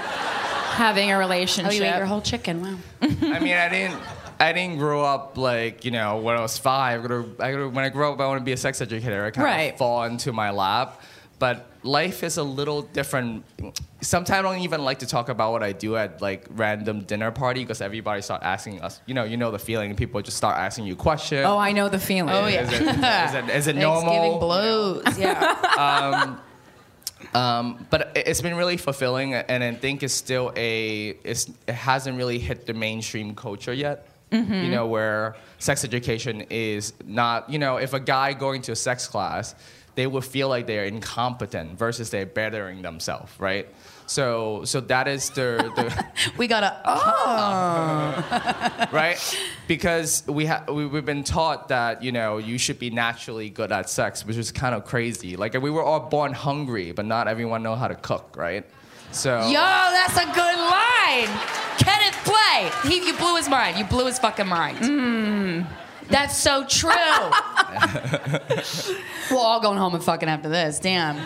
having 0.75 1.11
a 1.13 1.19
relationship? 1.19 1.67
Oh, 1.67 1.69
relationship? 1.69 1.87
you 1.91 1.95
ate 1.95 1.99
your 1.99 2.07
whole 2.07 2.21
chicken. 2.23 2.61
Wow. 2.63 2.77
I 3.03 3.39
mean, 3.39 3.55
I 3.55 3.69
didn't. 3.69 4.01
I 4.41 4.53
didn't 4.53 4.79
grow 4.79 5.05
up 5.05 5.39
like 5.39 5.85
you 5.85 5.93
know 5.93 6.19
when 6.19 6.37
I 6.37 6.41
was 6.41 6.59
five. 6.59 6.99
I 7.05 7.07
gotta, 7.07 7.25
I 7.39 7.53
gotta, 7.53 7.69
when 7.69 7.85
I 7.85 7.89
grow 7.89 8.13
up, 8.13 8.21
I 8.21 8.27
want 8.27 8.41
to 8.41 8.45
be 8.45 8.51
a 8.53 8.57
sex 8.57 8.81
educator. 8.81 9.25
I 9.25 9.31
kind 9.31 9.45
Right. 9.45 9.73
of 9.73 9.79
fall 9.79 10.03
into 10.05 10.33
my 10.33 10.51
lap. 10.51 11.01
But 11.45 11.57
life 11.83 12.23
is 12.29 12.39
a 12.39 12.43
little 12.43 12.81
different. 12.99 13.45
Sometimes 14.01 14.39
I 14.39 14.43
don't 14.47 14.61
even 14.69 14.83
like 14.89 15.01
to 15.01 15.07
talk 15.15 15.29
about 15.29 15.53
what 15.53 15.63
I 15.63 15.73
do 15.73 15.91
at 16.03 16.11
like 16.29 16.43
random 16.65 17.01
dinner 17.11 17.31
party 17.31 17.61
because 17.65 17.81
everybody 17.83 18.23
start 18.23 18.43
asking 18.43 18.81
us. 18.81 18.95
You 19.05 19.13
know, 19.19 19.25
you 19.25 19.37
know 19.37 19.51
the 19.51 19.59
feeling. 19.59 19.95
People 19.95 20.23
just 20.23 20.39
start 20.39 20.57
asking 20.57 20.87
you 20.87 20.97
questions. 20.97 21.45
Oh, 21.45 21.59
I 21.59 21.73
know 21.73 21.91
the 21.91 21.99
feeling. 22.11 22.35
Oh, 22.35 22.47
yeah. 22.47 22.63
Is 22.63 22.73
it, 22.73 22.83
is 22.83 23.35
it, 23.41 23.57
is 23.59 23.67
it 23.67 23.77
Thanksgiving 23.77 23.81
normal? 23.81 24.39
blues. 25.03 25.19
Yeah. 25.19 26.39
Um, 27.35 27.87
but 27.91 28.01
it- 28.15 28.29
it's 28.29 28.43
been 28.43 28.55
really 28.57 28.77
fulfilling, 28.77 29.35
and 29.35 29.65
I 29.65 29.75
think 29.75 30.03
it's 30.03 30.15
still 30.15 30.53
a 30.57 31.09
it's, 31.25 31.49
it 31.67 31.75
hasn't 31.75 32.17
really 32.17 32.39
hit 32.39 32.67
the 32.67 32.75
mainstream 32.75 33.35
culture 33.35 33.73
yet. 33.73 34.07
You 34.31 34.69
know, 34.77 34.87
where 34.89 35.37
sex 35.59 35.85
education 35.85 36.41
is 36.51 36.93
not. 37.07 37.49
You 37.49 37.59
know, 37.61 37.77
if 37.77 37.93
a 37.95 38.01
guy 38.01 38.33
going 38.33 38.63
to 38.63 38.73
a 38.73 38.77
sex 38.77 39.07
class, 39.07 39.55
they 39.95 40.07
would 40.07 40.25
feel 40.25 40.49
like 40.49 40.67
they're 40.67 40.85
incompetent 40.85 41.79
versus 41.79 42.11
they're 42.11 42.27
bettering 42.27 42.83
themselves, 42.83 43.33
right? 43.39 43.69
So, 44.07 44.65
so 44.65 44.81
that 44.81 45.09
is 45.09 45.31
the, 45.31 45.73
the 45.77 46.07
we 46.37 46.47
gotta 46.47 46.81
oh. 46.85 48.89
right? 48.93 49.39
Because 49.67 50.25
we 50.27 50.47
ha- 50.47 50.65
we, 50.69 50.87
we've 50.87 51.05
been 51.05 51.25
taught 51.25 51.69
that 51.69 52.03
you 52.03 52.13
know 52.13 52.39
you 52.39 52.59
should 52.59 52.79
be 52.79 52.91
naturally 52.91 53.49
good 53.49 53.73
at 53.73 53.89
sex, 53.89 54.27
which 54.27 54.37
is 54.37 54.53
kind 54.53 54.75
of 54.75 54.85
crazy. 54.85 55.37
Like 55.37 55.55
we 55.55 55.71
were 55.71 55.83
all 55.83 56.01
born 56.01 56.33
hungry, 56.33 56.93
but 56.93 57.07
not 57.07 57.29
everyone 57.29 57.63
know 57.63 57.77
how 57.77 57.89
to 57.89 57.95
cook, 57.95 58.37
right? 58.37 58.67
So 59.11 59.47
Yo, 59.47 59.53
that's 59.53 60.17
a 60.17 60.27
good 60.27 60.59
line. 60.59 61.29
Kenneth 61.79 62.17
Play. 62.25 62.71
He, 62.91 63.07
you 63.07 63.17
blew 63.17 63.37
his 63.37 63.49
mind. 63.49 63.79
You 63.79 63.85
blew 63.85 64.07
his 64.07 64.19
fucking 64.19 64.47
mind. 64.47 64.79
Mm. 64.79 65.67
That's 66.09 66.37
so 66.37 66.67
true. 66.67 66.91
We're 69.31 69.39
all 69.39 69.61
going 69.61 69.79
home 69.79 69.95
and 69.95 70.05
fucking 70.05 70.29
after 70.29 70.49
this. 70.49 70.79
Damn. 70.79 71.17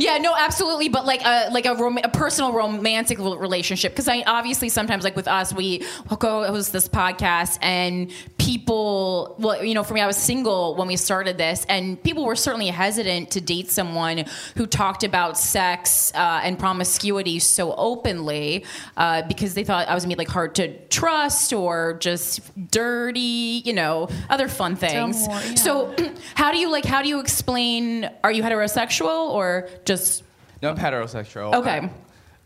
Yeah, 0.00 0.16
no, 0.16 0.34
absolutely. 0.34 0.88
But 0.88 1.04
like 1.04 1.22
a 1.24 1.50
like 1.50 1.66
a, 1.66 1.74
rom- 1.74 1.98
a 1.98 2.08
personal 2.08 2.52
romantic 2.52 3.18
relationship, 3.18 3.92
because 3.92 4.08
I 4.08 4.22
obviously 4.26 4.70
sometimes 4.70 5.04
like 5.04 5.14
with 5.14 5.28
us, 5.28 5.52
we 5.52 5.84
host 6.08 6.72
this 6.72 6.88
podcast, 6.88 7.58
and 7.60 8.10
people, 8.38 9.36
well, 9.38 9.62
you 9.62 9.74
know, 9.74 9.82
for 9.82 9.92
me, 9.92 10.00
I 10.00 10.06
was 10.06 10.16
single 10.16 10.74
when 10.76 10.88
we 10.88 10.96
started 10.96 11.36
this, 11.36 11.66
and 11.68 12.02
people 12.02 12.24
were 12.24 12.34
certainly 12.34 12.68
hesitant 12.68 13.30
to 13.32 13.40
date 13.42 13.70
someone 13.70 14.24
who 14.56 14.66
talked 14.66 15.04
about 15.04 15.36
sex 15.36 16.12
uh, 16.14 16.40
and 16.42 16.58
promiscuity 16.58 17.38
so 17.38 17.74
openly, 17.74 18.64
uh, 18.96 19.22
because 19.28 19.52
they 19.52 19.64
thought 19.64 19.86
I 19.86 19.94
was 19.94 20.04
gonna 20.04 20.16
be 20.16 20.18
like 20.18 20.28
hard 20.28 20.54
to 20.54 20.78
trust 20.86 21.52
or 21.52 21.98
just 22.00 22.40
dirty, 22.70 23.62
you 23.64 23.74
know, 23.74 24.08
other 24.30 24.48
fun 24.48 24.76
things. 24.76 25.28
more, 25.28 25.40
yeah. 25.40 25.54
So, 25.56 25.94
how 26.34 26.52
do 26.52 26.58
you 26.58 26.70
like? 26.70 26.86
How 26.86 27.02
do 27.02 27.08
you 27.08 27.20
explain? 27.20 28.10
Are 28.24 28.32
you 28.32 28.42
heterosexual 28.42 29.30
or 29.30 29.68
just 29.90 30.22
no, 30.62 30.70
I'm 30.70 30.76
heterosexual. 30.76 31.54
Okay. 31.54 31.88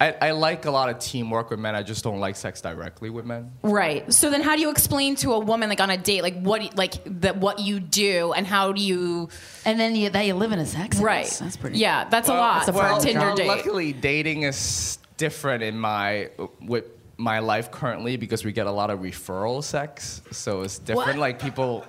I, 0.01 0.09
I, 0.09 0.15
I 0.29 0.31
like 0.33 0.65
a 0.67 0.71
lot 0.71 0.89
of 0.91 0.99
teamwork 0.99 1.51
with 1.51 1.61
men. 1.61 1.75
I 1.75 1.83
just 1.83 2.03
don't 2.03 2.19
like 2.21 2.37
sex 2.37 2.61
directly 2.61 3.11
with 3.11 3.25
men. 3.25 3.53
right? 3.63 4.13
So 4.13 4.29
then, 4.31 4.43
how 4.43 4.55
do 4.57 4.63
you 4.63 4.71
explain 4.71 5.15
to 5.17 5.33
a 5.35 5.39
woman 5.39 5.69
like 5.69 5.81
on 5.81 5.91
a 5.91 5.97
date 5.97 6.23
like 6.23 6.37
what 6.41 6.77
like 6.77 6.95
that 7.23 7.37
what 7.37 7.59
you 7.61 7.79
do 7.81 8.33
and 8.37 8.47
how 8.47 8.73
do 8.73 8.83
you 8.83 9.29
And 9.65 9.79
then 9.79 9.95
you, 9.95 10.11
that 10.11 10.27
you 10.27 10.35
live 10.35 10.53
in 10.53 10.59
a 10.59 10.67
sex 10.67 10.97
house. 10.97 11.05
right? 11.05 11.37
That's 11.41 11.57
pretty. 11.57 11.79
Yeah, 11.79 12.09
that's 12.09 12.29
a 12.29 12.35
lot 12.35 12.67
That's 12.67 12.77
a 12.77 12.81
for 12.81 12.99
a 12.99 13.01
Tinder 13.01 13.21
job. 13.21 13.37
date. 13.37 13.47
Luckily, 13.47 13.93
dating 13.93 14.43
is 14.43 14.99
different 15.17 15.63
in 15.63 15.79
my 15.79 16.31
with 16.61 16.87
my 17.17 17.39
life 17.39 17.71
currently 17.71 18.17
because 18.17 18.45
we 18.45 18.51
get 18.53 18.67
a 18.67 18.73
lot 18.73 18.91
of 18.91 18.99
referral 19.01 19.63
sex. 19.63 20.23
So 20.33 20.63
it's 20.63 20.79
different. 20.79 21.19
What? 21.19 21.27
Like 21.27 21.39
people. 21.41 21.85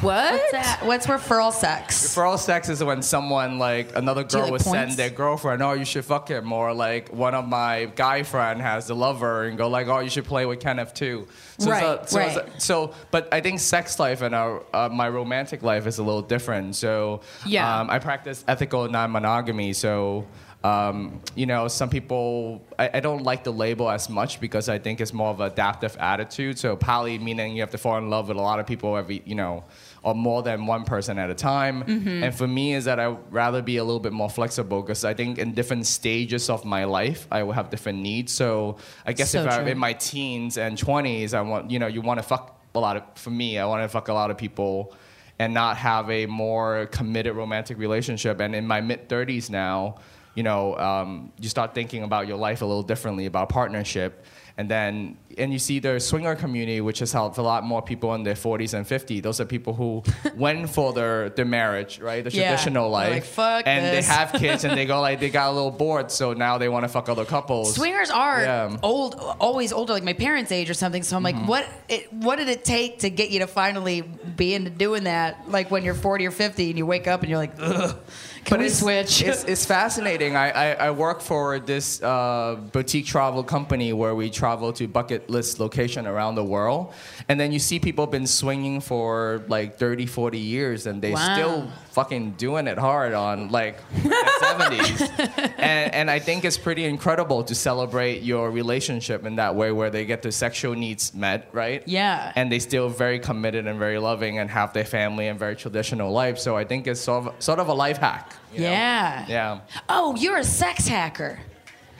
What? 0.00 0.32
What's 0.32 0.52
that? 0.52 0.80
What's 0.84 1.06
referral 1.08 1.52
sex? 1.52 2.14
Referral 2.14 2.38
sex 2.38 2.68
is 2.68 2.82
when 2.82 3.02
someone 3.02 3.58
like 3.58 3.96
another 3.96 4.22
girl 4.22 4.42
like 4.42 4.52
would 4.52 4.60
send 4.62 4.92
their 4.92 5.10
girlfriend, 5.10 5.62
"Oh, 5.62 5.72
you 5.72 5.84
should 5.84 6.04
fuck 6.04 6.28
him," 6.28 6.52
or 6.52 6.72
like 6.72 7.08
one 7.08 7.34
of 7.34 7.48
my 7.48 7.86
guy 7.96 8.22
friend 8.22 8.60
has 8.60 8.88
a 8.88 8.94
lover 8.94 9.44
and 9.44 9.58
go 9.58 9.68
like, 9.68 9.88
"Oh, 9.88 9.98
you 9.98 10.08
should 10.08 10.26
play 10.26 10.46
with 10.46 10.60
Kenneth 10.60 10.94
too." 10.94 11.26
So 11.58 11.70
Right, 11.70 11.82
it's 12.00 12.12
a- 12.12 12.14
so, 12.14 12.20
it's 12.20 12.36
a- 12.36 12.40
right. 12.40 12.62
so, 12.62 12.94
but 13.10 13.28
I 13.32 13.40
think 13.40 13.58
sex 13.58 13.98
life 13.98 14.22
and 14.22 14.34
our, 14.34 14.62
uh, 14.72 14.88
my 14.90 15.08
romantic 15.08 15.62
life 15.62 15.86
is 15.86 15.98
a 15.98 16.02
little 16.04 16.22
different. 16.22 16.76
So 16.76 17.20
Yeah. 17.44 17.80
um, 17.80 17.90
I 17.90 17.98
practice 17.98 18.44
ethical 18.46 18.88
non-monogamy. 18.88 19.72
So. 19.72 20.24
Um, 20.62 21.22
you 21.34 21.46
know, 21.46 21.68
some 21.68 21.88
people, 21.88 22.62
I, 22.78 22.90
I 22.94 23.00
don't 23.00 23.22
like 23.22 23.44
the 23.44 23.52
label 23.52 23.90
as 23.90 24.10
much 24.10 24.40
because 24.40 24.68
I 24.68 24.78
think 24.78 25.00
it's 25.00 25.14
more 25.14 25.30
of 25.30 25.40
an 25.40 25.50
adaptive 25.50 25.96
attitude. 25.98 26.58
So, 26.58 26.76
poly 26.76 27.18
meaning 27.18 27.54
you 27.56 27.62
have 27.62 27.70
to 27.70 27.78
fall 27.78 27.96
in 27.96 28.10
love 28.10 28.28
with 28.28 28.36
a 28.36 28.40
lot 28.42 28.60
of 28.60 28.66
people 28.66 28.94
every, 28.94 29.22
you 29.24 29.34
know, 29.34 29.64
or 30.02 30.14
more 30.14 30.42
than 30.42 30.66
one 30.66 30.84
person 30.84 31.18
at 31.18 31.30
a 31.30 31.34
time. 31.34 31.82
And 32.24 32.34
for 32.34 32.46
me, 32.46 32.74
is 32.74 32.84
that 32.84 33.00
I'd 33.00 33.16
rather 33.32 33.62
be 33.62 33.78
a 33.78 33.84
little 33.84 34.00
bit 34.00 34.12
more 34.12 34.28
flexible 34.28 34.82
because 34.82 35.02
I 35.02 35.14
think 35.14 35.38
in 35.38 35.54
different 35.54 35.86
stages 35.86 36.50
of 36.50 36.66
my 36.66 36.84
life, 36.84 37.26
I 37.30 37.42
will 37.42 37.52
have 37.52 37.70
different 37.70 38.00
needs. 38.00 38.32
So, 38.32 38.76
I 39.06 39.14
guess 39.14 39.30
So 39.30 39.42
if 39.42 39.50
I'm 39.50 39.66
in 39.68 39.78
my 39.78 39.94
teens 39.94 40.58
and 40.58 40.76
20s, 40.76 41.32
I 41.32 41.40
want, 41.40 41.70
you 41.70 41.78
know, 41.78 41.86
you 41.86 42.02
want 42.02 42.18
to 42.18 42.22
fuck 42.22 42.60
a 42.74 42.80
lot 42.80 42.98
of, 42.98 43.02
for 43.14 43.30
me, 43.30 43.58
I 43.58 43.64
want 43.64 43.82
to 43.82 43.88
fuck 43.88 44.08
a 44.08 44.12
lot 44.12 44.30
of 44.30 44.36
people 44.36 44.94
and 45.38 45.54
not 45.54 45.78
have 45.78 46.10
a 46.10 46.26
more 46.26 46.86
committed 46.92 47.34
romantic 47.34 47.78
relationship. 47.78 48.40
And 48.40 48.54
in 48.54 48.66
my 48.66 48.82
mid 48.82 49.08
30s 49.08 49.48
now, 49.48 49.96
you 50.34 50.42
know, 50.42 50.76
um, 50.76 51.32
you 51.40 51.48
start 51.48 51.74
thinking 51.74 52.02
about 52.02 52.26
your 52.28 52.36
life 52.36 52.62
a 52.62 52.66
little 52.66 52.82
differently 52.82 53.26
about 53.26 53.48
partnership. 53.48 54.24
And 54.56 54.68
then, 54.70 55.16
and 55.38 55.52
you 55.54 55.58
see 55.58 55.78
the 55.78 55.98
swinger 55.98 56.34
community, 56.36 56.82
which 56.82 56.98
has 56.98 57.12
helped 57.12 57.38
a 57.38 57.42
lot 57.42 57.64
more 57.64 57.80
people 57.80 58.14
in 58.14 58.24
their 58.24 58.34
40s 58.34 58.74
and 58.74 58.84
50s. 58.86 59.22
Those 59.22 59.40
are 59.40 59.46
people 59.46 59.72
who 59.72 60.02
went 60.36 60.68
for 60.68 60.92
their, 60.92 61.30
their 61.30 61.46
marriage, 61.46 61.98
right? 61.98 62.22
The 62.22 62.30
Yeah. 62.30 62.48
traditional 62.48 62.90
life. 62.90 63.10
like, 63.10 63.24
"Fuck 63.24 63.66
and 63.66 63.84
this." 63.96 64.06
they 64.06 64.12
have 64.12 64.32
kids 64.34 64.64
and 64.64 64.76
they 64.76 64.84
go 64.84 65.00
like, 65.00 65.18
they 65.18 65.30
got 65.40 65.48
a 65.48 65.52
little 65.52 65.70
bored, 65.70 66.10
so 66.10 66.34
now 66.34 66.58
they 66.58 66.68
want 66.68 66.84
to 66.84 66.88
fuck 66.90 67.08
other 67.08 67.24
couples. 67.24 67.74
Swingers 67.74 68.10
are 68.10 68.42
Yeah. 68.42 68.76
old, 68.82 69.14
always 69.40 69.72
older, 69.72 69.94
like 69.94 70.02
my 70.04 70.12
parents' 70.12 70.52
age 70.52 70.68
or 70.68 70.74
something. 70.74 71.04
So 71.04 71.16
I'm 71.16 71.22
like, 71.22 71.36
what? 71.46 71.66
It, 71.88 72.12
what 72.12 72.36
did 72.36 72.48
it 72.50 72.62
take 72.62 72.98
to 72.98 73.08
get 73.08 73.30
you 73.30 73.38
to 73.38 73.46
finally 73.46 74.02
be 74.02 74.52
into 74.54 74.68
doing 74.70 75.04
that? 75.04 75.48
Like 75.50 75.70
when 75.70 75.84
you're 75.84 75.94
40 75.94 76.26
or 76.26 76.32
50 76.32 76.68
and 76.68 76.76
you 76.76 76.84
wake 76.84 77.06
up 77.08 77.20
and 77.22 77.30
you're 77.30 77.38
like, 77.38 77.54
Ugh, 77.58 77.96
can 78.44 78.58
we 78.60 78.66
it's, 78.66 78.78
switch? 78.78 79.22
It's, 79.22 79.44
it's 79.44 79.64
fascinating. 79.64 80.36
I, 80.36 80.50
I, 80.50 80.72
I 80.86 80.90
work 80.90 81.20
for 81.20 81.58
this 81.60 82.02
uh, 82.02 82.56
boutique 82.72 83.06
travel 83.06 83.42
company 83.44 83.92
where 83.92 84.14
we 84.14 84.30
travel 84.30 84.72
to 84.74 84.86
bucket 84.88 85.28
list 85.30 85.60
location 85.60 86.06
around 86.06 86.34
the 86.34 86.44
world. 86.44 86.92
And 87.28 87.38
then 87.38 87.52
you 87.52 87.58
see 87.58 87.78
people 87.78 88.06
been 88.06 88.26
swinging 88.26 88.80
for 88.80 89.42
like 89.48 89.78
30, 89.78 90.06
40 90.06 90.38
years 90.38 90.86
and 90.86 91.00
they 91.02 91.12
Wow. 91.12 91.34
still 91.34 91.70
fucking 91.92 92.32
doing 92.32 92.66
it 92.68 92.78
hard 92.78 93.12
on 93.12 93.50
like 93.50 93.78
their 94.02 94.12
70s. 94.12 95.00
and, 95.58 95.94
and 95.94 96.10
I 96.10 96.18
think 96.18 96.44
it's 96.44 96.58
pretty 96.58 96.84
incredible 96.84 97.42
to 97.44 97.54
celebrate 97.54 98.22
your 98.22 98.50
relationship 98.50 99.26
in 99.26 99.36
that 99.36 99.54
way 99.54 99.72
where 99.72 99.90
they 99.90 100.04
get 100.04 100.22
their 100.22 100.32
sexual 100.32 100.74
needs 100.74 101.12
met, 101.14 101.48
right? 101.52 101.82
Yeah. 101.86 102.32
And 102.36 102.50
they 102.50 102.58
still 102.58 102.88
very 102.88 103.18
committed 103.18 103.66
and 103.66 103.78
very 103.78 103.98
loving 103.98 104.38
and 104.38 104.48
have 104.50 104.72
their 104.72 104.84
family 104.84 105.28
and 105.28 105.38
very 105.38 105.56
traditional 105.56 106.12
life. 106.12 106.38
So 106.38 106.56
I 106.56 106.64
think 106.64 106.86
it's 106.86 107.00
sort 107.00 107.26
of, 107.26 107.42
sort 107.42 107.58
of 107.58 107.68
a 107.68 107.74
life 107.74 107.98
hack. 107.98 108.29
You 108.52 108.60
know? 108.60 108.70
yeah. 108.70 109.26
Yeah. 109.28 109.60
Oh, 109.88 110.16
you're 110.16 110.38
a 110.38 110.44
sex 110.44 110.86
hacker. 110.86 111.38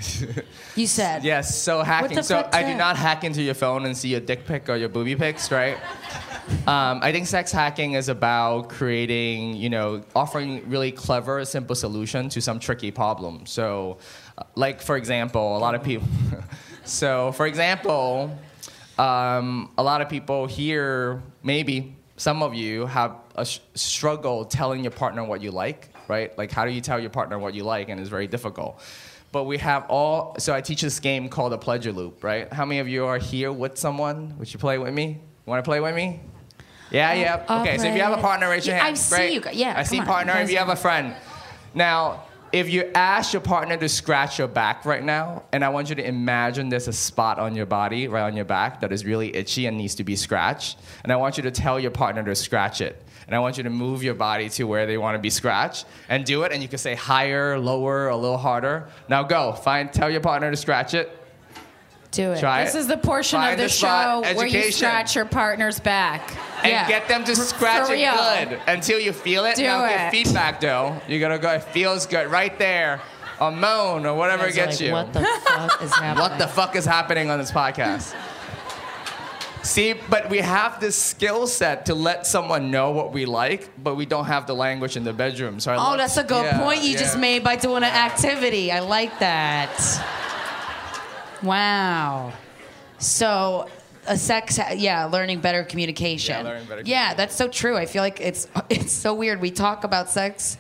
you 0.77 0.87
said. 0.87 1.25
Yes. 1.25 1.61
So 1.61 1.83
hacking. 1.83 2.23
So 2.23 2.49
I 2.53 2.63
do 2.63 2.75
not 2.75 2.97
hack 2.97 3.25
into 3.25 3.43
your 3.43 3.55
phone 3.55 3.85
and 3.85 3.97
see 3.97 4.09
your 4.09 4.21
dick 4.21 4.47
pic 4.47 4.69
or 4.69 4.77
your 4.77 4.89
booby 4.89 5.15
pics, 5.15 5.51
right? 5.51 5.77
Um, 6.67 6.99
I 7.03 7.13
think 7.13 7.27
sex 7.27 7.53
hacking 7.53 7.93
is 7.93 8.09
about 8.09 8.71
creating, 8.71 9.57
you 9.57 9.71
know, 9.71 10.03
offering 10.17 10.69
really 10.69 10.91
clever, 10.91 11.45
simple 11.45 11.77
solution 11.77 12.29
to 12.31 12.41
some 12.41 12.59
tricky 12.59 12.91
problem. 12.91 13.47
So, 13.47 13.99
uh, 14.37 14.45
like 14.57 14.81
for 14.81 14.97
example, 14.97 15.57
a 15.57 15.61
lot 15.61 15.75
of 15.75 15.83
people. 15.85 16.09
so, 16.85 17.33
for 17.33 17.47
example, 17.47 18.37
um, 18.99 19.71
a 19.79 19.83
lot 19.83 20.01
of 20.01 20.09
people 20.09 20.47
here, 20.47 21.23
maybe 21.43 21.95
some 22.17 22.43
of 22.43 22.53
you 22.55 22.87
have 22.87 23.17
a 23.37 23.45
sh- 23.45 23.61
struggle 23.75 24.45
telling 24.45 24.83
your 24.83 24.91
partner 24.91 25.25
what 25.25 25.41
you 25.41 25.51
like, 25.53 25.89
right? 26.11 26.37
Like, 26.37 26.51
how 26.51 26.67
do 26.67 26.73
you 26.73 26.81
tell 26.83 26.99
your 27.01 27.09
partner 27.09 27.39
what 27.39 27.55
you 27.55 27.63
like? 27.65 27.89
And 27.89 27.99
it's 27.99 28.11
very 28.11 28.27
difficult. 28.27 28.83
But 29.33 29.45
we 29.45 29.59
have 29.59 29.87
all, 29.89 30.35
so 30.39 30.53
I 30.53 30.61
teach 30.61 30.83
this 30.83 30.99
game 30.99 31.29
called 31.29 31.53
a 31.53 31.59
pleasure 31.59 31.93
loop, 31.93 32.25
right? 32.25 32.53
How 32.53 32.67
many 32.67 32.81
of 32.81 32.89
you 32.89 33.07
are 33.07 33.17
here 33.19 33.53
with 33.53 33.79
someone? 33.79 34.37
Would 34.39 34.53
you 34.53 34.59
play 34.59 34.77
with 34.77 34.93
me? 34.93 35.21
Want 35.47 35.65
to 35.65 35.69
play 35.69 35.79
with 35.81 35.95
me? 35.95 36.21
Yeah, 36.91 37.11
uh, 37.11 37.15
yeah. 37.15 37.45
I'll 37.49 37.61
okay, 37.63 37.79
so 37.79 37.87
if 37.87 37.95
you 37.95 38.03
have 38.03 38.19
a 38.19 38.21
partner, 38.21 38.49
raise 38.51 38.67
your 38.67 38.75
Yeah, 38.77 38.83
hand. 38.83 38.95
I 38.97 38.99
see 38.99 39.17
Great. 39.17 39.33
you 39.33 39.41
guys. 39.41 39.55
Yeah, 39.55 39.75
I 39.77 39.85
see 39.85 40.01
on. 40.01 40.07
partner. 40.07 40.37
If 40.39 40.51
you 40.51 40.59
have 40.59 40.69
a 40.69 40.75
friend. 40.77 41.15
Now, 41.73 42.25
if 42.53 42.69
you 42.69 42.91
ask 42.97 43.33
your 43.33 43.43
partner 43.43 43.77
to 43.77 43.89
scratch 43.89 44.41
your 44.41 44.49
back 44.49 44.85
right 44.85 45.05
now, 45.05 45.45
and 45.53 45.65
I 45.65 45.69
want 45.69 45.89
you 45.89 45.95
to 45.95 46.05
imagine 46.05 46.69
there's 46.69 46.89
a 46.89 46.93
spot 46.93 47.39
on 47.39 47.55
your 47.55 47.67
body, 47.67 48.09
right 48.09 48.25
on 48.25 48.35
your 48.35 48.45
back, 48.45 48.81
that 48.81 48.91
is 48.91 49.05
really 49.05 49.35
itchy 49.37 49.67
and 49.67 49.79
needs 49.79 49.95
to 49.95 50.05
be 50.05 50.17
scratched, 50.17 50.77
and 51.05 51.13
I 51.13 51.17
want 51.17 51.37
you 51.37 51.45
to 51.45 51.53
tell 51.53 51.79
your 51.79 51.93
partner 51.93 52.25
to 52.25 52.35
scratch 52.35 52.81
it. 52.81 53.01
And 53.31 53.37
I 53.37 53.39
want 53.39 53.59
you 53.59 53.63
to 53.63 53.71
move 53.71 54.03
your 54.03 54.15
body 54.15 54.49
to 54.49 54.65
where 54.65 54.87
they 54.87 54.99
want 54.99 55.15
to 55.15 55.21
be 55.21 55.31
scratched 55.31 55.87
and 56.09 56.25
do 56.25 56.43
it. 56.43 56.51
And 56.51 56.61
you 56.61 56.69
can 56.69 56.79
say 56.79 56.97
higher, 56.97 57.57
lower, 57.61 58.09
a 58.09 58.17
little 58.17 58.37
harder. 58.37 58.89
Now 59.09 59.23
go. 59.23 59.53
Find. 59.53 59.93
Tell 59.93 60.11
your 60.11 60.21
partner 60.21 60.51
to 60.51 60.57
scratch 60.57 60.95
it. 60.95 61.17
Do 62.11 62.33
it. 62.33 62.41
Try 62.41 62.65
This 62.65 62.75
it. 62.75 62.79
is 62.79 62.87
the 62.89 62.97
portion 62.97 63.39
Find 63.39 63.53
of 63.53 63.59
the, 63.61 63.69
spot. 63.69 64.25
show 64.27 64.35
where 64.37 64.49
you 64.49 64.73
scratch 64.73 65.15
your 65.15 65.27
partner's 65.27 65.79
back. 65.79 66.29
and 66.65 66.73
Yeah. 66.73 66.89
get 66.89 67.07
them 67.07 67.23
to 67.23 67.37
scratch 67.37 67.87
for 67.87 67.95
it 67.95 68.49
good 68.49 68.59
until 68.67 68.99
you 68.99 69.13
feel 69.13 69.45
it. 69.45 69.55
Do 69.55 69.63
now 69.63 69.85
it. 69.85 69.91
get 69.91 70.11
feedback 70.11 70.61
though. 70.61 71.01
You 71.07 71.21
gotta 71.21 71.39
go. 71.39 71.53
It 71.53 71.63
feels 71.63 72.07
good 72.07 72.29
right 72.33 72.59
there. 72.59 73.01
A 73.41 73.49
moan 73.53 74.07
or 74.07 74.17
whatever 74.17 74.47
Guys 74.47 74.57
gets 74.57 74.81
like, 74.81 74.89
you. 74.89 74.93
What 74.93 75.13
the 75.13 75.21
fuck 75.23 75.83
is 75.83 75.93
happening? 75.95 76.19
What 76.31 76.39
the 76.41 76.49
fuck 76.49 76.75
is 76.75 76.85
happening 76.85 77.31
on 77.31 77.39
this 77.39 77.53
podcast? 77.53 78.13
See, 79.63 79.93
but 80.09 80.31
we 80.31 80.39
have 80.39 80.81
this 80.81 80.97
skill 80.97 81.47
set 81.47 81.87
to 81.87 81.95
let 81.95 82.27
someone 82.27 82.71
know 82.71 82.93
what 82.93 83.13
we 83.13 83.27
like, 83.27 83.69
but 83.83 83.95
we 83.95 84.07
don't 84.07 84.25
have 84.25 84.47
the 84.47 84.55
language 84.55 84.97
in 84.97 85.05
the 85.05 85.13
bedroom. 85.13 85.61
So 85.61 85.73
I 85.73 85.77
Oh, 85.77 85.79
love- 85.79 85.99
that's 85.99 86.17
a 86.17 86.25
good 86.25 86.45
Yeah, 86.45 86.59
point 86.59 86.83
you 86.83 86.97
just 86.97 87.19
made 87.19 87.45
by 87.45 87.57
doing 87.57 87.83
an 87.83 87.93
activity. 87.93 88.73
I 88.73 88.81
like 88.81 89.19
that. 89.19 89.71
Wow. 91.43 92.33
So, 92.99 93.69
a 94.07 94.17
sex, 94.17 94.59
yeah, 94.77 95.05
learning 95.07 95.41
better 95.41 95.63
communication. 95.65 96.37
Yeah, 96.45 96.51
learning 96.51 96.67
better 96.67 96.83
Yeah, 96.85 97.15
that's 97.15 97.35
so 97.37 97.49
true. 97.49 97.77
I 97.77 97.87
feel 97.87 98.03
like 98.03 98.21
it's 98.21 98.49
it's 98.71 98.93
so 98.93 99.15
weird. 99.15 99.41
We 99.41 99.51
talk 99.51 99.85
about 99.85 100.11
sex 100.11 100.57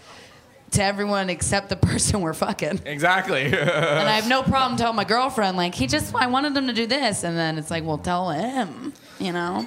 to 0.72 0.82
everyone 0.82 1.30
except 1.30 1.68
the 1.68 1.76
person 1.90 2.20
we're 2.20 2.34
fucking. 2.34 2.80
Exactly. 2.84 3.44
And 3.44 3.54
I 3.54 4.12
have 4.12 4.28
no 4.28 4.42
problem 4.54 4.78
telling 4.78 4.96
my 4.96 5.04
girlfriend, 5.04 5.56
like, 5.56 5.74
he 5.74 5.86
just, 5.86 6.14
I 6.14 6.26
wanted 6.26 6.56
him 6.56 6.66
to 6.66 6.72
do 6.72 6.86
this. 6.86 7.24
And 7.24 7.36
then 7.36 7.58
it's 7.58 7.70
like, 7.70 7.84
well, 7.84 7.98
tell 7.98 8.30
him, 8.30 8.92
you 9.18 9.32
know? 9.32 9.66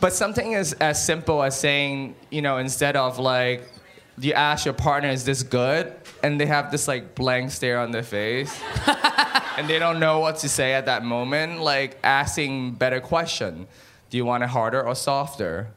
But 0.00 0.12
something 0.12 0.56
as 0.56 0.72
as 0.74 1.04
simple 1.04 1.44
as 1.44 1.56
saying, 1.56 2.16
you 2.28 2.42
know, 2.42 2.56
instead 2.56 2.96
of 2.96 3.20
like, 3.20 3.70
you 4.18 4.32
ask 4.32 4.64
your 4.64 4.74
partner, 4.74 5.10
"Is 5.10 5.24
this 5.24 5.44
good?" 5.44 5.94
and 6.22 6.40
they 6.40 6.46
have 6.46 6.70
this 6.70 6.88
like 6.88 7.14
blank 7.14 7.50
stare 7.50 7.78
on 7.78 7.90
their 7.90 8.02
face, 8.02 8.60
and 9.56 9.68
they 9.68 9.78
don't 9.78 10.00
know 10.00 10.20
what 10.20 10.38
to 10.38 10.48
say 10.48 10.72
at 10.74 10.86
that 10.86 11.04
moment. 11.04 11.60
Like 11.60 11.98
asking 12.02 12.72
better 12.72 13.00
question: 13.00 13.66
Do 14.10 14.16
you 14.16 14.24
want 14.24 14.42
it 14.42 14.48
harder 14.48 14.82
or 14.82 14.94
softer? 14.94 15.68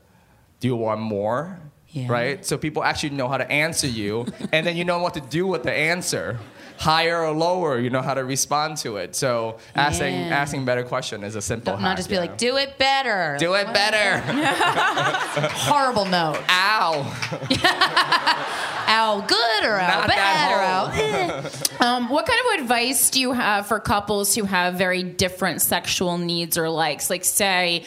Do 0.59 0.67
you 0.67 0.75
want 0.75 1.01
more? 1.01 1.59
Yeah. 1.89 2.07
Right. 2.11 2.45
So 2.45 2.57
people 2.57 2.83
actually 2.83 3.11
know 3.11 3.27
how 3.29 3.37
to 3.37 3.49
answer 3.49 3.87
you, 3.87 4.25
and 4.51 4.67
then 4.67 4.75
you 4.75 4.83
know 4.83 4.99
what 4.99 5.13
to 5.13 5.21
do 5.21 5.47
with 5.47 5.63
the 5.63 5.71
answer. 5.73 6.37
Higher 6.77 7.23
or 7.23 7.31
lower, 7.31 7.79
you 7.79 7.89
know 7.89 8.01
how 8.01 8.13
to 8.13 8.25
respond 8.25 8.75
to 8.79 8.97
it. 8.97 9.15
So 9.15 9.59
asking 9.75 10.13
Yeah. 10.13 10.35
asking 10.35 10.65
better 10.65 10.83
question 10.83 11.23
is 11.23 11.35
a 11.37 11.41
simple. 11.41 11.71
Don't 11.71 11.81
not 11.81 11.87
hack, 11.91 11.97
just 11.99 12.09
be 12.09 12.15
you 12.15 12.19
like, 12.21 12.31
know? 12.31 12.35
do 12.37 12.57
it 12.57 12.77
better. 12.77 13.37
do 13.39 13.53
it 13.53 13.71
better. 13.73 14.19
Horrible 15.53 16.03
note. 16.03 16.41
Ow. 16.49 17.05
Ow, 18.87 19.23
good 19.27 19.63
or 19.63 19.79
ow, 19.79 19.87
Not 19.99 20.07
bad 20.07 20.17
that 20.17 21.71
or 21.79 21.81
ow. 21.81 21.87
Um, 21.87 22.09
what 22.09 22.25
kind 22.27 22.39
of 22.53 22.61
advice 22.61 23.09
do 23.09 23.19
you 23.19 23.31
have 23.33 23.67
for 23.67 23.79
couples 23.79 24.35
who 24.35 24.43
have 24.43 24.75
very 24.75 25.01
different 25.01 25.61
sexual 25.61 26.17
needs 26.17 26.57
or 26.57 26.69
likes? 26.69 27.09
Like, 27.09 27.23
say, 27.25 27.85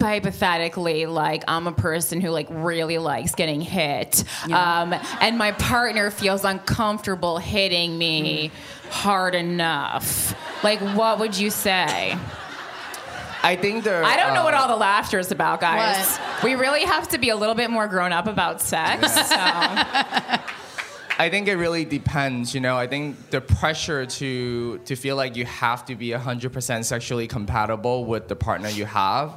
hypothetically, 0.00 1.06
like 1.06 1.44
I'm 1.48 1.66
a 1.66 1.72
person 1.72 2.20
who 2.20 2.30
like 2.30 2.48
really 2.50 2.98
likes 2.98 3.34
getting 3.34 3.60
hit, 3.60 4.24
um, 4.52 4.94
and 5.20 5.38
my 5.38 5.52
partner 5.52 6.10
feels 6.10 6.44
uncomfortable 6.44 7.38
hitting 7.38 7.96
me 7.98 8.50
hard 8.90 9.34
enough. 9.34 10.34
Like, 10.62 10.80
what 10.80 11.18
would 11.18 11.38
you 11.38 11.50
say? 11.50 12.16
I 13.42 13.56
think 13.56 13.84
there. 13.84 14.04
I 14.04 14.16
don't 14.16 14.34
know 14.34 14.44
what 14.44 14.54
uh, 14.54 14.58
all 14.58 14.68
the 14.68 14.76
laughter 14.76 15.18
is 15.18 15.32
about, 15.32 15.60
guys. 15.60 16.18
We 16.44 16.54
really 16.54 16.84
have 16.84 17.08
to 17.08 17.18
be 17.18 17.30
a 17.30 17.36
little 17.36 17.54
bit 17.54 17.70
more 17.70 17.88
grown 17.88 18.12
up 18.12 18.26
about 18.26 18.60
sex. 18.60 19.16
So. 19.30 20.46
I 21.18 21.28
think 21.28 21.48
it 21.48 21.56
really 21.56 21.84
depends. 21.84 22.54
You 22.54 22.60
know, 22.60 22.78
I 22.78 22.86
think 22.86 23.28
the 23.28 23.42
pressure 23.42 24.06
to 24.06 24.78
to 24.78 24.96
feel 24.96 25.16
like 25.16 25.36
you 25.36 25.44
have 25.44 25.84
to 25.86 25.94
be 25.94 26.12
hundred 26.12 26.52
percent 26.52 26.86
sexually 26.86 27.28
compatible 27.28 28.06
with 28.06 28.28
the 28.28 28.36
partner 28.36 28.70
you 28.70 28.86
have 28.86 29.34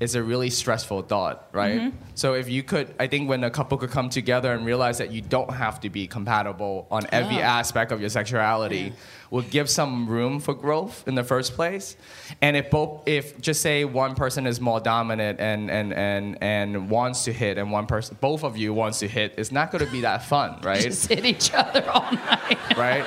is 0.00 0.14
a 0.14 0.22
really 0.22 0.50
stressful 0.50 1.02
thought, 1.02 1.48
right? 1.52 1.80
Mm-hmm. 1.80 1.96
So 2.14 2.34
if 2.34 2.48
you 2.48 2.62
could, 2.62 2.94
I 3.00 3.06
think 3.08 3.28
when 3.28 3.42
a 3.44 3.50
couple 3.50 3.78
could 3.78 3.90
come 3.90 4.08
together 4.08 4.52
and 4.52 4.64
realize 4.64 4.98
that 4.98 5.10
you 5.10 5.20
don't 5.20 5.52
have 5.52 5.80
to 5.80 5.90
be 5.90 6.06
compatible 6.06 6.86
on 6.90 7.06
every 7.10 7.38
aspect 7.38 7.90
of 7.90 8.00
your 8.00 8.10
sexuality, 8.10 8.92
will 9.30 9.42
give 9.42 9.68
some 9.68 10.08
room 10.08 10.40
for 10.40 10.54
growth 10.54 11.06
in 11.06 11.14
the 11.14 11.24
first 11.24 11.54
place. 11.54 11.96
And 12.40 12.56
if 12.56 12.70
both, 12.70 13.06
if 13.06 13.40
just 13.40 13.60
say 13.60 13.84
one 13.84 14.14
person 14.14 14.46
is 14.46 14.60
more 14.60 14.80
dominant 14.80 15.40
and 15.40 15.70
and 15.70 15.92
and 15.92 16.38
and 16.42 16.90
wants 16.90 17.24
to 17.24 17.32
hit, 17.32 17.58
and 17.58 17.70
one 17.72 17.86
person, 17.86 18.16
both 18.20 18.44
of 18.44 18.56
you 18.56 18.72
wants 18.72 19.00
to 19.00 19.08
hit, 19.08 19.34
it's 19.36 19.52
not 19.52 19.70
going 19.70 19.84
to 19.84 19.90
be 19.90 20.02
that 20.02 20.24
fun, 20.24 20.60
right? 20.62 20.82
Just 20.88 21.08
hit 21.08 21.24
each 21.24 21.52
other 21.52 21.88
all 21.90 22.10
night. 22.12 22.76
right? 22.76 23.04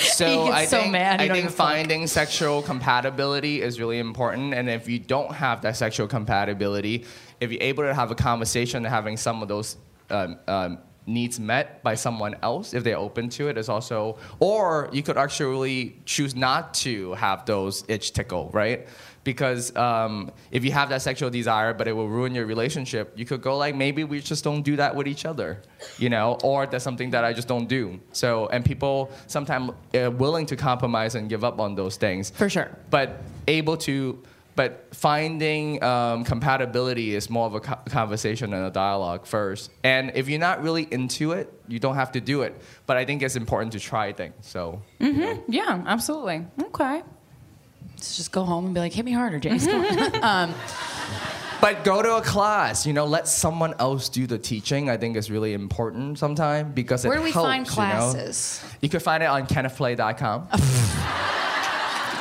So 0.00 0.46
I 0.46 0.64
so 0.66 0.80
think, 0.80 0.94
I 0.94 1.28
think 1.28 1.46
fuck. 1.46 1.56
finding 1.56 2.06
sexual 2.06 2.62
compatibility 2.62 3.62
is 3.62 3.80
really 3.80 3.98
important. 3.98 4.54
And 4.54 4.68
if 4.68 4.88
you 4.88 4.98
don't 4.98 5.32
have 5.32 5.62
that 5.62 5.76
sexual 5.76 6.06
compatibility, 6.06 7.04
if 7.40 7.52
you're 7.52 7.62
able 7.62 7.84
to 7.84 7.94
have 7.94 8.10
a 8.10 8.14
conversation 8.14 8.84
and 8.84 8.92
having 8.92 9.16
some 9.16 9.42
of 9.42 9.48
those 9.48 9.76
um, 10.10 10.38
um, 10.48 10.78
needs 11.06 11.40
met 11.40 11.82
by 11.82 11.94
someone 11.94 12.36
else, 12.42 12.74
if 12.74 12.84
they're 12.84 12.96
open 12.96 13.28
to 13.30 13.48
it, 13.48 13.58
is 13.58 13.68
also, 13.68 14.18
or 14.38 14.88
you 14.92 15.02
could 15.02 15.16
actually 15.16 16.00
choose 16.04 16.34
not 16.34 16.74
to 16.74 17.12
have 17.14 17.44
those 17.46 17.84
itch 17.88 18.12
tickle, 18.12 18.50
right? 18.52 18.86
Because 19.22 19.74
um, 19.76 20.30
if 20.50 20.64
you 20.64 20.72
have 20.72 20.88
that 20.88 21.02
sexual 21.02 21.28
desire, 21.28 21.74
but 21.74 21.86
it 21.86 21.92
will 21.92 22.08
ruin 22.08 22.34
your 22.34 22.46
relationship, 22.46 23.12
you 23.16 23.26
could 23.26 23.42
go 23.42 23.58
like, 23.58 23.74
maybe 23.74 24.02
we 24.02 24.20
just 24.20 24.42
don't 24.44 24.62
do 24.62 24.76
that 24.76 24.96
with 24.96 25.06
each 25.06 25.26
other, 25.26 25.60
you 25.98 26.08
know, 26.08 26.38
or 26.42 26.66
that's 26.66 26.82
something 26.82 27.10
that 27.10 27.22
I 27.22 27.34
just 27.34 27.46
don't 27.46 27.68
do. 27.68 28.00
So, 28.12 28.46
and 28.46 28.64
people 28.64 29.10
sometimes 29.26 29.72
uh, 29.94 30.10
willing 30.10 30.46
to 30.46 30.56
compromise 30.56 31.16
and 31.16 31.28
give 31.28 31.44
up 31.44 31.60
on 31.60 31.74
those 31.74 31.96
things. 31.96 32.30
For 32.30 32.48
sure. 32.48 32.70
But 32.88 33.20
able 33.46 33.76
to, 33.78 34.22
but 34.56 34.88
finding 34.92 35.82
um, 35.84 36.24
compatibility 36.24 37.14
is 37.14 37.28
more 37.28 37.46
of 37.46 37.54
a 37.54 37.60
co- 37.60 37.78
conversation 37.90 38.54
and 38.54 38.66
a 38.66 38.70
dialogue 38.70 39.26
first. 39.26 39.70
And 39.84 40.12
if 40.14 40.28
you're 40.28 40.40
not 40.40 40.62
really 40.62 40.88
into 40.90 41.32
it, 41.32 41.52
you 41.68 41.78
don't 41.78 41.94
have 41.94 42.12
to 42.12 42.20
do 42.20 42.42
it. 42.42 42.58
But 42.86 42.96
I 42.96 43.04
think 43.04 43.22
it's 43.22 43.36
important 43.36 43.72
to 43.72 43.80
try 43.80 44.12
things. 44.12 44.34
So. 44.40 44.82
yeah, 45.48 45.82
absolutely. 45.86 46.46
Okay. 46.62 47.02
Let's 48.00 48.16
just 48.16 48.32
go 48.32 48.44
home 48.44 48.64
and 48.64 48.72
be 48.72 48.80
like, 48.80 48.94
hit 48.94 49.04
me 49.04 49.12
harder, 49.12 49.38
James. 49.38 49.66
Um, 50.22 50.54
But 51.60 51.84
go 51.84 52.00
to 52.00 52.16
a 52.16 52.22
class, 52.22 52.86
you 52.86 52.94
know, 52.94 53.04
let 53.04 53.28
someone 53.28 53.74
else 53.78 54.08
do 54.08 54.26
the 54.26 54.38
teaching. 54.38 54.88
I 54.88 54.96
think 54.96 55.18
is 55.18 55.30
really 55.30 55.52
important 55.52 56.18
sometimes 56.18 56.72
because 56.74 57.06
where 57.06 57.18
do 57.18 57.22
we 57.22 57.30
helps, 57.30 57.46
find 57.46 57.66
you 57.66 57.70
know? 57.70 57.74
classes? 57.74 58.64
You, 58.80 58.88
can 58.88 59.00
find 59.00 59.22
it 59.22 59.26
on 59.26 59.46
kennethplay.com. 59.46 60.48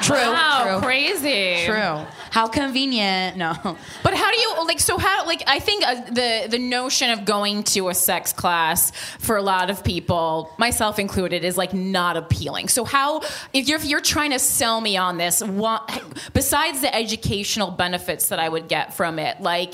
True. 0.10 0.32
Wow, 0.34 0.80
True. 0.80 0.88
crazy. 0.88 1.66
True. 1.66 2.06
How 2.32 2.48
convenient. 2.48 3.38
No. 3.38 3.54
But 4.04 4.14
how 4.14 4.32
do 4.32 4.38
you 4.38 4.66
like? 4.66 4.80
So 4.80 4.98
how 4.98 5.26
like 5.26 5.44
I 5.48 5.60
think 5.60 5.86
uh, 5.86 5.96
the 6.10 6.48
the 6.50 6.58
notion 6.58 7.12
of 7.12 7.26
going 7.26 7.64
to 7.76 7.90
a 7.90 7.94
sex 7.94 8.34
class 8.34 8.92
for 9.20 9.36
a 9.36 9.42
lot 9.42 9.70
of 9.70 9.84
people, 9.84 10.52
myself 10.58 11.00
included, 11.00 11.44
is 11.44 11.58
like 11.58 11.74
not 11.74 12.18
appealing. 12.18 12.70
So 12.70 12.86
how 12.86 13.22
if 13.54 13.68
you're 13.68 13.78
if 13.78 13.86
you're 13.86 14.02
trying 14.02 14.32
to 14.32 14.40
sell 14.40 14.82
me 14.82 14.98
on 14.98 15.18
this, 15.18 15.44
what 15.44 16.02
besides 16.34 16.82
the 16.82 16.94
educational 16.96 17.72
benefits 17.72 18.30
that 18.30 18.40
I 18.40 18.48
would 18.50 18.68
get 18.68 18.94
from 18.94 19.20
it, 19.20 19.42
like 19.42 19.74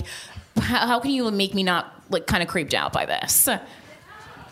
how, 0.57 0.87
how 0.87 0.99
can 0.99 1.11
you 1.11 1.29
make 1.31 1.53
me 1.53 1.63
not 1.63 1.93
like 2.09 2.27
kind 2.27 2.41
of 2.43 2.49
creeped 2.49 2.73
out 2.73 2.91
by 2.93 3.05
this? 3.05 3.47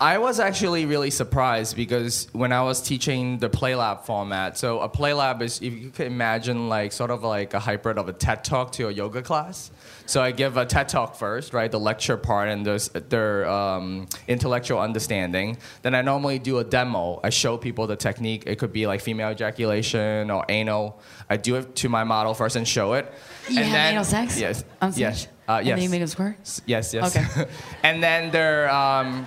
I 0.01 0.17
was 0.17 0.39
actually 0.39 0.85
really 0.85 1.11
surprised 1.11 1.75
because 1.75 2.27
when 2.33 2.51
I 2.51 2.61
was 2.63 2.81
teaching 2.81 3.37
the 3.37 3.49
PlayLab 3.49 4.05
format, 4.05 4.57
so 4.57 4.79
a 4.81 4.89
PlayLab 4.89 5.41
is, 5.41 5.61
if 5.61 5.73
you 5.73 5.91
could 5.91 6.07
imagine, 6.07 6.67
like 6.67 6.91
sort 6.91 7.11
of 7.11 7.23
like 7.23 7.53
a 7.53 7.59
hybrid 7.59 7.97
of 7.97 8.09
a 8.09 8.13
TED 8.13 8.43
Talk 8.43 8.71
to 8.73 8.87
a 8.89 8.91
yoga 8.91 9.21
class. 9.21 9.71
So 10.05 10.21
I 10.21 10.31
give 10.31 10.57
a 10.57 10.65
TED 10.65 10.89
Talk 10.89 11.15
first, 11.15 11.53
right, 11.53 11.71
the 11.71 11.79
lecture 11.79 12.17
part 12.17 12.49
and 12.49 12.65
there's 12.65 12.89
their 12.89 13.47
um, 13.47 14.07
intellectual 14.27 14.79
understanding. 14.79 15.57
Then 15.83 15.95
I 15.95 16.01
normally 16.01 16.39
do 16.39 16.57
a 16.57 16.63
demo. 16.63 17.21
I 17.23 17.29
show 17.29 17.57
people 17.57 17.87
the 17.87 17.95
technique. 17.95 18.43
It 18.45 18.57
could 18.59 18.73
be 18.73 18.85
like 18.87 18.99
female 18.99 19.31
ejaculation 19.31 20.29
or 20.31 20.43
anal. 20.49 20.99
I 21.29 21.37
do 21.37 21.55
it 21.55 21.75
to 21.77 21.89
my 21.89 22.03
model 22.03 22.33
first 22.33 22.55
and 22.57 22.67
show 22.67 22.93
it. 22.93 23.13
You 23.47 23.59
and 23.59 23.65
have 23.67 23.73
then, 23.73 23.93
anal 23.93 24.03
sex? 24.03 24.39
Yes. 24.39 24.65
On 24.81 24.91
stage? 24.91 25.01
Yes. 25.01 25.27
Uh, 25.47 25.53
And 25.57 25.67
yes. 25.67 25.75
then 25.75 25.83
you 25.83 25.89
make 25.89 25.99
them 25.99 26.07
squirt? 26.07 26.61
Yes, 26.65 26.93
yes. 26.93 27.15
Okay. 27.15 27.49
and 27.83 28.01
then 28.01 28.31
there, 28.31 28.69
um, 28.73 29.25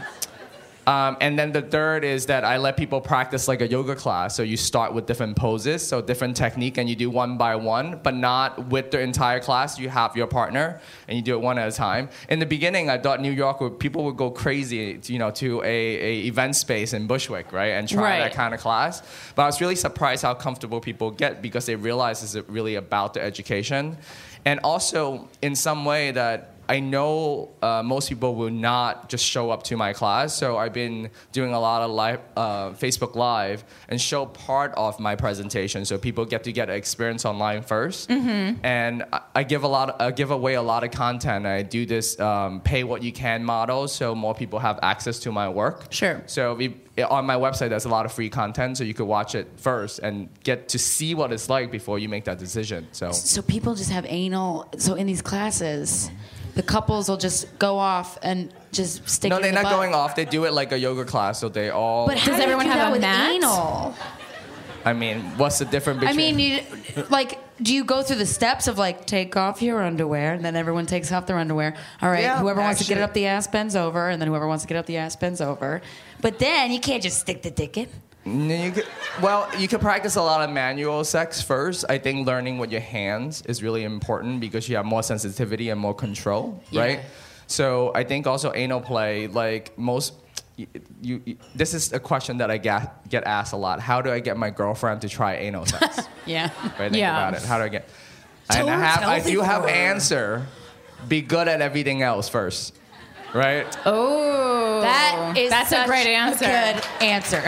um, 0.86 1.16
and 1.20 1.36
then 1.38 1.50
the 1.52 1.62
third 1.62 2.04
is 2.04 2.26
that 2.26 2.44
I 2.44 2.58
let 2.58 2.76
people 2.76 3.00
practice 3.00 3.48
like 3.48 3.60
a 3.60 3.66
yoga 3.66 3.96
class. 3.96 4.36
So 4.36 4.42
you 4.44 4.56
start 4.56 4.94
with 4.94 5.06
different 5.06 5.36
poses, 5.36 5.86
so 5.86 6.00
different 6.00 6.36
technique, 6.36 6.78
and 6.78 6.88
you 6.88 6.94
do 6.94 7.10
one 7.10 7.36
by 7.36 7.56
one, 7.56 7.98
but 8.02 8.14
not 8.14 8.68
with 8.68 8.92
the 8.92 9.00
entire 9.00 9.40
class. 9.40 9.78
You 9.78 9.88
have 9.88 10.16
your 10.16 10.26
partner, 10.28 10.80
and 11.08 11.16
you 11.16 11.22
do 11.22 11.34
it 11.34 11.40
one 11.40 11.58
at 11.58 11.68
a 11.68 11.72
time. 11.72 12.08
In 12.28 12.38
the 12.38 12.46
beginning, 12.46 12.88
I 12.88 12.98
thought 12.98 13.20
New 13.20 13.32
York 13.32 13.60
would 13.60 13.78
people 13.80 14.04
would 14.04 14.16
go 14.16 14.30
crazy, 14.30 15.00
you 15.06 15.18
know, 15.18 15.30
to 15.32 15.60
a, 15.62 15.66
a 15.66 16.20
event 16.26 16.54
space 16.56 16.92
in 16.92 17.06
Bushwick, 17.06 17.52
right, 17.52 17.72
and 17.72 17.88
try 17.88 18.02
Right. 18.02 18.18
that 18.20 18.34
kind 18.34 18.54
of 18.54 18.60
class. 18.60 19.02
But 19.34 19.42
I 19.42 19.46
was 19.46 19.60
really 19.60 19.76
surprised 19.76 20.22
how 20.22 20.34
comfortable 20.34 20.80
people 20.80 21.10
get 21.10 21.42
because 21.42 21.66
they 21.66 21.74
realize 21.74 22.22
it's 22.22 22.48
really 22.48 22.76
about 22.76 23.14
the 23.14 23.22
education, 23.22 23.96
and 24.44 24.60
also 24.62 25.28
in 25.42 25.56
some 25.56 25.84
way 25.84 26.12
that 26.12 26.52
I 26.68 26.80
know 26.80 27.50
uh, 27.62 27.82
most 27.82 28.08
people 28.08 28.34
will 28.34 28.50
not 28.50 29.08
just 29.08 29.24
show 29.24 29.50
up 29.50 29.62
to 29.64 29.76
my 29.76 29.92
class, 29.92 30.34
so 30.34 30.56
I've 30.56 30.72
been 30.72 31.10
doing 31.32 31.52
a 31.52 31.60
lot 31.60 31.82
of 31.82 31.90
live 31.90 32.20
uh, 32.36 32.70
Facebook 32.70 33.14
Live 33.14 33.64
and 33.88 34.00
show 34.00 34.26
part 34.26 34.72
of 34.76 34.98
my 35.00 35.16
presentation, 35.16 35.84
so 35.84 35.98
people 35.98 36.24
get 36.24 36.44
to 36.44 36.52
get 36.52 36.68
experience 36.70 37.24
online 37.24 37.62
1st 37.62 38.06
Mm-hmm. 38.06 38.64
And 38.64 39.04
I, 39.12 39.20
I 39.36 39.42
give 39.42 39.62
a 39.62 39.68
lot, 39.68 40.00
I 40.00 40.10
give 40.10 40.30
away 40.30 40.54
a 40.54 40.62
lot 40.62 40.84
of 40.84 40.90
content. 40.90 41.46
I 41.46 41.62
do 41.62 41.86
this 41.86 42.18
um, 42.20 42.60
pay 42.60 42.84
what 42.84 43.02
you 43.02 43.12
can 43.12 43.44
model, 43.44 43.88
so 43.88 44.14
more 44.14 44.34
people 44.34 44.58
have 44.58 44.78
access 44.82 45.18
to 45.20 45.32
my 45.32 45.48
work. 45.48 45.86
Sure. 45.90 46.22
So 46.26 46.54
we, 46.54 46.76
on 47.02 47.26
my 47.26 47.36
website, 47.36 47.70
there's 47.70 47.84
a 47.84 47.88
lot 47.90 48.06
of 48.06 48.12
free 48.12 48.30
content, 48.30 48.78
so 48.78 48.84
you 48.84 48.94
could 48.94 49.06
watch 49.06 49.34
it 49.34 49.48
first 49.56 49.98
and 50.00 50.28
get 50.42 50.68
to 50.70 50.78
see 50.78 51.14
what 51.14 51.32
it's 51.32 51.48
like 51.48 51.70
before 51.70 51.98
you 51.98 52.08
make 52.08 52.24
that 52.24 52.38
decision. 52.38 52.88
So. 52.92 53.12
So 53.12 53.42
people 53.42 53.74
just 53.74 53.90
have 53.90 54.06
anal. 54.08 54.68
So 54.78 54.94
in 54.94 55.06
these 55.06 55.22
classes, 55.22 56.10
the 56.56 56.62
couples 56.64 57.08
will 57.08 57.16
just 57.18 57.56
go 57.58 57.78
off 57.78 58.18
and 58.22 58.52
just 58.72 59.08
stick. 59.08 59.30
No, 59.30 59.38
they're 59.40 59.50
the 59.52 59.54
not 59.54 59.64
butt. 59.64 59.72
going 59.72 59.94
off. 59.94 60.16
They 60.16 60.24
do 60.24 60.44
it 60.46 60.52
like 60.52 60.72
a 60.72 60.78
yoga 60.78 61.04
class, 61.04 61.38
so 61.38 61.48
they 61.48 61.70
all. 61.70 62.06
But 62.08 62.18
how 62.18 62.32
Does 62.32 62.36
do 62.36 62.40
you 62.40 62.42
everyone 62.42 62.64
do 62.66 62.72
have 62.72 62.78
that 62.80 62.88
a 62.88 62.92
with 62.92 63.00
mat? 63.02 63.30
anal? 63.34 63.94
I 64.84 64.92
mean, 64.92 65.20
what's 65.36 65.58
the 65.58 65.64
difference 65.64 66.00
between? 66.00 66.14
I 66.14 66.16
mean, 66.16 66.38
you, 66.38 67.04
like, 67.10 67.38
do 67.62 67.74
you 67.74 67.84
go 67.84 68.02
through 68.02 68.16
the 68.16 68.26
steps 68.26 68.68
of 68.68 68.78
like 68.78 69.04
take 69.06 69.36
off 69.36 69.60
your 69.60 69.82
underwear, 69.82 70.32
and 70.34 70.44
then 70.44 70.56
everyone 70.56 70.86
takes 70.86 71.10
off 71.12 71.26
their 71.26 71.38
underwear? 71.38 71.74
All 72.00 72.08
right, 72.10 72.22
Yeah, 72.22 72.38
whoever 72.38 72.60
wants 72.60 72.80
to 72.82 72.86
get 72.86 72.98
it 72.98 73.02
up 73.02 73.12
the 73.12 73.26
ass 73.26 73.46
bends 73.46 73.76
over, 73.76 74.08
and 74.08 74.20
then 74.20 74.28
whoever 74.28 74.46
wants 74.48 74.62
to 74.64 74.68
get 74.68 74.76
up 74.76 74.86
the 74.86 74.96
ass 74.96 75.16
bends 75.16 75.40
over. 75.40 75.82
But 76.22 76.38
then 76.38 76.70
you 76.72 76.80
can't 76.80 77.02
just 77.02 77.18
stick 77.18 77.42
the 77.42 77.50
dick 77.50 77.76
in. 77.76 77.88
No, 78.26 78.54
you 78.54 78.72
could, 78.72 78.86
well, 79.22 79.48
you 79.56 79.68
could 79.68 79.80
practice 79.80 80.16
a 80.16 80.22
lot 80.22 80.42
of 80.42 80.50
manual 80.52 81.04
sex 81.04 81.40
first. 81.40 81.84
I 81.88 81.96
think 81.98 82.26
learning 82.26 82.58
with 82.58 82.72
your 82.72 82.80
hands 82.80 83.42
is 83.42 83.62
really 83.62 83.84
important 83.84 84.40
because 84.40 84.68
you 84.68 84.74
have 84.76 84.84
more 84.84 85.02
sensitivity 85.04 85.70
and 85.70 85.80
more 85.80 85.94
control, 85.94 86.60
right? 86.74 87.00
So 87.46 87.92
I 87.94 88.02
think 88.02 88.26
also 88.26 88.52
anal 88.52 88.80
play, 88.80 89.28
like 89.28 89.78
most. 89.78 90.14
You, 90.56 90.66
you, 91.02 91.22
you- 91.24 91.36
this 91.54 91.72
is 91.74 91.92
a 91.92 92.00
question 92.00 92.38
that 92.38 92.50
I 92.50 92.56
get, 92.58 93.08
get 93.08 93.24
asked 93.24 93.52
a 93.52 93.56
lot. 93.56 93.78
How 93.78 94.02
do 94.02 94.10
I 94.10 94.18
get 94.20 94.36
my 94.36 94.50
girlfriend 94.50 95.02
to 95.02 95.08
try 95.08 95.36
anal 95.36 95.64
sex? 95.66 96.00
Yeah. 96.26 96.50
right? 96.64 96.90
Think 96.90 96.96
Yeah. 96.96 97.16
about 97.28 97.40
it. 97.40 97.46
How 97.46 97.58
do 97.58 97.64
I 97.64 97.68
get? 97.68 97.88
Tell 98.50 98.68
and 98.68 98.82
I 98.82 98.84
have, 98.86 99.02
I 99.04 99.20
do 99.20 99.40
have 99.42 99.62
for 99.62 99.68
answer. 99.68 100.46
Be 101.06 101.20
good 101.22 101.46
at 101.46 101.60
everything 101.60 102.02
else 102.02 102.28
first, 102.28 102.74
right? 103.34 103.66
Oh, 103.86 104.80
That 104.80 105.34
is 105.36 105.50
that's 105.50 105.70
a 105.72 105.84
great 105.86 106.06
answer. 106.08 106.46
good 106.46 106.82
answer. 107.02 107.42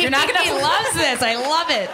You're 0.00 0.10
not 0.10 0.26
gonna 0.28 0.42
he 0.44 0.50
loves 0.52 0.94
this. 0.94 1.22
I 1.22 1.34
love 1.36 1.70
it. 1.70 1.90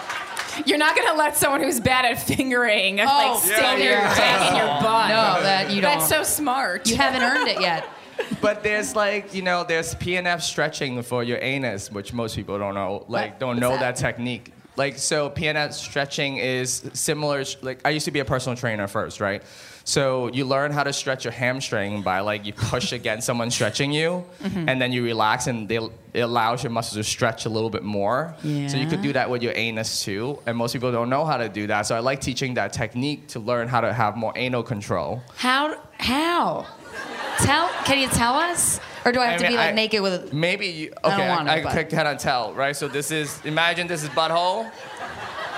You're 0.67 0.79
not 0.79 0.97
gonna 0.97 1.15
let 1.19 1.37
someone 1.37 1.63
who's 1.63 1.81
bad 1.81 2.05
at 2.05 2.23
fingering 2.23 3.01
Oh, 3.01 3.05
like 3.05 3.43
stick 3.43 3.57
yeah, 3.59 3.77
their 3.77 3.91
yeah. 4.01 4.15
dick 4.41 4.51
in 4.51 4.57
your 4.57 4.67
butt. 4.81 5.09
No, 5.09 5.43
that 5.43 5.71
you 5.71 5.81
don't. 5.81 5.99
That's 5.99 6.09
so 6.09 6.23
smart. 6.23 6.89
you 6.89 6.97
haven't 6.97 7.23
earned 7.23 7.49
it 7.49 7.61
yet. 7.61 7.87
But 8.41 8.63
there's 8.63 8.97
like, 8.97 9.35
you 9.35 9.43
know, 9.43 9.63
there's 9.63 9.95
PNF 9.97 10.41
stretching 10.41 11.03
for 11.03 11.23
your 11.23 11.39
anus, 11.43 11.93
which 11.93 12.15
most 12.15 12.35
people 12.35 12.59
don't 12.59 12.75
know, 12.75 13.05
like 13.09 13.33
What? 13.33 13.41
don't 13.41 13.59
know 13.61 13.71
that? 13.73 13.81
that? 13.81 13.97
technique. 13.97 14.53
Like 14.77 14.97
so 14.97 15.29
PNF 15.29 15.75
stretching 15.75 16.39
is 16.39 16.89
similar 16.95 17.45
like 17.61 17.81
I 17.85 17.91
used 17.91 18.07
to 18.07 18.11
be 18.11 18.21
a 18.21 18.25
personal 18.25 18.57
trainer 18.57 18.87
first, 18.89 19.21
right? 19.21 19.43
So 19.89 20.27
you 20.33 20.45
learn 20.45 20.73
how 20.73 20.83
to 20.83 20.93
stretch 20.93 21.25
your 21.25 21.33
hamstring 21.33 22.03
by 22.03 22.19
like 22.19 22.45
you 22.45 22.53
push 22.53 22.91
against 22.91 23.25
someone 23.25 23.53
stretching 23.53 23.93
you 23.93 24.25
Mm-hmm. 24.43 24.69
and 24.69 24.83
then 24.83 24.91
you 24.93 25.05
relax 25.05 25.47
and 25.47 25.69
they, 25.69 25.77
it 26.13 26.21
allows 26.21 26.63
your 26.65 26.71
muscles 26.73 26.97
to 26.97 27.05
stretch 27.09 27.47
a 27.47 27.49
little 27.49 27.71
bit 27.71 27.85
more. 27.85 28.35
So 28.43 28.77
you 28.77 28.87
could 28.89 29.01
do 29.01 29.13
that 29.13 29.31
with 29.31 29.43
your 29.45 29.53
anus 29.55 30.03
too. 30.05 30.41
And 30.45 30.57
most 30.57 30.73
people 30.73 30.91
don't 30.91 31.09
know 31.09 31.25
how 31.25 31.37
to 31.37 31.49
do 31.49 31.69
that. 31.69 31.83
So 31.87 31.95
I 31.95 32.01
like 32.01 32.21
teaching 32.21 32.55
that 32.55 32.73
technique 32.73 33.29
to 33.29 33.39
learn 33.41 33.69
how 33.69 33.81
to 33.81 33.93
have 33.93 34.17
more 34.17 34.33
anal 34.35 34.65
control. 34.65 35.23
How? 35.37 35.81
How? 35.99 36.67
Tell? 37.39 37.69
Can 37.85 37.99
you 38.01 38.09
tell 38.09 38.35
us? 38.35 38.81
Or 39.05 39.13
do 39.13 39.21
I 39.21 39.27
have 39.27 39.41
I 39.41 39.45
to 39.45 39.49
be 39.51 39.57
like 39.57 39.69
I- 39.71 39.73
naked 39.73 40.03
with? 40.03 40.33
Maybe 40.33 40.67
you, 40.67 40.93
I 41.05 41.11
don't 41.11 41.21
okay. 41.21 41.29
want 41.29 41.49
I, 41.49 41.63
but- 41.63 41.77
I 41.79 41.85
kind 41.85 42.09
of 42.09 42.19
tell, 42.19 42.53
right? 42.55 42.75
So 42.75 42.89
this 42.89 43.13
is 43.13 43.41
imagine 43.45 43.87
this 43.87 44.03
is 44.03 44.09
butthole, 44.11 44.69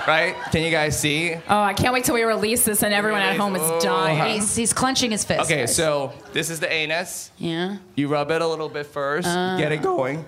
right? 0.09 0.35
Can 0.51 0.63
you 0.63 0.71
guys 0.71 0.99
see? 0.99 1.35
oh, 1.35 1.61
I 1.61 1.73
can't 1.73 1.93
wait 1.93 2.03
till 2.03 2.15
we 2.15 2.23
release 2.23 2.65
this 2.65 2.81
and 2.83 2.93
everyone 2.93 3.21
at 3.21 3.37
home 3.37 3.55
is 3.55 3.61
Oh. 3.63 3.79
dying. 3.79 4.33
He's, 4.41 4.55
he's 4.55 4.73
clenching 4.73 5.11
his 5.11 5.23
fist. 5.23 5.41
Okay, 5.41 5.67
so 5.67 6.11
this 6.33 6.49
is 6.49 6.59
the 6.59 6.71
anus. 6.71 7.29
yeah. 7.37 7.77
You 7.95 8.07
rub 8.07 8.31
it 8.31 8.41
a 8.41 8.47
little 8.47 8.69
bit 8.69 8.87
first, 8.87 9.27
Uh. 9.27 9.57
get 9.57 9.71
it 9.71 9.81
going, 9.83 10.25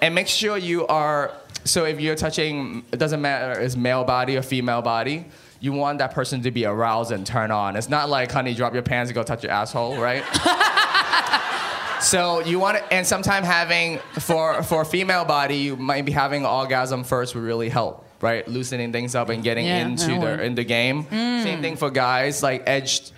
and 0.00 0.14
make 0.14 0.28
sure 0.28 0.56
you 0.56 0.86
are. 0.86 1.32
So 1.64 1.84
if 1.84 1.98
you're 2.00 2.14
touching, 2.14 2.84
it 2.92 2.98
doesn't 2.98 3.20
matter 3.20 3.60
is 3.60 3.76
male 3.76 4.04
body 4.04 4.36
or 4.36 4.42
female 4.42 4.82
body. 4.82 5.24
You 5.60 5.72
want 5.72 5.98
that 5.98 6.12
person 6.14 6.42
to 6.42 6.50
be 6.50 6.64
aroused 6.66 7.10
and 7.10 7.26
turn 7.26 7.50
on. 7.50 7.74
It's 7.76 7.88
not 7.88 8.08
like, 8.10 8.30
honey, 8.30 8.54
drop 8.54 8.72
your 8.74 8.82
pants 8.82 9.08
and 9.10 9.14
go 9.14 9.22
touch 9.22 9.42
your 9.42 9.52
asshole, 9.52 9.96
right? 9.96 10.22
So 12.00 12.40
you 12.40 12.58
want 12.58 12.76
to, 12.76 12.92
and 12.92 13.06
sometimes 13.06 13.46
having 13.46 13.98
for 14.20 14.62
for 14.62 14.82
a 14.82 14.84
female 14.84 15.24
body, 15.24 15.56
you 15.56 15.74
might 15.76 16.04
be 16.04 16.12
having 16.12 16.44
orgasm 16.44 17.02
first 17.02 17.34
would 17.34 17.44
really 17.44 17.70
help, 17.70 18.03
right? 18.20 18.46
Loosening 18.48 18.92
things 18.92 19.14
up 19.14 19.28
and 19.28 19.42
getting 19.42 19.66
Yeah, 19.66 19.86
into 19.86 20.06
that 20.06 20.20
the 20.20 20.26
would. 20.26 20.40
in 20.40 20.54
the 20.54 20.64
game. 20.64 21.06
Same 21.10 21.60
thing 21.62 21.76
for 21.76 21.90
guys, 21.90 22.42
like 22.42 22.62
edge, 22.66 23.10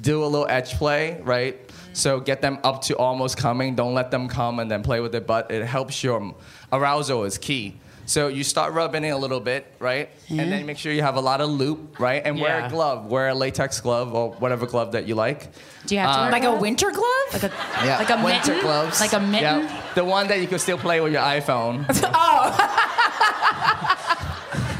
do 0.00 0.24
a 0.24 0.26
little 0.26 0.46
edge 0.48 0.74
play, 0.74 1.20
right? 1.22 1.58
So 1.92 2.18
get 2.20 2.40
them 2.42 2.58
up 2.64 2.82
to 2.82 2.96
almost 2.96 3.36
coming. 3.36 3.74
Don't 3.76 3.94
let 3.94 4.10
them 4.10 4.28
come 4.28 4.58
and 4.58 4.68
then 4.70 4.82
play 4.82 5.00
with 5.00 5.14
it. 5.14 5.26
But 5.26 5.50
it 5.52 5.64
helps 5.64 6.02
your 6.02 6.34
arousal 6.72 7.24
is 7.24 7.38
key. 7.38 7.76
So 8.06 8.28
you 8.28 8.44
start 8.44 8.74
rubbing 8.74 9.02
it 9.04 9.10
a 9.10 9.16
little 9.16 9.40
bit, 9.40 9.66
right? 9.78 10.10
And 10.28 10.52
then 10.52 10.66
make 10.66 10.76
sure 10.76 10.92
you 10.92 11.00
have 11.02 11.16
a 11.16 11.20
lot 11.22 11.40
of 11.40 11.48
loop, 11.48 11.98
right? 11.98 12.20
And 12.24 12.38
wear 12.40 12.66
a 12.66 12.68
glove. 12.68 13.06
Wear 13.06 13.28
a 13.28 13.34
latex 13.34 13.80
glove 13.80 14.12
or 14.14 14.32
whatever 14.32 14.66
glove 14.66 14.92
that 14.92 15.06
you 15.06 15.14
like. 15.14 15.48
Do 15.86 15.94
you 15.94 16.00
have 16.02 16.10
to 16.14 16.18
Um, 16.18 16.22
wear 16.24 16.32
like 16.32 16.44
a 16.44 16.54
winter 16.54 16.90
glove? 16.90 17.32
like 17.32 17.44
a 17.44 17.50
Yeah, 17.84 17.98
like 17.98 18.10
a 18.10 18.22
winter 18.22 18.48
mitten? 18.52 18.60
gloves. 18.60 19.00
Like 19.00 19.12
a 19.14 19.20
mitten? 19.20 19.60
Yeah, 19.62 19.82
the 19.94 20.04
one 20.04 20.26
that 20.28 20.40
you 20.40 20.46
can 20.48 20.58
still 20.58 20.76
play 20.78 21.00
with 21.00 21.12
your 21.14 21.22
iPhone. 21.22 21.86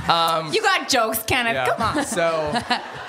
Um, 0.08 0.52
you 0.52 0.60
got 0.62 0.88
jokes, 0.88 1.22
Kenneth. 1.22 1.54
Yeah. 1.54 1.66
Come 1.76 1.98
on. 1.98 2.04
So, 2.04 2.52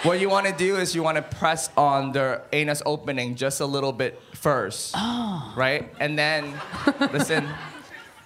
what 0.04 0.20
you 0.20 0.30
want 0.30 0.48
to 0.48 0.54
do 0.54 0.78
is 0.78 0.96
you 0.96 1.04
want 1.04 1.18
to 1.18 1.22
press 1.22 1.70
on 1.76 2.12
the 2.14 2.42
anus 2.54 2.82
opening 2.86 3.36
just 3.36 3.60
a 3.60 3.66
little 3.66 3.92
bit 3.92 4.22
first, 4.34 4.94
Oh. 4.96 5.54
right? 5.58 5.94
And 6.00 6.18
then, 6.18 6.54
listen, 7.12 7.48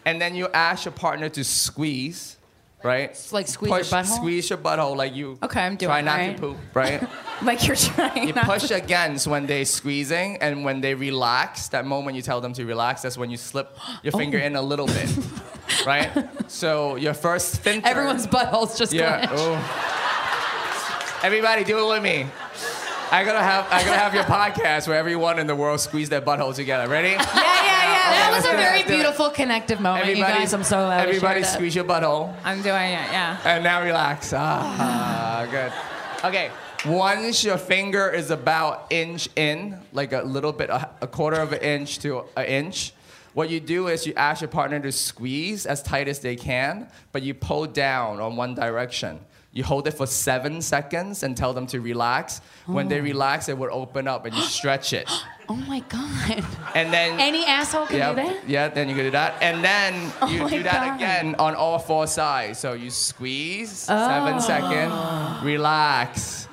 and 0.05 0.21
then 0.21 0.35
you 0.35 0.47
ask 0.53 0.85
your 0.85 0.91
partner 0.91 1.29
to 1.29 1.43
squeeze, 1.43 2.37
right? 2.83 3.09
like 3.31 3.47
squeeze 3.47 3.69
your 3.71 3.79
butthole? 3.79 4.05
Squeeze 4.05 4.49
your 4.49 4.59
butthole 4.59 4.95
like 4.95 5.15
you. 5.15 5.37
Okay, 5.41 5.61
I'm 5.61 5.75
doing 5.75 5.89
Try 5.89 6.01
not 6.01 6.17
right? 6.17 6.35
to 6.35 6.41
poop, 6.41 6.57
right? 6.73 7.07
Like 7.41 7.65
you're 7.65 7.77
trying. 7.77 8.27
You 8.27 8.33
push 8.33 8.67
to- 8.67 8.75
against 8.75 9.25
when 9.25 9.45
they're 9.47 9.63
squeezing, 9.63 10.37
and 10.41 10.65
when 10.65 10.81
they 10.81 10.93
relax, 10.93 11.69
that 11.69 11.85
moment 11.85 12.17
you 12.17 12.21
tell 12.21 12.41
them 12.41 12.51
to 12.53 12.65
relax, 12.65 13.01
that's 13.01 13.17
when 13.17 13.29
you 13.31 13.37
slip 13.37 13.75
your 14.03 14.11
oh. 14.13 14.17
finger 14.17 14.37
Oh. 14.41 14.45
in 14.45 14.55
a 14.57 14.61
little 14.61 14.87
bit, 14.87 15.09
right? 15.85 16.09
So 16.49 16.95
your 16.95 17.13
first 17.13 17.51
sphincter. 17.53 17.89
Everyone's 17.89 18.27
buttholes 18.27 18.77
just 18.77 18.93
Yeah. 18.93 19.25
clenched. 19.27 19.33
oh. 19.37 21.19
Everybody, 21.23 21.63
do 21.65 21.77
it 21.79 21.93
with 21.93 22.01
me. 22.03 22.25
I 23.11 23.23
gotta 23.25 23.41
have 23.41 23.65
I 23.71 23.83
gotta 23.83 23.97
have 23.99 24.13
your 24.13 24.23
podcast 24.23 24.87
where 24.87 24.97
everyone 24.97 25.39
in 25.39 25.47
the 25.47 25.55
world 25.55 25.79
squeeze 25.79 26.09
their 26.09 26.21
butthole 26.21 26.53
together. 26.55 26.87
Ready? 26.87 27.09
Yeah, 27.09 27.17
yeah, 27.17 27.23
yeah. 27.23 28.09
That 28.09 28.31
was 28.35 28.45
a 28.45 28.49
very 28.49 28.61
let's 28.77 28.87
do 28.87 28.93
it. 28.93 28.95
beautiful 28.97 29.29
connective 29.31 29.79
moment, 29.81 30.07
you 30.07 30.15
guys. 30.17 30.53
I'm 30.53 30.63
so 30.63 30.85
glad 30.85 31.07
Everybody 31.07 31.41
shared 31.41 31.43
that. 31.45 31.53
squeeze 31.53 31.75
your 31.75 31.85
butthole. 31.85 32.33
I'm 32.43 32.61
doing 32.61 32.93
it. 32.93 33.07
Yeah. 33.11 33.37
And 33.45 33.63
now 33.63 33.83
relax. 33.83 34.31
Ah, 34.35 35.47
good. 35.49 35.73
Okay. 36.27 36.51
Once 36.85 37.43
your 37.43 37.57
finger 37.57 38.09
is 38.09 38.29
about 38.31 38.85
inch 38.91 39.27
in, 39.35 39.77
like 39.91 40.13
a 40.13 40.21
little 40.21 40.53
bit, 40.53 40.69
a, 40.69 40.89
a 41.01 41.07
quarter 41.07 41.41
of 41.41 41.51
an 41.51 41.59
inch 41.59 41.99
to 41.99 42.23
an 42.37 42.45
inch, 42.45 42.93
what 43.33 43.49
you 43.49 43.59
do 43.59 43.87
is 43.87 44.05
you 44.07 44.13
ask 44.15 44.41
your 44.41 44.47
partner 44.49 44.79
to 44.79 44.91
squeeze 44.91 45.65
as 45.65 45.81
tight 45.83 46.07
as 46.07 46.19
they 46.19 46.35
can, 46.35 46.89
but 47.11 47.21
you 47.21 47.33
pull 47.33 47.65
down 47.65 48.19
on 48.19 48.35
one 48.35 48.55
direction. 48.55 49.19
You 49.51 49.63
hold 49.63 49.87
it 49.87 49.91
for 49.91 50.05
seven 50.05 50.61
seconds 50.61 51.23
and 51.23 51.35
tell 51.35 51.53
them 51.53 51.65
to 51.67 51.81
relax. 51.81 52.39
When 52.67 52.87
they 52.87 52.99
oh. 52.99 53.03
relax, 53.03 53.49
it 53.49 53.57
will 53.57 53.73
open 53.73 54.07
up 54.07 54.25
and 54.25 54.35
you 54.35 54.41
stretch 54.59 54.93
it. 54.93 55.09
Oh 55.51 55.55
my 55.55 55.79
god. 55.79 56.45
And 56.75 56.93
then 56.93 57.19
Any 57.19 57.43
asshole 57.43 57.87
can 57.87 57.97
yeah, 57.97 58.09
do 58.09 58.15
that? 58.17 58.47
Yeah, 58.47 58.67
then 58.67 58.87
you 58.87 58.93
can 58.93 59.05
do 59.05 59.09
that. 59.09 59.41
And 59.41 59.63
then 59.63 60.11
oh 60.21 60.27
you 60.29 60.41
Oh 60.41 60.43
my 60.43 60.49
do 60.51 60.61
that 60.61 60.85
God. 60.85 60.95
again 60.97 61.33
on 61.39 61.55
all 61.55 61.79
four 61.79 62.05
sides. 62.05 62.59
So 62.59 62.73
you 62.73 62.91
squeeze, 62.91 63.87
Oh. 63.89 64.39
seconds, 64.39 65.43
relax. 65.43 66.47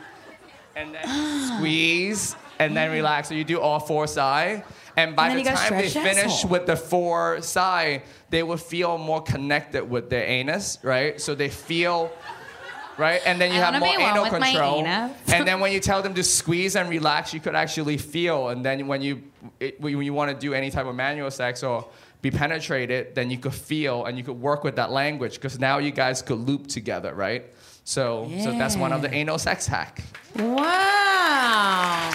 And 0.75 0.95
then 0.95 1.07
squeeze, 1.59 2.37
and 2.59 2.75
then 2.75 2.91
relax. 2.91 3.29
So 3.29 3.35
you 3.35 3.45
do 3.45 3.61
all 3.61 3.81
four 3.81 4.07
sides. 4.07 4.63
And 4.97 5.15
by 5.15 5.29
And 5.29 5.41
the 5.41 5.51
time 5.51 5.73
they 5.75 5.91
finish 5.91 6.25
asshole. 6.25 6.51
with 6.51 6.67
the 6.67 6.77
four 6.77 7.43
side, 7.43 8.03
they 8.31 8.43
will 8.43 8.57
feel 8.57 8.97
more 8.97 9.23
connected 9.23 9.85
with 9.89 10.09
their 10.09 10.25
anus, 10.25 10.79
right? 10.83 11.21
So 11.21 11.35
they 11.35 11.51
feel 11.51 12.11
right? 12.99 13.21
And 13.27 13.39
then 13.41 13.53
you 13.53 13.61
I 13.61 13.71
have 13.71 13.81
more 13.81 13.89
anal 14.01 14.27
control. 14.27 14.87
and 14.87 15.47
then 15.47 15.61
when 15.61 15.73
you 15.73 15.81
tell 15.81 16.01
them 16.03 16.15
to 16.15 16.23
squeeze 16.23 16.77
and 16.77 16.89
relax, 16.89 17.35
you 17.35 17.41
could 17.41 17.55
actually 17.55 17.99
feel. 17.99 18.49
And 18.49 18.65
then 18.65 18.87
when 18.87 19.03
you 19.03 19.23
it, 19.61 19.81
when 19.81 20.01
you 20.03 20.15
want 20.15 20.31
to 20.31 20.37
do 20.37 20.55
any 20.55 20.71
type 20.71 20.87
of 20.87 20.95
manual 20.95 21.31
sex 21.31 21.63
or 21.63 21.87
be 22.23 22.31
penetrated, 22.31 23.15
then 23.15 23.31
you 23.31 23.39
could 23.39 23.55
feel 23.55 24.07
and 24.07 24.17
you 24.17 24.25
could 24.25 24.41
work 24.41 24.65
with 24.65 24.77
that 24.77 24.91
language 24.91 25.35
because 25.35 25.59
now 25.61 25.79
you 25.79 25.91
guys 25.91 26.23
could 26.23 26.39
loop 26.39 26.67
together, 26.69 27.15
right? 27.15 27.45
So 27.85 28.31
so 28.43 28.53
that's 28.53 28.77
one 28.77 28.93
of 28.93 29.03
the 29.03 29.13
anal 29.13 29.39
sex 29.39 29.67
hack. 29.67 30.03
Wow. 30.35 32.11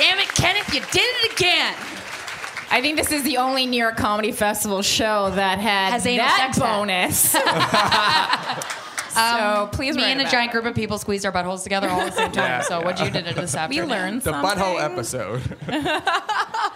Damn 0.00 0.18
it, 0.18 0.28
Kenneth, 0.28 0.72
you 0.72 0.80
did 0.80 1.02
it 1.04 1.32
again. 1.32 1.74
I 2.70 2.80
think 2.80 2.96
this 2.96 3.12
is 3.12 3.22
the 3.22 3.36
only 3.36 3.66
New 3.66 3.76
York 3.76 3.98
Comedy 3.98 4.32
Festival 4.32 4.80
show 4.80 5.30
that 5.32 5.58
had 5.58 5.92
Has 5.92 6.04
that 6.04 6.54
bonus. 6.58 7.34
Um, 9.16 9.38
so 9.38 9.68
please 9.72 9.96
Me 9.96 10.02
write 10.02 10.10
and 10.16 10.20
a 10.26 10.30
giant 10.30 10.50
it. 10.50 10.52
group 10.52 10.64
of 10.66 10.74
people 10.74 10.98
squeezed 10.98 11.26
our 11.26 11.32
buttholes 11.32 11.62
together 11.62 11.88
all 11.88 12.00
at 12.00 12.12
the 12.12 12.16
same 12.16 12.32
time. 12.32 12.44
Yeah, 12.44 12.60
so 12.62 12.80
what 12.82 13.00
you 13.00 13.10
did 13.10 13.26
to 13.26 13.34
this 13.34 13.52
We 13.54 13.58
afternoon? 13.58 13.88
learned 13.88 14.22
The 14.22 14.32
something. 14.32 14.62
butthole 14.62 14.80
episode. 14.82 15.40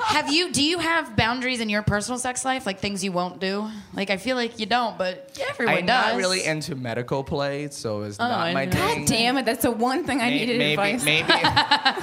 Have 0.06 0.32
you? 0.32 0.52
Do 0.52 0.62
you 0.62 0.78
have 0.78 1.16
boundaries 1.16 1.61
in 1.61 1.69
your 1.69 1.82
personal 1.82 2.19
sex 2.19 2.44
life, 2.44 2.66
like 2.66 2.78
things 2.81 3.02
you 3.02 3.11
won't 3.12 3.40
do? 3.40 3.69
Like 3.94 4.11
I 4.11 4.16
feel 4.16 4.36
like 4.36 4.59
you 4.61 4.66
don't, 4.66 4.97
but 4.98 5.36
everyone 5.48 5.74
I'm 5.78 5.86
does. 5.86 6.12
not 6.12 6.16
really 6.19 6.44
into 6.44 6.74
medical 6.77 7.24
play, 7.24 7.69
so 7.70 8.02
it's 8.02 8.19
Oh, 8.20 8.28
not 8.28 8.39
I 8.39 8.55
my 8.55 8.65
know. 8.66 8.73
thing. 8.73 8.98
God 9.01 9.09
damn 9.09 9.39
it! 9.39 9.44
That's 9.47 9.62
the 9.62 9.70
one 9.73 10.05
thing 10.05 10.20
I 10.20 10.31
May- 10.31 10.39
needed 10.40 10.59
maybe, 10.59 10.73
advice. 10.73 11.05
maybe, 11.05 11.32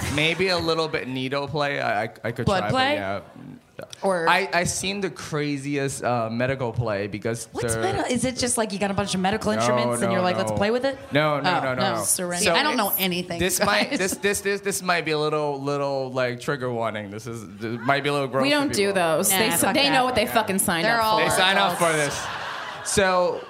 maybe 0.15 0.47
a 0.49 0.57
little 0.57 0.87
bit 0.87 1.07
needle 1.07 1.47
play. 1.47 1.79
I, 1.79 2.03
I, 2.03 2.09
I 2.25 2.31
could 2.31 2.45
Blood 2.45 2.59
try, 2.61 2.67
but 2.69 2.71
play? 2.71 2.93
yeah. 2.95 3.21
Or- 4.01 4.27
I 4.29 4.49
I 4.53 4.63
seen 4.65 5.01
the 5.01 5.09
craziest 5.09 6.03
uh, 6.03 6.29
medical 6.29 6.71
play 6.71 7.07
because 7.07 7.47
What's 7.51 7.75
the- 7.75 7.81
medical? 7.81 8.11
Is 8.11 8.25
it 8.25 8.37
just 8.37 8.57
like 8.57 8.71
you 8.73 8.79
got 8.79 8.91
a 8.91 8.93
bunch 8.93 9.13
of 9.15 9.21
medical 9.21 9.51
No, 9.51 9.57
instruments 9.57 10.01
and 10.01 10.11
you're 10.11 10.21
like, 10.21 10.37
let's 10.37 10.51
no. 10.51 10.57
play 10.57 10.71
with 10.71 10.85
it? 10.85 10.97
No, 11.11 11.39
no, 11.39 11.49
Oh, 11.57 11.63
no, 11.63 11.73
no, 11.75 11.95
no. 11.95 12.03
Syringe. 12.03 12.43
So 12.43 12.53
I 12.53 12.63
don't 12.63 12.77
know 12.77 12.93
anything. 12.97 13.39
This 13.39 13.59
guys. 13.59 13.65
might 13.65 13.89
this 13.97 14.15
this 14.17 14.41
this 14.41 14.61
this 14.61 14.81
might 14.81 15.05
be 15.05 15.11
a 15.11 15.19
little 15.19 15.61
little 15.61 16.11
like 16.11 16.39
trigger 16.39 16.71
warning. 16.71 17.11
This 17.11 17.27
is 17.27 17.45
this 17.57 17.79
might 17.81 18.03
be 18.03 18.09
a 18.09 18.13
little 18.13 18.27
gross. 18.27 18.43
we 18.43 18.49
for 18.49 18.55
don't 18.55 18.73
do 18.73 18.87
people. 18.89 18.93
those. 18.93 19.31
Nah, 19.31 19.37
they 19.39 19.49
fuck 19.51 19.73
they 19.73 19.83
that. 19.89 19.93
know 19.93 20.05
what 20.05 20.15
they 20.15 20.25
fucking 20.27 20.59
signed 20.59 20.85
They're 20.85 20.99
up 20.99 21.05
all- 21.05 21.19
for. 21.19 21.23
They 21.25 21.29
sign 21.35 21.57
up 21.57 21.77
for 21.77 21.91
this. 21.93 22.19
So, 22.85 23.45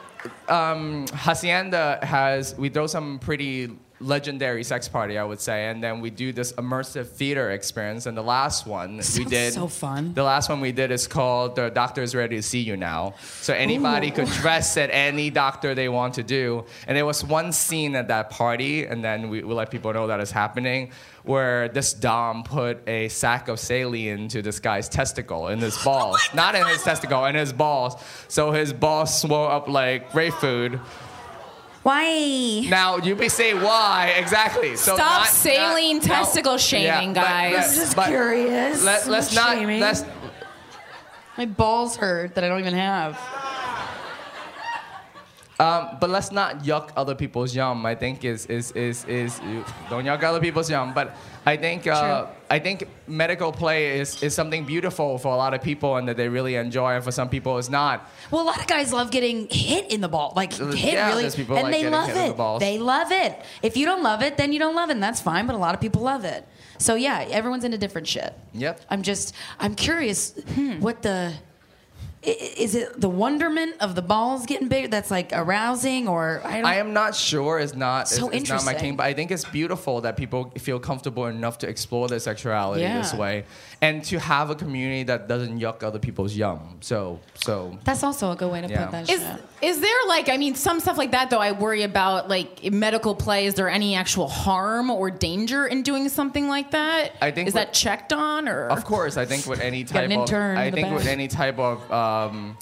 um, 0.50 1.06
Hacienda 1.14 2.00
has 2.04 2.56
we 2.58 2.70
throw 2.70 2.88
some 2.88 3.20
pretty 3.20 3.72
legendary 4.02 4.64
sex 4.64 4.88
party, 4.88 5.18
I 5.18 5.24
would 5.24 5.40
say, 5.40 5.68
and 5.68 5.84
then 5.84 6.02
we 6.02 6.10
do 6.10 6.34
this 6.34 6.54
immersive 6.54 7.08
theater 7.08 7.52
experience. 7.52 8.06
And 8.06 8.18
the 8.18 8.24
last 8.24 8.66
one 8.66 9.02
we 9.18 9.26
did, 9.26 9.54
so 9.54 9.68
fun. 9.68 10.14
The 10.14 10.24
last 10.24 10.50
one 10.50 10.62
we 10.62 10.72
did 10.72 10.92
is 10.92 11.08
called 11.08 11.56
"The 11.56 11.70
Doctor 11.70 12.02
is 12.02 12.16
Ready 12.16 12.36
to 12.38 12.42
See 12.42 12.62
You 12.62 12.78
Now." 12.78 13.14
So 13.42 13.54
anybody 13.54 14.12
could 14.12 14.28
dress 14.28 14.78
at 14.78 14.90
any 14.92 15.30
doctor 15.30 15.76
they 15.76 15.90
want 15.90 16.16
to 16.16 16.24
do. 16.24 16.66
And 16.88 16.98
there 16.98 17.06
was 17.06 17.24
one 17.24 17.52
scene 17.52 17.96
at 17.96 18.08
that 18.08 18.30
party, 18.30 18.86
and 18.86 19.04
then 19.04 19.30
we, 19.30 19.44
we 19.44 19.54
let 19.54 19.72
people 19.72 19.94
know 19.94 20.08
that 20.08 20.20
is 20.20 20.32
happening, 20.32 20.92
where 21.24 21.70
this 21.70 21.94
dom 21.94 22.44
put 22.44 22.88
a 22.88 23.08
sack 23.10 23.48
of 23.48 23.60
saline 23.60 24.28
to 24.30 24.42
this 24.42 24.60
guy's 24.60 24.90
testicle 24.90 25.48
in 25.48 25.60
his 25.60 25.78
balls, 25.84 26.20
not 26.34 26.56
in 26.56 26.66
his 26.68 26.84
testicle, 26.84 27.26
in 27.26 27.36
his 27.36 27.54
balls. 27.54 27.96
So 28.28 28.52
his 28.52 28.74
balls 28.74 29.22
swell 29.22 29.46
up 29.48 29.68
like 29.68 30.12
great 30.12 30.34
food. 30.34 30.80
Why? 31.84 32.66
Now 32.70 32.98
you 32.98 33.16
may 33.16 33.28
say 33.28 33.54
why 33.56 34.14
exactly? 34.18 34.76
So 34.76 34.96
Stop 34.96 35.22
not- 35.22 35.28
saline 35.28 35.98
not- 35.98 36.08
no, 36.08 36.14
testicle 36.16 36.58
shaming, 36.58 37.14
but- 37.14 37.22
guys. 37.24 37.54
but- 37.54 37.64
I'm 37.70 37.76
just 37.76 37.96
but 37.96 38.08
curious. 38.08 38.84
Let, 38.84 39.08
let's 39.08 39.34
not 39.34 39.48
not. 39.56 39.58
shaming. 39.58 39.80
Let's, 39.82 40.04
My 41.38 41.46
balls 41.46 41.96
hurt 41.96 42.36
that 42.36 42.44
I 42.44 42.50
don't 42.50 42.60
even 42.60 42.74
have. 42.76 43.18
Um, 45.62 45.98
but 46.00 46.10
let's 46.10 46.32
not 46.32 46.64
yuck 46.64 46.90
other 46.98 47.14
people's 47.14 47.56
yum. 47.56 47.86
I 47.86 47.94
think 47.94 48.26
is 48.26 48.48
is 48.48 48.72
is 48.72 49.06
is 49.06 49.40
don't 49.90 50.06
yuck 50.06 50.24
other 50.24 50.40
people's 50.40 50.70
yum. 50.70 50.94
But 50.94 51.16
I 51.46 51.56
think 51.56 51.86
uh, 51.86 52.26
I 52.50 52.58
think 52.60 52.88
medical 53.08 53.52
play 53.52 54.00
is, 54.00 54.24
is 54.24 54.34
something 54.34 54.66
beautiful 54.66 55.18
for 55.20 55.32
a 55.32 55.38
lot 55.38 55.54
of 55.54 55.62
people 55.62 55.98
and 55.98 56.08
that 56.08 56.18
they 56.18 56.30
really 56.30 56.56
enjoy, 56.56 56.96
and 56.96 57.04
for 57.04 57.12
some 57.12 57.30
people 57.30 57.60
it's 57.60 57.70
not. 57.70 58.10
Well, 58.32 58.42
a 58.42 58.48
lot 58.52 58.60
of 58.60 58.68
guys 58.68 58.92
love 58.92 59.12
getting 59.12 59.48
hit 59.50 59.92
in 59.92 60.02
the 60.02 60.10
ball, 60.10 60.34
like 60.36 60.54
hit 60.54 60.94
yeah, 60.94 61.10
really, 61.10 61.26
and 61.26 61.50
like 61.50 61.72
they 61.72 61.90
love 61.90 62.10
in 62.10 62.16
the 62.16 62.56
it. 62.56 62.60
They 62.60 62.80
love 62.80 63.12
it. 63.12 63.40
If 63.62 63.78
you 63.78 63.86
don't 63.86 64.04
love 64.04 64.24
it, 64.24 64.38
then 64.38 64.52
you 64.54 64.60
don't 64.60 64.76
love 64.76 64.90
it, 64.90 64.94
and 64.94 65.04
that's 65.04 65.22
fine. 65.22 65.46
But 65.46 65.56
a 65.56 65.60
lot 65.60 65.76
of 65.76 65.82
people 65.82 66.02
love 66.02 66.26
it. 66.26 66.48
So 66.80 66.96
yeah, 66.96 67.28
everyone's 67.30 67.64
into 67.64 67.78
different 67.78 68.08
shit. 68.08 68.34
Yep. 68.54 68.82
I'm 68.90 69.04
just, 69.04 69.36
I'm 69.60 69.76
curious, 69.76 70.34
what 70.80 71.04
the. 71.04 71.34
I- 72.26 72.54
Is 72.58 72.76
it 72.76 73.00
the 73.02 73.10
wonderment 73.10 73.76
of 73.80 73.96
the 73.96 74.02
balls 74.02 74.46
getting 74.46 74.68
bigger 74.68 74.88
that's 74.88 75.10
like 75.12 75.32
arousing, 75.34 76.08
or 76.08 76.42
I 76.46 76.58
don't? 76.58 76.66
I 76.66 76.76
am 76.76 76.94
not 76.94 77.16
sure. 77.16 77.60
It's 77.60 77.74
not. 77.76 78.08
So 78.08 78.28
it's, 78.30 78.42
it's 78.44 78.50
not 78.50 78.64
my 78.66 78.72
interesting. 78.72 78.80
thing, 78.92 78.96
but 78.98 79.06
I 79.08 79.14
think 79.14 79.32
it's 79.32 79.46
beautiful 79.46 80.02
that 80.02 80.18
people 80.18 80.52
feel 80.60 80.80
comfortable 80.80 81.26
enough 81.26 81.58
to 81.60 81.68
explore 81.70 82.08
their 82.08 82.20
sexuality 82.20 82.82
this 82.84 83.14
way, 83.14 83.46
and 83.82 84.04
to 84.06 84.20
have 84.20 84.50
a 84.50 84.56
community 84.56 85.04
that 85.04 85.28
doesn't 85.28 85.60
yuck 85.60 85.84
other 85.84 86.00
people's 86.00 86.36
yum. 86.36 86.78
So, 86.82 87.20
so 87.36 87.78
That's 87.84 88.04
also 88.04 88.32
a 88.32 88.36
good 88.36 88.52
way 88.52 88.62
to 88.62 88.68
Yeah. 88.70 88.84
put 88.86 88.92
that 88.92 89.10
Is 89.10 89.22
shit. 89.22 89.42
Is 89.62 89.80
there 89.80 89.98
like 90.08 90.30
I 90.30 90.38
mean 90.38 90.56
some 90.56 90.80
stuff 90.80 90.98
like 90.98 91.12
that 91.12 91.30
though 91.30 91.40
I 91.40 91.52
worry 91.52 91.84
about 91.84 92.30
like 92.30 92.64
medical 92.72 93.16
play 93.16 93.46
is 93.46 93.54
there 93.56 93.70
any 93.70 93.96
actual 93.96 94.28
harm 94.28 94.90
or 94.90 95.12
danger 95.12 95.66
in 95.68 95.84
doing 95.84 96.10
something 96.10 96.48
like 96.48 96.72
that? 96.72 97.12
I 97.22 97.32
think 97.32 97.48
is 97.48 97.54
what- 97.54 97.68
that 97.68 97.74
checked 97.74 98.14
on 98.14 98.48
or 98.48 98.68
Of 98.70 98.86
course, 98.86 99.18
I 99.18 99.26
think 99.26 99.46
with 99.46 99.60
any 99.62 99.84
type 99.84 100.10
of, 100.12 100.30
I 100.34 100.72
think 100.72 100.94
with 100.94 101.08
any 101.08 101.28
type 101.28 101.60
of 101.60 101.92
um, 101.92 102.58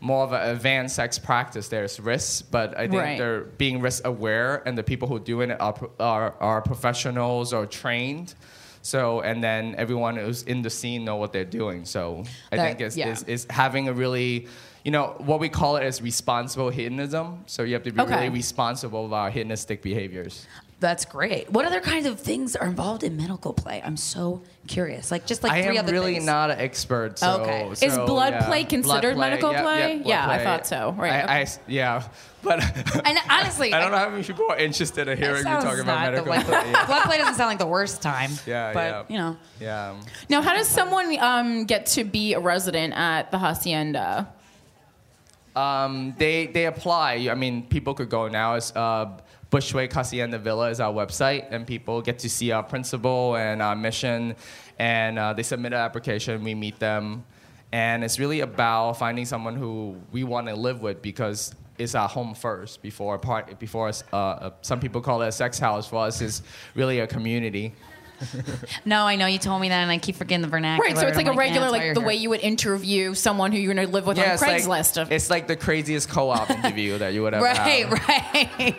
more 0.00 0.24
of 0.24 0.32
an 0.32 0.50
advanced 0.50 0.94
sex 0.96 1.18
practice, 1.18 1.68
there's 1.68 1.98
risks, 1.98 2.42
but 2.42 2.76
I 2.76 2.86
think 2.86 3.00
Right. 3.02 3.18
they're 3.18 3.40
being 3.40 3.80
risk 3.80 4.06
aware, 4.06 4.62
and 4.66 4.76
the 4.76 4.82
people 4.82 5.08
who 5.08 5.16
are 5.16 5.20
doing 5.34 5.50
it 5.50 5.60
are, 5.60 5.74
are 5.98 6.34
are 6.38 6.60
professionals 6.62 7.52
or 7.52 7.64
trained. 7.66 8.34
So, 8.82 9.20
and 9.22 9.42
then 9.42 9.74
everyone 9.78 10.16
who's 10.16 10.42
in 10.44 10.62
the 10.62 10.70
scene 10.70 11.04
know 11.04 11.16
what 11.16 11.32
they're 11.32 11.44
doing. 11.44 11.84
So, 11.86 12.22
I 12.52 12.56
That- 12.56 12.62
think 12.66 12.80
it's, 12.82 12.96
yeah. 12.96 13.08
it's, 13.08 13.22
it's 13.26 13.46
having 13.50 13.88
a 13.88 13.92
really, 13.92 14.46
you 14.86 14.92
know, 14.92 15.16
what 15.18 15.40
we 15.40 15.48
call 15.48 15.76
it 15.78 15.84
is 15.84 16.00
responsible 16.00 16.70
hedonism. 16.70 17.42
So 17.46 17.64
you 17.64 17.74
have 17.74 17.82
to 17.82 17.90
be 17.90 18.00
Okay. 18.00 18.14
really 18.14 18.28
responsible 18.28 19.04
about 19.06 19.32
hedonistic 19.32 19.82
behaviors. 19.82 20.46
That's 20.78 21.04
great. 21.04 21.50
What 21.50 21.64
other 21.64 21.80
kinds 21.80 22.06
of 22.06 22.20
things 22.20 22.54
are 22.54 22.68
involved 22.68 23.02
in 23.02 23.16
medical 23.16 23.52
play? 23.52 23.82
I'm 23.84 23.96
so 23.96 24.42
curious. 24.68 25.10
Like 25.10 25.26
just 25.26 25.42
like 25.42 25.50
I 25.50 25.62
three 25.64 25.78
other 25.78 25.90
really 25.90 26.14
things. 26.14 26.28
I 26.28 26.30
am 26.32 26.36
really 26.36 26.50
not 26.50 26.50
an 26.52 26.64
expert. 26.64 27.18
So, 27.18 27.40
Okay. 27.40 27.68
Is 27.84 27.96
blood 27.98 28.34
yeah. 28.34 28.46
play 28.46 28.62
considered 28.62 29.16
Blood 29.16 29.30
medical 29.30 29.50
Yep, 29.52 29.62
play? 29.64 29.80
yep, 29.94 30.02
blood 30.04 30.08
Yeah, 30.08 30.28
I 30.30 30.44
thought 30.44 30.66
so. 30.68 30.94
Right, 30.96 31.12
I, 31.14 31.22
okay. 31.22 31.32
I 31.32 31.46
yeah, 31.66 32.02
but 32.44 32.62
And 33.06 33.18
honestly, 33.28 33.72
I 33.72 33.80
don't 33.80 33.90
know 33.90 33.98
how 33.98 34.10
many 34.10 34.22
people 34.22 34.46
are 34.50 34.56
interested 34.58 35.08
in 35.08 35.18
hearing 35.18 35.38
you 35.38 35.42
talking 35.44 35.80
about 35.80 36.00
medical 36.12 36.30
way- 36.30 36.44
play. 36.44 36.70
Yeah. 36.70 36.86
blood 36.90 37.02
play 37.02 37.18
doesn't 37.18 37.34
sound 37.34 37.48
like 37.48 37.58
the 37.58 37.66
worst 37.66 38.02
time. 38.02 38.30
Yeah, 38.46 38.72
but 38.72 38.84
yeah. 38.86 39.02
you 39.08 39.18
know, 39.18 39.36
yeah. 39.60 39.94
Now, 40.28 40.42
how 40.42 40.54
does 40.54 40.68
someone 40.68 41.18
um, 41.18 41.64
get 41.64 41.86
to 41.96 42.04
be 42.04 42.34
a 42.34 42.38
resident 42.40 42.92
at 42.94 43.32
the 43.32 43.38
hacienda? 43.38 44.28
Um, 45.56 46.14
they 46.18 46.46
they 46.46 46.66
apply. 46.66 47.28
I 47.30 47.34
mean, 47.34 47.62
people 47.66 47.94
could 47.94 48.10
go 48.10 48.28
now. 48.28 48.54
It's 48.54 48.76
uh, 48.76 49.18
Bushwick 49.50 49.92
Hacienda 49.92 50.38
Villa 50.38 50.70
is 50.70 50.80
our 50.80 50.92
website, 50.92 51.46
and 51.50 51.66
people 51.66 52.02
get 52.02 52.18
to 52.20 52.28
see 52.28 52.52
our 52.52 52.62
principal 52.62 53.36
and 53.36 53.62
our 53.62 53.74
mission. 53.74 54.36
And 54.78 55.18
uh, 55.18 55.32
they 55.32 55.42
submit 55.42 55.72
an 55.72 55.78
application. 55.78 56.44
We 56.44 56.54
meet 56.54 56.78
them, 56.78 57.24
and 57.72 58.04
it's 58.04 58.18
really 58.18 58.40
about 58.40 58.98
finding 58.98 59.24
someone 59.24 59.56
who 59.56 59.96
we 60.12 60.24
want 60.24 60.46
to 60.48 60.54
live 60.54 60.82
with 60.82 61.00
because 61.00 61.54
it's 61.78 61.94
our 61.94 62.08
home 62.08 62.34
first 62.34 62.82
before 62.82 63.18
part 63.18 63.58
before 63.58 63.88
us, 63.88 64.04
uh, 64.12 64.16
uh, 64.16 64.50
some 64.62 64.80
people 64.80 65.00
call 65.00 65.22
it 65.22 65.28
a 65.28 65.32
sex 65.32 65.58
house. 65.58 65.88
For 65.88 66.06
us, 66.06 66.20
is 66.20 66.42
really 66.74 67.00
a 67.00 67.06
community. 67.06 67.74
no, 68.84 69.04
I 69.06 69.16
know 69.16 69.26
you 69.26 69.38
told 69.38 69.60
me 69.60 69.68
that, 69.68 69.82
and 69.82 69.90
I 69.90 69.98
keep 69.98 70.16
forgetting 70.16 70.42
the 70.42 70.48
vernacular. 70.48 70.88
Right, 70.88 70.96
so 70.96 71.06
it's 71.06 71.16
like 71.16 71.26
I'm 71.26 71.34
a 71.34 71.38
regular, 71.38 71.66
yeah, 71.66 71.70
like 71.70 71.94
the 71.94 72.00
here. 72.00 72.06
way 72.08 72.14
you 72.16 72.30
would 72.30 72.40
interview 72.40 73.14
someone 73.14 73.52
who 73.52 73.58
you're 73.58 73.74
going 73.74 73.86
to 73.86 73.92
live 73.92 74.06
with 74.06 74.18
on 74.18 74.24
it's 74.24 74.42
like, 74.42 74.62
Craigslist. 74.62 75.10
it's 75.10 75.30
like 75.30 75.46
the 75.46 75.56
craziest 75.56 76.08
co-op 76.08 76.48
interview 76.50 76.98
that 76.98 77.12
you 77.14 77.22
would 77.22 77.34
ever 77.34 77.44
Right, 77.44 77.86
have. 77.86 77.92
right. 78.08 78.76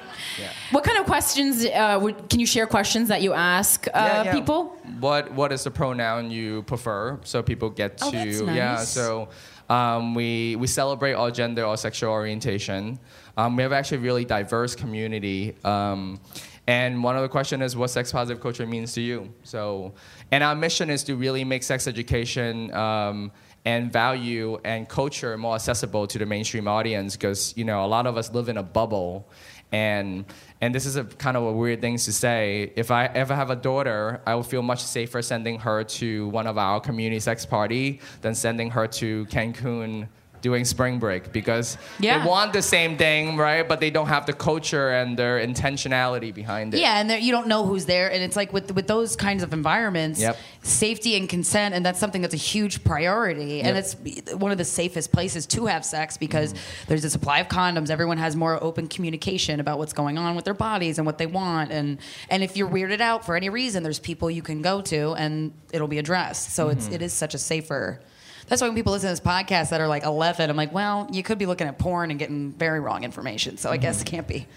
what 0.71 0.83
kind 0.83 0.97
of 0.97 1.05
questions 1.05 1.65
uh, 1.65 1.99
would, 2.01 2.29
can 2.29 2.39
you 2.39 2.45
share? 2.45 2.67
Questions 2.67 3.07
that 3.09 3.21
you 3.21 3.33
ask 3.33 3.87
uh, 3.87 3.91
Yeah, 3.93 4.23
yeah. 4.23 4.33
people? 4.33 4.77
What 4.99 5.31
What 5.33 5.51
is 5.51 5.63
the 5.63 5.71
pronoun 5.71 6.31
you 6.31 6.63
prefer? 6.63 7.19
So 7.23 7.41
people 7.43 7.69
get 7.69 7.97
to 7.99 8.05
Oh, 8.05 8.11
that's 8.11 8.41
yeah. 8.55 8.77
So 8.77 9.29
um, 9.69 10.15
we 10.15 10.55
we 10.55 10.67
celebrate 10.67 11.13
all 11.13 11.31
gender, 11.31 11.65
all 11.65 11.77
sexual 11.77 12.11
orientation. 12.11 12.99
Um, 13.37 13.55
we 13.55 13.63
have 13.63 13.71
actually 13.73 13.97
a 13.97 14.01
really 14.01 14.25
diverse 14.25 14.75
community. 14.75 15.55
Um, 15.63 16.19
and 16.67 17.01
one 17.01 17.15
other 17.15 17.29
question 17.29 17.61
is 17.61 17.75
what 17.75 17.89
sex 17.89 18.11
positive 18.11 18.41
culture 18.41 18.67
means 18.67 18.93
to 18.93 19.01
you. 19.01 19.33
So, 19.43 19.93
and 20.31 20.43
our 20.43 20.53
mission 20.53 20.89
is 20.89 21.03
to 21.05 21.15
really 21.15 21.43
make 21.45 21.63
sex 21.63 21.87
education. 21.87 22.73
Um, 22.73 23.31
and 23.65 23.91
value 23.91 24.57
and 24.63 24.87
culture 24.87 25.37
more 25.37 25.55
accessible 25.55 26.07
to 26.07 26.17
the 26.17 26.25
mainstream 26.25 26.69
audience 26.69 27.17
because 27.17 27.53
you 27.57 27.65
know 27.65 27.83
a 27.83 27.89
lot 27.95 28.07
of 28.07 28.15
us 28.15 28.31
live 28.31 28.47
in 28.47 28.55
a 28.55 28.63
bubble 28.63 29.27
and 29.73 30.23
and 30.61 30.73
this 30.73 30.85
is 30.85 30.95
a 30.95 31.03
kind 31.03 31.35
of 31.35 31.43
a 31.43 31.51
weird 31.51 31.81
thing 31.81 31.97
to 31.97 32.13
say 32.13 32.71
if 32.77 32.91
i 32.91 33.07
ever 33.07 33.35
have 33.35 33.49
a 33.49 33.57
daughter 33.57 34.21
i 34.25 34.33
will 34.33 34.43
feel 34.53 34.61
much 34.61 34.81
safer 34.81 35.21
sending 35.21 35.59
her 35.59 35.83
to 35.83 36.29
one 36.29 36.47
of 36.47 36.57
our 36.57 36.79
community 36.79 37.19
sex 37.19 37.45
party 37.45 37.99
than 38.21 38.33
sending 38.33 38.69
her 38.69 38.87
to 38.87 39.25
cancun 39.25 40.07
doing 40.41 40.65
spring 40.65 40.99
break 40.99 41.31
because 41.31 41.77
Yeah. 41.99 42.19
they 42.19 42.27
want 42.27 42.53
the 42.53 42.61
same 42.61 42.97
thing, 42.97 43.37
right? 43.37 43.67
But 43.67 43.79
they 43.79 43.89
don't 43.89 44.07
have 44.07 44.25
the 44.25 44.33
culture 44.33 44.89
and 44.91 45.17
their 45.17 45.39
intentionality 45.39 46.33
behind 46.33 46.73
it. 46.73 46.79
Yeah, 46.79 46.99
and 46.99 47.11
you 47.23 47.31
don't 47.31 47.47
know 47.47 47.65
who's 47.65 47.85
there, 47.85 48.11
and 48.11 48.21
it's 48.23 48.35
like 48.35 48.53
with 48.53 48.73
with 48.75 48.87
those 48.87 49.15
kinds 49.15 49.43
of 49.43 49.53
environments, 49.53 50.19
Yep. 50.21 50.37
safety 50.61 51.15
and 51.17 51.27
consent, 51.27 51.73
and 51.75 51.85
that's 51.85 51.99
something 51.99 52.21
that's 52.21 52.33
a 52.33 52.37
huge 52.37 52.83
priority, 52.83 53.61
and 53.61 53.75
Yep. 53.75 53.85
it's 54.25 54.33
one 54.35 54.51
of 54.51 54.57
the 54.57 54.65
safest 54.65 55.11
places 55.11 55.45
to 55.47 55.65
have 55.65 55.83
sex 55.83 56.17
because 56.17 56.53
Mm-hmm. 56.53 56.85
there's 56.87 57.03
a 57.05 57.09
supply 57.09 57.39
of 57.39 57.47
condoms. 57.47 57.89
Everyone 57.89 58.17
has 58.17 58.35
more 58.35 58.61
open 58.63 58.87
communication 58.87 59.59
about 59.59 59.77
what's 59.79 59.93
going 59.93 60.17
on 60.17 60.35
with 60.35 60.45
their 60.45 60.53
bodies 60.53 60.97
and 60.97 61.05
what 61.05 61.17
they 61.17 61.27
want, 61.27 61.71
and 61.71 61.97
and 62.29 62.43
if 62.43 62.55
you're 62.57 62.69
weirded 62.69 63.01
out 63.01 63.25
for 63.25 63.35
any 63.35 63.49
reason, 63.49 63.83
there's 63.83 63.99
people 63.99 64.29
you 64.29 64.41
can 64.41 64.61
go 64.61 64.81
to, 64.81 65.13
and 65.13 65.51
it'll 65.71 65.87
be 65.87 65.97
addressed. 65.99 66.53
So 66.53 66.67
Mm-hmm. 66.67 66.77
it's 66.77 66.87
it 66.87 67.01
is 67.01 67.13
such 67.13 67.33
a 67.33 67.37
safer. 67.37 67.99
That's 68.47 68.61
why 68.61 68.67
when 68.67 68.75
people 68.75 68.93
listen 68.93 69.07
to 69.07 69.11
this 69.11 69.19
podcast 69.19 69.69
that 69.69 69.81
are 69.81 69.87
like 69.87 70.03
11, 70.03 70.49
I'm 70.49 70.55
like, 70.55 70.73
well, 70.73 71.07
you 71.11 71.21
could 71.21 71.37
be 71.37 71.45
looking 71.45 71.67
at 71.67 71.77
porn 71.77 72.11
and 72.11 72.19
getting 72.19 72.51
very 72.53 72.79
wrong 72.79 73.03
information. 73.03 73.57
So 73.57 73.69
I 73.69 73.77
guess 73.77 74.01
it 74.01 74.05
mm-hmm. 74.05 74.15
can't 74.15 74.27
be. 74.27 74.47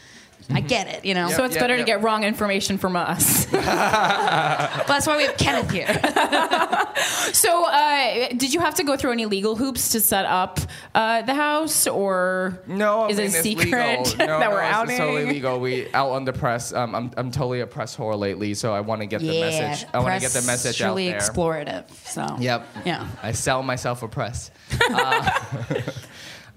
I 0.52 0.60
get 0.60 0.88
it, 0.88 1.04
you 1.04 1.14
know. 1.14 1.28
So 1.28 1.44
it's 1.44 1.54
Yep, 1.54 1.62
better 1.62 1.76
yep. 1.76 1.86
to 1.86 1.92
get 1.92 2.02
wrong 2.02 2.24
information 2.24 2.78
from 2.78 2.96
us. 2.96 3.46
But 4.80 4.86
that's 4.86 5.06
why 5.06 5.16
we 5.16 5.24
have 5.24 5.36
Kenneth 5.36 5.70
here. 5.70 5.86
so, 7.32 7.64
uh, 7.66 8.28
did 8.30 8.52
you 8.52 8.60
have 8.60 8.74
to 8.76 8.84
go 8.84 8.96
through 8.96 9.12
any 9.12 9.26
legal 9.26 9.54
hoops 9.56 9.90
to 9.90 10.00
set 10.00 10.24
up 10.24 10.58
uh, 10.94 11.22
the 11.22 11.34
house, 11.34 11.86
or 11.86 12.60
No, 12.66 13.02
I 13.02 13.08
is 13.10 13.16
mean, 13.18 13.26
it 13.26 13.28
it's 13.34 13.40
secret 13.42 13.66
legal. 13.70 14.04
No, 14.04 14.04
that 14.16 14.40
no, 14.40 14.50
we're 14.50 14.62
it's, 14.62 14.74
outing? 14.74 14.90
it's 14.90 14.98
totally 14.98 15.26
legal. 15.26 15.60
We 15.60 15.92
out 15.92 16.10
on 16.10 16.24
the 16.24 16.32
press. 16.32 16.72
Um, 16.72 16.94
I'm, 16.94 17.10
I'm 17.16 17.30
totally 17.30 17.60
a 17.60 17.66
press 17.66 17.96
whore 17.96 18.18
lately, 18.18 18.54
so 18.54 18.72
I 18.74 18.80
want 18.80 19.00
to 19.02 19.06
get 19.06 19.20
the 19.20 19.40
message. 19.40 19.86
I 19.92 19.98
want 20.00 20.14
to 20.14 20.20
get 20.20 20.32
the 20.32 20.46
message 20.46 20.80
out 20.82 20.88
Really 20.88 21.10
there. 21.10 21.20
explorative. 21.20 21.90
So. 22.06 22.36
Yep. 22.40 22.66
Yeah. 22.86 23.06
I 23.22 23.32
sell 23.32 23.62
myself 23.62 24.02
a 24.02 24.08
press. 24.08 24.50
Uh, 24.90 25.30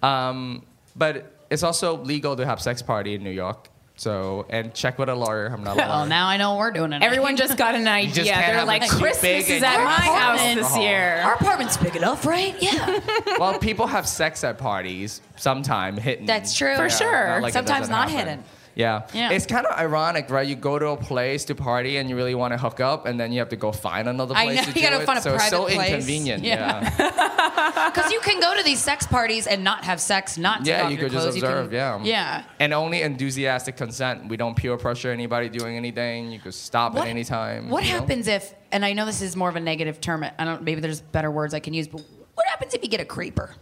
um, 0.02 0.66
but 0.96 1.46
it's 1.50 1.64
also 1.64 1.98
legal 2.04 2.36
to 2.36 2.46
have 2.46 2.62
sex 2.62 2.82
party 2.82 3.16
in 3.16 3.24
New 3.24 3.32
York. 3.32 3.70
So 3.96 4.46
and 4.50 4.74
check 4.74 4.98
with 4.98 5.08
a 5.10 5.16
lawyer. 5.16 5.48
I'm 5.48 5.64
not 5.64 5.76
a 5.76 5.80
lawyer. 5.80 5.88
Well, 5.88 6.06
now 6.08 6.28
I 6.28 6.38
know 6.38 6.52
what 6.52 6.60
we're 6.60 6.72
doing. 6.72 6.92
Tonight. 6.92 7.06
Everyone 7.06 7.38
just 7.38 7.58
got 7.58 7.76
an 7.76 7.88
idea. 7.88 8.14
just 8.14 8.30
They're 8.30 8.66
like, 8.66 8.88
Christmas 8.90 9.48
is 9.50 9.62
at 9.62 9.84
my 9.84 9.92
house 9.92 10.40
Uh-huh. 10.40 10.56
this 10.56 10.78
year. 10.78 11.22
Our 11.24 11.36
apartment's 11.36 11.78
big 11.78 11.96
enough, 11.96 12.26
right? 12.26 12.56
Yeah. 12.62 13.00
well, 13.40 13.60
people 13.60 13.86
have 13.88 14.08
sex 14.08 14.44
at 14.44 14.58
parties 14.58 15.22
sometime 15.36 15.98
hidden. 15.98 16.26
That's 16.26 16.56
true. 16.56 16.76
For 16.76 16.90
sure. 16.90 17.40
like 17.42 17.54
Sometimes 17.54 17.82
doesn't 17.82 17.92
not 17.92 18.10
happen. 18.10 18.28
hidden. 18.40 18.44
Yeah. 18.76 19.08
Yeah. 19.14 19.30
It's 19.32 19.46
kind 19.46 19.66
of 19.68 19.78
ironic, 19.78 20.30
right? 20.30 20.48
You 20.48 20.56
go 20.56 20.80
to 20.80 20.90
a 20.90 20.98
place 20.98 21.46
to 21.46 21.56
party 21.56 21.98
and 21.98 22.10
you 22.10 22.16
really 22.16 22.34
want 22.36 22.54
to 22.54 22.58
hook 22.58 22.80
up, 22.80 23.06
and 23.06 23.20
then 23.20 23.32
you 23.32 23.40
have 23.40 23.50
to 23.50 23.56
go 23.56 23.72
find 23.72 24.08
another 24.08 24.34
place. 24.34 24.50
I 24.50 24.54
know, 24.56 24.62
to 24.62 24.68
you 24.68 24.74
do 24.74 24.82
gotta 24.82 25.02
it. 25.02 25.06
find 25.06 25.20
a 25.20 25.22
so 25.22 25.36
it's 25.36 25.50
so 25.50 25.64
private 25.66 25.76
place. 25.76 25.90
inconvenient. 25.92 26.44
Yeah. 26.44 26.82
Yeah. 26.82 27.30
Because 27.94 28.12
you 28.12 28.20
can 28.22 28.40
go 28.40 28.56
to 28.58 28.64
these 28.64 28.80
sex 28.80 29.06
parties 29.06 29.46
and 29.46 29.64
not 29.64 29.84
have 29.84 30.00
sex, 30.02 30.38
not 30.38 30.66
Yeah, 30.66 30.90
you 30.90 30.98
could 30.98 31.12
just 31.12 31.24
clothes. 31.24 31.36
observe. 31.36 31.68
can, 31.70 31.76
yeah. 31.76 32.00
Yeah. 32.04 32.44
And 32.60 32.74
only 32.74 33.02
enthusiastic 33.02 33.78
consent. 33.78 34.28
We 34.30 34.38
don't 34.38 34.56
peer 34.56 34.76
pressure 34.78 35.12
anybody 35.12 35.50
doing 35.50 35.78
anything. 35.78 36.32
You 36.32 36.40
could 36.40 36.54
stop 36.54 36.96
at 36.96 37.08
any 37.08 37.24
time. 37.24 37.70
What 37.70 37.84
you 37.84 37.94
know? 37.94 38.00
happens 38.00 38.28
if? 38.28 38.54
And 38.72 38.84
I 38.84 38.94
know 38.94 39.06
this 39.06 39.22
is 39.22 39.36
more 39.36 39.50
of 39.50 39.56
a 39.56 39.60
negative 39.60 40.02
term. 40.02 40.24
I 40.24 40.44
don't. 40.46 40.64
Maybe 40.64 40.82
there's 40.82 41.02
better 41.02 41.30
words 41.30 41.54
I 41.54 41.60
can 41.60 41.74
use. 41.74 41.88
But 41.88 42.02
what 42.36 42.48
happens 42.48 42.74
if 42.74 42.82
you 42.84 42.90
get 42.90 43.02
a 43.02 43.06
creeper? 43.06 43.54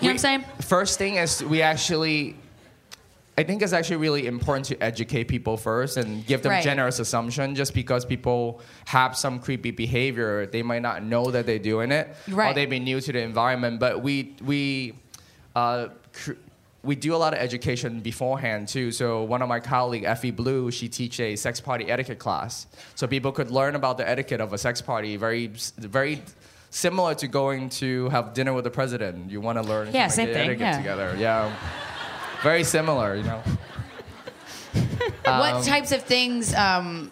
You 0.00 0.06
know 0.06 0.08
what 0.08 0.10
I'm 0.12 0.18
saying? 0.18 0.44
First 0.62 0.98
thing 0.98 1.16
is 1.16 1.42
we 1.44 1.62
actually. 1.62 2.36
I 3.40 3.42
think 3.42 3.62
it's 3.62 3.72
actually 3.72 3.96
really 3.96 4.26
important 4.26 4.66
to 4.66 4.76
educate 4.84 5.24
people 5.24 5.56
first 5.56 5.96
and 5.96 6.26
give 6.26 6.42
them 6.42 6.52
Right. 6.52 6.62
generous 6.62 6.98
assumption. 6.98 7.54
Just 7.54 7.72
because 7.72 8.04
people 8.04 8.60
have 8.84 9.16
some 9.16 9.38
creepy 9.38 9.70
behavior, 9.70 10.44
they 10.44 10.62
might 10.62 10.82
not 10.82 11.02
know 11.12 11.24
that 11.30 11.46
they're 11.46 11.58
doing 11.72 11.90
it, 11.90 12.06
or 12.30 12.34
Right. 12.34 12.54
they 12.54 12.66
be 12.66 12.78
new 12.78 13.00
to 13.00 13.10
the 13.16 13.20
environment. 13.20 13.80
But 13.80 14.02
we 14.02 14.34
we 14.52 14.92
uh, 15.56 15.88
cr- 16.12 16.40
we 16.82 16.94
do 17.06 17.14
a 17.14 17.20
lot 17.24 17.32
of 17.32 17.38
education 17.48 18.00
beforehand 18.00 18.68
too. 18.68 18.92
So 18.92 19.06
one 19.34 19.40
of 19.44 19.48
my 19.48 19.60
colleague, 19.60 20.04
Effie 20.04 20.32
Blue, 20.42 20.70
she 20.70 20.86
teach 20.88 21.18
a 21.20 21.34
sex 21.36 21.60
party 21.68 21.84
etiquette 21.90 22.18
class, 22.26 22.66
so 22.94 23.06
people 23.06 23.32
could 23.32 23.50
learn 23.50 23.74
about 23.74 23.96
the 24.00 24.06
etiquette 24.14 24.40
of 24.42 24.52
a 24.52 24.58
sex 24.58 24.82
party. 24.82 25.16
Very 25.16 25.46
very. 25.78 26.20
Similar 26.72 27.16
to 27.16 27.26
going 27.26 27.68
to 27.82 28.08
have 28.10 28.32
dinner 28.32 28.52
with 28.52 28.62
the 28.62 28.70
president, 28.70 29.28
you 29.28 29.40
want 29.40 29.56
to 29.60 29.64
learn 29.72 29.88
Yeah, 29.92 30.06
same 30.06 30.28
thing, 30.28 30.36
etiquette 30.50 30.60
yeah. 30.60 30.76
together. 30.82 31.08
Yeah, 31.18 31.50
very 32.42 32.64
similar, 32.64 33.16
you 33.16 33.22
know. 33.24 33.42
what 35.24 35.64
types 35.64 35.92
of 35.92 36.02
things? 36.02 36.54
Um, 36.54 37.10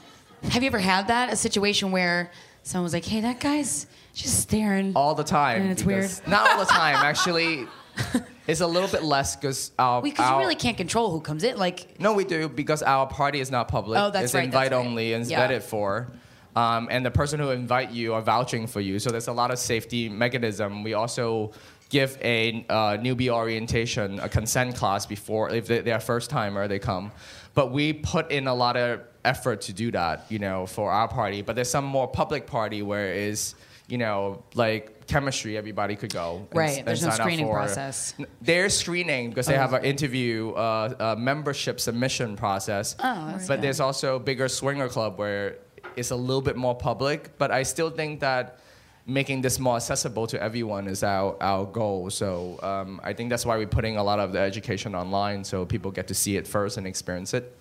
have 0.50 0.62
you 0.62 0.68
ever 0.68 0.78
had 0.78 1.08
that? 1.08 1.32
A 1.32 1.36
situation 1.36 1.90
where 1.90 2.30
someone 2.62 2.84
was 2.84 2.92
like, 2.92 3.04
"Hey, 3.04 3.20
that 3.22 3.40
guy's 3.40 3.86
just 4.14 4.40
staring." 4.40 4.92
All 4.94 5.14
the 5.14 5.24
time. 5.24 5.62
And 5.62 5.70
it's 5.70 5.84
weird. 5.84 6.10
Not 6.26 6.50
all 6.50 6.58
the 6.58 6.70
time, 6.70 6.96
actually. 6.96 7.66
It's 8.48 8.62
a 8.62 8.66
little 8.66 8.88
bit 8.88 9.02
less 9.02 9.36
because 9.36 9.72
our, 9.78 10.00
Because 10.00 10.26
you 10.26 10.34
our- 10.34 10.40
really 10.40 10.54
can't 10.54 10.78
control 10.78 11.10
who 11.10 11.20
comes 11.20 11.44
in. 11.44 11.58
Like, 11.58 12.00
No, 12.00 12.14
we 12.14 12.24
do 12.24 12.48
because 12.48 12.82
our 12.82 13.06
party 13.06 13.40
is 13.40 13.50
not 13.50 13.68
public. 13.68 13.98
Oh, 14.00 14.10
that's 14.10 14.24
it's 14.24 14.34
right, 14.34 14.44
invite 14.44 14.72
right. 14.72 14.86
only 14.86 15.12
and 15.12 15.20
it's 15.20 15.30
Yeah. 15.30 15.46
vetted 15.46 15.62
for. 15.62 16.08
Um, 16.56 16.88
and 16.90 17.04
the 17.04 17.10
person 17.10 17.40
who 17.40 17.50
invite 17.50 17.90
you 17.90 18.14
are 18.14 18.22
vouching 18.22 18.66
for 18.66 18.80
you. 18.80 19.00
So 19.00 19.10
there's 19.10 19.28
a 19.28 19.34
lot 19.34 19.50
of 19.50 19.58
safety 19.58 20.08
mechanism. 20.08 20.82
We 20.82 20.94
also 20.94 21.50
give 21.88 22.18
a 22.22 22.64
uh, 22.68 22.74
newbie 22.98 23.28
orientation, 23.30 24.18
a 24.20 24.28
consent 24.28 24.76
class 24.76 25.06
before 25.06 25.50
if 25.50 25.66
they, 25.66 25.80
they're 25.80 26.00
first 26.00 26.30
timer 26.30 26.68
they 26.68 26.78
come. 26.78 27.12
But 27.54 27.72
we 27.72 27.92
put 27.92 28.30
in 28.30 28.46
a 28.46 28.54
lot 28.54 28.76
of 28.76 29.00
effort 29.24 29.62
to 29.62 29.72
do 29.72 29.90
that, 29.92 30.26
you 30.28 30.38
know, 30.38 30.66
for 30.66 30.90
our 30.90 31.08
party. 31.08 31.42
But 31.42 31.56
there's 31.56 31.70
some 31.70 31.84
more 31.84 32.06
public 32.06 32.46
party 32.46 32.82
where 32.82 33.12
is, 33.14 33.54
you 33.88 33.98
know, 33.98 34.42
like 34.54 35.06
chemistry, 35.06 35.56
everybody 35.56 35.96
could 35.96 36.12
go. 36.12 36.46
and- 36.50 36.58
Right, 36.58 36.78
and 36.78 36.86
there's 36.86 37.02
no 37.02 37.08
sign 37.10 37.20
up 37.20 37.24
screening 37.24 37.46
for- 37.46 37.54
process. 37.54 38.14
They're 38.42 38.68
screening 38.68 39.30
because 39.30 39.46
they 39.46 39.54
have 39.56 39.72
an 39.72 39.84
interview, 39.84 40.50
uh, 40.50 40.94
a 41.14 41.16
membership 41.16 41.80
submission 41.80 42.36
process. 42.36 42.94
Oh, 42.98 43.28
that's 43.32 43.48
but 43.48 43.56
good. 43.56 43.64
there's 43.64 43.80
also 43.80 44.18
bigger 44.18 44.48
swinger 44.48 44.88
club 44.88 45.18
where 45.18 45.56
it's 45.96 46.10
a 46.10 46.16
little 46.16 46.42
bit 46.42 46.56
more 46.56 46.74
public. 46.76 47.38
But 47.38 47.50
I 47.50 47.62
still 47.62 47.88
think 47.90 48.20
that 48.20 48.60
making 49.08 49.40
this 49.40 49.58
more 49.58 49.76
accessible 49.76 50.26
to 50.26 50.40
everyone 50.40 50.86
is 50.86 51.02
our, 51.02 51.34
our 51.40 51.64
goal. 51.64 52.10
So 52.10 52.60
um, 52.62 53.00
I 53.02 53.14
think 53.14 53.30
that's 53.30 53.46
why 53.46 53.56
we're 53.56 53.66
putting 53.66 53.96
a 53.96 54.04
lot 54.04 54.20
of 54.20 54.32
the 54.32 54.38
education 54.38 54.94
online 54.94 55.42
so 55.44 55.64
people 55.64 55.90
get 55.90 56.06
to 56.08 56.14
see 56.14 56.36
it 56.36 56.46
first 56.46 56.76
and 56.76 56.86
experience 56.86 57.32
it. 57.32 57.56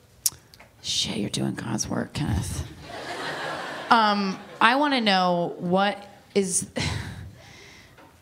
shit, 0.84 1.18
you're 1.18 1.30
doing 1.30 1.56
God's 1.56 1.88
work, 1.88 2.14
Kenneth. 2.14 2.68
um, 3.90 4.38
I 4.60 4.76
want 4.76 4.94
to 4.94 5.02
know 5.02 5.56
what 5.60 6.06
is. 6.36 6.68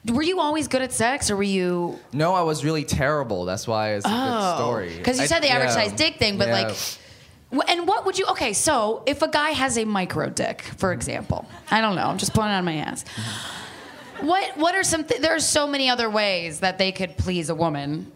Were 0.07 0.22
you 0.22 0.39
always 0.39 0.68
good 0.68 0.84
at 0.84 0.93
sex, 0.93 1.31
or 1.31 1.35
were 1.35 1.41
you? 1.41 1.97
No, 2.14 2.35
I 2.35 2.43
was 2.43 2.64
really 2.64 2.84
terrible. 2.84 3.43
That's 3.45 3.65
why 3.68 3.93
it's 3.93 4.06
a 4.06 4.10
good 4.10 4.56
story. 4.56 4.95
Because 4.95 5.18
Oh, 5.18 5.23
you 5.23 5.27
said 5.27 5.39
the 5.41 5.49
average 5.49 5.69
yeah. 5.69 5.88
size 5.88 5.93
dick 5.93 6.18
thing, 6.18 6.38
but 6.38 6.47
Yeah. 6.47 6.68
like, 6.68 6.77
and 7.68 7.88
what 7.88 8.06
would 8.06 8.18
you? 8.18 8.26
Okay, 8.27 8.53
so 8.53 9.03
if 9.06 9.22
a 9.22 9.27
guy 9.27 9.52
has 9.52 9.77
a 9.77 9.86
micro 9.86 10.30
dick, 10.30 10.61
for 10.77 10.90
mm-hmm. 10.90 10.99
example, 10.99 11.45
I 11.72 11.82
don't 11.82 11.95
know, 11.95 12.07
I'm 12.07 12.18
just 12.18 12.34
pulling 12.34 12.49
it 12.49 12.53
out 12.53 12.60
of 12.60 12.65
my 12.65 12.76
ass. 12.76 13.03
Mm-hmm. 13.03 14.27
What 14.27 14.57
What 14.57 14.76
are 14.76 14.84
some? 14.84 15.03
Th- 15.03 15.22
there 15.22 15.36
are 15.36 15.40
so 15.40 15.68
many 15.68 15.90
other 15.90 16.10
ways 16.10 16.61
that 16.61 16.77
they 16.77 16.91
could 16.91 17.18
please 17.18 17.49
a 17.49 17.56
woman. 17.56 18.11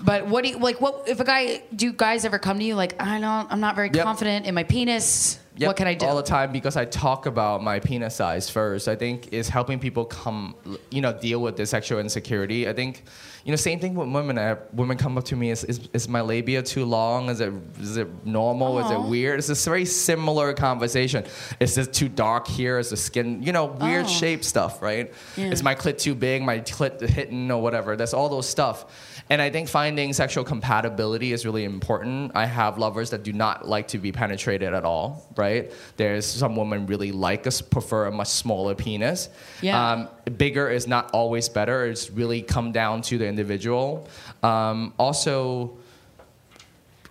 But 0.00 0.26
what 0.26 0.44
do 0.44 0.50
you 0.50 0.58
like? 0.58 0.80
What 0.80 1.08
if 1.08 1.20
a 1.20 1.24
guy? 1.24 1.62
Do 1.74 1.92
guys 1.92 2.24
ever 2.24 2.38
come 2.38 2.58
to 2.58 2.64
you 2.64 2.76
like, 2.76 3.00
I 3.02 3.18
don't, 3.18 3.50
I'm 3.50 3.60
not 3.60 3.74
very 3.74 3.90
Yep. 3.92 4.04
confident 4.04 4.46
in 4.46 4.54
my 4.54 4.62
penis. 4.62 5.38
Yep, 5.58 5.66
what 5.66 5.76
can 5.76 5.86
I 5.88 5.94
do? 5.94 6.06
all 6.06 6.16
the 6.16 6.22
time 6.22 6.52
because 6.52 6.76
I 6.76 6.84
talk 6.84 7.26
about 7.26 7.62
my 7.62 7.80
penis 7.80 8.14
size 8.14 8.48
first. 8.48 8.86
I 8.86 8.94
think 8.94 9.32
is 9.32 9.48
helping 9.48 9.80
people 9.80 10.04
come, 10.04 10.54
you 10.90 11.00
know, 11.00 11.12
deal 11.12 11.40
with 11.42 11.56
their 11.56 11.66
sexual 11.66 11.98
insecurity. 11.98 12.68
I 12.68 12.72
think, 12.72 13.02
you 13.44 13.50
know, 13.50 13.56
same 13.56 13.80
thing 13.80 13.94
with 13.94 14.08
women. 14.08 14.38
I, 14.38 14.56
women 14.72 14.96
come 14.96 15.18
up 15.18 15.24
to 15.24 15.36
me, 15.36 15.50
is, 15.50 15.64
is, 15.64 15.88
is 15.92 16.08
my 16.08 16.20
labia 16.20 16.62
too 16.62 16.84
long? 16.84 17.28
Is 17.28 17.40
it 17.40 17.52
is 17.80 17.96
it 17.96 18.08
normal? 18.24 18.78
Is 18.78 18.90
it 18.90 18.94
uh-huh. 18.94 19.08
weird? 19.08 19.40
It's 19.40 19.48
a 19.48 19.70
very 19.70 19.84
similar 19.84 20.52
conversation. 20.54 21.24
Is 21.58 21.76
it 21.76 21.92
too 21.92 22.08
dark 22.08 22.46
here? 22.46 22.78
Is 22.78 22.90
the 22.90 22.96
skin, 22.96 23.42
you 23.42 23.52
know, 23.52 23.66
weird 23.66 24.06
Oh. 24.06 24.08
shape 24.08 24.44
stuff, 24.44 24.80
right? 24.80 25.12
Yeah. 25.36 25.46
Is 25.46 25.62
my 25.64 25.74
clit 25.74 25.98
too 25.98 26.14
big? 26.14 26.42
My 26.42 26.60
clit 26.60 27.00
hitting 27.00 27.50
or 27.50 27.60
whatever? 27.60 27.96
That's 27.96 28.14
all 28.14 28.28
those 28.28 28.48
stuff. 28.48 28.86
And 29.30 29.42
I 29.42 29.50
think 29.50 29.68
finding 29.68 30.12
sexual 30.12 30.44
compatibility 30.44 31.32
is 31.32 31.44
really 31.44 31.64
important. 31.64 32.32
I 32.34 32.46
have 32.46 32.78
lovers 32.78 33.10
that 33.10 33.22
do 33.22 33.32
not 33.32 33.68
like 33.68 33.88
to 33.88 33.98
be 33.98 34.10
penetrated 34.10 34.72
at 34.72 34.84
all, 34.84 35.30
right? 35.36 35.70
There's 35.96 36.24
some 36.24 36.56
women 36.56 36.86
really 36.86 37.12
like 37.12 37.46
us, 37.46 37.60
prefer 37.60 38.06
a 38.06 38.12
much 38.12 38.28
smaller 38.28 38.74
penis. 38.74 39.28
Yeah. 39.60 39.92
Um, 39.92 40.08
bigger 40.36 40.70
is 40.70 40.86
not 40.86 41.10
always 41.12 41.48
better. 41.48 41.86
It's 41.86 42.10
really 42.10 42.40
come 42.40 42.72
down 42.72 43.02
to 43.02 43.18
the 43.18 43.26
individual. 43.26 44.08
Um, 44.42 44.94
also, 44.98 45.76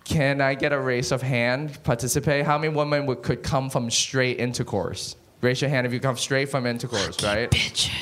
can 0.04 0.40
I 0.40 0.54
get 0.54 0.72
a 0.72 0.80
raise 0.80 1.12
of 1.12 1.22
hand? 1.22 1.82
Participate. 1.84 2.46
How 2.46 2.58
many 2.58 2.74
women 2.74 3.06
would, 3.06 3.22
could 3.22 3.42
come 3.42 3.70
from 3.70 3.90
straight 3.90 4.40
intercourse? 4.40 5.14
Raise 5.40 5.60
your 5.60 5.70
hand 5.70 5.86
if 5.86 5.92
you 5.92 6.00
come 6.00 6.16
straight 6.16 6.48
from 6.48 6.66
intercourse, 6.66 7.22
right? 7.22 7.48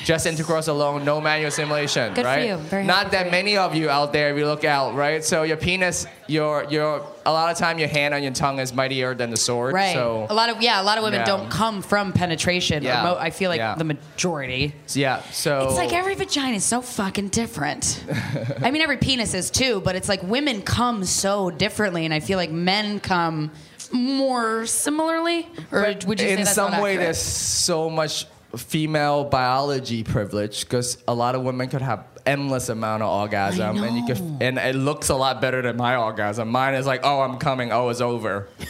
Just 0.03 0.25
intercourse 0.25 0.67
alone, 0.67 1.05
no 1.05 1.21
manual 1.21 1.51
stimulation, 1.51 2.11
Good 2.15 2.23
for 2.23 2.27
right? 2.27 2.47
you. 2.47 2.57
Very 2.57 2.83
Not 2.83 3.11
that 3.11 3.25
for 3.27 3.31
many 3.31 3.57
of 3.57 3.75
you 3.75 3.91
out 3.91 4.11
there, 4.11 4.31
if 4.31 4.37
you 4.39 4.47
look 4.47 4.63
out, 4.65 4.95
right? 4.95 5.23
So 5.23 5.43
your 5.43 5.57
penis, 5.57 6.07
your 6.27 6.63
your 6.71 7.05
a 7.27 7.31
lot 7.31 7.51
of 7.51 7.57
time 7.59 7.77
your 7.77 7.89
hand 7.89 8.15
on 8.15 8.23
your 8.23 8.31
tongue 8.31 8.57
is 8.57 8.73
mightier 8.73 9.13
than 9.13 9.29
the 9.29 9.37
sword. 9.37 9.75
Right. 9.75 9.93
So 9.93 10.25
a 10.31 10.33
lot 10.33 10.49
of 10.49 10.63
yeah, 10.63 10.81
a 10.81 10.83
lot 10.83 10.97
of 10.97 11.03
women 11.03 11.19
Yeah. 11.19 11.25
don't 11.25 11.47
come 11.51 11.83
from 11.83 12.11
penetration. 12.11 12.81
Yeah. 12.81 13.03
mo- 13.03 13.17
I 13.19 13.29
feel 13.29 13.51
like 13.51 13.59
Yeah. 13.59 13.75
the 13.75 13.83
majority. 13.83 14.73
yeah, 14.95 15.21
so 15.31 15.67
It's 15.67 15.77
like 15.77 15.93
every 15.93 16.15
vagina 16.15 16.55
is 16.55 16.63
so 16.63 16.81
fucking 16.81 17.27
different. 17.27 18.03
I 18.63 18.71
mean, 18.71 18.81
every 18.81 18.97
penis 18.97 19.35
is 19.35 19.51
too, 19.51 19.79
but 19.81 19.95
it's 19.95 20.09
like 20.09 20.23
women 20.23 20.63
come 20.63 21.03
so 21.03 21.51
differently, 21.51 22.03
and 22.05 22.15
I 22.15 22.19
feel 22.19 22.37
like 22.39 22.49
men 22.49 22.99
come 22.99 23.51
more 23.91 24.65
similarly. 24.65 25.47
Or 25.71 25.81
would 25.81 26.19
you 26.19 26.27
say 26.27 26.31
in 26.33 26.39
that's 26.39 26.53
some 26.53 26.71
not 26.71 26.81
way 26.81 26.97
there's 26.97 27.17
so 27.17 27.89
much 27.89 28.25
female 28.55 29.23
biology 29.25 30.03
privilege 30.03 30.61
because 30.63 30.97
a 31.07 31.13
lot 31.13 31.35
of 31.35 31.43
women 31.43 31.67
could 31.69 31.81
have 31.81 32.05
endless 32.25 32.69
amount 32.69 33.03
of 33.03 33.09
orgasm 33.09 33.83
and 33.83 33.97
you 33.97 34.05
could 34.05 34.17
and 34.41 34.57
it 34.57 34.75
looks 34.75 35.09
a 35.09 35.15
lot 35.15 35.39
better 35.41 35.61
than 35.61 35.77
my 35.77 35.95
orgasm 35.95 36.49
mine 36.49 36.73
is 36.73 36.85
like 36.85 37.01
oh 37.03 37.21
i'm 37.21 37.37
coming 37.37 37.71
oh 37.71 37.87
it's 37.89 38.01
over 38.01 38.47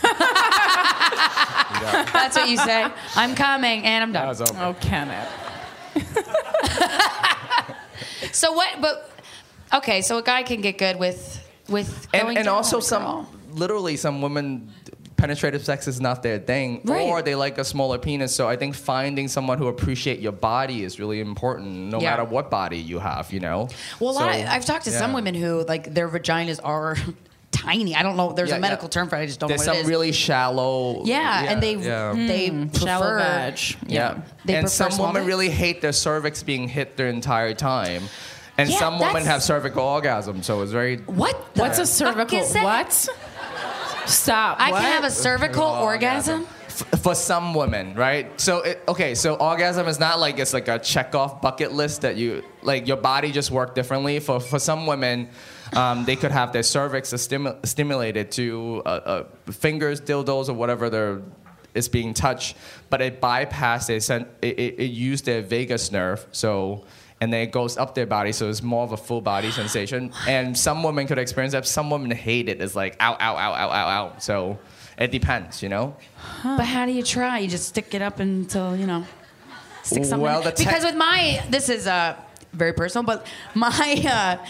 That's 1.80 2.36
what 2.36 2.50
you 2.50 2.58
say. 2.58 2.88
I'm 3.16 3.36
coming 3.36 3.84
and 3.84 4.04
I'm 4.04 4.12
done. 4.12 4.28
was 4.28 4.42
over 4.42 4.54
Oh, 4.60 4.74
Kenneth. 4.82 5.30
So 8.32 8.52
what? 8.52 8.82
But 8.82 9.10
okay, 9.74 10.02
so 10.02 10.18
a 10.18 10.24
guy 10.24 10.44
can 10.44 10.62
get 10.62 10.78
good 10.78 10.98
with 10.98 11.44
with 11.70 12.08
going 12.12 12.30
and, 12.30 12.38
and 12.40 12.48
also 12.48 12.80
some 12.80 13.04
girl. 13.04 13.30
literally 13.52 13.96
some 13.96 14.22
women 14.22 14.72
penetrative 15.18 15.66
sex 15.66 15.88
is 15.88 16.00
not 16.00 16.22
their 16.24 16.40
thing 16.40 16.82
Right. 16.86 17.08
or 17.08 17.22
they 17.22 17.36
like 17.36 17.58
a 17.58 17.64
smaller 17.66 17.98
penis 17.98 18.34
so 18.36 18.48
i 18.48 18.56
think 18.56 18.76
finding 18.76 19.28
someone 19.28 19.58
who 19.58 19.68
appreciate 19.68 20.20
your 20.20 20.32
body 20.32 20.84
is 20.84 21.00
really 21.00 21.20
important 21.20 21.68
no 21.92 22.00
Yeah. 22.00 22.12
matter 22.12 22.24
what 22.24 22.50
body 22.52 22.78
you 22.78 23.00
have 23.00 23.34
you 23.34 23.40
know 23.40 23.68
Well, 24.00 24.12
a 24.12 24.14
lot 24.14 24.34
So, 24.34 24.40
of, 24.42 24.48
I've 24.48 24.66
talked 24.66 24.86
to 24.86 24.92
some 24.92 25.14
women 25.14 25.34
who 25.34 25.66
like 25.68 25.94
their 25.94 26.08
vaginas 26.08 26.60
are 26.64 26.96
tiny. 27.52 27.96
I 27.96 28.04
don't 28.04 28.18
know. 28.18 28.34
There's 28.34 28.50
Yeah, 28.50 28.56
a 28.56 28.58
yeah. 28.58 28.62
medical 28.62 28.90
term 28.90 29.08
for 29.10 29.16
it. 29.16 29.22
I 29.22 29.26
just 29.26 29.40
don't 29.40 29.48
there's 29.48 29.66
know 29.66 29.72
what 29.72 29.78
some 29.78 29.80
it 29.80 29.84
is. 29.86 29.88
really 29.90 30.12
shallow 30.12 31.02
yeah, 31.06 31.46
and 31.52 31.64
they 31.64 31.76
yeah. 31.76 32.14
they 32.14 32.48
hmm, 32.50 32.68
Shallow 32.74 33.06
prefer 33.06 33.18
vag. 33.20 33.60
Yeah. 33.88 34.20
They 34.46 34.56
and 34.56 34.64
prefer 34.66 34.68
some 34.68 34.92
small 34.92 35.08
women 35.14 35.26
really 35.26 35.50
hate 35.50 35.82
their 35.82 35.94
cervix 35.94 36.44
being 36.44 36.68
hit 36.68 36.98
their 36.98 37.08
entire 37.08 37.54
time. 37.56 38.04
And 38.60 38.70
Yeah, 38.70 38.78
some 38.80 39.00
women 39.00 39.24
have 39.26 39.42
cervical 39.42 39.84
orgasm, 39.84 40.44
so 40.44 40.62
it's 40.62 40.72
very 40.72 40.98
What? 40.98 41.36
The 41.56 41.62
What's 41.62 41.80
a 41.80 41.86
fuck 41.86 41.88
cervical? 41.88 42.40
is 42.40 42.54
that? 42.54 42.64
What? 42.64 43.08
Stop. 44.08 44.60
I 44.60 44.72
what? 44.72 44.82
can 44.82 44.92
have 44.92 45.04
a 45.04 45.12
cervical 45.12 45.64
orgasm. 45.64 46.48
f- 46.68 47.02
for 47.02 47.16
some 47.16 47.54
women, 47.54 47.94
right? 47.96 48.40
So 48.40 48.62
it, 48.62 48.82
okay, 48.88 49.16
so 49.16 49.36
orgasm 49.36 49.88
is 49.88 50.00
not 50.00 50.20
like 50.20 50.40
it's 50.40 50.54
like 50.54 50.68
a 50.68 50.80
check 50.80 51.16
off 51.16 51.42
bucket 51.42 51.74
list 51.74 52.02
that 52.02 52.16
you 52.16 52.44
like 52.62 52.88
your 52.88 52.98
body 52.98 53.32
just 53.32 53.52
work 53.52 53.76
differently. 53.76 54.20
For 54.20 54.40
for 54.40 54.60
some 54.60 54.86
women, 54.88 55.30
um, 55.74 56.06
they 56.06 56.16
could 56.16 56.32
have 56.32 56.54
their 56.54 56.64
cervix 56.64 57.14
stimu- 57.14 57.66
stimulated 57.66 58.32
to 58.32 58.82
uh, 58.86 58.90
uh, 58.90 59.24
fingers, 59.52 60.02
dildos, 60.02 60.50
or 60.50 60.54
whatever 60.54 60.90
they're 60.90 61.22
is 61.74 61.88
being 61.88 62.14
touched, 62.14 62.58
but 62.90 63.02
it 63.02 63.22
bypassed 63.22 63.90
it, 63.90 64.02
sent, 64.02 64.28
it, 64.42 64.58
it, 64.60 64.80
it 64.80 64.86
used 64.92 65.26
their 65.26 65.44
vagus 65.44 65.92
nerve, 65.92 66.26
so 66.32 66.84
and 67.20 67.34
then 67.34 67.42
it 67.42 67.52
goes 67.52 67.78
up 67.78 67.96
their 67.96 68.06
body, 68.06 68.32
so 68.32 68.50
it's 68.50 68.62
more 68.62 68.84
of 68.84 68.92
a 68.92 68.98
full 68.98 69.22
body 69.22 69.50
sensation. 69.52 70.12
And 70.28 70.56
some 70.58 70.84
women 70.84 71.08
could 71.08 71.18
experience 71.18 71.54
that. 71.54 71.66
Some 71.66 71.90
women 71.90 72.12
hate 72.12 72.48
it. 72.50 72.62
It's 72.62 72.76
like 72.76 72.96
ow, 73.00 73.14
ow, 73.20 73.36
ow, 73.36 73.54
ow, 73.54 73.70
ow, 73.70 73.88
ow. 73.90 74.14
So 74.20 74.60
it 74.98 75.12
depends, 75.12 75.62
you 75.64 75.70
know. 75.70 75.96
But 76.44 76.66
how 76.66 76.86
do 76.86 76.92
you 76.92 77.04
try? 77.04 77.40
You 77.40 77.48
just 77.48 77.68
stick 77.68 77.94
it 77.96 78.02
up 78.02 78.20
until 78.20 78.76
you 78.78 78.86
know. 78.88 79.06
Stick 79.84 80.04
something. 80.06 80.22
Well, 80.22 80.44
te- 80.44 80.64
because 80.66 80.84
with 80.84 80.96
my 80.96 81.44
this 81.50 81.70
is 81.70 81.88
uh 81.88 82.16
very 82.54 82.74
personal, 82.74 83.04
but 83.06 83.26
my 83.56 84.38
uh, 84.40 84.46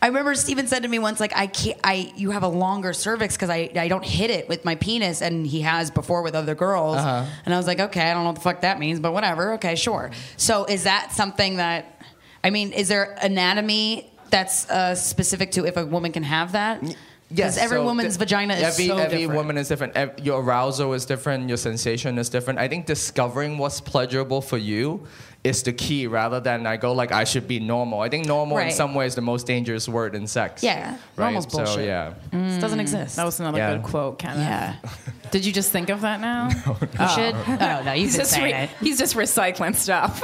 I 0.00 0.06
remember 0.06 0.34
Steven 0.36 0.66
said 0.68 0.82
to 0.84 0.88
me 0.88 0.98
once 1.00 1.18
like 1.20 1.32
I 1.36 1.46
can't 1.48 1.78
I 1.84 2.12
you 2.16 2.30
have 2.30 2.42
a 2.44 2.48
longer 2.48 2.92
cervix 2.92 3.36
because 3.36 3.50
I 3.50 3.70
I 3.76 3.88
don't 3.88 4.04
hit 4.04 4.30
it 4.30 4.48
with 4.48 4.64
my 4.64 4.76
penis 4.76 5.20
and 5.22 5.46
he 5.46 5.60
has 5.62 5.90
before 5.90 6.22
with 6.22 6.34
other 6.36 6.54
girls 6.54 6.96
Uh-huh. 6.96 7.24
and 7.44 7.52
I 7.52 7.56
was 7.56 7.66
like 7.66 7.80
okay 7.80 8.08
I 8.10 8.14
don't 8.14 8.22
know 8.22 8.30
what 8.30 8.36
the 8.36 8.40
fuck 8.42 8.60
that 8.62 8.78
means 8.78 9.00
but 9.00 9.12
whatever 9.12 9.54
okay 9.54 9.74
sure 9.74 10.10
so 10.36 10.64
is 10.66 10.84
that 10.84 11.10
something 11.12 11.56
that 11.56 11.97
I 12.44 12.50
mean 12.50 12.72
is 12.72 12.88
there 12.88 13.16
anatomy 13.22 14.10
that's 14.30 14.68
uh, 14.70 14.94
specific 14.94 15.50
to 15.52 15.64
if 15.66 15.76
a 15.76 15.86
woman 15.86 16.12
can 16.12 16.22
have 16.22 16.52
that? 16.52 16.82
Yes, 17.30 17.58
every 17.58 17.76
so 17.78 17.84
woman's 17.84 18.16
the- 18.16 18.24
vagina 18.24 18.54
is 18.54 18.62
every, 18.62 18.86
so 18.86 18.96
every 18.96 19.18
different. 19.18 19.36
woman 19.38 19.58
is 19.58 19.68
different. 19.68 19.94
Ev- 19.96 20.18
Your 20.22 20.40
arousal 20.42 20.94
is 20.94 21.04
different. 21.04 21.46
Your 21.48 21.58
sensation 21.58 22.16
is 22.18 22.30
different. 22.30 22.58
I 22.58 22.68
think 22.68 22.86
discovering 22.86 23.58
what's 23.58 23.82
pleasurable 23.82 24.40
for 24.40 24.56
you 24.56 25.06
is 25.44 25.62
the 25.62 25.72
key, 25.74 26.06
rather 26.06 26.40
than 26.40 26.66
I 26.66 26.78
go 26.78 26.92
like 26.92 27.12
I 27.12 27.24
should 27.24 27.46
be 27.46 27.60
normal. 27.60 28.00
I 28.00 28.08
think 28.08 28.26
normal 28.26 28.56
in 28.58 28.70
some 28.70 28.94
ways 28.94 29.14
the 29.14 29.20
most 29.20 29.46
dangerous 29.46 29.86
word 29.88 30.14
in 30.14 30.26
sex. 30.26 30.62
Yeah, 30.62 30.96
right? 31.16 31.26
normal's 31.26 31.52
So 31.52 31.58
bullshit. 31.64 31.84
yeah, 31.86 32.14
This 32.32 32.58
doesn't 32.62 32.80
exist. 32.80 33.16
That 33.16 33.24
was 33.26 33.38
another 33.40 33.58
Yeah. 33.58 33.74
good 33.74 33.82
quote, 33.82 34.18
Kenneth. 34.18 34.38
yeah. 34.38 34.76
Did 35.30 35.44
you 35.44 35.52
just 35.52 35.70
think 35.70 35.90
of 35.90 36.00
that 36.00 36.20
now? 36.20 36.48
You 36.80 37.08
should. 37.14 37.34
Oh 37.46 37.82
no, 37.84 37.92
you've 37.92 38.12
just, 38.14 38.30
saying 38.32 38.44
re- 38.44 38.52
it. 38.64 38.70
he's 38.80 38.98
just 38.98 39.14
recycling 39.16 39.74
stuff. 39.76 40.22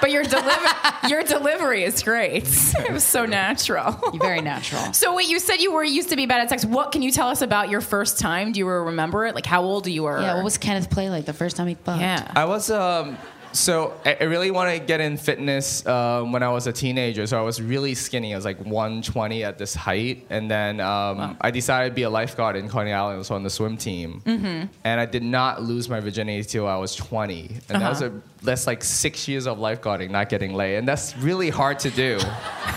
But 0.00 0.10
your 0.10 0.22
deliver 0.22 0.68
your 1.08 1.22
delivery 1.22 1.84
is 1.84 2.02
great. 2.02 2.48
It 2.88 2.92
was 2.92 3.04
so 3.04 3.26
natural. 3.26 3.98
You're 4.12 4.22
very 4.22 4.40
natural. 4.40 4.82
So 4.92 5.14
wait, 5.14 5.28
you 5.28 5.38
said 5.38 5.56
you 5.56 5.72
were 5.72 5.84
used 5.84 6.08
to 6.10 6.16
be 6.16 6.26
bad 6.26 6.40
at 6.40 6.48
sex. 6.48 6.64
What 6.64 6.92
can 6.92 7.02
you 7.02 7.10
tell 7.10 7.28
us 7.28 7.42
about 7.42 7.68
your 7.68 7.80
first 7.80 8.18
time? 8.18 8.52
Do 8.52 8.58
you 8.60 8.68
remember 8.68 9.26
it? 9.26 9.34
Like 9.34 9.46
how 9.46 9.62
old 9.62 9.86
you 9.86 10.04
were? 10.04 10.20
Yeah, 10.20 10.34
what 10.36 10.44
was 10.44 10.58
Kenneth 10.58 10.90
play 10.90 11.10
like 11.10 11.24
the 11.26 11.32
first 11.32 11.56
time 11.56 11.66
he 11.66 11.74
fucked? 11.74 12.00
Yeah. 12.00 12.30
I 12.34 12.44
was 12.46 12.70
um. 12.70 13.18
So 13.52 13.94
I 14.04 14.16
I 14.20 14.24
really 14.24 14.50
want 14.50 14.70
to 14.72 14.78
get 14.78 15.00
in 15.00 15.16
fitness 15.16 15.84
um, 15.86 16.32
when 16.32 16.42
I 16.42 16.48
was 16.50 16.66
a 16.66 16.72
teenager. 16.72 17.26
So 17.26 17.38
I 17.38 17.42
was 17.42 17.60
really 17.62 17.94
skinny. 17.94 18.32
I 18.34 18.36
was 18.36 18.44
like 18.44 18.58
120 18.60 19.44
at 19.44 19.58
this 19.58 19.74
height, 19.74 20.26
and 20.30 20.50
then 20.50 20.80
um, 20.80 21.36
I 21.40 21.50
decided 21.50 21.90
to 21.90 21.94
be 21.94 22.02
a 22.02 22.10
lifeguard 22.10 22.56
in 22.56 22.68
Coney 22.68 22.92
Island. 22.92 23.14
I 23.16 23.18
was 23.18 23.30
on 23.30 23.42
the 23.42 23.50
swim 23.50 23.76
team, 23.76 24.22
Mm-hmm. 24.24 24.66
and 24.84 25.00
I 25.00 25.06
did 25.06 25.22
not 25.22 25.62
lose 25.62 25.88
my 25.88 26.00
virginity 26.00 26.44
till 26.44 26.66
I 26.66 26.76
was 26.76 26.94
20. 26.94 27.56
And 27.70 27.80
that 27.82 27.88
was 27.88 28.02
Uh-huh. 28.02 28.16
a 28.42 28.44
that's 28.44 28.66
like 28.66 28.84
six 28.84 29.26
years 29.26 29.46
of 29.46 29.58
lifeguarding, 29.58 30.10
not 30.10 30.28
getting 30.28 30.54
laid, 30.54 30.76
and 30.76 30.86
that's 30.86 31.16
really 31.16 31.50
hard 31.50 31.78
to 31.80 31.90
do. 31.90 32.18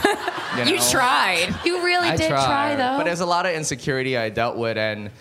you, 0.57 0.64
You 0.76 0.80
tried. 0.89 1.53
You 1.65 1.84
really 1.84 2.10
I 2.10 2.15
did 2.18 2.30
tried, 2.30 2.45
try 2.45 2.76
though. 2.76 2.98
But 2.98 3.03
there's 3.06 3.19
a 3.22 3.26
lot 3.26 3.45
of 3.45 3.53
insecurity 3.53 4.18
I 4.18 4.30
dealt 4.30 4.57
with, 4.57 4.77
and 4.77 5.11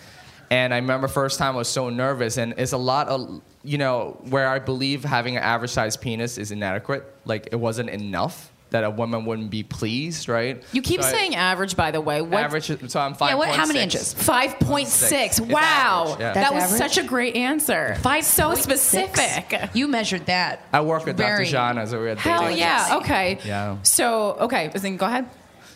and 0.51 0.73
I 0.73 0.77
remember 0.77 1.07
first 1.07 1.39
time 1.39 1.55
I 1.55 1.57
was 1.57 1.67
so 1.69 1.89
nervous, 1.89 2.37
and 2.37 2.53
it's 2.57 2.73
a 2.73 2.77
lot 2.77 3.07
of 3.07 3.41
you 3.63 3.77
know 3.79 4.19
where 4.29 4.47
I 4.49 4.59
believe 4.59 5.03
having 5.03 5.37
an 5.37 5.43
average 5.43 5.71
sized 5.71 6.01
penis 6.01 6.37
is 6.37 6.51
inadequate. 6.51 7.03
Like 7.25 7.49
it 7.51 7.55
wasn't 7.55 7.89
enough 7.89 8.51
that 8.71 8.83
a 8.85 8.89
woman 8.89 9.25
wouldn't 9.25 9.49
be 9.49 9.63
pleased, 9.63 10.29
right? 10.29 10.63
You 10.71 10.81
keep 10.81 11.01
So 11.01 11.07
I- 11.07 11.11
saying 11.11 11.35
average, 11.35 11.75
by 11.75 11.91
the 11.91 11.99
way. 11.99 12.21
What? 12.21 12.41
average. 12.43 12.67
So 12.89 12.99
I'm 13.01 13.13
five. 13.15 13.31
Yeah, 13.31 13.35
what- 13.35 13.49
how 13.49 13.65
many 13.65 13.79
inches? 13.81 14.13
Five 14.13 14.59
point 14.59 14.87
six. 14.87 15.39
It's 15.39 15.47
Wow, 15.51 16.15
yeah. 16.19 16.33
that 16.33 16.53
was 16.53 16.63
average? 16.63 16.77
such 16.79 16.97
a 16.97 17.03
great 17.03 17.35
answer. 17.35 17.95
Five 18.01 18.23
so 18.25 18.47
point 18.47 18.59
specific. 18.59 19.49
six? 19.49 19.75
You 19.75 19.87
measured 19.89 20.25
that. 20.27 20.61
I 20.73 20.81
work 20.81 21.05
with 21.05 21.17
Very- 21.17 21.43
Dr. 21.45 21.51
Jana, 21.51 21.87
so 21.87 21.97
we're 21.99 22.15
Hell 22.15 22.49
yeah. 22.51 22.97
Okay. 23.01 23.39
Yeah. 23.45 23.77
So 23.83 24.37
okay, 24.39 24.69
then 24.73 24.97
go 24.97 25.05
ahead. 25.05 25.25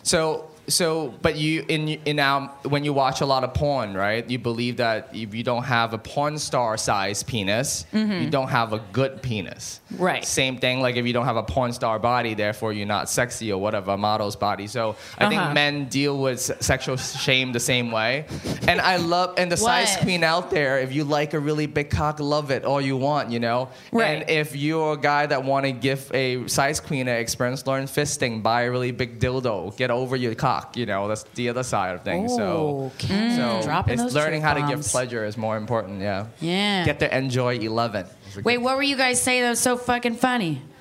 So 0.02 0.48
so 0.68 1.14
but 1.22 1.36
you 1.36 1.64
in 1.68 1.88
in 2.04 2.18
um 2.18 2.48
when 2.64 2.84
you 2.84 2.92
watch 2.92 3.20
a 3.20 3.26
lot 3.26 3.44
of 3.44 3.54
porn, 3.54 3.94
right? 3.94 4.28
You 4.28 4.38
believe 4.38 4.78
that 4.78 5.10
if 5.12 5.34
you 5.34 5.42
don't 5.42 5.62
have 5.64 5.92
a 5.92 5.98
porn 5.98 6.38
star 6.38 6.76
size 6.76 7.22
penis, 7.22 7.86
you 7.92 8.28
don't 8.30 8.48
have 8.48 8.72
a 8.72 8.80
good 8.92 9.22
penis. 9.22 9.80
Mm-hmm. 9.92 10.02
Right. 10.02 10.24
Same 10.24 10.58
thing 10.58 10.80
like 10.80 10.96
if 10.96 11.06
you 11.06 11.12
don't 11.12 11.24
have 11.26 11.36
a 11.36 11.42
porn 11.42 11.72
star 11.72 11.98
body, 11.98 12.34
therefore 12.34 12.72
you're 12.72 12.86
not 12.86 13.08
sexy 13.08 13.52
or 13.52 13.60
whatever, 13.60 13.92
a 13.92 13.96
model's 13.96 14.36
body. 14.36 14.66
So 14.66 14.96
I 15.18 15.24
Uh-huh. 15.26 15.30
think 15.30 15.54
men 15.54 15.88
deal 15.88 16.18
with 16.18 16.40
sexual 16.40 16.96
shame 16.96 17.52
the 17.52 17.60
same 17.60 17.90
way. 17.92 18.24
And 18.66 18.80
I 18.80 18.96
love 18.96 19.34
and 19.38 19.50
the 19.50 19.56
size 19.56 19.96
queen 20.02 20.24
out 20.24 20.50
there, 20.50 20.78
if 20.80 20.92
you 20.92 21.04
like 21.04 21.34
a 21.34 21.38
really 21.38 21.66
big 21.66 21.90
cock, 21.90 22.18
love 22.20 22.50
it 22.50 22.64
all 22.64 22.80
you 22.80 22.96
want, 22.96 23.30
you 23.30 23.38
know? 23.40 23.68
Right. 23.92 24.06
And 24.22 24.30
if 24.30 24.56
you're 24.56 24.94
a 24.94 24.96
guy 25.12 25.26
that 25.26 25.44
want 25.44 25.64
to 25.66 25.72
give 25.72 26.10
a 26.14 26.46
size 26.48 26.80
queen 26.80 27.06
an 27.08 27.16
experience, 27.20 27.66
learn 27.66 27.84
fisting, 27.84 28.42
buy 28.42 28.62
a 28.62 28.70
really 28.70 28.90
big 28.92 29.20
dildo, 29.20 29.76
get 29.76 29.90
over 29.90 30.16
your 30.16 30.34
cock. 30.34 30.55
You 30.74 30.86
know, 30.86 31.08
that's 31.08 31.24
the 31.34 31.48
other 31.48 31.62
side 31.62 31.94
of 31.94 32.02
things. 32.02 32.34
so, 32.34 32.42
oh, 32.42 32.92
Okay. 32.94 33.36
so 33.36 33.42
mm. 33.42 33.62
Dropping 33.64 34.00
it's 34.00 34.14
learning 34.14 34.42
how 34.42 34.54
to 34.54 34.62
give 34.66 34.80
pleasure 34.84 35.24
is 35.24 35.36
more 35.36 35.56
important. 35.56 36.00
Yeah. 36.00 36.26
Yeah. 36.40 36.84
Get 36.84 36.98
to 37.00 37.16
enjoy 37.16 37.58
eleven. 37.58 38.06
Wait, 38.44 38.58
what 38.58 38.76
were 38.76 38.82
you 38.82 38.96
guys 38.96 39.20
saying 39.20 39.42
that 39.42 39.50
was 39.50 39.60
so 39.60 39.76
fucking 39.76 40.16
funny? 40.16 40.62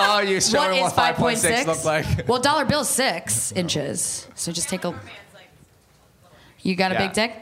Oh, 0.00 0.20
you're 0.20 0.40
showing 0.40 0.80
what 0.80 0.80
what, 0.82 0.86
is 0.88 0.92
five 0.92 1.16
point 1.16 1.38
5.6 1.38 1.40
six? 1.40 1.66
look 1.66 1.84
like. 1.84 2.06
Well, 2.28 2.40
dollar 2.40 2.64
bill 2.64 2.84
six 2.84 3.50
inches. 3.52 4.28
So 4.34 4.52
just 4.52 4.68
take 4.68 4.84
a. 4.84 4.94
You 6.62 6.76
got 6.76 6.92
a 6.92 6.94
Yeah. 6.94 7.06
big 7.06 7.12
dick? 7.14 7.32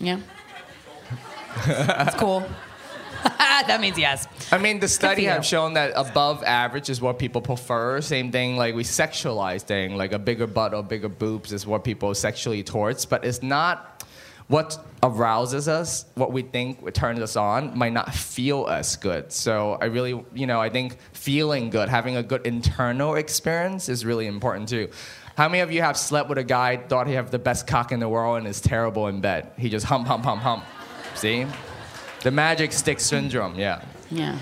Yeah. 0.00 0.18
That's 1.66 2.16
cool. 2.16 2.48
that 3.68 3.78
means 3.80 3.98
yes. 3.98 4.26
I 4.52 4.58
mean, 4.58 4.80
the 4.80 4.88
study 4.88 5.24
have 5.24 5.44
shown 5.44 5.74
that 5.74 5.92
above 5.96 6.42
average 6.44 6.88
is 6.90 7.00
what 7.00 7.18
people 7.18 7.40
prefer. 7.40 8.00
Same 8.00 8.30
thing, 8.30 8.56
like 8.56 8.74
we 8.74 8.84
sexualize 8.84 9.62
thing, 9.62 9.96
like 9.96 10.12
a 10.12 10.18
bigger 10.18 10.46
butt 10.46 10.74
or 10.74 10.82
bigger 10.82 11.08
boobs 11.08 11.52
is 11.52 11.66
what 11.66 11.84
people 11.84 12.14
sexually 12.14 12.62
towards, 12.62 13.06
but 13.06 13.24
it's 13.24 13.42
not. 13.42 14.02
what 14.48 14.78
arouses 15.02 15.68
us, 15.68 16.06
what 16.14 16.32
we 16.32 16.42
think 16.42 16.92
turns 16.94 17.20
us 17.20 17.36
on, 17.36 17.76
might 17.78 17.92
not 17.92 18.12
feel 18.14 18.66
as 18.66 18.96
good. 18.96 19.30
So 19.30 19.78
I 19.80 19.86
really, 19.86 20.24
you 20.34 20.46
know, 20.46 20.60
I 20.60 20.70
think 20.70 20.96
feeling 21.12 21.70
good, 21.70 21.88
having 21.88 22.16
a 22.16 22.22
good 22.22 22.46
internal 22.46 23.14
experience 23.14 23.88
is 23.88 24.04
really 24.04 24.26
important 24.26 24.68
too. 24.68 24.88
How 25.36 25.48
many 25.48 25.60
of 25.60 25.70
you 25.70 25.82
have 25.82 25.96
slept 25.96 26.28
with 26.28 26.38
a 26.38 26.44
guy, 26.44 26.78
thought 26.78 27.06
he 27.06 27.12
had 27.12 27.30
the 27.30 27.38
best 27.38 27.66
cock 27.66 27.92
in 27.92 28.00
the 28.00 28.08
world, 28.08 28.38
and 28.38 28.46
is 28.46 28.60
terrible 28.60 29.06
in 29.06 29.20
bed? 29.20 29.52
He 29.56 29.68
just 29.68 29.86
hump, 29.86 30.08
hump, 30.08 30.24
hump, 30.24 30.42
hump. 30.42 30.64
See? 31.14 31.46
The 32.22 32.30
magic 32.30 32.72
stick 32.72 33.00
syndrome, 33.00 33.54
yeah. 33.58 33.82
Yeah. 34.10 34.38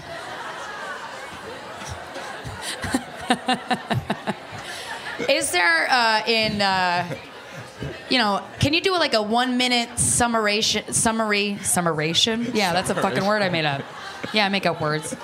Is 5.29 5.51
there 5.51 5.91
uh, 5.91 6.23
in 6.27 6.63
uh, 6.63 7.17
you 8.09 8.19
know? 8.19 8.43
Can 8.61 8.75
you 8.75 8.81
do 8.81 8.93
like 8.93 9.15
a 9.15 9.23
one 9.23 9.57
minute 9.57 9.99
summation? 9.99 10.93
Summary? 10.93 11.59
Summaration? 11.63 12.51
Yeah, 12.55 12.73
that's 12.73 12.91
a 12.91 12.95
fucking 12.95 13.25
word 13.27 13.43
I 13.43 13.49
made 13.49 13.65
up. 13.65 13.83
Yeah, 14.33 14.47
I 14.47 14.49
make 14.49 14.67
up 14.67 14.81
words. 14.81 15.17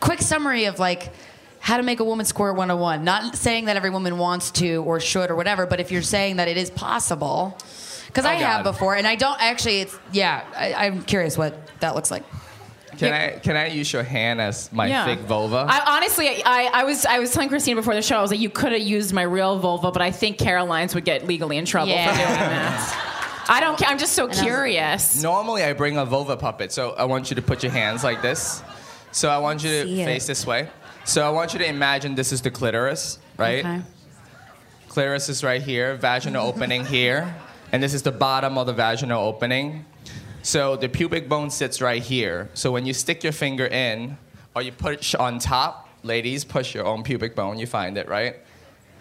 Quick 0.00 0.20
summary 0.20 0.66
of 0.66 0.78
like 0.78 1.12
how 1.60 1.78
to 1.78 1.82
make 1.82 2.00
a 2.00 2.04
woman 2.04 2.26
squirt 2.26 2.56
101. 2.56 3.04
Not 3.04 3.36
saying 3.36 3.64
that 3.66 3.76
every 3.76 3.90
woman 3.90 4.18
wants 4.18 4.50
to 4.52 4.82
or 4.84 5.00
should 5.00 5.30
or 5.30 5.36
whatever, 5.36 5.64
but 5.66 5.80
if 5.80 5.90
you're 5.90 6.02
saying 6.02 6.36
that 6.36 6.46
it 6.46 6.58
is 6.58 6.68
possible, 6.70 7.56
because 8.14 8.24
I 8.26 8.36
Oh, 8.36 8.38
have 8.38 8.62
before, 8.64 8.94
and 8.94 9.06
I 9.06 9.16
don't 9.16 9.40
actually. 9.40 9.80
It's 9.80 9.98
yeah. 10.12 10.44
I, 10.56 10.86
I'm 10.86 11.02
curious 11.02 11.36
what 11.36 11.54
that 11.80 11.94
looks 11.96 12.10
like. 12.10 12.22
Can 12.96 13.12
I 13.12 13.38
can 13.40 13.56
I 13.56 13.66
use 13.66 13.92
your 13.92 14.04
hand 14.04 14.40
as 14.40 14.72
my 14.72 14.86
Yeah. 14.86 15.04
fake 15.04 15.18
vulva? 15.20 15.66
I 15.68 15.96
honestly, 15.96 16.44
I, 16.44 16.70
I 16.72 16.84
was 16.84 17.04
I 17.04 17.18
was 17.18 17.32
telling 17.32 17.48
Krystyna 17.48 17.74
before 17.74 17.94
the 17.94 18.02
show, 18.02 18.16
I 18.18 18.22
was 18.22 18.30
like, 18.30 18.38
you 18.38 18.50
could 18.50 18.70
have 18.70 18.80
used 18.82 19.12
my 19.12 19.22
real 19.22 19.58
vulva, 19.58 19.90
but 19.90 20.00
I 20.00 20.12
think 20.12 20.38
Caroline's 20.38 20.94
would 20.94 21.04
get 21.04 21.26
legally 21.26 21.56
in 21.58 21.64
trouble 21.64 21.90
Yeah. 21.90 22.12
for 22.12 22.16
doing 22.18 22.28
that. 22.38 23.46
I 23.48 23.60
don't. 23.60 23.76
ca- 23.76 23.86
I'm 23.88 23.98
just 23.98 24.12
so 24.14 24.28
curious. 24.28 25.20
Normally, 25.22 25.64
I 25.64 25.72
bring 25.72 25.98
a 25.98 26.04
vulva 26.06 26.36
puppet, 26.36 26.70
so 26.72 26.92
I 26.92 27.04
want 27.04 27.30
you 27.30 27.36
to 27.36 27.42
put 27.42 27.62
your 27.64 27.72
hands 27.72 28.04
like 28.04 28.22
this. 28.22 28.62
So 29.12 29.28
I 29.28 29.38
want 29.38 29.62
you 29.64 29.70
to 29.70 29.84
See 29.86 30.00
it. 30.00 30.04
face 30.06 30.26
this 30.26 30.46
way. 30.46 30.68
So 31.04 31.26
I 31.26 31.30
want 31.30 31.52
you 31.52 31.58
to 31.58 31.66
imagine 31.68 32.14
this 32.14 32.32
is 32.32 32.40
the 32.42 32.50
clitoris, 32.50 33.18
right? 33.36 33.58
Okay. 33.64 33.82
Clitoris 34.88 35.28
is 35.28 35.42
right 35.44 35.60
here, 35.60 35.96
vaginal 35.96 36.46
opening 36.46 36.86
here, 36.86 37.34
and 37.74 37.82
this 37.82 37.92
is 37.92 38.02
the 38.02 38.12
bottom 38.12 38.56
of 38.56 38.68
the 38.68 38.72
vaginal 38.72 39.26
opening. 39.26 39.84
So 40.42 40.76
the 40.76 40.88
pubic 40.88 41.28
bone 41.28 41.50
sits 41.50 41.82
right 41.82 42.00
here. 42.00 42.48
So 42.54 42.70
when 42.70 42.86
you 42.86 42.94
stick 42.94 43.24
your 43.24 43.32
finger 43.32 43.66
in, 43.66 44.16
or 44.54 44.62
you 44.62 44.70
push 44.70 45.16
on 45.16 45.40
top, 45.40 45.88
ladies, 46.04 46.44
push 46.44 46.72
your 46.72 46.86
own 46.86 47.02
pubic 47.02 47.34
bone, 47.34 47.58
you 47.58 47.66
find 47.66 47.98
it, 47.98 48.08
right? 48.08 48.36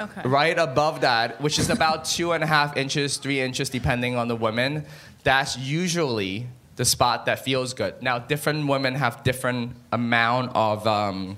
Okay. 0.01 0.21
Right 0.25 0.57
above 0.57 1.01
that, 1.01 1.39
which 1.39 1.59
is 1.59 1.69
about 1.69 2.05
two 2.15 2.31
and 2.31 2.43
a 2.43 2.47
half 2.47 2.75
inches, 2.75 3.17
three 3.17 3.39
inches, 3.39 3.69
depending 3.69 4.15
on 4.15 4.27
the 4.27 4.35
woman, 4.35 4.85
that's 5.23 5.55
usually 5.55 6.47
the 6.75 6.83
spot 6.83 7.27
that 7.27 7.45
feels 7.45 7.75
good. 7.75 8.01
Now, 8.01 8.17
different 8.17 8.65
women 8.65 8.95
have 8.95 9.21
different 9.21 9.75
amount 9.91 10.51
of 10.55 10.87
um, 10.87 11.37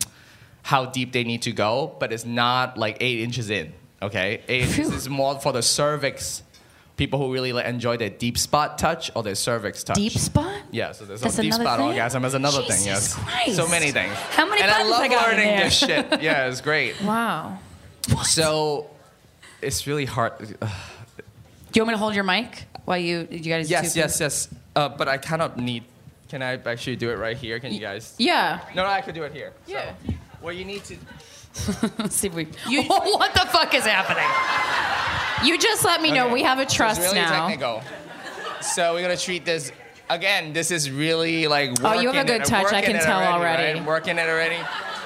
how 0.61 0.85
deep 0.85 1.11
they 1.11 1.25
need 1.25 1.41
to 1.41 1.51
go, 1.51 1.97
but 1.99 2.13
it's 2.13 2.23
not 2.23 2.77
like 2.77 2.95
eight 3.01 3.19
inches 3.19 3.49
in. 3.49 3.73
Okay, 4.01 4.41
eight 4.47 4.69
inches 4.69 4.93
is 4.93 5.09
more 5.09 5.37
for 5.37 5.51
the 5.51 5.61
cervix. 5.61 6.41
People 6.97 7.19
who 7.19 7.33
really 7.33 7.51
like, 7.51 7.65
enjoy 7.65 7.97
their 7.97 8.09
deep 8.09 8.37
spot 8.37 8.77
touch 8.77 9.11
or 9.15 9.23
their 9.23 9.35
cervix 9.35 9.83
touch. 9.83 9.97
Deep 9.97 10.13
spot? 10.13 10.61
Yeah, 10.71 10.93
so 10.93 11.03
there's 11.03 11.19
That's 11.19 11.37
a 11.37 11.41
deep 11.41 11.53
spot 11.53 11.79
thing? 11.79 11.87
orgasm 11.89 12.23
is 12.23 12.33
another 12.33 12.59
thing. 12.61 12.67
Jesus 12.83 12.85
Yes, 12.85 13.13
Christ. 13.15 13.55
so 13.57 13.67
many 13.67 13.91
things. 13.91 14.13
How 14.13 14.47
many 14.47 14.61
and 14.61 14.71
I 14.71 14.83
love 14.83 15.01
I 15.01 15.07
learning 15.27 15.57
this 15.57 15.77
shit. 15.77 16.21
Yeah, 16.21 16.47
it's 16.47 16.61
great. 16.61 16.95
Wow. 17.03 17.59
So 18.23 18.89
it's 19.61 19.87
really 19.87 20.05
hard. 20.05 20.37
Do 20.39 21.79
you 21.79 21.81
want 21.81 21.87
me 21.89 21.93
to 21.95 21.97
hold 21.97 22.15
your 22.15 22.23
mic 22.23 22.65
while 22.85 22.97
you 22.97 23.27
you 23.29 23.39
guys? 23.39 23.69
Yes, 23.69 23.95
yes, 23.95 24.19
yes. 24.21 24.47
Uh, 24.75 24.87
but 24.89 25.07
I 25.09 25.17
cannot 25.17 25.57
need. 25.57 25.83
Can 26.29 26.41
I 26.41 26.53
actually 26.65 26.95
do 26.95 27.09
it 27.11 27.17
right 27.17 27.35
here? 27.35 27.59
Can 27.59 27.73
you 27.73 27.79
guys? 27.81 28.13
Yeah. 28.17 28.59
No, 28.75 28.83
no, 28.83 28.89
I 28.89 29.01
could 29.01 29.15
do 29.15 29.23
it 29.23 29.33
here. 29.33 29.51
So, 29.67 29.73
Yeah. 29.73 29.93
well, 30.41 30.53
you 30.53 30.63
need 30.65 30.83
to. 30.85 30.95
Let's 31.97 32.15
see 32.17 32.27
if 32.27 32.33
we. 32.33 32.45
what 32.85 33.33
the 33.33 33.45
fuck 33.51 33.73
is 33.73 33.85
happening? 33.85 34.27
You 35.47 35.57
just 35.57 35.83
let 35.85 36.01
me 36.01 36.11
know 36.11 36.31
we 36.31 36.43
have 36.43 36.59
a 36.59 36.65
trust 36.65 37.01
really 37.01 37.15
now. 37.15 37.47
technical. 37.47 37.81
So 38.61 38.93
we're 38.93 39.01
gonna 39.01 39.17
treat 39.17 39.45
this. 39.45 39.71
Again, 40.09 40.53
this 40.53 40.71
is 40.71 40.91
really 40.91 41.47
like. 41.47 41.71
Oh, 41.83 41.99
you 41.99 42.11
have 42.11 42.25
a 42.25 42.27
good 42.27 42.41
it- 42.41 42.45
touch, 42.47 42.71
I 42.73 42.81
can 42.81 43.01
tell 43.01 43.21
already. 43.21 43.79
right? 43.79 43.87
Working 43.87 44.17
it 44.17 44.27
already. 44.29 44.57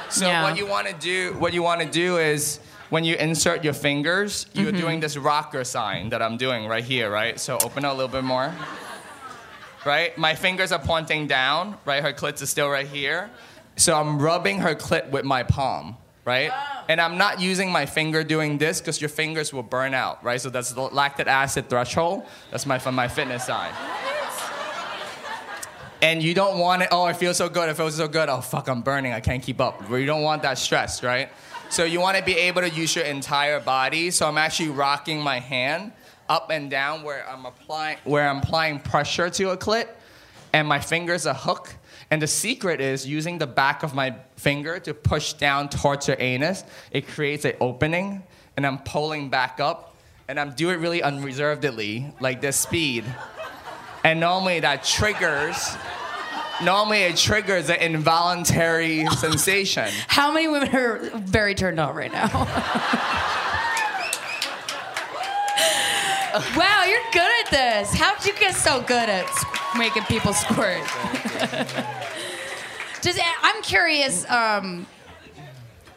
So 0.10 0.26
Yeah. 0.28 0.44
what 0.44 0.58
you 0.58 0.66
want 0.66 0.88
to 0.88 0.94
do, 0.94 1.34
what 1.40 1.54
you 1.54 1.62
want 1.64 1.82
to 1.82 1.88
do 1.88 2.18
is 2.18 2.60
when 2.90 3.04
you 3.04 3.16
insert 3.16 3.64
your 3.64 3.74
fingers, 3.74 4.48
you're 4.54 4.72
Mm-hmm. 4.72 4.80
doing 4.82 5.00
this 5.00 5.16
rocker 5.18 5.64
sign 5.64 6.10
that 6.10 6.22
I'm 6.22 6.36
doing 6.38 6.68
right 6.68 6.84
here, 6.84 7.10
right? 7.12 7.40
So 7.40 7.58
open 7.64 7.86
a 7.86 7.94
little 7.94 8.08
bit 8.08 8.24
more. 8.24 8.52
Right? 9.86 10.18
My 10.18 10.36
fingers 10.36 10.72
are 10.72 10.80
pointing 10.80 11.28
down, 11.28 11.78
right? 11.86 12.02
Her 12.04 12.12
clit 12.12 12.42
is 12.42 12.50
still 12.50 12.70
right 12.70 12.88
here. 12.88 13.30
So 13.78 13.96
I'm 13.98 14.20
rubbing 14.20 14.60
her 14.60 14.76
clit 14.76 15.10
with 15.10 15.24
my 15.24 15.44
palm, 15.44 15.96
right? 16.30 16.52
And 16.88 17.02
I'm 17.02 17.18
not 17.18 17.42
using 17.42 17.72
my 17.72 17.86
finger 17.88 18.24
doing 18.24 18.60
this 18.60 18.80
because 18.80 19.02
your 19.02 19.10
fingers 19.10 19.52
will 19.52 19.64
burn 19.64 19.94
out, 19.96 20.24
right? 20.24 20.40
So 20.40 20.50
that's 20.52 20.72
the 20.72 20.82
lactic 20.82 21.28
acid 21.28 21.70
threshold. 21.70 22.24
That's 22.52 22.68
my 22.68 22.78
from 22.78 22.94
my 22.94 23.08
fitness 23.08 23.46
side. 23.46 23.74
And 26.02 26.24
you 26.24 26.34
don't 26.34 26.60
want 26.60 26.84
it, 26.84 26.90
oh, 26.92 27.08
it 27.08 27.18
feels 27.18 27.38
so 27.38 27.50
good, 27.50 27.68
it 27.68 27.76
feels 27.76 27.98
so 27.98 28.08
good. 28.08 28.30
Oh, 28.30 28.42
fuck, 28.42 28.70
I'm 28.70 28.82
burning, 28.82 29.12
I 29.12 29.20
can't 29.20 29.44
keep 29.44 29.60
up. 29.60 29.90
You 29.90 30.06
don't 30.06 30.22
want 30.22 30.44
that 30.44 30.58
stress, 30.58 31.04
right? 31.04 31.30
So 31.70 31.84
you 31.84 32.00
want 32.00 32.16
to 32.18 32.24
be 32.24 32.38
able 32.48 32.62
to 32.62 32.70
use 32.70 32.96
your 32.96 33.06
entire 33.06 33.60
body. 33.60 34.12
So 34.12 34.28
I'm 34.28 34.38
actually 34.38 34.70
rocking 34.70 35.20
my 35.22 35.40
hand 35.40 35.92
up 36.30 36.52
and 36.52 36.70
down 36.70 37.04
where 37.04 37.28
I'm 37.28 37.46
applying 37.46 37.98
where 38.04 38.30
I'm 38.30 38.38
applying 38.38 38.80
pressure 38.80 39.30
to 39.30 39.50
a 39.50 39.58
clit, 39.58 39.88
and 40.54 40.68
my 40.68 40.80
finger's 40.80 41.26
a 41.26 41.34
hook. 41.34 41.76
And 42.12 42.22
the 42.22 42.28
secret 42.28 42.82
is 42.82 43.06
using 43.06 43.38
the 43.38 43.48
back 43.48 43.84
of 43.84 43.94
my 43.94 44.16
finger 44.36 44.80
to 44.80 44.94
push 44.94 45.34
down 45.34 45.70
towards 45.70 46.08
your 46.08 46.18
anus. 46.20 46.64
It 46.92 47.08
creates 47.08 47.46
an 47.46 47.54
opening, 47.62 48.24
and 48.58 48.66
I'm 48.66 48.80
pulling 48.80 49.30
back 49.30 49.60
up, 49.60 49.96
and 50.28 50.40
I'm 50.40 50.54
doing 50.54 50.76
it 50.76 50.82
really 50.82 51.04
unreservedly, 51.04 52.12
like 52.20 52.42
this 52.42 52.58
speed. 52.58 53.06
And 54.04 54.20
normally 54.20 54.60
that 54.62 54.84
triggers. 54.84 55.76
Normally 56.64 57.04
it 57.04 57.16
triggers 57.16 57.70
an 57.70 57.78
involuntary 57.78 59.06
sensation. 59.08 59.88
How 60.08 60.32
many 60.32 60.48
women 60.48 60.76
are 60.76 61.00
very 61.20 61.54
turned 61.56 61.80
on 61.80 61.96
right 61.96 62.12
now? 62.12 62.28
wow, 66.34 66.84
you're 66.88 67.00
good 67.12 67.32
at 67.46 67.52
this. 67.52 67.94
How'd 67.94 68.26
you 68.26 68.34
get 68.34 68.56
so 68.56 68.82
good 68.82 69.10
at 69.10 69.26
making 69.78 70.04
people 70.04 70.34
squirt? 70.34 70.84
Just, 73.02 73.20
I'm 73.44 73.62
curious 73.64 74.30
um, 74.30 74.86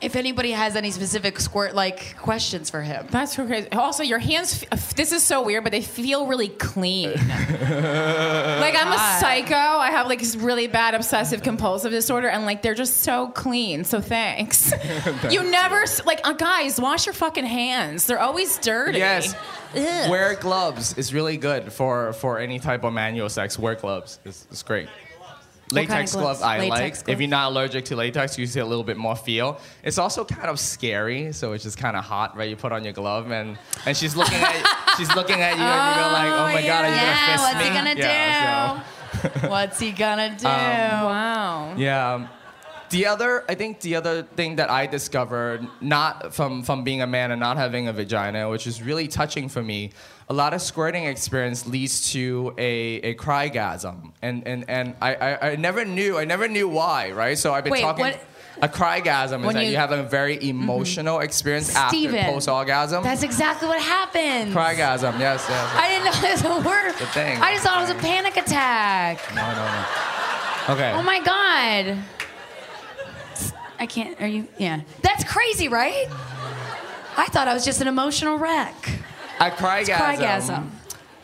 if 0.03 0.17
anybody 0.17 0.51
has 0.51 0.77
any 0.77 0.91
specific 0.91 1.39
squirt 1.41 1.75
like 1.75 2.17
questions 2.19 2.71
for 2.71 2.83
him. 2.83 3.07
That's 3.11 3.37
so 3.37 3.47
crazy. 3.47 3.71
Also, 3.73 4.03
your 4.03 4.19
hands. 4.19 4.65
f- 4.73 4.95
This 4.95 5.13
is 5.13 5.23
so 5.23 5.43
weird, 5.43 5.63
but 5.65 5.71
they 5.73 5.83
feel 5.83 6.27
really 6.27 6.49
clean. 6.49 7.13
like 7.13 8.77
I'm 8.77 8.93
a 8.93 9.19
psycho. 9.21 9.55
I 9.55 9.91
have 9.91 10.07
like 10.07 10.23
really 10.39 10.67
bad 10.67 10.95
obsessive 10.95 11.43
compulsive 11.43 11.91
disorder, 11.93 12.29
and 12.29 12.45
like 12.45 12.63
they're 12.63 12.75
just 12.75 12.99
so 12.99 13.29
clean. 13.29 13.85
So 13.85 14.01
thanks. 14.01 14.73
you 15.31 15.43
never 15.51 15.85
like 16.05 16.21
uh, 16.27 16.33
guys. 16.33 16.81
Wash 16.81 17.07
your 17.07 17.13
fucking 17.15 17.47
hands. 17.47 18.07
They're 18.07 18.21
always 18.21 18.59
dirty. 18.59 18.99
Yes. 18.99 19.35
Ugh. 19.75 20.11
Wear 20.11 20.35
gloves 20.35 20.99
is 20.99 21.15
really 21.15 21.39
good 21.39 21.73
for, 21.73 22.13
for 22.13 22.39
any 22.39 22.59
type 22.59 22.85
of 22.85 22.93
manual 22.93 23.31
sex. 23.31 23.59
Wear 23.59 23.75
gloves. 23.75 24.19
It's, 24.25 24.47
it's 24.51 24.63
great. 24.63 24.89
Kind 25.75 25.85
of 25.85 25.91
Latex 25.91 26.13
gloves? 26.15 26.43
I 26.43 26.59
Latex 26.59 26.71
like. 26.71 26.81
gloves? 26.93 27.03
If 27.09 27.21
you're 27.21 27.29
not 27.31 27.51
allergic 27.53 27.85
to 27.87 27.97
latex, 27.97 28.39
you 28.39 28.47
see 28.47 28.61
a 28.61 28.67
little 28.67 28.85
bit 28.85 28.97
more 28.97 29.17
feel. 29.17 29.61
It's 29.83 29.99
also 29.99 30.25
kind 30.25 30.49
of 30.49 30.59
scary, 30.61 31.33
so 31.33 31.53
it's 31.53 31.65
just 31.65 31.79
kind 31.79 31.97
of 31.97 32.05
hot, 32.05 32.37
right? 32.37 32.49
You 32.49 32.57
put 32.57 32.73
on 32.73 32.85
your 32.85 32.93
glove 32.93 33.31
and 33.31 33.59
and 33.87 33.97
she's 33.97 34.15
looking 34.17 34.39
at 34.39 34.95
she's 34.97 35.15
looking 35.17 35.41
at 35.41 35.57
you 35.57 35.63
and 35.63 35.97
you 35.97 36.03
go 36.03 36.09
like, 36.13 36.33
oh 36.33 36.53
my 36.53 36.67
god, 36.67 36.85
are 36.85 36.89
you 36.89 36.95
yeah, 36.95 37.27
gonna 37.27 37.33
fist 37.33 37.45
what's 37.45 37.59
me? 37.59 37.65
he 37.65 37.71
gonna 37.71 37.95
Yeah, 37.99 38.83
so- 38.83 38.83
What's 39.49 39.79
he 39.79 39.93
gonna 39.93 40.37
do? 40.39 40.45
Wow. 40.47 41.75
Yeah. 41.77 42.15
um, 42.15 42.29
The 42.93 43.07
other, 43.07 43.43
I 43.49 43.55
think 43.55 43.81
the 43.81 43.97
other 43.97 44.23
thing 44.23 44.57
that 44.57 44.71
I 44.71 44.87
discovered, 44.87 45.67
not 45.81 46.35
from, 46.35 46.63
from 46.63 46.85
being 46.85 47.01
a 47.01 47.07
man 47.07 47.31
and 47.31 47.41
not 47.41 47.57
having 47.57 47.89
a 47.89 47.93
vagina, 47.93 48.51
which 48.51 48.67
is 48.67 48.83
really 48.83 49.09
touching 49.09 49.49
for 49.49 49.63
me, 49.63 49.93
a 50.29 50.35
lot 50.35 50.53
of 50.53 50.61
squirting 50.61 51.05
experience 51.05 51.67
leads 51.67 52.13
to 52.13 52.55
a, 52.59 52.97
a 53.01 53.15
crygasm. 53.15 54.13
And, 54.21 54.47
and, 54.47 54.69
and 54.69 54.95
I, 55.01 55.15
I, 55.15 55.51
I 55.53 55.57
never 55.57 55.87
knew, 55.87 56.19
I 56.19 56.27
never 56.27 56.49
knew 56.49 56.69
why, 56.69 57.13
right? 57.13 57.39
So 57.39 57.55
I've 57.55 57.65
been 57.65 57.73
Wait, 57.73 57.81
talking. 57.81 58.05
what- 58.05 58.21
A 58.61 58.69
crygasm 58.69 59.43
is 59.47 59.55
that 59.55 59.65
you- 59.65 59.71
you, 59.71 59.77
have 59.79 59.93
a 59.93 60.03
very 60.03 60.37
emotional 60.47 61.21
experience 61.21 61.75
after 61.75 61.97
Steven, 61.97 62.25
post 62.27 62.47
orgasm. 62.47 63.03
That's 63.03 63.23
exactly 63.23 63.69
what 63.69 63.81
happened. 63.81 64.53
Crygasm, 64.53 65.19
yes, 65.19 65.47
yes. 65.49 65.73
I 65.75 65.89
didn't 65.89 66.05
know 66.05 66.31
was 66.53 66.65
a 66.65 66.69
word. 66.69 66.93
The 66.99 67.07
thing. 67.07 67.41
I 67.41 67.55
just 67.55 67.65
thought 67.65 67.79
it 67.79 67.89
was 67.89 67.91
a 67.91 67.95
panic 68.07 68.37
attack. 68.37 69.19
No, 69.35 69.41
no, 69.51 69.65
no. 69.65 70.75
Okay. 70.75 70.93
Oh 70.93 71.03
my 71.03 71.21
god. 71.25 71.99
I 73.83 73.87
can't. 73.87 74.21
Are 74.21 74.29
you? 74.29 74.47
Yeah. 74.59 74.83
That's 75.03 75.25
crazy, 75.25 75.67
right? 75.67 76.07
I 77.17 77.27
thought 77.33 77.49
I 77.49 77.53
was 77.53 77.65
just 77.65 77.81
an 77.81 77.89
emotional 77.89 78.39
wreck. 78.39 78.77
A 79.41 79.51
crygasm, 79.51 79.97
crygasm. 79.97 80.71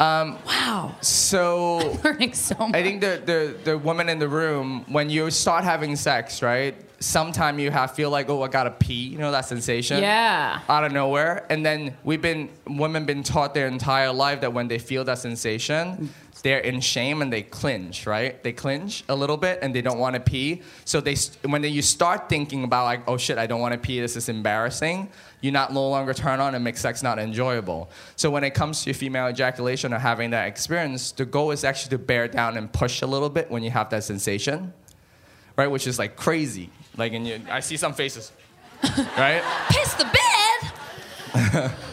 Um, 0.01 0.39
wow. 0.44 0.97
So 1.01 1.97
Learning 2.05 2.32
so 2.35 2.56
much. 2.59 2.74
I 2.74 2.82
think 2.82 3.01
the, 3.01 3.22
the 3.24 3.56
the 3.62 3.78
woman 3.78 4.09
in 4.09 4.18
the 4.18 4.28
room, 4.28 4.85
when 4.89 5.09
you 5.09 5.30
start 5.30 5.62
having 5.62 5.94
sex, 5.94 6.43
right? 6.43 6.74
Sometime 7.00 7.58
you 7.58 7.70
have 7.70 7.94
feel 7.94 8.10
like, 8.10 8.28
oh, 8.28 8.42
I 8.42 8.48
gotta 8.48 8.72
pee. 8.72 9.08
You 9.08 9.18
know 9.18 9.30
that 9.30 9.44
sensation? 9.44 10.02
Yeah. 10.02 10.60
Out 10.68 10.84
of 10.84 10.92
nowhere, 10.92 11.46
and 11.48 11.64
then 11.64 11.96
we've 12.02 12.20
been 12.20 12.50
women 12.66 13.04
been 13.04 13.22
taught 13.22 13.54
their 13.54 13.68
entire 13.68 14.12
life 14.12 14.40
that 14.40 14.52
when 14.52 14.66
they 14.68 14.78
feel 14.78 15.04
that 15.04 15.18
sensation, 15.18 16.10
they're 16.42 16.58
in 16.58 16.80
shame 16.80 17.22
and 17.22 17.32
they 17.32 17.42
clinch, 17.42 18.06
right? 18.06 18.42
They 18.42 18.52
clinch 18.52 19.04
a 19.08 19.14
little 19.14 19.36
bit 19.36 19.58
and 19.62 19.74
they 19.74 19.82
don't 19.82 19.98
want 19.98 20.14
to 20.14 20.20
pee. 20.20 20.62
So 20.84 21.00
they 21.00 21.16
when 21.44 21.62
they, 21.62 21.68
you 21.68 21.82
start 21.82 22.28
thinking 22.28 22.64
about 22.64 22.84
like, 22.84 23.02
oh 23.08 23.16
shit, 23.16 23.38
I 23.38 23.46
don't 23.46 23.60
want 23.60 23.72
to 23.72 23.78
pee. 23.78 24.00
This 24.00 24.16
is 24.16 24.28
embarrassing. 24.28 25.10
You 25.40 25.52
not 25.52 25.72
no 25.72 25.88
longer 25.88 26.14
turn 26.14 26.40
on 26.40 26.54
and 26.54 26.64
make 26.64 26.76
sex 26.76 27.02
not 27.02 27.18
enjoyable. 27.18 27.90
So 28.16 28.30
when 28.30 28.44
it 28.44 28.54
comes 28.54 28.82
to 28.84 28.92
female 28.92 29.28
ejaculation 29.28 29.92
or 29.92 29.98
having 29.98 30.30
that 30.30 30.46
experience, 30.46 31.12
the 31.12 31.24
goal 31.24 31.50
is 31.50 31.64
actually 31.64 31.90
to 31.90 31.98
bear 31.98 32.28
down 32.28 32.56
and 32.56 32.72
push 32.72 33.02
a 33.02 33.06
little 33.06 33.30
bit 33.30 33.50
when 33.50 33.62
you 33.62 33.70
have 33.70 33.90
that 33.90 34.04
sensation, 34.04 34.72
right? 35.56 35.68
Which 35.68 35.86
is 35.86 35.98
like 35.98 36.16
crazy. 36.16 36.70
Like, 36.98 37.14
and 37.14 37.26
you, 37.26 37.40
I 37.50 37.60
see 37.60 37.78
some 37.78 37.94
faces, 37.94 38.32
right? 39.16 39.42
Piss 39.70 39.94
the 39.94 40.04
bed. 40.04 41.72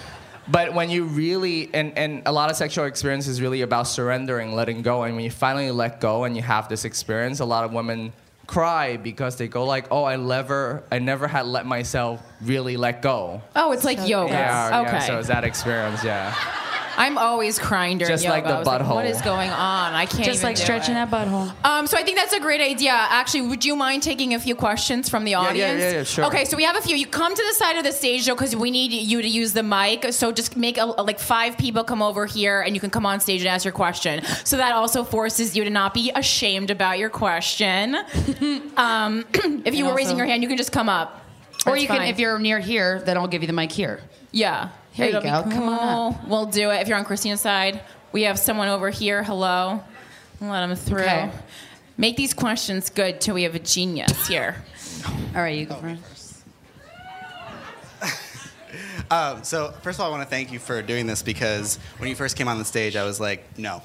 But 0.48 0.74
when 0.74 0.90
you 0.90 1.06
really, 1.06 1.74
and, 1.74 1.98
and 1.98 2.22
a 2.26 2.32
lot 2.32 2.52
of 2.52 2.56
sexual 2.56 2.86
experience 2.86 3.28
is 3.28 3.42
really 3.42 3.62
about 3.62 3.88
surrendering, 3.88 4.54
letting 4.54 4.84
go. 4.84 5.04
And 5.04 5.16
when 5.16 5.26
you 5.26 5.32
finally 5.32 5.72
let 5.72 6.00
go 6.00 6.24
and 6.24 6.36
you 6.36 6.44
have 6.44 6.70
this 6.70 6.86
experience, 6.86 7.40
a 7.40 7.46
lot 7.46 7.64
of 7.64 7.74
women 7.74 8.14
cry 8.46 8.98
because 8.98 9.38
they 9.38 9.48
go 9.48 9.66
like, 9.66 9.88
oh, 9.90 10.04
I 10.04 10.18
never, 10.18 10.84
I 10.92 11.00
never 11.00 11.28
had 11.28 11.48
let 11.48 11.66
myself 11.66 12.22
really 12.42 12.78
let 12.78 13.02
go. 13.02 13.42
Oh, 13.56 13.72
it's 13.72 13.84
like 13.84 14.08
yoga. 14.08 14.34
Yeah, 14.34 14.82
okay. 14.82 14.92
yeah. 14.92 15.00
So 15.00 15.18
it's 15.18 15.30
that 15.30 15.44
experience, 15.44 16.04
yeah. 16.04 16.36
I'm 16.98 17.18
always 17.18 17.60
crying 17.60 17.98
during 17.98 18.12
Just 18.14 18.24
yoga. 18.24 18.34
like 18.36 18.44
the 18.46 18.54
I 18.56 18.60
was 18.60 18.68
butthole. 18.68 18.96
what 18.96 19.06
is 19.06 19.22
going 19.22 19.50
on? 19.50 19.94
I 19.94 20.06
can't 20.06 20.24
Just 20.24 20.40
even 20.40 20.50
like 20.50 20.56
do 20.56 20.64
stretching 20.64 20.96
it. 20.96 21.10
that 21.10 21.12
butthole. 21.12 21.54
Um, 21.66 21.88
so 21.88 21.98
I 21.98 22.04
think 22.04 22.18
that's 22.18 22.34
a 22.34 22.40
great 22.40 22.62
idea. 22.62 22.92
Actually, 22.92 23.48
would 23.48 23.66
you 23.66 23.76
mind 23.76 24.04
taking 24.04 24.34
a 24.34 24.40
few 24.40 24.56
questions 24.56 25.10
from 25.10 25.24
the 25.26 25.32
yeah, 25.32 25.40
audience? 25.40 25.82
yeah, 25.82 25.92
yeah, 25.92 26.04
sure. 26.04 26.26
Okay, 26.26 26.46
so 26.46 26.56
we 26.58 26.64
have 26.64 26.76
a 26.78 26.82
few. 26.82 26.96
You 26.96 27.08
come 27.08 27.36
to 27.36 27.44
the 27.50 27.54
side 27.54 27.78
of 27.78 27.84
the 27.84 27.92
stage 27.92 28.26
though, 28.26 28.36
because 28.36 28.56
we 28.56 28.72
need 28.72 28.92
you 28.94 29.22
to 29.22 29.28
use 29.28 29.54
the 29.54 29.64
mic. 29.64 30.12
So 30.14 30.32
just 30.32 30.56
make 30.56 30.78
a, 30.78 30.86
like 30.86 31.20
five 31.20 31.58
people 31.58 31.84
come 31.84 32.02
over 32.02 32.26
here, 32.26 32.62
and 32.62 32.76
you 32.76 32.80
can 32.80 32.90
come 32.90 33.06
on 33.06 33.20
stage 33.20 33.42
and 33.42 33.50
ask 33.50 33.66
your 33.66 33.74
question. 33.74 34.24
So 34.44 34.58
that 34.58 34.74
also 34.74 35.04
forces 35.04 35.56
you 35.56 35.64
to 35.64 35.70
not 35.70 35.94
be 35.94 36.12
ashamed 36.16 36.70
about 36.72 36.98
your 37.00 37.10
question. 37.10 37.96
um, 38.78 39.26
if 39.66 39.76
you 39.76 39.86
were 39.86 39.94
raising 39.94 40.14
also- 40.14 40.18
your 40.18 40.26
hand, 40.28 40.44
you 40.44 40.50
can 40.50 40.58
just 40.58 40.72
come 40.72 40.90
up. 40.90 41.22
Or 41.66 41.72
That's 41.72 41.82
you 41.82 41.88
can, 41.88 41.98
fine. 41.98 42.10
if 42.10 42.20
you're 42.20 42.38
near 42.38 42.60
here, 42.60 43.02
then 43.06 43.18
I'll 43.18 43.28
give 43.28 43.42
you 43.42 43.48
the 43.48 43.54
mic 43.54 43.72
here. 43.72 44.00
Yeah. 44.32 44.70
Here 44.96 45.08
you 45.08 45.10
It'll 45.10 45.22
be 45.22 45.28
go. 45.28 45.56
Come 45.56 45.68
on 45.68 46.14
cool. 46.14 46.22
We'll 46.30 46.46
do 46.46 46.72
it. 46.72 46.82
If 46.82 46.88
you're 46.88 46.98
on 46.98 47.04
Krystyna's 47.04 47.42
side, 47.42 47.82
we 48.14 48.24
have 48.24 48.40
someone 48.40 48.70
over 48.70 48.90
here. 48.90 49.24
Hello. 49.24 49.84
Let 50.40 50.66
them 50.66 50.74
through. 50.76 51.02
Okay. 51.02 51.32
Make 51.98 52.16
these 52.16 52.34
questions 52.34 52.90
good 52.90 53.20
till 53.20 53.36
we 53.36 53.44
have 53.44 53.56
a 53.56 53.60
genius 53.60 54.26
here. 54.26 54.56
All 55.36 55.42
right, 55.42 55.58
you 55.58 55.66
go 55.66 55.76
first. 55.76 56.44
Um, 59.12 59.44
so 59.44 59.72
first 59.84 60.00
of 60.00 60.02
all, 60.04 60.08
I 60.08 60.18
want 60.18 60.24
to 60.24 60.30
thank 60.30 60.52
you 60.52 60.58
for 60.58 60.82
doing 60.82 61.06
this 61.06 61.22
because 61.22 61.78
when 62.00 62.10
you 62.10 62.16
first 62.16 62.36
came 62.36 62.48
on 62.48 62.58
the 62.58 62.66
stage, 62.66 62.96
I 62.96 63.04
was 63.04 63.20
like, 63.20 63.46
no. 63.58 63.84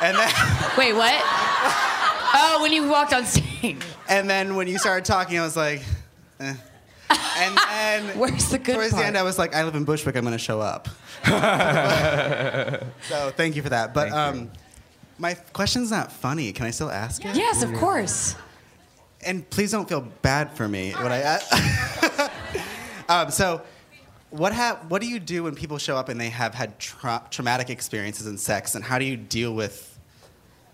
And 0.00 0.16
then, 0.16 0.28
Wait, 0.78 0.92
what? 0.92 1.14
Oh, 2.36 2.58
when 2.62 2.72
you 2.72 2.88
walked 2.88 3.12
on 3.12 3.24
stage. 3.26 3.78
and 4.08 4.28
then 4.30 4.56
when 4.56 4.66
you 4.66 4.78
started 4.78 5.04
talking, 5.04 5.38
I 5.38 5.42
was 5.42 5.56
like, 5.56 5.82
eh. 6.40 6.54
And 7.10 7.56
then 7.56 8.18
Where's 8.18 8.50
the 8.50 8.58
good 8.58 8.74
towards 8.74 8.90
part? 8.90 9.02
the 9.02 9.06
end, 9.06 9.18
I 9.18 9.22
was 9.22 9.38
like, 9.38 9.54
I 9.54 9.64
live 9.64 9.74
in 9.74 9.84
Bushwick. 9.84 10.16
I'm 10.16 10.24
going 10.24 10.32
to 10.32 10.38
show 10.38 10.60
up. 10.60 10.88
so 13.08 13.30
thank 13.36 13.56
you 13.56 13.62
for 13.62 13.70
that. 13.70 13.92
But 13.94 14.12
um, 14.12 14.50
my 15.18 15.34
question's 15.34 15.90
not 15.90 16.12
funny. 16.12 16.52
Can 16.52 16.66
I 16.66 16.70
still 16.70 16.90
ask 16.90 17.24
it? 17.24 17.36
Yes, 17.36 17.62
of 17.62 17.72
course. 17.74 18.36
and 19.26 19.48
please 19.50 19.70
don't 19.72 19.88
feel 19.88 20.02
bad 20.22 20.52
for 20.52 20.68
me 20.68 20.92
when 20.92 21.12
I 21.12 21.18
ask. 21.18 22.30
um, 23.08 23.30
so, 23.30 23.62
what 24.30 24.52
ha- 24.52 24.80
what 24.88 25.00
do 25.00 25.08
you 25.08 25.20
do 25.20 25.44
when 25.44 25.54
people 25.54 25.78
show 25.78 25.96
up 25.96 26.08
and 26.08 26.20
they 26.20 26.30
have 26.30 26.54
had 26.54 26.78
tra- 26.78 27.22
traumatic 27.30 27.70
experiences 27.70 28.26
in 28.26 28.36
sex, 28.38 28.74
and 28.74 28.84
how 28.84 28.98
do 28.98 29.04
you 29.04 29.16
deal 29.16 29.54
with 29.54 29.98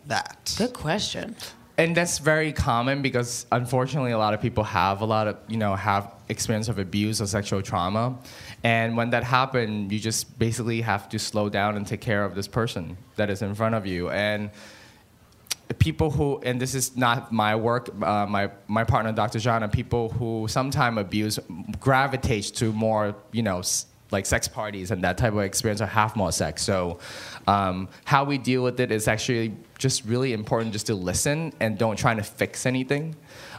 that? 0.07 0.55
Good 0.59 0.73
question. 0.75 1.37
And 1.81 1.97
that's 1.97 2.19
very 2.19 2.53
common 2.53 3.01
because 3.01 3.47
unfortunately 3.51 4.11
a 4.11 4.19
lot 4.19 4.35
of 4.35 4.43
people 4.43 4.65
have 4.65 5.01
a 5.01 5.07
lot 5.07 5.27
of 5.27 5.39
you 5.49 5.57
know 5.57 5.75
have 5.75 6.13
experience 6.29 6.69
of 6.69 6.79
abuse 6.79 7.23
or 7.23 7.27
sexual 7.27 7.63
trauma. 7.63 8.19
And 8.63 8.99
when 8.99 9.09
that 9.11 9.25
happens 9.25 9.91
you 9.91 9.99
just 9.99 10.39
basically 10.39 10.83
have 10.83 11.09
to 11.09 11.19
slow 11.19 11.49
down 11.49 11.79
and 11.79 11.87
take 11.87 12.03
care 12.03 12.23
of 12.23 12.35
this 12.35 12.47
person 12.47 12.99
that 13.17 13.31
is 13.31 13.41
in 13.41 13.55
front 13.55 13.75
of 13.77 13.87
you. 13.87 14.11
And 14.11 14.51
people 15.79 16.11
who 16.11 16.39
and 16.43 16.61
this 16.61 16.75
is 16.75 16.99
not 16.99 17.33
my 17.33 17.57
work 17.57 17.89
uh, 18.03 18.27
my 18.27 18.51
my 18.69 18.85
partner 18.85 19.13
dr 19.13 19.39
Zhana 19.39 19.73
people 19.73 20.11
who 20.11 20.47
sometimes 20.49 20.99
abuse 20.99 21.39
gravitates 21.79 22.51
to 22.51 22.75
more 22.75 23.17
you 23.33 23.43
know 23.43 23.63
like 24.11 24.27
sex 24.27 24.49
parties 24.49 24.91
and 24.91 25.03
that 25.05 25.17
type 25.17 25.33
of 25.33 25.41
experience 25.41 25.81
or 25.81 25.87
have 25.87 26.17
more 26.17 26.33
sex. 26.33 26.63
So 26.63 26.99
um, 27.47 27.89
how 28.05 28.25
we 28.25 28.39
deal 28.39 28.63
with 28.63 28.81
it 28.81 28.91
is 28.91 29.09
actually 29.09 29.55
just 29.81 30.05
really 30.05 30.33
important 30.33 30.73
just 30.73 30.87
to 30.87 30.95
listen 30.95 31.53
and 31.59 31.77
don't 31.77 31.97
try 31.97 32.15
to 32.15 32.23
fix 32.23 32.67
anything 32.67 33.17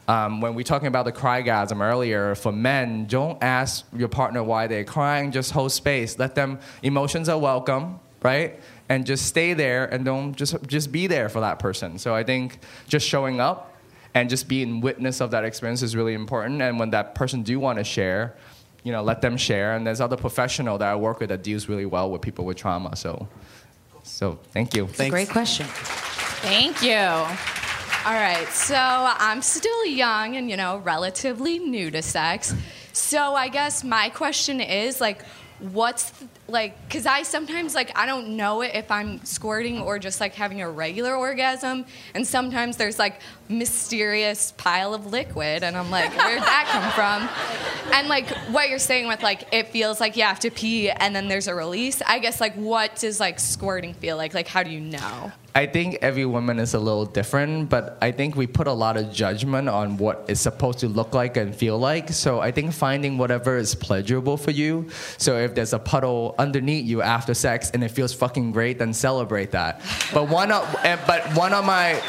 um, 0.08 0.42
when 0.42 0.56
we're 0.56 0.64
talking 0.64 0.88
about 0.88 1.06
the 1.06 1.12
crygasm 1.12 1.82
earlier, 1.82 2.36
for 2.36 2.52
men, 2.52 3.06
don't 3.06 3.42
ask 3.42 3.86
your 3.96 4.10
partner 4.10 4.44
why 4.44 4.68
they're 4.68 4.84
crying. 4.84 5.32
Just 5.32 5.52
hold 5.52 5.72
space. 5.72 6.18
Let 6.18 6.36
them. 6.36 6.60
Emotions 6.84 7.30
are 7.30 7.38
welcome, 7.38 8.00
right? 8.24 8.60
And 8.90 9.06
just 9.06 9.26
stay 9.26 9.54
there 9.54 9.86
and 9.86 10.04
don't 10.04 10.34
just 10.34 10.56
just 10.68 10.92
be 10.92 11.08
there 11.08 11.30
for 11.30 11.40
that 11.42 11.60
person. 11.60 11.98
So 11.98 12.14
I 12.14 12.24
think 12.24 12.60
just 12.88 13.08
showing 13.08 13.40
up 13.40 13.74
and 14.14 14.30
just 14.30 14.50
being 14.50 14.82
witness 14.82 15.22
of 15.22 15.32
that 15.32 15.46
experience 15.46 15.82
is 15.82 15.96
really 15.96 16.14
important. 16.14 16.62
And 16.62 16.78
when 16.78 16.90
that 16.90 17.16
person 17.16 17.44
do 17.44 17.60
want 17.60 17.78
to 17.78 17.86
share, 17.86 18.36
you 18.84 18.92
know, 18.92 19.04
let 19.04 19.22
them 19.22 19.38
share. 19.38 19.76
And 19.76 19.88
there's 19.88 20.02
other 20.02 20.18
professional 20.18 20.78
that 20.80 20.90
I 20.90 20.96
work 20.96 21.22
with 21.22 21.30
that 21.30 21.44
deals 21.44 21.70
really 21.70 21.86
well 21.86 22.12
with 22.12 22.22
people 22.22 22.44
with 22.44 22.58
trauma. 22.58 22.98
So, 22.98 23.30
so 24.04 24.40
thank 24.52 24.76
you. 24.76 24.88
Thanks. 24.88 25.12
Great 25.12 25.30
question. 25.30 25.68
Thank 26.42 26.82
you. 26.82 26.98
All 26.98 28.14
right, 28.14 28.48
so 28.48 28.76
I'm 28.76 29.44
still 29.44 29.86
young 29.86 30.36
and, 30.36 30.50
you 30.50 30.58
know, 30.58 30.78
relatively 30.78 31.60
new 31.60 31.92
to 31.92 32.02
sex. 32.02 32.56
So 32.94 33.36
I 33.36 33.48
guess 33.48 33.84
my 33.84 34.10
question 34.10 34.60
is 34.60 35.00
like, 35.00 35.24
what's 35.60 36.12
like, 36.52 36.76
because 36.88 37.06
I 37.06 37.24
sometimes, 37.24 37.74
like, 37.74 37.98
I 37.98 38.06
don't 38.06 38.36
know 38.36 38.62
it 38.62 38.72
if 38.76 38.92
I'm 38.92 39.24
squirting 39.26 39.80
or 39.80 40.00
just 40.00 40.20
like 40.20 40.36
having 40.36 40.62
a 40.62 40.70
regular 40.70 41.16
orgasm. 41.16 41.86
And 42.14 42.26
sometimes 42.28 42.78
there's 42.78 43.00
like 43.00 43.22
mysterious 43.50 44.52
pile 44.54 44.94
of 44.94 45.08
liquid, 45.08 45.64
and 45.64 45.78
I'm 45.78 45.90
like, 45.90 46.16
where'd 46.18 46.42
that 46.42 46.68
come 46.72 46.92
from? 46.92 47.30
And 47.94 48.08
like 48.08 48.30
what 48.52 48.70
you're 48.70 48.80
saying 48.80 49.10
with 49.10 49.22
like, 49.22 49.48
it 49.52 49.68
feels 49.68 50.00
like 50.00 50.16
you 50.16 50.24
have 50.24 50.40
to 50.42 50.50
pee 50.50 50.90
and 50.90 51.14
then 51.14 51.28
there's 51.28 51.50
a 51.50 51.56
release. 51.56 52.02
I 52.02 52.20
guess, 52.20 52.40
like, 52.40 52.56
what 52.56 52.96
does 52.96 53.20
like 53.20 53.38
squirting 53.38 53.94
feel 53.96 54.16
like? 54.16 54.34
Like, 54.34 54.48
how 54.48 54.64
do 54.64 54.70
you 54.70 54.80
know? 54.80 55.32
I 55.54 55.66
think 55.66 55.98
every 56.02 56.26
woman 56.26 56.60
is 56.60 56.74
a 56.74 56.80
little 56.80 57.06
different, 57.06 57.70
but 57.70 57.98
I 58.02 58.12
think 58.12 58.38
we 58.38 58.48
put 58.48 58.68
a 58.68 58.72
lot 58.72 58.96
of 58.96 59.12
judgment 59.12 59.68
on 59.68 59.98
what 59.98 60.26
it's 60.30 60.40
supposed 60.40 60.80
to 60.80 60.88
look 60.88 61.14
like 61.14 61.36
and 61.36 61.54
feel 61.54 61.78
like. 61.78 62.10
So 62.10 62.40
I 62.40 62.52
think 62.52 62.72
finding 62.72 63.18
whatever 63.18 63.58
is 63.58 63.76
pleasurable 63.76 64.38
for 64.38 64.52
you. 64.52 64.88
So 65.18 65.38
if 65.38 65.54
there's 65.54 65.74
a 65.74 65.80
puddle 65.80 66.36
underneath 66.42 66.86
you 66.86 67.04
after 67.04 67.34
sex 67.36 67.70
and 67.72 67.84
it 67.84 67.90
feels 67.90 68.14
fucking 68.14 68.52
great, 68.52 68.80
then 68.80 68.94
celebrate 68.94 69.52
that. 69.52 69.80
But 70.12 70.28
one 70.28 70.52
of, 70.52 70.64
eh, 70.84 70.98
but 71.06 71.22
one 71.38 71.54
of 71.54 71.64
my, 71.64 72.02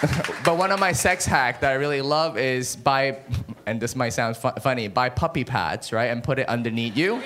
but 0.44 0.56
one 0.56 0.70
of 0.70 0.78
my 0.78 0.92
sex 0.92 1.26
hack 1.26 1.60
that 1.60 1.72
I 1.72 1.74
really 1.74 2.00
love 2.02 2.38
is 2.38 2.76
buy, 2.76 3.18
and 3.66 3.80
this 3.80 3.96
might 3.96 4.10
sound 4.10 4.36
fu- 4.36 4.52
funny, 4.60 4.86
buy 4.86 5.08
puppy 5.08 5.42
pads, 5.44 5.92
right, 5.92 6.06
and 6.06 6.22
put 6.22 6.38
it 6.38 6.48
underneath 6.48 6.96
you. 6.96 7.20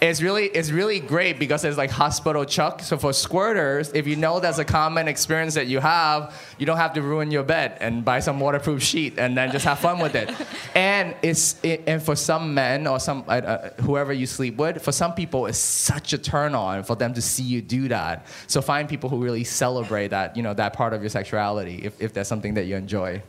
It's 0.00 0.22
really 0.22 0.46
it's 0.46 0.70
really 0.70 0.98
great 0.98 1.38
because 1.38 1.62
it's 1.62 1.76
like 1.76 1.90
hospital 1.90 2.46
chuck. 2.46 2.80
So 2.80 2.96
for 2.96 3.10
squirters, 3.10 3.94
if 3.94 4.06
you 4.06 4.16
know 4.16 4.40
that's 4.40 4.58
a 4.58 4.64
common 4.64 5.08
experience 5.08 5.54
that 5.54 5.66
you 5.66 5.78
have, 5.80 6.34
you 6.58 6.64
don't 6.64 6.78
have 6.78 6.94
to 6.94 7.02
ruin 7.02 7.30
your 7.30 7.42
bed 7.42 7.76
and 7.80 8.02
buy 8.02 8.20
some 8.20 8.40
waterproof 8.40 8.82
sheet 8.82 9.18
and 9.18 9.36
then 9.36 9.52
just 9.52 9.66
have 9.66 9.78
fun 9.78 9.98
with 9.98 10.14
it. 10.14 10.30
And 10.74 11.16
it's 11.22 11.62
it, 11.64 11.82
and 11.86 12.02
for 12.02 12.14
some 12.16 12.54
men 12.54 12.86
or 12.86 13.00
some 13.00 13.24
uh, 13.26 13.32
uh, 13.32 13.70
whoever 13.82 14.12
you 14.12 14.26
sleep 14.26 14.56
with, 14.56 14.82
for 14.82 14.92
some 14.92 15.14
people 15.14 15.46
it's 15.46 15.58
such 15.58 16.12
a 16.12 16.18
turn 16.18 16.54
on 16.54 16.84
for 16.84 16.94
them 16.94 17.12
to 17.14 17.20
see 17.20 17.42
you 17.42 17.60
do 17.60 17.88
that. 17.88 18.26
So 18.46 18.62
find 18.62 18.88
people 18.88 19.10
who 19.10 19.22
really 19.22 19.44
celebrate 19.44 20.08
that 20.08 20.36
you 20.36 20.42
know 20.42 20.54
that 20.54 20.72
part 20.72 20.94
of 20.94 21.02
your 21.02 21.10
sexuality 21.10 21.80
if 21.82 22.00
if 22.00 22.12
that's 22.14 22.28
something 22.28 22.54
that 22.54 22.64
you 22.64 22.76
enjoy. 22.76 23.22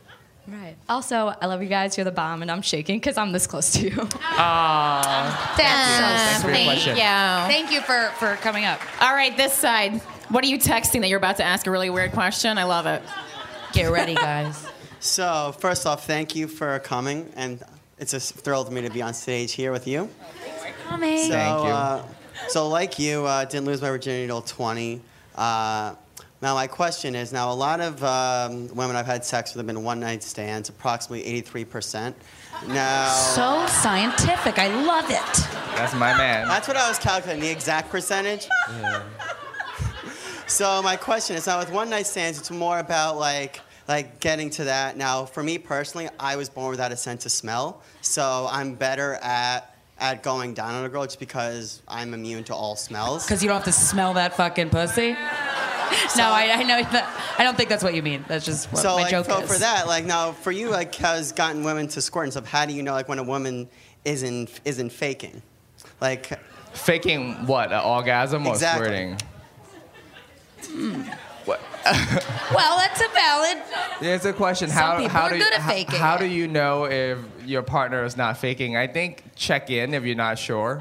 Right. 0.48 0.74
Also, 0.88 1.34
I 1.40 1.46
love 1.46 1.62
you 1.62 1.68
guys. 1.68 1.96
You're 1.96 2.04
the 2.04 2.10
bomb, 2.10 2.42
and 2.42 2.50
I'm 2.50 2.62
shaking 2.62 2.96
because 2.98 3.16
I'm 3.16 3.30
this 3.32 3.46
close 3.46 3.72
to 3.74 3.80
you. 3.88 4.08
Ah, 4.22 5.54
That's 5.56 5.96
so 5.96 6.02
Thanks 6.02 6.42
for 6.42 6.48
your 6.48 6.56
sweet. 6.56 6.64
question. 6.64 6.96
Yeah. 6.96 7.46
Thank 7.46 7.70
you 7.70 7.80
for, 7.80 8.08
for 8.18 8.34
coming 8.42 8.64
up. 8.64 8.80
All 9.00 9.14
right, 9.14 9.36
this 9.36 9.52
side. 9.52 10.00
What 10.30 10.42
are 10.44 10.48
you 10.48 10.58
texting 10.58 11.00
that 11.02 11.08
you're 11.08 11.18
about 11.18 11.36
to 11.36 11.44
ask 11.44 11.66
a 11.66 11.70
really 11.70 11.90
weird 11.90 12.12
question? 12.12 12.58
I 12.58 12.64
love 12.64 12.86
it. 12.86 13.02
Get 13.72 13.90
ready, 13.90 14.14
guys. 14.14 14.66
So, 15.04 15.52
first 15.58 15.84
off, 15.84 16.06
thank 16.06 16.36
you 16.36 16.46
for 16.46 16.78
coming, 16.78 17.28
and 17.34 17.60
it's 17.98 18.14
a 18.14 18.20
thrill 18.20 18.64
to 18.64 18.70
me 18.70 18.82
to 18.82 18.88
be 18.90 19.02
on 19.02 19.14
stage 19.14 19.50
here 19.50 19.72
with 19.72 19.88
you. 19.88 20.08
Thanks 20.44 20.64
for 20.64 20.88
coming. 20.88 21.18
So, 21.24 21.30
Thank 21.32 21.64
you. 21.64 21.70
Uh, 21.70 22.02
So, 22.46 22.68
like 22.68 23.00
you, 23.00 23.26
uh, 23.26 23.44
didn't 23.46 23.66
lose 23.66 23.82
my 23.82 23.88
virginity 23.90 24.28
till 24.28 24.42
20. 24.42 25.00
Uh, 25.34 25.94
now, 26.42 26.54
my 26.54 26.66
question 26.66 27.14
is 27.14 27.32
now, 27.32 27.52
a 27.52 27.54
lot 27.54 27.80
of 27.80 28.02
um, 28.02 28.66
women 28.74 28.96
I've 28.96 29.06
had 29.06 29.24
sex 29.24 29.52
with 29.54 29.58
have 29.58 29.66
been 29.66 29.84
one 29.84 30.00
night 30.00 30.24
stands, 30.24 30.68
approximately 30.68 31.40
83%. 31.40 32.14
Now, 32.66 33.08
So 33.08 33.64
scientific. 33.68 34.58
I 34.58 34.66
love 34.84 35.04
it. 35.08 35.46
That's 35.76 35.94
my 35.94 36.16
man. 36.18 36.48
that's 36.48 36.66
what 36.66 36.76
I 36.76 36.88
was 36.88 36.98
calculating, 36.98 37.42
the 37.42 37.50
exact 37.50 37.90
percentage. 37.90 38.48
So, 40.48 40.82
my 40.82 40.96
question 40.96 41.36
is 41.36 41.46
now, 41.46 41.60
with 41.60 41.70
one 41.70 41.88
night 41.88 42.06
stands, 42.06 42.38
it's 42.38 42.50
more 42.50 42.80
about 42.80 43.16
like, 43.18 43.60
like 43.86 44.18
getting 44.20 44.50
to 44.50 44.64
that. 44.64 44.96
Now, 44.96 45.24
for 45.24 45.42
me 45.42 45.58
personally, 45.58 46.08
I 46.18 46.34
was 46.36 46.48
born 46.50 46.70
without 46.70 46.90
a 46.92 46.96
sense 46.96 47.24
of 47.24 47.32
smell, 47.32 47.82
so 48.00 48.48
I'm 48.50 48.74
better 48.74 49.14
at 49.22 49.68
at 49.98 50.22
going 50.24 50.52
down 50.52 50.74
on 50.74 50.84
a 50.84 50.88
girl 50.88 51.04
just 51.04 51.20
because 51.20 51.80
I'm 51.86 52.12
immune 52.12 52.42
to 52.44 52.54
all 52.54 52.74
smells. 52.74 53.24
Because 53.24 53.40
you 53.40 53.48
don't 53.48 53.58
have 53.58 53.64
to 53.66 53.72
smell 53.72 54.14
that 54.14 54.36
fucking 54.36 54.70
pussy. 54.70 55.16
no, 56.16 56.24
I, 56.24 56.50
I 56.54 56.62
know 56.62 56.82
that. 56.82 57.34
I 57.38 57.44
don't 57.44 57.56
think 57.56 57.68
that's 57.68 57.82
what 57.84 57.94
you 57.94 58.02
mean. 58.02 58.24
That's 58.28 58.44
just 58.44 58.70
what 58.72 58.82
so 58.82 58.88
my 58.96 59.02
like, 59.02 59.10
joke 59.10 59.26
so 59.26 59.40
is. 59.40 59.52
for 59.52 59.58
that, 59.58 59.86
like 59.86 60.04
now 60.04 60.32
for 60.32 60.50
you, 60.52 60.70
like 60.70 60.94
has 60.96 61.32
gotten 61.32 61.64
women 61.64 61.88
to 61.88 62.00
squirt 62.00 62.24
and 62.24 62.32
stuff. 62.32 62.46
How 62.46 62.66
do 62.66 62.72
you 62.72 62.82
know 62.82 62.92
like 62.92 63.08
when 63.08 63.18
a 63.18 63.22
woman 63.24 63.68
isn't 64.04 64.60
isn't 64.64 64.90
faking? 64.90 65.42
Like 66.00 66.38
Faking 66.72 67.46
what? 67.46 67.70
An 67.72 67.80
orgasm 67.84 68.46
or 68.46 68.54
Exactly. 68.54 68.86
squirting? 68.86 69.18
Hmm. 70.64 71.02
What? 71.44 71.60
well, 72.54 72.78
that's 72.78 73.00
a 73.00 73.08
valid. 73.08 73.58
There's 74.00 74.24
a 74.24 74.32
question. 74.32 74.70
How 74.70 74.96
people 74.96 75.10
how 75.10 75.22
are 75.24 75.30
do 75.30 75.38
good 75.38 75.52
at 75.52 75.60
how- 75.60 75.70
faking 75.72 75.98
how 75.98 76.14
it. 76.16 76.20
do 76.20 76.26
you 76.26 76.46
know 76.48 76.84
if 76.84 77.18
your 77.44 77.62
partner 77.62 78.04
is 78.04 78.16
not 78.16 78.38
faking? 78.38 78.76
I 78.76 78.86
think 78.86 79.24
check 79.34 79.70
in 79.70 79.92
if 79.92 80.04
you're 80.04 80.14
not 80.14 80.38
sure. 80.38 80.80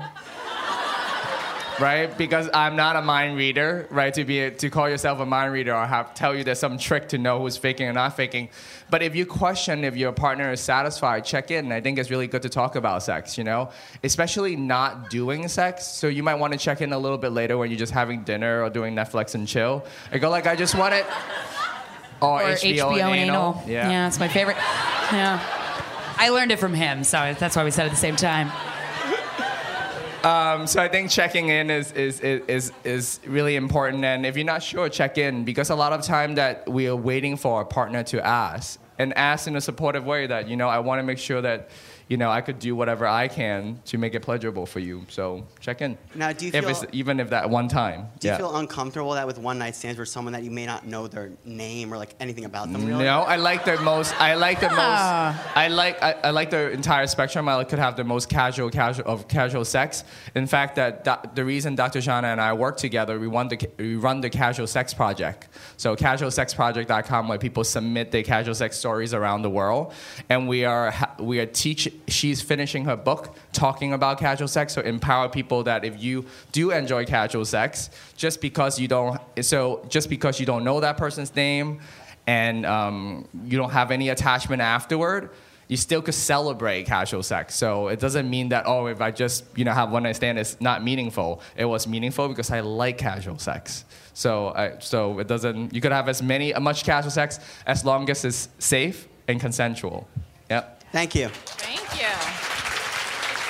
Right? 1.80 2.16
Because 2.18 2.50
I'm 2.54 2.76
not 2.76 2.96
a 2.96 3.02
mind 3.02 3.38
reader, 3.38 3.88
right? 3.90 4.14
To 4.14 4.24
be 4.24 4.52
to 4.52 4.70
call 4.70 4.90
yourself 4.90 5.20
a 5.20 5.26
mind 5.26 5.54
reader 5.54 5.74
or 5.76 5.86
have 5.86 6.14
tell 6.14 6.36
you 6.36 6.44
there's 6.44 6.60
some 6.60 6.78
trick 6.78 7.10
to 7.10 7.18
know 7.18 7.40
who's 7.40 7.58
faking 7.58 7.88
or 7.88 7.94
not 7.94 8.16
faking. 8.16 8.50
But 8.90 9.02
if 9.02 9.16
you 9.16 9.26
question 9.26 9.84
if 9.84 9.96
your 9.96 10.12
partner 10.12 10.52
is 10.52 10.60
satisfied, 10.60 11.26
check 11.26 11.52
in. 11.52 11.72
I 11.72 11.82
think 11.82 11.98
it's 11.98 12.10
really 12.10 12.28
good 12.28 12.42
to 12.42 12.50
talk 12.50 12.76
about 12.76 13.04
sex, 13.04 13.38
you 13.38 13.44
know? 13.44 13.72
Especially 14.04 14.56
not 14.56 15.10
doing 15.10 15.48
sex. 15.48 15.88
So 15.88 16.08
you 16.08 16.24
might 16.24 16.36
want 16.36 16.54
to 16.54 16.60
check 16.60 16.82
in 16.82 16.92
a 16.94 17.00
little 17.00 17.18
bit 17.18 17.32
later 17.32 17.58
when 17.58 17.70
you're 17.70 17.80
just 17.80 17.94
having 17.94 18.24
dinner 18.24 18.64
or 18.64 18.70
doing 18.70 18.96
Netflix 18.96 19.36
and 19.36 19.48
chill. 19.48 19.86
I 20.12 20.18
go 20.18 20.30
like 20.30 20.48
I 20.48 20.56
just 20.56 20.76
want 20.76 20.94
it 20.94 21.06
or, 22.22 22.42
oh, 22.42 22.46
Or 22.46 22.56
HBO, 22.56 23.00
and 23.00 23.16
anal. 23.16 23.64
Yeah. 23.66 23.90
yeah, 23.90 24.08
it's 24.08 24.20
my 24.20 24.28
favorite. 24.28 24.58
Yeah. 24.58 25.40
I 26.18 26.30
learned 26.30 26.52
it 26.52 26.60
from 26.60 26.74
him, 26.74 27.04
so 27.04 27.36
that's 27.40 27.56
why 27.56 27.64
we 27.64 27.72
said 27.72 27.84
it 27.84 27.90
at 27.90 27.92
the 27.92 27.98
same 27.98 28.16
time. 28.16 28.52
Um, 30.24 30.68
so 30.68 30.80
I 30.80 30.88
think 30.88 31.10
checking 31.10 31.50
in 31.50 31.72
is, 31.72 31.92
is, 31.94 32.20
is, 32.20 32.72
is, 32.84 33.20
really 33.26 33.56
important. 33.56 34.06
And 34.06 34.24
if 34.24 34.38
you're 34.38 34.46
not 34.46 34.62
sure, 34.62 34.88
check 34.88 35.18
in 35.18 35.44
because 35.44 35.72
a 35.72 35.76
lot 35.76 35.94
of 35.94 36.04
time 36.04 36.36
that 36.36 36.70
we 36.70 36.88
are 36.88 36.96
waiting 36.96 37.36
for 37.36 37.62
a 37.62 37.66
partner 37.66 38.04
to 38.04 38.24
ask 38.24 38.80
and 39.00 39.18
ask 39.18 39.48
in 39.48 39.56
a 39.56 39.62
supportive 39.62 40.06
way 40.06 40.28
that, 40.28 40.48
you 40.48 40.56
know, 40.56 40.70
I 40.70 40.78
want 40.78 41.00
to 41.00 41.04
make 41.04 41.18
sure 41.18 41.42
that, 41.42 41.70
you 42.12 42.18
know, 42.18 42.30
I 42.30 42.42
could 42.42 42.60
do 42.60 42.76
whatever 42.76 43.08
I 43.08 43.30
can 43.30 43.80
to 43.86 43.98
make 43.98 44.16
it 44.16 44.20
pleasurable 44.20 44.66
for 44.66 44.80
you. 44.80 45.06
So 45.08 45.48
check 45.62 45.80
in. 45.82 45.98
Now, 46.14 46.34
do 46.34 46.46
you 46.46 46.52
if 46.54 46.66
feel- 46.66 46.70
it's, 46.84 46.86
even 46.92 47.22
if 47.22 47.30
that 47.30 47.50
one 47.50 47.70
time. 47.70 48.08
do 48.20 48.28
you 48.28 48.34
yeah. 48.34 48.38
feel 48.38 48.54
uncomfortable 48.58 49.12
that 49.14 49.26
with 49.26 49.38
one 49.40 49.58
night 49.60 49.76
stands 49.78 49.98
with 49.98 50.10
someone 50.10 50.34
that 50.34 50.44
you 50.44 50.52
may 50.52 50.66
not 50.66 50.86
know 50.86 51.08
their 51.08 51.32
name 51.46 51.94
or 51.94 51.98
like 51.98 52.14
anything 52.20 52.44
about 52.44 52.70
them? 52.74 52.86
Really? 52.86 53.06
No, 53.06 53.22
I 53.22 53.38
like 53.38 53.64
the 53.64 53.80
most. 53.80 54.14
I 54.20 54.36
like 54.36 54.60
the 54.60 54.68
Ah. 54.70 55.32
most. 55.34 55.56
I 55.56 55.70
like. 55.70 56.04
I, 56.04 56.12
I 56.26 56.30
like 56.32 56.50
the 56.50 56.72
entire 56.72 57.08
spectrum. 57.08 57.48
I 57.48 57.64
could 57.64 57.80
have 57.80 57.96
the 57.96 58.04
most 58.04 58.28
casual, 58.28 58.70
casual 58.70 59.06
of 59.08 59.30
casual 59.30 59.64
sex. 59.64 60.04
In 60.36 60.48
fact, 60.48 60.76
that, 60.76 61.06
doc- 61.06 61.34
the 61.34 61.46
reason 61.46 61.76
Dr. 61.76 62.00
Zhana 62.00 62.26
and 62.34 62.42
I 62.42 62.52
work 62.52 62.76
together, 62.76 63.18
we 63.20 63.28
run 63.28 63.48
the 63.48 63.58
we 63.80 63.96
run 63.96 64.20
the 64.20 64.30
Casual 64.30 64.68
Sex 64.68 64.94
Project. 64.94 65.48
So 65.78 65.96
casualsexproject.com, 65.96 67.30
where 67.30 67.38
people 67.38 67.64
submit 67.64 68.12
their 68.12 68.24
casual 68.24 68.56
sex 68.56 68.78
stories 68.78 69.14
around 69.14 69.44
the 69.44 69.50
world, 69.50 69.94
and 70.30 70.50
we 70.50 70.66
are 70.66 70.92
ha- 70.92 71.16
we 71.20 71.40
are 71.40 71.46
teach. 71.46 71.88
She's 72.08 72.42
finishing 72.42 72.86
her 72.86 72.96
book 72.96 73.36
talking 73.54 73.94
about 73.94 74.20
casual 74.20 74.48
sex, 74.48 74.74
so 74.74 74.82
empower 74.82 75.30
people 75.30 75.64
that 75.64 75.86
if 75.86 76.02
you 76.02 76.26
do 76.52 76.72
enjoy 76.72 77.06
casual 77.06 77.46
sex, 77.46 77.90
just 78.16 78.42
because 78.42 78.80
you 78.80 78.88
don't, 78.88 79.20
so 79.42 79.86
just 79.90 80.10
because 80.10 80.40
you 80.40 80.46
don't 80.46 80.64
know 80.64 80.80
that 80.80 80.98
person's 80.98 81.36
name 81.36 81.80
and 82.28 82.66
um, 82.66 83.28
you 83.46 83.58
don't 83.58 83.72
have 83.72 83.92
any 83.92 84.10
attachment 84.10 84.62
afterward, 84.62 85.32
you 85.68 85.78
still 85.78 86.02
could 86.02 86.14
celebrate 86.14 86.86
casual 86.86 87.24
sex. 87.24 87.56
So 87.56 87.88
it 87.88 88.00
doesn't 88.00 88.30
mean 88.30 88.50
that 88.50 88.66
oh, 88.68 88.88
if 88.88 89.00
I 89.00 89.12
just 89.12 89.46
you 89.56 89.64
know 89.64 89.72
have 89.72 89.90
one 89.90 90.04
night 90.04 90.18
stand, 90.18 90.38
it's 90.38 90.60
not 90.60 90.84
meaningful. 90.84 91.42
It 91.56 91.66
was 91.66 91.88
meaningful 91.88 92.28
because 92.28 92.52
I 92.52 92.60
like 92.60 92.98
casual 92.98 93.40
sex. 93.40 93.86
So 94.14 94.50
I, 94.50 94.80
so 94.80 95.20
it 95.20 95.28
doesn't. 95.28 95.74
You 95.74 95.80
could 95.80 95.94
have 95.94 96.10
as 96.10 96.22
many, 96.22 96.54
as 96.54 96.62
much 96.62 96.84
casual 96.84 97.12
sex 97.12 97.40
as 97.66 97.86
long 97.86 98.10
as 98.10 98.26
it's 98.26 98.50
safe 98.60 99.08
and 99.30 99.40
consensual. 99.40 100.10
Yep. 100.50 100.81
Thank 100.92 101.16
you. 101.16 101.30
Thank 101.30 102.02
you. 102.02 102.08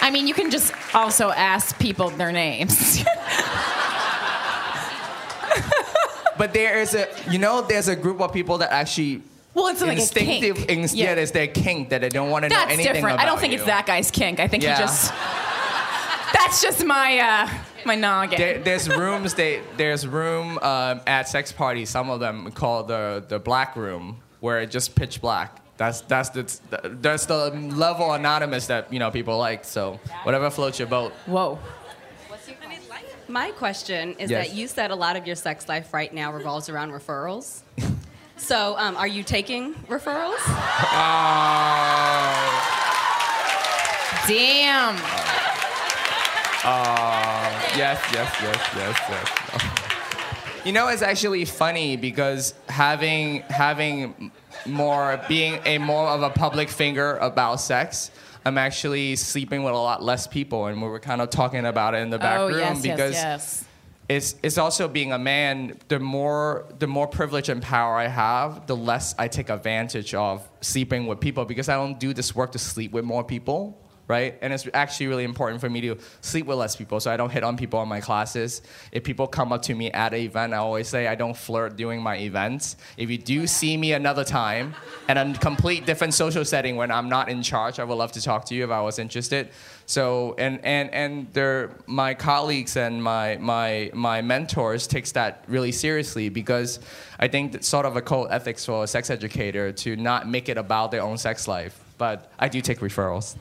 I 0.01 0.09
mean, 0.11 0.27
you 0.27 0.33
can 0.33 0.49
just 0.51 0.73
also 0.95 1.29
ask 1.31 1.77
people 1.79 2.09
their 2.09 2.31
names. 2.31 3.03
But 6.37 6.53
there 6.53 6.79
is 6.79 6.95
a, 6.95 7.07
you 7.29 7.37
know, 7.37 7.61
there's 7.61 7.87
a 7.87 7.95
group 7.95 8.19
of 8.19 8.33
people 8.33 8.57
that 8.59 8.71
actually. 8.71 9.21
Well, 9.53 9.67
it's 9.67 9.81
like 9.81 9.91
a 9.97 10.01
instinctive. 10.01 10.55
kink. 10.55 10.69
inst- 10.71 10.95
Yeah. 10.95 11.13
yeah, 11.13 11.19
it's 11.21 11.29
their 11.31 11.45
kink 11.45 11.89
that 11.89 12.01
they 12.01 12.09
don't 12.09 12.31
want 12.31 12.43
to 12.45 12.49
know 12.49 12.55
That's 12.55 12.73
anything 12.73 12.93
different. 12.93 13.15
about 13.15 13.23
I 13.23 13.29
don't 13.29 13.39
think 13.39 13.51
you. 13.53 13.59
it's 13.59 13.67
that 13.67 13.85
guy's 13.85 14.09
kink. 14.09 14.39
I 14.39 14.47
think 14.47 14.63
Yeah. 14.63 14.75
he 14.75 14.81
just. 14.81 15.13
That's 16.33 16.61
just 16.63 16.83
my 16.83 17.19
uh, 17.19 17.49
my 17.85 17.93
noggin. 17.95 18.39
There, 18.39 18.57
there's 18.59 18.89
rooms. 18.89 19.35
They, 19.35 19.61
there's 19.77 20.07
room 20.07 20.57
um, 20.63 21.01
at 21.05 21.27
sex 21.27 21.51
parties. 21.51 21.89
Some 21.91 22.09
of 22.09 22.19
them 22.19 22.51
called 22.53 22.87
the 22.87 23.23
the 23.27 23.37
black 23.37 23.75
room, 23.75 24.21
where 24.39 24.61
it's 24.61 24.73
just 24.73 24.95
pitch 24.95 25.21
black. 25.21 25.60
That's 25.81 26.01
that's 26.01 26.29
the 26.29 26.45
that's 27.01 27.25
the 27.25 27.49
level 27.49 28.13
anonymous 28.13 28.67
that 28.67 28.93
you 28.93 28.99
know 28.99 29.09
people 29.09 29.35
like. 29.39 29.65
So 29.65 29.99
whatever 30.21 30.51
floats 30.51 30.77
your 30.77 30.87
boat. 30.87 31.11
Whoa. 31.25 31.57
My 33.27 33.49
question 33.49 34.13
is 34.19 34.29
Yes. 34.29 34.49
that 34.49 34.55
you 34.55 34.67
said 34.67 34.91
a 34.91 34.95
lot 34.95 35.15
of 35.15 35.25
your 35.25 35.35
sex 35.35 35.67
life 35.67 35.91
right 35.91 36.13
now 36.13 36.31
revolves 36.33 36.69
around 36.69 36.91
referrals. 36.91 37.61
so, 38.37 38.75
um, 38.77 38.95
are 38.95 39.07
you 39.07 39.23
taking 39.23 39.73
referrals? 39.89 40.37
Damn. 44.27 44.95
Uh, 46.63 47.49
yes, 47.75 47.99
yes, 48.13 48.29
yes, 48.43 48.61
yes, 48.75 48.99
yes. 49.09 49.63
You 50.63 50.73
know, 50.73 50.89
it's 50.89 51.01
actually 51.01 51.45
funny 51.45 51.97
because 51.97 52.53
having 52.69 53.41
having 53.49 54.31
more 54.65 55.21
being 55.27 55.59
a 55.65 55.77
more 55.77 56.07
of 56.07 56.21
a 56.23 56.29
public 56.29 56.69
figure 56.69 57.17
about 57.17 57.57
sex, 57.57 58.11
I'm 58.45 58.57
actually 58.57 59.15
sleeping 59.15 59.63
with 59.63 59.73
a 59.73 59.77
lot 59.77 60.03
less 60.03 60.27
people, 60.27 60.65
and 60.67 60.81
we 60.81 60.87
were 60.87 60.99
kind 60.99 61.21
of 61.21 61.29
talking 61.29 61.65
about 61.65 61.93
it 61.93 61.99
in 61.99 62.09
the 62.09 62.17
back 62.17 62.39
oh 62.39 62.47
room 62.47 62.59
yes, 62.59 62.81
because 62.81 63.13
yes, 63.13 63.23
yes. 63.23 63.65
it's 64.09 64.35
it's 64.41 64.57
also 64.57 64.87
being 64.87 65.11
a 65.11 65.19
man. 65.19 65.77
The 65.87 65.99
more 65.99 66.65
the 66.79 66.87
more 66.87 67.07
privilege 67.07 67.49
and 67.49 67.61
power 67.61 67.95
I 67.95 68.07
have, 68.07 68.65
the 68.65 68.75
less 68.75 69.13
I 69.19 69.27
take 69.27 69.49
advantage 69.49 70.13
of 70.13 70.47
sleeping 70.61 71.05
with 71.05 71.19
people 71.19 71.45
because 71.45 71.69
I 71.69 71.75
don't 71.75 71.99
do 71.99 72.13
this 72.13 72.35
work 72.35 72.51
to 72.53 72.59
sleep 72.59 72.91
with 72.91 73.05
more 73.05 73.23
people, 73.23 73.77
right? 74.11 74.37
And 74.41 74.51
it's 74.51 74.67
actually 74.73 75.07
really 75.07 75.23
important 75.23 75.61
for 75.61 75.69
me 75.69 75.79
to 75.87 75.97
sleep 76.19 76.45
with 76.45 76.57
less 76.57 76.75
people, 76.75 76.99
so 76.99 77.09
I 77.09 77.15
don't 77.15 77.29
hit 77.29 77.43
on 77.45 77.55
people 77.55 77.81
in 77.81 77.87
my 77.87 78.01
classes. 78.01 78.61
If 78.91 79.05
people 79.05 79.25
come 79.25 79.53
up 79.53 79.61
to 79.63 79.73
me 79.73 79.89
at 79.91 80.13
an 80.13 80.19
event, 80.19 80.53
I 80.53 80.57
always 80.57 80.89
say 80.89 81.07
I 81.07 81.15
don't 81.15 81.35
flirt 81.35 81.77
during 81.77 82.01
my 82.01 82.17
events. 82.17 82.75
If 82.97 83.09
you 83.09 83.17
do 83.17 83.47
see 83.47 83.77
me 83.77 83.93
another 83.93 84.25
time 84.25 84.75
in 85.07 85.15
a 85.17 85.33
complete 85.37 85.85
different 85.85 86.13
social 86.13 86.43
setting 86.43 86.75
when 86.75 86.91
I'm 86.91 87.07
not 87.07 87.29
in 87.29 87.41
charge, 87.41 87.79
I 87.79 87.85
would 87.85 87.95
love 87.95 88.11
to 88.11 88.21
talk 88.21 88.43
to 88.49 88.53
you 88.55 88.65
if 88.65 88.69
I 88.69 88.81
was 88.81 88.99
interested. 88.99 89.49
So 89.85 90.35
and 90.37 90.63
and 90.63 90.93
and 90.93 91.11
they're 91.33 91.71
my 91.85 92.13
colleagues 92.13 92.77
and 92.77 93.03
my 93.03 93.37
my 93.37 93.91
my 93.93 94.21
mentors 94.21 94.87
takes 94.87 95.11
that 95.13 95.43
really 95.47 95.71
seriously 95.71 96.29
because 96.29 96.79
I 97.19 97.27
think 97.27 97.53
that's 97.53 97.67
sort 97.67 97.85
of 97.85 97.95
a 97.95 98.01
code 98.01 98.27
ethics 98.31 98.65
for 98.65 98.83
a 98.83 98.87
sex 98.87 99.09
educator 99.09 99.71
to 99.83 99.95
not 99.95 100.27
make 100.27 100.49
it 100.49 100.57
about 100.57 100.91
their 100.91 101.01
own 101.01 101.17
sex 101.17 101.47
life. 101.47 101.90
But 102.01 102.31
I 102.39 102.49
do 102.49 102.61
take 102.61 102.79
referrals. 102.79 103.35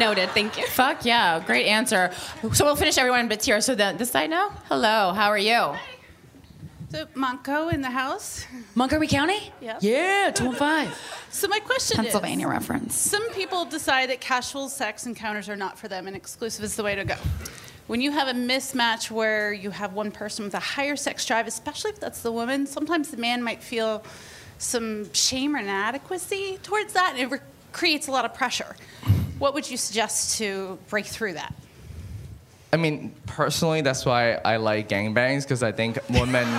Noted. 0.00 0.30
Thank 0.30 0.58
you. 0.58 0.66
Fuck 0.66 1.04
yeah, 1.04 1.38
great 1.38 1.66
answer. 1.66 2.10
So 2.52 2.64
we'll 2.64 2.74
finish 2.74 2.98
everyone 2.98 3.28
but 3.28 3.40
here. 3.44 3.60
So 3.60 3.76
then 3.76 3.98
this 3.98 4.10
side 4.10 4.30
now. 4.30 4.48
Hello, 4.66 5.12
how 5.12 5.28
are 5.28 5.38
you? 5.38 5.76
So 6.88 7.06
Montco 7.14 7.72
in 7.72 7.82
the 7.82 7.90
house. 7.90 8.44
Montgomery 8.74 9.06
County? 9.06 9.52
Yeah. 9.60 9.78
Yeah, 9.80 10.32
215. 10.34 10.92
So 11.30 11.46
my 11.46 11.60
question 11.60 11.96
Pennsylvania 11.96 12.46
is, 12.46 12.50
reference. 12.50 12.96
Some 12.96 13.30
people 13.32 13.64
decide 13.64 14.10
that 14.10 14.20
casual 14.20 14.68
sex 14.68 15.06
encounters 15.06 15.48
are 15.48 15.54
not 15.54 15.78
for 15.78 15.86
them 15.86 16.08
and 16.08 16.16
exclusive 16.16 16.64
is 16.64 16.74
the 16.74 16.82
way 16.82 16.96
to 16.96 17.04
go. 17.04 17.16
When 17.86 18.00
you 18.00 18.10
have 18.10 18.26
a 18.26 18.32
mismatch 18.32 19.10
where 19.10 19.52
you 19.52 19.70
have 19.70 19.92
one 19.92 20.10
person 20.10 20.46
with 20.46 20.54
a 20.54 20.58
higher 20.58 20.96
sex 20.96 21.24
drive, 21.24 21.46
especially 21.46 21.92
if 21.92 22.00
that's 22.00 22.22
the 22.22 22.32
woman, 22.32 22.66
sometimes 22.66 23.10
the 23.10 23.18
man 23.18 23.40
might 23.42 23.62
feel 23.62 24.02
some 24.58 25.12
shame 25.12 25.54
or 25.56 25.58
inadequacy 25.60 26.58
towards 26.62 26.92
that, 26.94 27.10
and 27.14 27.20
it 27.20 27.30
re- 27.30 27.38
creates 27.72 28.08
a 28.08 28.10
lot 28.10 28.24
of 28.24 28.34
pressure. 28.34 28.76
What 29.38 29.54
would 29.54 29.70
you 29.70 29.76
suggest 29.76 30.38
to 30.38 30.78
break 30.88 31.06
through 31.06 31.34
that? 31.34 31.54
I 32.72 32.76
mean, 32.78 33.14
personally, 33.26 33.80
that's 33.82 34.04
why 34.04 34.34
I 34.34 34.56
like 34.56 34.88
gangbangs 34.88 35.42
because 35.42 35.62
I 35.62 35.72
think 35.72 35.98
women. 36.10 36.46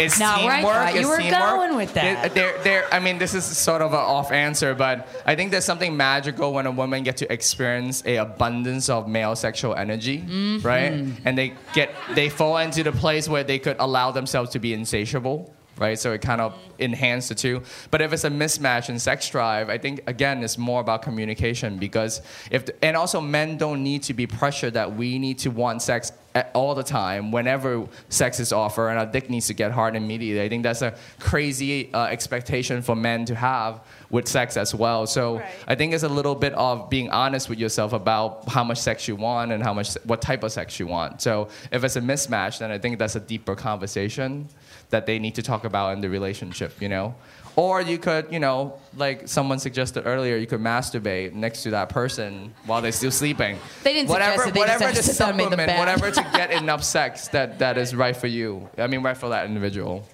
It's 0.00 0.20
where 0.20 0.36
teamwork. 0.36 0.62
thought 0.62 0.94
you 0.94 1.00
it's 1.00 1.08
were 1.08 1.16
teamwork. 1.16 1.40
going 1.40 1.76
with 1.76 1.94
that. 1.94 2.32
There, 2.32 2.56
there. 2.62 2.94
I 2.94 3.00
mean, 3.00 3.18
this 3.18 3.34
is 3.34 3.44
sort 3.44 3.82
of 3.82 3.90
an 3.94 3.98
off 3.98 4.30
answer, 4.30 4.72
but 4.72 5.08
I 5.26 5.34
think 5.34 5.50
there's 5.50 5.64
something 5.64 5.96
magical 5.96 6.52
when 6.52 6.66
a 6.66 6.70
woman 6.70 7.02
get 7.02 7.16
to 7.16 7.32
experience 7.32 8.04
a 8.06 8.14
abundance 8.18 8.88
of 8.88 9.08
male 9.08 9.34
sexual 9.34 9.74
energy, 9.74 10.20
Mm-hmm. 10.20 10.64
right? 10.64 10.92
And 11.24 11.36
they 11.36 11.54
get 11.74 11.90
they 12.14 12.28
fall 12.28 12.58
into 12.58 12.84
the 12.84 12.92
place 12.92 13.28
where 13.28 13.42
they 13.42 13.58
could 13.58 13.74
allow 13.80 14.12
themselves 14.12 14.50
to 14.50 14.60
be 14.60 14.72
insatiable, 14.72 15.52
right? 15.78 15.98
So 15.98 16.12
it 16.12 16.20
kind 16.20 16.40
of 16.40 16.54
enhances 16.78 17.28
the 17.28 17.34
two. 17.34 17.62
But 17.90 18.02
if 18.02 18.12
it's 18.12 18.24
a 18.24 18.30
mismatch 18.30 18.88
in 18.88 18.98
sex 18.98 19.28
drive, 19.28 19.68
I 19.70 19.78
think 19.78 20.02
again 20.06 20.42
it's 20.42 20.58
more 20.58 20.80
about 20.80 21.02
communication 21.02 21.78
because 21.78 22.22
if 22.50 22.66
the, 22.66 22.84
and 22.84 22.96
also 22.96 23.20
men 23.20 23.56
don't 23.56 23.82
need 23.82 24.02
to 24.04 24.14
be 24.14 24.26
pressured 24.26 24.74
that 24.74 24.94
we 24.94 25.18
need 25.18 25.38
to 25.38 25.50
want 25.50 25.82
sex 25.82 26.12
all 26.54 26.74
the 26.74 26.82
time 26.82 27.30
whenever 27.30 27.86
sex 28.08 28.40
is 28.40 28.52
offered 28.52 28.88
and 28.88 28.98
our 28.98 29.06
dick 29.06 29.30
needs 29.30 29.46
to 29.46 29.54
get 29.54 29.72
hard 29.72 29.96
immediately. 29.96 30.42
I 30.42 30.48
think 30.48 30.62
that's 30.62 30.82
a 30.82 30.94
crazy 31.18 31.92
uh, 31.92 32.04
expectation 32.04 32.82
for 32.82 32.94
men 32.94 33.24
to 33.26 33.34
have 33.34 33.80
with 34.10 34.28
sex 34.28 34.56
as 34.56 34.74
well. 34.74 35.06
So 35.06 35.42
I 35.66 35.74
think 35.74 35.92
it's 35.92 36.02
a 36.02 36.08
little 36.08 36.34
bit 36.34 36.52
of 36.54 36.88
being 36.90 37.10
honest 37.10 37.48
with 37.48 37.58
yourself 37.58 37.92
about 37.92 38.48
how 38.48 38.64
much 38.64 38.78
sex 38.78 39.08
you 39.08 39.16
want 39.16 39.52
and 39.52 39.62
how 39.62 39.74
much 39.74 39.94
what 40.04 40.22
type 40.22 40.42
of 40.42 40.52
sex 40.52 40.78
you 40.78 40.86
want. 40.86 41.20
So 41.20 41.48
if 41.72 41.84
it's 41.84 41.96
a 41.96 42.00
mismatch, 42.00 42.58
then 42.58 42.70
I 42.70 42.78
think 42.78 42.98
that's 42.98 43.16
a 43.16 43.20
deeper 43.20 43.54
conversation 43.54 44.48
that 44.90 45.06
they 45.06 45.18
need 45.18 45.34
to 45.34 45.42
talk 45.42 45.64
about 45.64 45.92
in 45.92 46.00
the 46.00 46.08
relationship, 46.08 46.80
you 46.80 46.88
know? 46.88 47.14
Or 47.56 47.82
you 47.82 47.98
could, 47.98 48.32
you 48.32 48.38
know, 48.38 48.78
like 48.96 49.26
someone 49.26 49.58
suggested 49.58 50.04
earlier, 50.06 50.36
you 50.36 50.46
could 50.46 50.60
masturbate 50.60 51.32
next 51.32 51.64
to 51.64 51.70
that 51.70 51.88
person 51.88 52.54
while 52.66 52.80
they're 52.80 52.92
still 52.92 53.10
sleeping. 53.10 53.58
They 53.82 53.94
didn't 53.94 54.10
whatever, 54.10 54.44
suggest 54.44 54.48
it, 54.48 54.54
they 54.54 54.60
just 54.60 54.80
whatever 54.80 54.94
said 54.94 55.04
the 55.04 55.06
sit 55.08 55.18
down 55.18 55.28
and 55.30 55.36
made 55.38 55.44
them 55.50 55.58
supplement, 55.58 55.78
whatever 55.78 56.10
to 56.12 56.22
get 56.36 56.50
enough 56.62 56.84
sex 56.84 57.28
that, 57.28 57.58
that 57.58 57.76
is 57.76 57.96
right 57.96 58.16
for 58.16 58.28
you. 58.28 58.68
I 58.78 58.86
mean, 58.86 59.02
right 59.02 59.16
for 59.16 59.28
that 59.30 59.46
individual. 59.46 60.06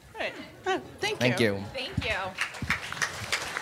Oh, 0.67 0.81
thank, 1.01 1.19
Thank 1.19 1.41
you. 1.41 1.63
Thank 1.75 2.05
you. 2.05 2.17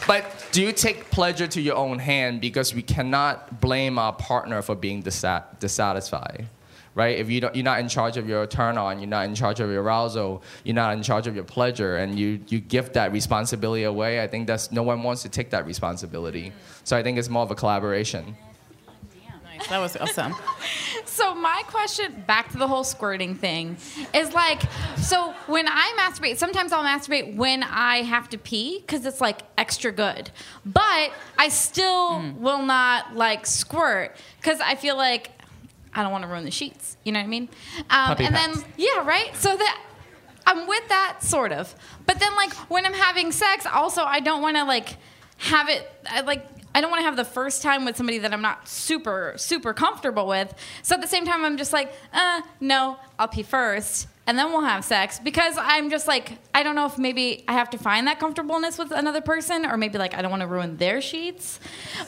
But 0.06 0.46
do 0.52 0.62
you 0.62 0.72
take 0.72 1.10
pleasure 1.10 1.46
to 1.48 1.60
your 1.60 1.76
own 1.76 1.98
hand 1.98 2.40
because 2.40 2.74
we 2.74 2.82
cannot 2.82 3.60
blame 3.60 3.98
our 3.98 4.12
partner 4.12 4.62
for 4.62 4.74
being 4.74 5.02
dissat- 5.02 5.58
dissatisfied, 5.58 6.46
right? 6.94 7.18
If 7.18 7.30
you 7.30 7.40
don't, 7.40 7.54
you're 7.54 7.64
not 7.64 7.80
in 7.80 7.88
charge 7.88 8.16
of 8.16 8.28
your 8.28 8.46
turn 8.46 8.76
on, 8.78 8.98
you're 8.98 9.08
not 9.08 9.24
in 9.26 9.34
charge 9.34 9.60
of 9.60 9.70
your 9.70 9.82
arousal, 9.82 10.42
you're 10.64 10.74
not 10.74 10.92
in 10.94 11.02
charge 11.02 11.26
of 11.26 11.34
your 11.34 11.44
pleasure, 11.44 11.96
and 11.96 12.18
you, 12.18 12.40
you 12.48 12.60
give 12.60 12.92
that 12.92 13.12
responsibility 13.12 13.84
away, 13.84 14.22
I 14.22 14.26
think 14.26 14.46
that's 14.46 14.72
no 14.72 14.82
one 14.82 15.02
wants 15.02 15.22
to 15.22 15.28
take 15.28 15.50
that 15.50 15.66
responsibility. 15.66 16.52
So 16.84 16.96
I 16.96 17.02
think 17.02 17.18
it's 17.18 17.28
more 17.28 17.42
of 17.42 17.50
a 17.50 17.54
collaboration. 17.54 18.36
Nice. 19.44 19.68
That 19.68 19.78
was 19.78 19.96
awesome. 19.96 20.34
So 21.04 21.34
my 21.34 21.62
question, 21.66 22.24
back 22.26 22.50
to 22.52 22.58
the 22.58 22.66
whole 22.66 22.84
squirting 22.84 23.34
thing, 23.34 23.76
is 24.14 24.32
like, 24.32 24.62
so 24.96 25.34
when 25.46 25.66
I 25.68 25.94
masturbate, 25.98 26.38
sometimes 26.38 26.72
I'll 26.72 26.82
masturbate 26.82 27.36
when 27.36 27.62
I 27.62 27.98
have 27.98 28.30
to 28.30 28.38
pee 28.38 28.80
because 28.80 29.04
it's 29.04 29.20
like 29.20 29.42
extra 29.58 29.92
good, 29.92 30.30
but 30.64 31.12
I 31.36 31.50
still 31.50 32.12
mm. 32.12 32.38
will 32.38 32.62
not 32.62 33.14
like 33.14 33.44
squirt 33.44 34.16
because 34.38 34.58
I 34.60 34.74
feel 34.74 34.96
like 34.96 35.32
I 35.94 36.02
don't 36.02 36.12
want 36.12 36.22
to 36.22 36.28
ruin 36.28 36.44
the 36.44 36.50
sheets. 36.50 36.96
You 37.04 37.12
know 37.12 37.20
what 37.20 37.24
I 37.26 37.28
mean? 37.28 37.48
Um, 37.90 38.16
and 38.18 38.18
pads. 38.18 38.62
then 38.62 38.72
yeah, 38.76 39.06
right. 39.06 39.34
So 39.36 39.56
that. 39.56 39.80
I'm 40.44 40.66
with 40.66 40.88
that 40.88 41.18
sort 41.22 41.52
of, 41.52 41.72
but 42.04 42.18
then 42.18 42.34
like 42.34 42.52
when 42.68 42.84
I'm 42.84 42.94
having 42.94 43.30
sex, 43.30 43.64
also 43.64 44.02
I 44.02 44.18
don't 44.18 44.42
want 44.42 44.56
to 44.56 44.64
like 44.64 44.96
have 45.36 45.68
it 45.68 45.88
I, 46.10 46.22
like 46.22 46.44
I 46.74 46.80
don't 46.80 46.90
want 46.90 47.00
to 47.00 47.04
have 47.04 47.14
the 47.16 47.24
first 47.24 47.62
time 47.62 47.84
with 47.84 47.96
somebody 47.96 48.18
that 48.18 48.32
I'm 48.32 48.42
not 48.42 48.68
super 48.68 49.34
super 49.36 49.72
comfortable 49.72 50.26
with. 50.26 50.52
So 50.82 50.96
at 50.96 51.00
the 51.00 51.06
same 51.06 51.26
time, 51.26 51.44
I'm 51.44 51.56
just 51.56 51.72
like, 51.72 51.92
uh, 52.12 52.42
no, 52.58 52.96
I'll 53.20 53.28
pee 53.28 53.44
first, 53.44 54.08
and 54.26 54.38
then 54.38 54.50
we'll 54.52 54.60
have 54.62 54.84
sex 54.84 55.18
because 55.18 55.56
I'm 55.58 55.90
just 55.90 56.06
like, 56.06 56.32
I 56.54 56.62
don't 56.62 56.76
know 56.76 56.86
if 56.86 56.96
maybe 56.96 57.44
I 57.48 57.54
have 57.54 57.70
to 57.70 57.78
find 57.78 58.06
that 58.06 58.20
comfortableness 58.20 58.78
with 58.78 58.92
another 58.92 59.20
person, 59.20 59.66
or 59.66 59.76
maybe 59.76 59.98
like 59.98 60.14
I 60.14 60.22
don't 60.22 60.30
want 60.30 60.42
to 60.42 60.46
ruin 60.46 60.76
their 60.76 61.00
sheets, 61.00 61.58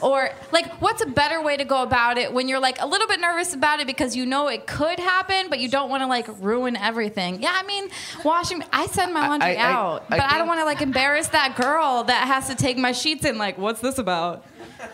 or 0.01 0.31
like 0.53 0.81
what's 0.81 1.03
a 1.03 1.07
better 1.07 1.43
way 1.43 1.57
to 1.57 1.65
go 1.65 1.83
about 1.83 2.17
it 2.17 2.33
when 2.33 2.47
you're 2.47 2.61
like 2.61 2.81
a 2.81 2.87
little 2.87 3.09
bit 3.09 3.19
nervous 3.21 3.53
about 3.55 3.81
it 3.81 3.87
because 3.89 4.15
you 4.15 4.27
know 4.27 4.47
it 4.49 4.67
could 4.67 4.99
happen, 5.01 5.49
but 5.51 5.59
you 5.59 5.69
don't 5.69 5.91
want 5.91 6.03
to 6.03 6.07
like 6.07 6.29
ruin 6.41 6.77
everything. 6.77 7.43
Yeah, 7.43 7.53
I 7.55 7.65
mean, 7.65 7.89
washing. 8.25 8.63
I 8.73 8.87
send 8.87 9.13
my 9.13 9.27
laundry 9.29 9.57
I- 9.57 9.69
I- 9.69 9.73
out, 9.73 10.05
I 10.11 10.19
but 10.19 10.33
I 10.33 10.39
don't 10.39 10.47
want 10.47 10.61
to 10.61 10.65
like 10.65 10.83
embarrass 10.83 11.29
that 11.29 11.57
girl 11.57 12.05
that 12.05 12.27
has 12.29 12.49
to 12.49 12.55
take 12.55 12.79
my 12.79 12.93
sheets 12.93 13.25
in. 13.25 13.39
Like, 13.39 13.59
what's 13.59 13.81
this 13.81 13.99
about? 13.99 14.45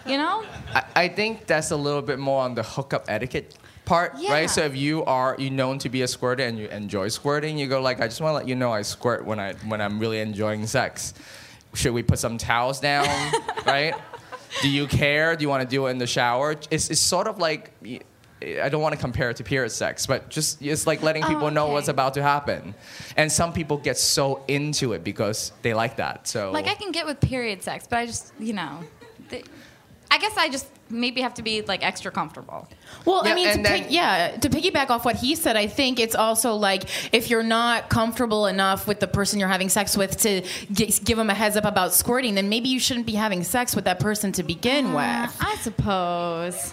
You 0.06 0.16
know? 0.18 0.44
I, 0.72 0.84
I 0.96 1.08
think 1.08 1.46
that's 1.46 1.70
a 1.70 1.76
little 1.76 2.02
bit 2.02 2.18
more 2.18 2.42
on 2.42 2.54
the 2.54 2.62
hookup 2.62 3.04
etiquette 3.08 3.54
part, 3.90 4.14
Yeah. 4.18 4.32
right? 4.32 4.48
So 4.50 4.62
if 4.62 4.76
you 4.76 5.04
are 5.04 5.34
you 5.38 5.50
known 5.50 5.78
to 5.80 5.88
be 5.88 6.02
a 6.02 6.08
squirter 6.08 6.44
and 6.44 6.56
you 6.58 6.68
enjoy 6.68 7.08
squirting, 7.08 7.58
you 7.58 7.66
go 7.66 7.80
like, 7.82 8.00
I 8.00 8.06
just 8.06 8.20
want 8.20 8.32
to 8.32 8.36
let 8.36 8.48
you 8.48 8.54
know 8.54 8.72
I 8.72 8.82
squirt 8.82 9.24
when 9.24 9.38
I 9.40 9.54
when 9.70 9.80
I'm 9.80 9.98
really 9.98 10.20
enjoying 10.20 10.66
sex. 10.66 11.12
Should 11.74 11.92
we 11.92 12.02
put 12.02 12.18
some 12.18 12.38
towels 12.38 12.80
down, 12.80 13.06
right? 13.66 13.94
Do 14.62 14.68
you 14.68 14.86
care? 14.86 15.36
Do 15.36 15.42
you 15.42 15.48
want 15.48 15.62
to 15.62 15.68
do 15.76 15.86
it 15.86 15.90
in 15.90 15.98
the 15.98 16.06
shower? 16.06 16.56
It's, 16.70 16.90
it's 16.90 17.00
sort 17.00 17.26
of 17.26 17.38
like. 17.38 17.72
I 18.64 18.70
don't 18.70 18.80
want 18.80 18.94
to 18.94 19.00
compare 19.00 19.28
it 19.28 19.36
to 19.36 19.44
period 19.44 19.70
sex, 19.70 20.06
but 20.06 20.30
just 20.30 20.62
it's 20.62 20.86
like 20.86 21.02
letting 21.02 21.22
Oh, 21.24 21.28
people 21.28 21.50
know 21.50 21.66
what's 21.74 21.88
about 21.88 22.14
to 22.14 22.22
happen. 22.22 22.74
And 23.18 23.30
some 23.30 23.52
people 23.52 23.76
get 23.76 23.98
so 23.98 24.42
into 24.48 24.94
it 24.94 25.04
because 25.04 25.52
they 25.60 25.74
like 25.74 25.96
that. 25.96 26.26
So 26.26 26.50
Like 26.50 26.66
I 26.66 26.74
can 26.74 26.90
get 26.90 27.04
with 27.04 27.20
period 27.20 27.62
sex, 27.62 27.86
but 27.86 27.98
I 27.98 28.06
just, 28.06 28.32
you 28.38 28.54
know, 28.54 28.80
I 30.10 30.16
guess 30.18 30.34
I 30.38 30.48
just 30.48 30.66
maybe 30.90 31.20
have 31.20 31.34
to 31.34 31.42
be 31.42 31.62
like 31.62 31.84
extra 31.84 32.10
comfortable. 32.10 32.68
Well, 33.04 33.22
Yeah, 33.24 33.32
I 33.32 33.34
mean, 33.34 33.56
to 33.56 33.62
then- 33.62 33.82
pick, 33.82 33.90
yeah, 33.90 34.36
to 34.36 34.48
piggyback 34.50 34.90
off 34.90 35.04
what 35.04 35.16
he 35.16 35.34
said, 35.34 35.56
I 35.56 35.66
think 35.66 35.98
it's 36.00 36.14
also 36.14 36.54
like 36.54 36.84
if 37.14 37.30
you're 37.30 37.42
not 37.42 37.88
comfortable 37.88 38.46
enough 38.46 38.86
with 38.86 39.00
the 39.00 39.06
person 39.06 39.38
you're 39.40 39.48
having 39.48 39.68
sex 39.68 39.96
with 39.96 40.16
to 40.18 40.42
gi- 40.72 40.92
give 41.04 41.16
them 41.18 41.30
a 41.30 41.34
heads 41.34 41.56
up 41.56 41.64
about 41.64 41.94
squirting, 41.94 42.34
then 42.34 42.48
maybe 42.48 42.68
you 42.68 42.80
shouldn't 42.80 43.06
be 43.06 43.14
having 43.14 43.44
sex 43.44 43.74
with 43.76 43.84
that 43.84 44.00
person 44.00 44.32
to 44.32 44.42
begin 44.42 44.86
uh, 44.86 44.96
with. 44.96 45.36
I 45.40 45.56
suppose. 45.62 46.72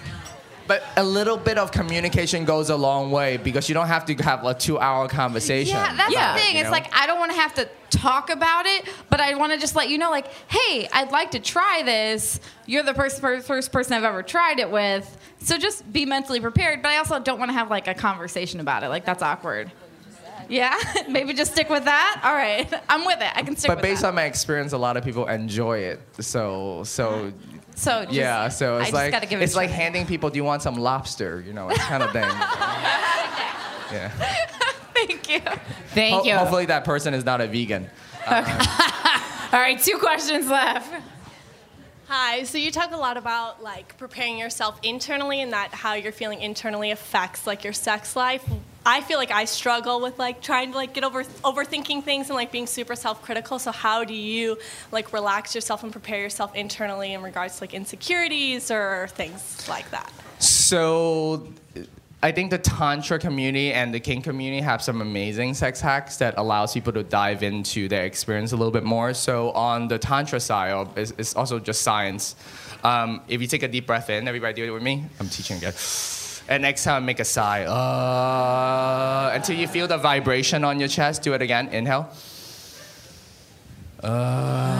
But 0.67 0.83
a 0.97 1.03
little 1.03 1.37
bit 1.37 1.57
of 1.57 1.71
communication 1.71 2.43
goes 2.45 2.69
a 2.69 2.75
long 2.75 3.09
way 3.11 3.37
because 3.37 3.69
you 3.69 3.73
don't 3.73 3.87
have 3.87 4.05
to 4.05 4.13
have 4.23 4.43
a 4.45 4.53
two-hour 4.53 5.07
conversation. 5.07 5.75
Yeah, 5.75 5.95
that's 5.95 6.13
about 6.13 6.35
the 6.35 6.41
thing. 6.41 6.53
you 6.55 6.59
It's 6.61 6.65
know? 6.65 6.71
like 6.71 6.89
I 6.93 7.07
don't 7.07 7.19
want 7.19 7.31
to 7.31 7.37
have 7.37 7.53
to 7.55 7.69
talk 7.89 8.29
about 8.29 8.65
it, 8.65 8.87
but 9.09 9.21
I 9.21 9.33
want 9.35 9.53
to 9.53 9.57
just 9.59 9.75
let 9.75 9.89
you 9.89 9.97
know, 9.97 10.11
like, 10.11 10.27
hey, 10.49 10.87
I'd 10.91 11.11
like 11.11 11.31
to 11.31 11.39
try 11.39 11.83
this. 11.85 12.39
You're 12.65 12.83
the 12.83 12.93
first 12.93 13.21
first 13.21 13.71
person 13.71 13.93
I've 13.93 14.03
ever 14.03 14.23
tried 14.23 14.59
it 14.59 14.69
with, 14.69 15.17
so 15.39 15.57
just 15.57 15.91
be 15.93 16.05
mentally 16.05 16.39
prepared. 16.41 16.81
But 16.81 16.89
I 16.91 16.97
also 16.97 17.19
don't 17.19 17.39
want 17.39 17.49
to 17.49 17.53
have 17.53 17.69
like 17.69 17.87
a 17.87 17.93
conversation 17.93 18.59
about 18.59 18.83
it. 18.83 18.89
Like 18.89 19.05
that's 19.05 19.23
awkward. 19.23 19.71
Yeah, 20.49 20.77
maybe 21.09 21.33
just 21.33 21.51
stick 21.53 21.69
with 21.69 21.85
that. 21.85 22.21
All 22.23 22.33
right, 22.33 22.71
I'm 22.89 23.05
with 23.05 23.19
it. 23.21 23.31
I 23.35 23.41
can 23.43 23.55
stick 23.55 23.69
but 23.69 23.77
with 23.77 23.83
based 23.83 24.01
that. 24.01 24.09
on 24.09 24.15
my 24.15 24.23
experience, 24.25 24.73
a 24.73 24.77
lot 24.77 24.95
of 24.97 25.03
people 25.03 25.27
enjoy 25.27 25.79
it. 25.79 26.01
So, 26.19 26.83
so. 26.83 27.31
So 27.77 28.05
just- 28.05 28.13
yeah, 28.13 28.47
so 28.49 28.77
it's 28.77 28.85
just 28.85 28.93
like 28.93 29.11
gotta 29.11 29.27
give 29.27 29.39
it 29.39 29.43
it's 29.43 29.55
like 29.55 29.69
try. 29.69 29.77
handing 29.77 30.07
people, 30.07 30.31
"Do 30.31 30.37
you 30.37 30.43
want 30.43 30.63
some 30.63 30.75
lobster?" 30.75 31.43
You 31.45 31.53
know, 31.53 31.69
it's 31.69 31.83
kind 31.83 32.01
of 32.01 32.11
thing. 32.11 32.23
yeah. 33.91 34.09
Thank 34.95 35.29
you. 35.29 35.39
Thank 35.89 36.15
Ho- 36.15 36.23
you. 36.23 36.35
Hopefully, 36.35 36.65
that 36.65 36.83
person 36.85 37.13
is 37.13 37.23
not 37.23 37.39
a 37.39 37.45
vegan. 37.47 37.87
Okay. 38.25 38.33
All 39.53 39.59
right, 39.59 39.79
two 39.79 39.97
questions 39.99 40.47
left. 40.47 40.91
Hi. 42.09 42.43
So 42.43 42.57
you 42.57 42.71
talk 42.71 42.93
a 42.93 42.97
lot 42.97 43.17
about 43.17 43.61
like 43.61 43.97
preparing 43.97 44.37
yourself 44.37 44.79
internally 44.81 45.41
and 45.41 45.51
that 45.51 45.73
how 45.73 45.95
you're 45.95 46.13
feeling 46.13 46.41
internally 46.41 46.91
affects 46.91 47.45
like 47.45 47.65
your 47.65 47.73
sex 47.73 48.15
life. 48.15 48.45
I 48.85 49.01
feel 49.01 49.17
like 49.17 49.31
I 49.31 49.43
struggle 49.43 49.99
with 49.99 50.17
like 50.17 50.41
trying 50.41 50.71
to 50.71 50.77
like 50.77 50.93
get 50.93 51.03
over 51.03 51.23
overthinking 51.23 52.05
things 52.05 52.29
and 52.29 52.37
like 52.37 52.49
being 52.49 52.65
super 52.65 52.95
self-critical. 52.95 53.59
So 53.59 53.73
how 53.73 54.05
do 54.05 54.13
you 54.13 54.57
like 54.93 55.11
relax 55.11 55.53
yourself 55.53 55.83
and 55.83 55.91
prepare 55.91 56.21
yourself 56.21 56.55
internally 56.55 57.11
in 57.11 57.21
regards 57.21 57.57
to 57.57 57.63
like 57.63 57.73
insecurities 57.73 58.71
or 58.71 59.09
things 59.09 59.67
like 59.67 59.91
that? 59.91 60.09
So, 60.39 61.51
I 62.21 62.31
think 62.31 62.49
the 62.49 62.57
tantra 62.57 63.19
community 63.19 63.71
and 63.71 63.93
the 63.93 63.99
kink 63.99 64.23
community 64.23 64.61
have 64.61 64.81
some 64.81 65.01
amazing 65.01 65.53
sex 65.53 65.79
hacks 65.79 66.17
that 66.17 66.33
allows 66.37 66.73
people 66.73 66.91
to 66.93 67.03
dive 67.03 67.43
into 67.43 67.87
their 67.87 68.05
experience 68.05 68.53
a 68.53 68.57
little 68.57 68.71
bit 68.71 68.83
more. 68.83 69.13
So 69.13 69.51
on 69.51 69.87
the 69.87 69.99
tantra 69.99 70.39
side, 70.39 70.87
it's, 70.95 71.13
it's 71.19 71.35
also 71.35 71.59
just 71.59 71.83
science. 71.83 72.35
Um, 72.83 73.21
if 73.27 73.39
you 73.39 73.45
take 73.45 73.61
a 73.61 73.67
deep 73.67 73.85
breath 73.85 74.09
in, 74.09 74.27
everybody 74.27 74.55
do 74.55 74.63
it 74.63 74.71
with 74.71 74.81
me. 74.81 75.05
I'm 75.19 75.29
teaching 75.29 75.57
again. 75.57 75.73
And 76.49 76.65
exhale, 76.65 77.01
make 77.01 77.19
a 77.19 77.25
sigh. 77.25 77.65
Uh, 77.65 79.31
until 79.35 79.55
you 79.55 79.67
feel 79.67 79.87
the 79.87 79.97
vibration 79.97 80.63
on 80.63 80.79
your 80.79 80.89
chest. 80.89 81.21
Do 81.21 81.33
it 81.33 81.43
again. 81.43 81.67
Inhale. 81.67 82.09
Uh, 84.01 84.77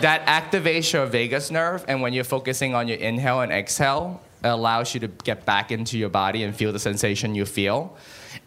that 0.00 0.26
activates 0.26 0.92
your 0.92 1.06
vagus 1.06 1.50
nerve, 1.50 1.84
and 1.86 2.00
when 2.02 2.12
you're 2.14 2.24
focusing 2.24 2.74
on 2.74 2.88
your 2.88 2.96
inhale 2.96 3.42
and 3.42 3.52
exhale, 3.52 4.20
allows 4.42 4.94
you 4.94 5.00
to 5.00 5.08
get 5.08 5.44
back 5.44 5.70
into 5.70 5.98
your 5.98 6.08
body 6.08 6.44
and 6.44 6.54
feel 6.54 6.72
the 6.72 6.78
sensation 6.78 7.34
you 7.34 7.44
feel. 7.44 7.96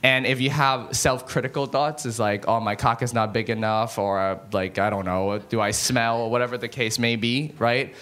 And 0.01 0.25
if 0.25 0.39
you 0.41 0.49
have 0.49 0.95
self-critical 0.95 1.67
thoughts, 1.67 2.05
it's 2.05 2.19
like, 2.19 2.47
oh, 2.47 2.59
my 2.59 2.75
cock 2.75 3.01
is 3.01 3.13
not 3.13 3.33
big 3.33 3.49
enough, 3.49 3.97
or 3.97 4.39
like, 4.51 4.79
I 4.79 4.89
don't 4.89 5.05
know, 5.05 5.39
do 5.49 5.59
I 5.61 5.71
smell, 5.71 6.21
or 6.21 6.31
whatever 6.31 6.57
the 6.57 6.69
case 6.69 6.99
may 6.99 7.15
be, 7.15 7.53
right? 7.59 7.93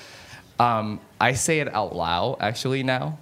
um, 0.61 0.99
I 1.19 1.33
say 1.33 1.59
it 1.59 1.73
out 1.73 1.95
loud 1.95 2.37
actually 2.39 2.83
now. 2.83 3.17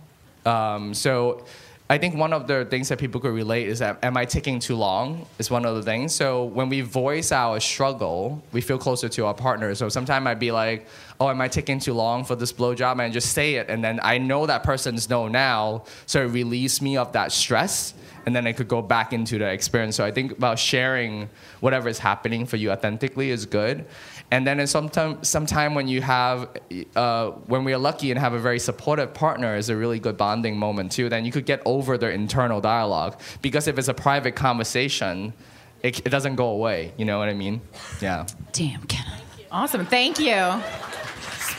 Um, 0.46 0.94
so 0.94 1.46
I 1.92 1.98
think 1.98 2.14
one 2.16 2.34
of 2.34 2.46
the 2.46 2.66
things 2.66 2.88
that 2.90 3.00
people 3.00 3.20
could 3.20 3.34
relate 3.34 3.68
is 3.68 3.80
that 3.80 3.98
am 4.04 4.16
I 4.16 4.24
taking 4.26 4.60
too 4.60 4.76
long 4.76 5.26
is 5.40 5.50
one 5.50 5.66
of 5.66 5.76
the 5.76 5.82
things. 5.82 6.14
So 6.14 6.46
when 6.46 6.70
we 6.70 6.82
voice 6.82 7.32
our 7.32 7.60
struggle, 7.60 8.44
we 8.52 8.62
feel 8.62 8.78
closer 8.78 9.10
to 9.10 9.26
our 9.26 9.34
partner. 9.34 9.74
So 9.74 9.90
sometimes 9.90 10.28
I'd 10.28 10.38
be 10.38 10.52
like, 10.52 10.86
oh, 11.20 11.30
am 11.30 11.42
I 11.42 11.48
taking 11.48 11.80
too 11.80 11.96
long 11.96 12.26
for 12.26 12.36
this 12.36 12.54
blowjob? 12.54 13.04
And 13.04 13.12
just 13.12 13.34
say 13.34 13.56
it. 13.56 13.72
And 13.72 13.84
then 13.84 14.00
I 14.04 14.20
know 14.20 14.46
that 14.46 14.62
person's 14.62 15.10
no 15.10 15.28
now. 15.28 15.86
So 16.06 16.22
it 16.22 16.28
relieves 16.28 16.80
me 16.80 16.96
of 16.96 17.12
that 17.14 17.32
stress. 17.32 17.96
And 18.28 18.36
then 18.36 18.46
I 18.46 18.54
could 18.54 18.68
go 18.68 18.84
back 18.84 19.12
into 19.12 19.40
the 19.40 19.50
experience. 19.50 19.96
So 19.96 20.06
I 20.06 20.12
think 20.12 20.34
about 20.34 20.60
sharing 20.60 21.28
whatever 21.60 21.90
is 21.90 21.98
happening 21.98 22.46
for 22.46 22.58
you 22.58 22.70
authentically 22.70 23.32
is 23.32 23.48
good. 23.48 23.86
And 24.32 24.46
then 24.46 24.60
it's 24.60 24.72
sometime, 24.72 25.24
sometime 25.24 25.74
when 25.74 25.88
you 25.88 26.02
have, 26.02 26.50
uh, 26.96 27.32
when 27.48 27.64
we 27.64 27.74
are 27.74 27.80
lucky 27.80 28.12
and 28.12 28.20
have 28.20 28.34
a 28.34 28.40
very 28.40 28.60
supportive 28.60 29.14
partner, 29.14 29.56
is 29.56 29.70
a 29.70 29.76
really 29.76 30.00
good 30.00 30.18
bonding 30.18 30.58
moment 30.58 30.92
too. 30.92 31.10
Then 31.10 31.26
you 31.26 31.32
could 31.32 31.46
get 31.46 31.62
over 31.66 31.98
their 31.98 32.12
internal 32.12 32.62
dialogue 32.62 33.20
because 33.42 33.68
if 33.68 33.80
it's 33.80 33.88
a 33.88 33.94
private 33.94 34.36
conversation, 34.36 35.34
it, 35.82 36.06
it 36.06 36.10
doesn't 36.10 36.36
go 36.36 36.50
away. 36.50 36.94
You 36.98 37.06
know 37.06 37.18
what 37.18 37.30
I 37.30 37.34
mean? 37.34 37.62
Yeah. 38.02 38.28
Damn, 38.52 38.84
Kenna. 38.84 39.18
Awesome. 39.52 39.86
Thank 39.86 40.20
you. 40.20 40.62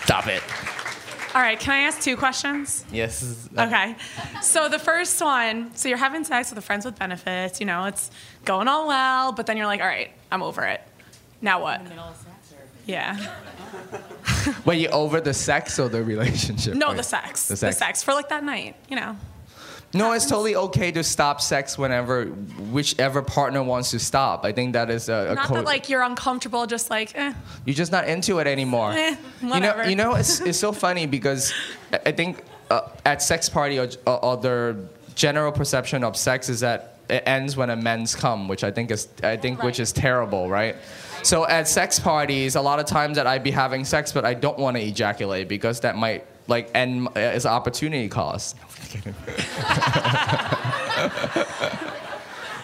Stop 0.05 0.29
it. 0.29 0.43
All 1.33 1.41
right, 1.41 1.59
can 1.61 1.73
I 1.75 1.81
ask 1.83 2.01
two 2.01 2.17
questions? 2.17 2.85
Yes. 2.91 3.49
Okay. 3.57 3.95
So 4.43 4.69
the 4.69 4.81
first 4.81 5.21
one, 5.21 5.73
so 5.77 5.89
you're 5.89 5.97
having 5.97 6.25
sex 6.25 6.51
with 6.51 6.59
a 6.59 6.63
friends 6.63 6.85
with 6.85 6.99
benefits, 6.99 7.61
you 7.61 7.67
know, 7.67 7.85
it's 7.85 8.11
going 8.45 8.67
all 8.67 8.89
well, 8.89 9.31
but 9.31 9.47
then 9.47 9.57
you're 9.57 9.67
like, 9.67 9.81
all 9.81 9.87
right, 9.87 10.11
I'm 10.33 10.43
over 10.43 10.65
it. 10.65 10.81
Now 11.41 11.63
what? 11.63 11.83
Yeah. 12.87 13.35
Wait, 14.65 14.81
you 14.81 14.89
over 14.89 15.21
the 15.21 15.35
sex 15.35 15.79
or 15.79 15.89
the 15.89 16.03
relationship? 16.03 16.75
No, 16.75 16.89
Wait. 16.89 16.99
the 16.99 17.03
sex. 17.03 17.49
The 17.49 17.57
sex. 17.57 18.03
for 18.03 18.15
like 18.15 18.29
that 18.31 18.45
night, 18.45 18.77
you 18.89 18.97
know. 18.97 19.17
No, 19.93 20.13
it's 20.13 20.27
totally 20.27 20.55
okay 20.55 20.93
to 20.93 21.03
stop 21.03 21.41
sex 21.41 21.77
whenever, 21.77 22.27
whichever 22.27 23.23
partner 23.23 23.61
wants 23.61 23.91
to 23.91 23.99
stop. 23.99 24.45
I 24.45 24.53
think 24.53 24.75
that 24.75 24.89
is 24.89 25.09
a, 25.09 25.31
a 25.31 25.35
Not 25.35 25.47
co- 25.47 25.55
that 25.55 25.65
like 25.65 25.89
you're 25.89 26.03
uncomfortable, 26.03 26.65
just 26.67 26.91
like, 26.91 27.17
eh, 27.17 27.33
You're 27.65 27.75
just 27.75 27.91
not 27.91 28.07
into 28.07 28.39
it 28.39 28.47
anymore. 28.47 28.93
Eh, 28.93 29.17
you 29.43 29.61
know, 29.61 29.83
you 29.83 29.97
know, 29.97 30.15
it's, 30.15 30.41
it's 30.41 30.59
so 30.59 30.71
funny 30.71 31.07
because 31.07 31.53
I- 31.93 32.13
think 32.13 32.45
uh, 32.71 32.83
at 33.05 33.21
sex 33.21 33.49
party 33.49 33.81
or, 33.81 33.89
or, 34.07 34.37
the 34.37 34.77
general 35.17 35.51
perception 35.51 36.05
of 36.05 36.17
sex 36.17 36.49
is 36.49 36.61
that 36.61 36.99
it 37.09 37.25
ends 37.27 37.57
when 37.57 37.71
a 37.71 37.77
men's 37.77 38.15
come, 38.15 38.47
which 38.47 38.63
I 38.63 38.71
think 38.71 38.93
is 38.93 39.09
I 39.25 39.37
think 39.37 39.63
which 39.65 39.81
is 39.81 39.93
terrible, 39.93 40.49
right? 40.49 40.77
So 41.23 41.47
at 41.47 41.69
sex 41.69 41.99
parties, 41.99 42.57
a 42.57 42.61
lot 42.61 42.81
of 42.81 42.87
times 42.87 43.17
that 43.17 43.27
I'd 43.27 43.45
be 43.45 43.51
having 43.51 43.85
sex, 43.85 44.13
but 44.13 44.25
I 44.25 44.35
don't 44.35 44.59
want 44.59 44.77
to 44.77 44.83
ejaculate 44.83 45.49
because 45.49 45.81
that 45.81 45.97
might 45.97 46.27
like 46.49 46.71
end 46.75 47.09
as 47.17 47.47
opportunity 47.47 48.09
cost. 48.09 48.57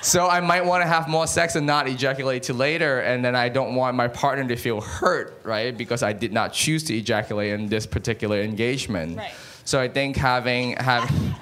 So 0.07 0.29
I 0.29 0.39
might 0.39 0.65
want 0.65 0.83
to 0.83 0.87
have 0.87 1.09
more 1.09 1.27
sex 1.27 1.57
and 1.57 1.67
not 1.67 1.89
ejaculate 1.89 2.45
till 2.45 2.55
later, 2.55 3.01
and 3.01 3.25
then 3.25 3.35
I 3.35 3.49
don't 3.49 3.75
want 3.75 3.97
my 3.97 4.07
partner 4.07 4.47
to 4.47 4.55
feel 4.55 4.81
hurt, 4.81 5.41
right? 5.43 5.77
Because 5.77 6.05
I 6.05 6.13
did 6.13 6.33
not 6.33 6.53
choose 6.53 6.85
to 6.85 6.95
ejaculate 6.95 7.53
in 7.53 7.69
this 7.69 7.87
particular 7.87 8.41
engagement. 8.41 9.17
Right. 9.17 9.33
So 9.65 9.81
I 9.81 9.89
think 9.89 10.17
having 10.17 10.75
having. 10.75 11.09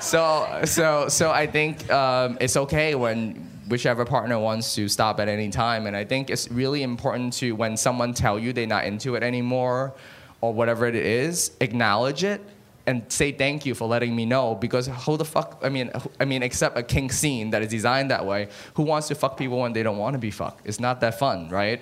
so 0.00 0.60
so 0.66 1.08
so 1.08 1.30
I 1.30 1.46
think 1.46 1.90
um, 1.90 2.36
it's 2.42 2.58
okay 2.58 2.94
when 2.94 3.47
whichever 3.68 4.04
partner 4.04 4.38
wants 4.38 4.74
to 4.74 4.88
stop 4.88 5.20
at 5.20 5.28
any 5.28 5.50
time, 5.50 5.86
and 5.86 5.96
I 5.96 6.04
think 6.04 6.30
it's 6.30 6.50
really 6.50 6.82
important 6.82 7.32
to 7.34 7.52
when 7.52 7.76
someone 7.76 8.14
tell 8.14 8.38
you 8.38 8.52
they're 8.52 8.66
not 8.66 8.84
into 8.84 9.14
it 9.14 9.22
anymore, 9.22 9.94
or 10.40 10.52
whatever 10.52 10.86
it 10.86 10.94
is, 10.94 11.52
acknowledge 11.60 12.24
it 12.24 12.40
and 12.86 13.04
say 13.12 13.32
thank 13.32 13.66
you 13.66 13.74
for 13.74 13.86
letting 13.86 14.16
me 14.16 14.24
know. 14.24 14.54
Because 14.54 14.86
who 14.86 15.16
the 15.16 15.24
fuck 15.24 15.60
I 15.62 15.68
mean 15.68 15.90
I 16.18 16.24
mean 16.24 16.42
except 16.42 16.78
a 16.78 16.82
kink 16.82 17.12
scene 17.12 17.50
that 17.50 17.62
is 17.62 17.68
designed 17.68 18.10
that 18.10 18.24
way 18.24 18.48
who 18.74 18.82
wants 18.82 19.08
to 19.08 19.14
fuck 19.14 19.36
people 19.36 19.58
when 19.60 19.72
they 19.72 19.82
don't 19.82 19.98
want 19.98 20.14
to 20.14 20.18
be 20.18 20.30
fucked? 20.30 20.66
It's 20.66 20.80
not 20.80 21.00
that 21.00 21.18
fun 21.18 21.48
right 21.50 21.80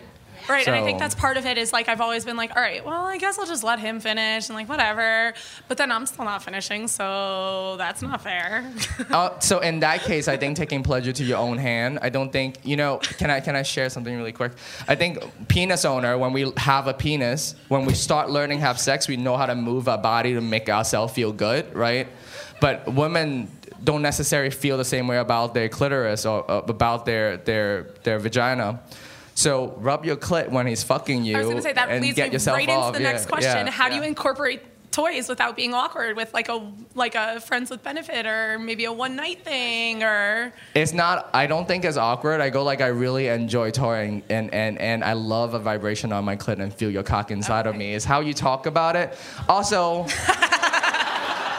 Right, 0.48 0.66
and 0.66 0.76
I 0.76 0.84
think 0.84 0.98
that's 0.98 1.14
part 1.14 1.36
of 1.36 1.46
it 1.46 1.58
is 1.58 1.72
like 1.72 1.88
I've 1.88 2.00
always 2.00 2.24
been 2.24 2.36
like, 2.36 2.54
all 2.56 2.62
right, 2.62 2.84
well, 2.84 3.04
I 3.04 3.18
guess 3.18 3.38
I'll 3.38 3.46
just 3.46 3.64
let 3.64 3.78
him 3.78 4.00
finish 4.00 4.48
and 4.48 4.56
like 4.56 4.68
whatever. 4.68 5.34
But 5.68 5.78
then 5.78 5.90
I'm 5.90 6.06
still 6.06 6.24
not 6.24 6.42
finishing, 6.42 6.88
so 6.88 7.76
that's 7.78 8.02
not 8.02 8.22
fair. 8.22 8.70
uh, 9.10 9.38
so 9.40 9.60
in 9.60 9.80
that 9.80 10.02
case, 10.02 10.28
I 10.28 10.36
think 10.36 10.56
taking 10.56 10.82
pleasure 10.82 11.12
to 11.12 11.24
your 11.24 11.38
own 11.38 11.58
hand. 11.58 11.98
I 12.02 12.08
don't 12.08 12.32
think 12.32 12.58
you 12.64 12.76
know. 12.76 12.98
Can 12.98 13.30
I 13.30 13.40
can 13.40 13.56
I 13.56 13.62
share 13.62 13.90
something 13.90 14.16
really 14.16 14.32
quick? 14.32 14.52
I 14.88 14.94
think 14.94 15.18
penis 15.48 15.84
owner, 15.84 16.16
when 16.18 16.32
we 16.32 16.52
have 16.56 16.86
a 16.86 16.94
penis, 16.94 17.54
when 17.68 17.84
we 17.84 17.94
start 17.94 18.30
learning 18.30 18.58
to 18.58 18.64
have 18.64 18.78
sex, 18.78 19.08
we 19.08 19.16
know 19.16 19.36
how 19.36 19.46
to 19.46 19.54
move 19.54 19.88
our 19.88 19.98
body 19.98 20.34
to 20.34 20.40
make 20.40 20.68
ourselves 20.68 21.12
feel 21.12 21.32
good, 21.32 21.74
right? 21.74 22.08
But 22.60 22.92
women 22.92 23.50
don't 23.82 24.02
necessarily 24.02 24.50
feel 24.50 24.76
the 24.76 24.84
same 24.84 25.06
way 25.06 25.18
about 25.18 25.54
their 25.54 25.68
clitoris 25.68 26.26
or 26.26 26.48
uh, 26.50 26.62
about 26.68 27.06
their 27.06 27.36
their 27.38 27.82
their 28.02 28.18
vagina. 28.18 28.80
So 29.36 29.74
rub 29.78 30.04
your 30.04 30.16
clit 30.16 30.48
when 30.50 30.66
he's 30.66 30.82
fucking 30.82 31.24
you 31.24 31.36
I 31.36 31.40
was 31.40 31.48
gonna 31.50 31.62
say 31.62 31.72
that 31.74 31.88
and 31.90 32.02
leads 32.02 32.16
get 32.16 32.28
me 32.30 32.32
yourself 32.32 32.56
right 32.56 32.68
off. 32.70 32.88
into 32.88 32.98
the 33.00 33.04
Yeah, 33.04 33.12
next 33.12 33.26
question. 33.26 33.66
yeah, 33.66 33.70
How 33.70 33.88
do 33.88 33.94
you 33.94 34.02
incorporate 34.02 34.62
toys 34.92 35.28
without 35.28 35.56
being 35.56 35.74
awkward 35.74 36.16
with 36.16 36.32
like 36.32 36.48
a 36.48 36.72
like 36.94 37.14
a 37.14 37.38
friends 37.40 37.68
with 37.70 37.82
benefit 37.82 38.24
or 38.24 38.58
maybe 38.58 38.86
a 38.86 38.92
one 38.92 39.14
night 39.14 39.44
thing 39.44 40.02
or 40.02 40.54
It's 40.74 40.94
not. 40.94 41.28
I 41.34 41.46
don't 41.46 41.68
think 41.68 41.84
it's 41.84 41.98
awkward. 41.98 42.40
I 42.40 42.48
go 42.48 42.64
like 42.64 42.80
I 42.80 42.86
really 42.86 43.28
enjoy 43.28 43.70
toying, 43.72 44.22
and 44.30 44.52
and 44.54 44.78
and 44.80 45.04
I 45.04 45.12
love 45.12 45.52
a 45.52 45.58
vibration 45.58 46.12
on 46.14 46.24
my 46.24 46.34
clit 46.34 46.58
and 46.60 46.72
feel 46.72 46.90
your 46.90 47.02
cock 47.02 47.30
inside 47.30 47.66
of 47.66 47.76
me. 47.76 47.92
Is 47.92 48.06
how 48.06 48.20
you 48.20 48.32
talk 48.32 48.64
about 48.64 48.96
it. 48.96 49.18
Also, 49.50 50.06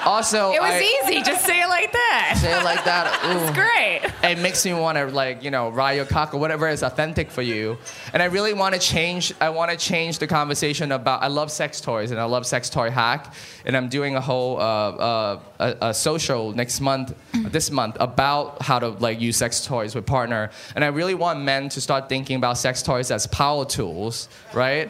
also, 0.08 0.52
It 0.52 0.62
was 0.62 0.72
I- 0.72 0.90
easy. 1.04 1.22
Just 1.22 1.46
say 1.46 1.62
it 1.62 1.68
like 1.68 1.92
that. 1.92 2.38
Say 2.42 2.52
it 2.58 2.64
like 2.64 2.84
that. 2.86 3.06
It's 3.38 3.52
great. 3.58 4.02
It 4.32 4.40
makes 4.40 4.66
me 4.66 4.74
want 4.74 4.98
to 4.98 5.06
like 5.08 5.44
you 5.44 5.52
know 5.52 5.70
ride 5.70 5.94
your 5.94 6.06
cock 6.06 6.34
or 6.34 6.38
whatever 6.40 6.68
is 6.70 6.82
authentic 6.84 7.30
for 7.32 7.42
you. 7.42 7.78
And 8.14 8.22
I 8.24 8.26
really 8.28 8.54
want 8.54 8.74
to 8.74 8.80
change. 8.80 9.34
I 9.42 9.50
want 9.50 9.70
to 9.72 9.78
change 9.78 10.20
the 10.20 10.28
conversation 10.28 10.92
about. 10.92 11.22
I 11.24 11.28
love 11.28 11.52
sex 11.52 11.82
toys 11.82 12.12
and 12.12 12.20
I 12.20 12.24
love 12.26 12.46
sex 12.46 12.70
toy 12.70 12.90
hack. 12.90 13.34
And 13.66 13.76
I'm 13.78 13.90
doing 13.90 14.16
a 14.16 14.22
whole 14.22 14.58
uh, 14.58 14.62
uh, 14.62 15.40
a, 15.60 15.76
a 15.90 15.94
social 15.94 16.54
next 16.54 16.80
month, 16.82 17.14
this 17.34 17.70
month 17.72 17.98
about 18.00 18.62
how 18.62 18.80
to 18.80 18.90
like 18.90 19.20
use 19.20 19.38
sex 19.38 19.66
toys 19.66 19.94
with 19.96 20.06
partner. 20.06 20.50
And 20.76 20.84
I 20.84 20.88
really 20.88 21.16
want 21.16 21.42
men 21.42 21.70
to 21.70 21.82
start 21.82 22.08
thinking 22.10 22.38
about 22.38 22.58
sex 22.58 22.82
toys 22.82 23.12
as 23.12 23.28
power 23.28 23.66
tools, 23.66 24.30
right? 24.54 24.90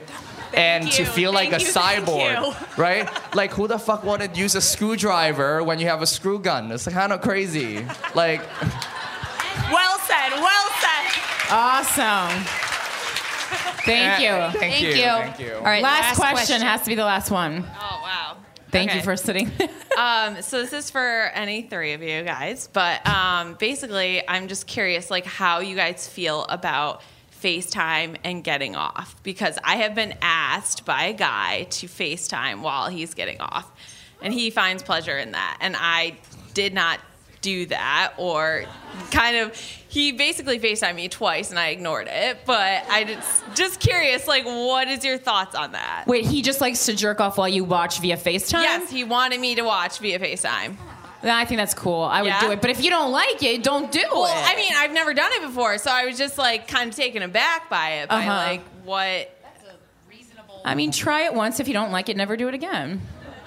And 0.53 0.91
to 0.91 1.06
feel 1.06 1.34
like 1.34 1.52
Thank 1.52 1.64
a 1.64 1.65
you, 1.65 1.72
thank 1.72 2.06
cyborg, 2.06 2.78
right? 2.78 3.36
Like 3.36 3.52
who 3.52 3.68
the 3.68 3.80
fuck 3.80 4.03
wanted 4.03 4.34
to 4.34 4.40
use 4.40 4.56
a 4.56 4.61
screwdriver 4.61 5.64
when 5.64 5.80
you 5.80 5.88
have 5.88 6.02
a 6.02 6.07
screw 6.07 6.40
gun? 6.40 6.72
It's 6.72 6.88
kind 6.88 7.14
of 7.14 7.22
crazy. 7.22 7.86
Like. 8.15 8.41
well 9.72 9.99
said, 9.99 10.32
well 10.34 10.69
said. 10.80 11.22
Awesome. 11.49 12.45
Thank 13.86 14.22
you. 14.22 14.30
Uh, 14.30 14.52
thank 14.52 14.82
you, 14.82 14.94
thank 14.94 15.40
you. 15.40 15.52
All 15.52 15.57
All 15.57 15.64
right, 15.64 15.65
right, 15.65 15.84
last, 15.84 16.03
last 16.03 16.18
question, 16.18 16.36
question. 16.36 16.61
has 16.61 16.82
to 16.82 16.90
be 16.90 16.95
the 16.95 17.06
last 17.06 17.32
one. 17.32 17.64
Oh 17.65 17.99
wow. 18.03 18.38
Thank 18.69 18.94
you 18.94 19.02
for 19.02 19.15
sitting. 19.15 19.49
um, 19.98 20.41
so 20.41 20.61
this 20.61 20.74
is 20.74 20.91
for 20.91 21.32
any 21.34 21.61
three 21.61 21.94
of 21.94 22.03
you 22.03 22.24
guys, 22.24 22.68
but 22.74 23.06
um, 23.07 23.56
basically, 23.56 24.28
I'm 24.28 24.48
just 24.48 24.68
curious, 24.68 25.10
like 25.10 25.26
how 25.26 25.60
you 25.60 25.76
guys 25.76 26.07
feel 26.07 26.44
about 26.45 27.02
FaceTime 27.41 28.18
and 28.23 28.43
getting 28.43 28.76
off 28.76 29.15
because 29.23 29.57
I 29.64 29.77
have 29.77 29.95
been 29.95 30.15
asked 30.22 30.85
by 30.85 31.05
a 31.05 31.14
guy 31.14 31.64
to 31.69 31.88
FaceTime 31.88 32.61
while 32.61 32.89
he's 32.89 33.14
getting 33.14 33.39
off, 33.39 33.72
and 34.22 34.34
he 34.34 34.49
finds 34.49 34.84
pleasure 34.84 35.18
in 35.18 35.31
that, 35.31 35.57
and 35.61 35.76
I 35.77 36.18
did 36.53 36.73
not 36.73 36.99
do 37.41 37.68
that 37.68 38.14
or 38.18 38.65
kind 39.11 39.38
of 39.38 39.55
he 39.88 40.11
basically 40.11 40.59
FaceTimed 40.59 40.95
me 40.95 41.07
twice 41.07 41.51
and 41.51 41.59
I 41.59 41.68
ignored 41.68 42.07
it 42.09 42.39
but 42.45 42.84
I 42.89 43.03
just 43.03 43.43
just 43.53 43.80
curious 43.80 44.27
like 44.27 44.43
what 44.43 44.88
is 44.88 45.05
your 45.05 45.19
thoughts 45.19 45.55
on 45.55 45.73
that 45.73 46.05
Wait, 46.07 46.26
he 46.26 46.41
just 46.41 46.61
likes 46.61 46.88
to 46.88 46.95
jerk 46.95 47.22
off 47.22 47.38
while 47.38 47.47
you 47.47 47.64
watch 47.64 47.99
via 47.99 48.18
FaceTime? 48.18 48.64
Yes, 48.64 48.89
he 48.89 49.03
wanted 49.03 49.39
me 49.39 49.55
to 49.55 49.61
watch 49.61 49.99
via 49.99 50.19
FaceTime. 50.19 50.77
I 51.35 51.45
think 51.45 51.57
that's 51.59 51.73
cool. 51.73 52.01
I 52.03 52.21
would 52.21 52.27
Yeah? 52.29 52.41
do 52.41 52.51
it. 52.51 52.61
But 52.61 52.69
if 52.69 52.83
you 52.83 52.89
don't 52.89 53.11
like 53.11 53.41
it, 53.43 53.63
don't 53.63 53.91
do 53.91 54.03
Well, 54.11 54.25
it. 54.25 54.51
I 54.51 54.55
mean, 54.55 54.71
I've 54.75 54.91
never 54.91 55.13
done 55.13 55.31
it 55.33 55.41
before, 55.41 55.77
so 55.77 55.91
I 55.91 56.05
was 56.05 56.17
just 56.17 56.37
like 56.37 56.67
kind 56.67 56.89
of 56.89 56.95
taken 56.95 57.21
aback 57.23 57.69
by 57.69 57.89
it. 58.01 58.09
By 58.09 58.15
Uh-huh. 58.25 58.29
like 58.35 58.61
what? 58.83 59.33
I 60.65 60.75
mean, 60.75 60.91
try 60.91 61.21
it 61.23 61.33
once. 61.33 61.59
If 61.61 61.67
you 61.69 61.73
don't 61.73 61.91
like 61.91 62.09
it, 62.09 62.17
never 62.17 62.35
do 62.35 62.47
it 62.49 62.53
again. 62.53 63.01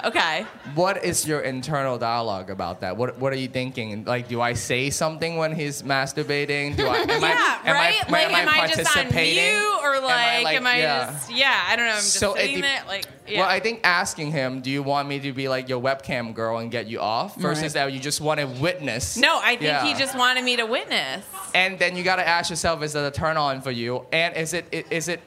Okay. 0.04 0.46
What 0.74 1.04
is 1.04 1.26
your 1.26 1.40
internal 1.40 1.98
dialogue 1.98 2.50
about 2.50 2.80
that? 2.80 2.96
What 2.96 3.18
What 3.18 3.32
are 3.32 3.36
you 3.36 3.48
thinking? 3.48 4.04
Like, 4.04 4.28
do 4.28 4.40
I 4.40 4.54
say 4.54 4.90
something 4.90 5.36
when 5.36 5.54
he's 5.54 5.82
masturbating? 5.82 6.76
Do 6.76 6.86
I? 6.88 6.98
Am 6.98 7.08
yeah, 7.22 7.60
I, 7.64 7.68
am 7.68 7.74
right. 7.74 8.08
I, 8.08 8.10
like, 8.12 8.34
am 8.34 8.48
I, 8.48 8.66
just 8.68 8.78
on 8.80 8.84
participating? 8.86 9.44
mute 9.54 9.80
or 9.82 10.00
like, 10.00 10.46
am 10.54 10.66
I, 10.66 10.78
yeah. 10.78 11.06
just? 11.06 11.32
Yeah, 11.32 11.64
I 11.68 11.76
don't 11.76 11.86
know. 11.86 11.92
I'm 11.92 11.96
just 11.98 12.14
So 12.14 12.34
it 12.34 12.40
sitting 12.40 12.56
de- 12.56 12.62
there, 12.62 12.82
like, 12.88 13.06
yeah. 13.28 13.40
Well, 13.40 13.48
I 13.48 13.60
think 13.60 13.80
asking 13.84 14.32
him, 14.32 14.60
do 14.60 14.70
you 14.70 14.82
want 14.82 15.08
me 15.08 15.20
to 15.20 15.32
be 15.32 15.48
like 15.48 15.68
your 15.68 15.80
webcam 15.80 16.34
girl 16.34 16.58
and 16.58 16.70
get 16.70 16.86
you 16.86 17.00
off, 17.00 17.36
versus 17.36 17.62
Right. 17.62 17.72
that 17.86 17.92
you 17.92 18.00
just 18.00 18.20
want 18.20 18.40
to 18.40 18.46
witness? 18.46 19.16
no, 19.16 19.38
I 19.40 19.50
think 19.50 19.62
Yeah. 19.62 19.84
he 19.86 19.94
just 19.94 20.16
wanted 20.16 20.44
me 20.44 20.56
to 20.56 20.64
witness. 20.66 21.24
And 21.54 21.78
then 21.78 21.96
you 21.96 22.02
got 22.02 22.16
to 22.16 22.26
ask 22.26 22.50
yourself, 22.50 22.82
is 22.82 22.94
it 22.94 23.04
a 23.04 23.10
turn 23.10 23.36
on 23.36 23.60
for 23.60 23.70
you? 23.70 24.06
And 24.12 24.36
is 24.36 24.54
it 24.54 24.66
is 24.90 25.08
it 25.08 25.20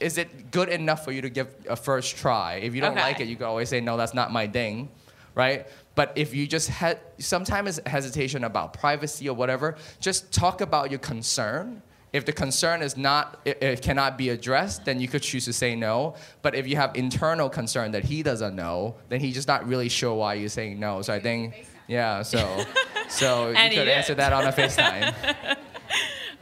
is 0.00 0.18
it 0.18 0.50
good 0.50 0.68
enough 0.68 1.04
for 1.04 1.12
you 1.12 1.22
to 1.22 1.30
give 1.30 1.48
a 1.68 1.76
first 1.76 2.16
try? 2.16 2.54
If 2.56 2.74
you 2.74 2.80
don't 2.80 2.92
Okay. 2.92 3.00
like 3.00 3.20
it, 3.20 3.28
you 3.28 3.36
can 3.36 3.46
always 3.46 3.68
say 3.68 3.80
no, 3.80 3.96
that's 3.96 4.14
not 4.14 4.30
my 4.32 4.46
thing, 4.46 4.90
right? 5.34 5.66
But 5.94 6.12
if 6.16 6.34
you 6.34 6.46
just 6.46 6.68
had 6.68 6.98
sometimes 7.18 7.80
hesitation 7.86 8.44
about 8.44 8.74
privacy 8.74 9.28
or 9.28 9.34
whatever, 9.34 9.76
just 10.00 10.32
talk 10.32 10.60
about 10.60 10.90
your 10.90 10.98
concern. 11.00 11.82
If 12.12 12.24
the 12.24 12.32
concern 12.32 12.82
is 12.82 12.96
not 12.96 13.40
it, 13.44 13.62
it 13.62 13.82
cannot 13.82 14.16
be 14.16 14.28
addressed, 14.30 14.84
then 14.84 15.00
you 15.00 15.08
could 15.08 15.22
choose 15.22 15.44
to 15.46 15.52
say 15.52 15.74
no. 15.74 16.14
But 16.42 16.54
if 16.54 16.66
you 16.68 16.76
have 16.76 16.94
internal 16.94 17.48
concern 17.48 17.92
that 17.92 18.04
he 18.04 18.22
doesn't 18.22 18.54
know, 18.54 18.96
then 19.08 19.20
he's 19.20 19.34
just 19.34 19.48
not 19.48 19.66
really 19.66 19.88
sure 19.88 20.14
why 20.14 20.34
you're 20.34 20.48
saying 20.48 20.78
no. 20.78 21.02
So 21.02 21.12
I 21.14 21.20
think 21.20 21.66
yeah, 21.88 22.22
so 22.22 22.64
so 23.08 23.48
you 23.50 23.54
could 23.70 23.88
answer 23.88 24.14
that 24.14 24.32
on 24.32 24.44
a 24.46 24.52
FaceTime. 24.52 25.56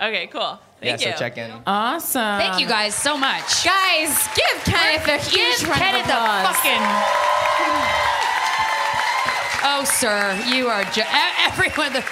Okay, 0.00 0.26
cool. 0.28 0.58
Thank 0.80 1.00
yeah, 1.00 1.06
you. 1.08 1.12
so 1.14 1.18
check 1.18 1.38
in. 1.38 1.50
Awesome. 1.66 2.38
Thank 2.38 2.60
you 2.60 2.66
guys 2.66 2.94
so 2.94 3.16
much. 3.16 3.64
Guys, 3.64 4.28
give 4.34 4.64
Kenneth 4.64 5.06
a 5.08 5.18
huge 5.18 5.60
Give 5.60 5.68
round 5.68 5.80
Kenneth 5.80 6.04
of 6.04 6.10
a 6.10 6.24
applause. 6.24 6.56
fucking. 6.56 6.82
Oh, 9.66 9.82
sir, 9.84 10.38
you 10.46 10.68
are 10.68 10.84
ju- 10.92 11.02
everyone. 11.40 11.92
The, 11.94 12.04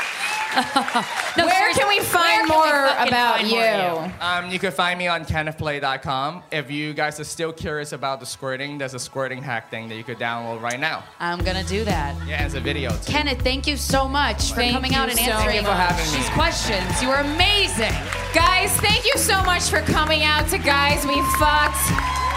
No, 1.35 1.47
Where 1.47 1.73
can 1.73 1.89
we 1.89 1.97
where 1.97 2.05
find 2.05 2.47
can 2.47 2.49
we 2.49 2.55
more 2.55 2.85
about 3.09 3.37
find 3.41 3.49
you? 3.49 3.55
more 3.57 4.05
you? 4.07 4.13
Um, 4.21 4.51
you 4.51 4.59
can 4.59 4.71
find 4.71 4.99
me 4.99 5.07
on 5.09 5.25
kennethplay.com. 5.25 6.43
If 6.53 6.71
you 6.71 6.93
guys 6.93 7.19
are 7.21 7.25
still 7.25 7.53
curious 7.55 7.93
about 7.93 8.21
the 8.21 8.27
squirting, 8.27 8.77
there's 8.77 8.93
a 8.93 8.99
squirting 8.99 9.43
hack 9.43 9.71
thing 9.71 9.89
that 9.89 9.97
you 9.97 10.05
could 10.05 10.19
download 10.19 10.61
right 10.61 10.79
now. 10.79 11.05
I'm 11.21 11.39
gonna 11.43 11.65
do 11.65 11.85
that. 11.85 12.15
Yeah, 12.29 12.45
it's 12.45 12.55
a 12.55 12.61
video 12.61 12.91
too. 12.91 13.11
Kenneth, 13.13 13.41
thank 13.41 13.67
you 13.67 13.79
so 13.79 14.07
much 14.07 14.51
for 14.51 14.57
Thank 14.57 14.73
coming 14.75 14.95
out 14.95 15.09
and 15.09 15.19
so 15.19 15.25
answering 15.25 15.65
Thank 15.65 15.67
you 15.67 15.73
for 15.73 15.75
having 15.75 16.05
me. 16.13 16.19
these 16.21 16.29
questions. 16.37 17.03
You 17.03 17.09
were 17.09 17.23
amazing. 17.25 17.95
Guys, 18.35 18.77
thank 18.81 19.07
you 19.07 19.17
so 19.17 19.43
much 19.45 19.63
for 19.73 19.81
coming 19.89 20.23
out 20.25 20.49
to 20.51 20.59
Guys 20.59 21.01
We 21.07 21.17
Fucked, 21.41 21.81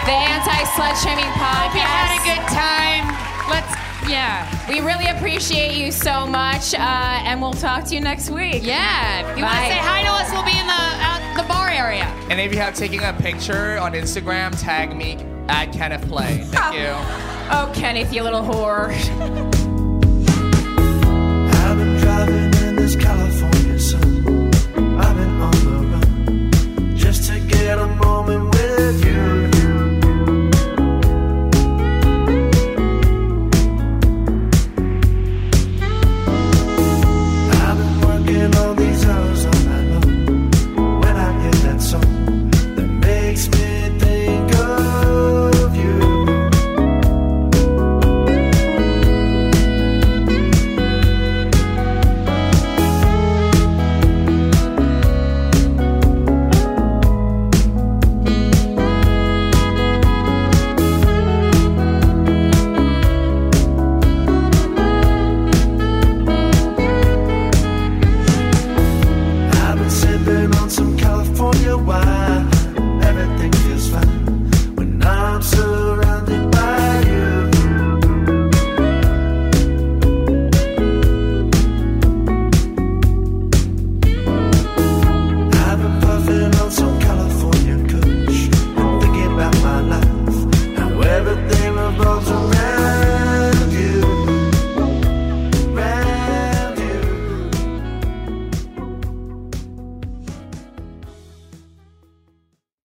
the 0.07 0.15
anti-slut 0.15 0.95
shaming 1.03 1.27
podcast. 1.35 1.67
Hope 1.67 1.75
you 1.75 1.83
had 1.83 2.11
a 2.15 2.21
good 2.23 2.43
time. 2.55 3.03
Let's, 3.51 3.75
yeah. 4.09 4.69
We 4.69 4.79
really 4.81 5.07
appreciate 5.07 5.75
you 5.77 5.91
so 5.91 6.25
much, 6.25 6.73
uh, 6.73 6.77
and 6.79 7.41
we'll 7.41 7.53
talk 7.53 7.85
to 7.85 7.95
you 7.95 8.01
next 8.01 8.29
week. 8.29 8.63
Yeah. 8.63 9.29
If 9.31 9.37
you 9.37 9.43
want 9.43 9.55
to 9.57 9.65
say 9.65 9.77
hi 9.77 10.03
to 10.03 10.09
us, 10.09 10.31
we'll 10.31 10.43
be 10.43 10.57
in 10.57 10.67
the 10.67 10.73
out 10.73 11.21
the 11.35 11.47
bar 11.47 11.69
area. 11.69 12.05
And 12.29 12.39
if 12.39 12.53
you 12.53 12.59
have 12.59 12.73
taken 12.75 13.01
a 13.03 13.13
picture 13.13 13.77
on 13.77 13.93
Instagram, 13.93 14.59
tag 14.59 14.95
me 14.95 15.17
at 15.47 15.71
Kenneth 15.71 16.07
Play. 16.07 16.41
Thank 16.45 16.75
you. 16.79 16.93
Oh, 17.51 17.71
Kenneth, 17.75 18.13
you 18.13 18.23
little 18.23 18.41
whore. 18.41 18.91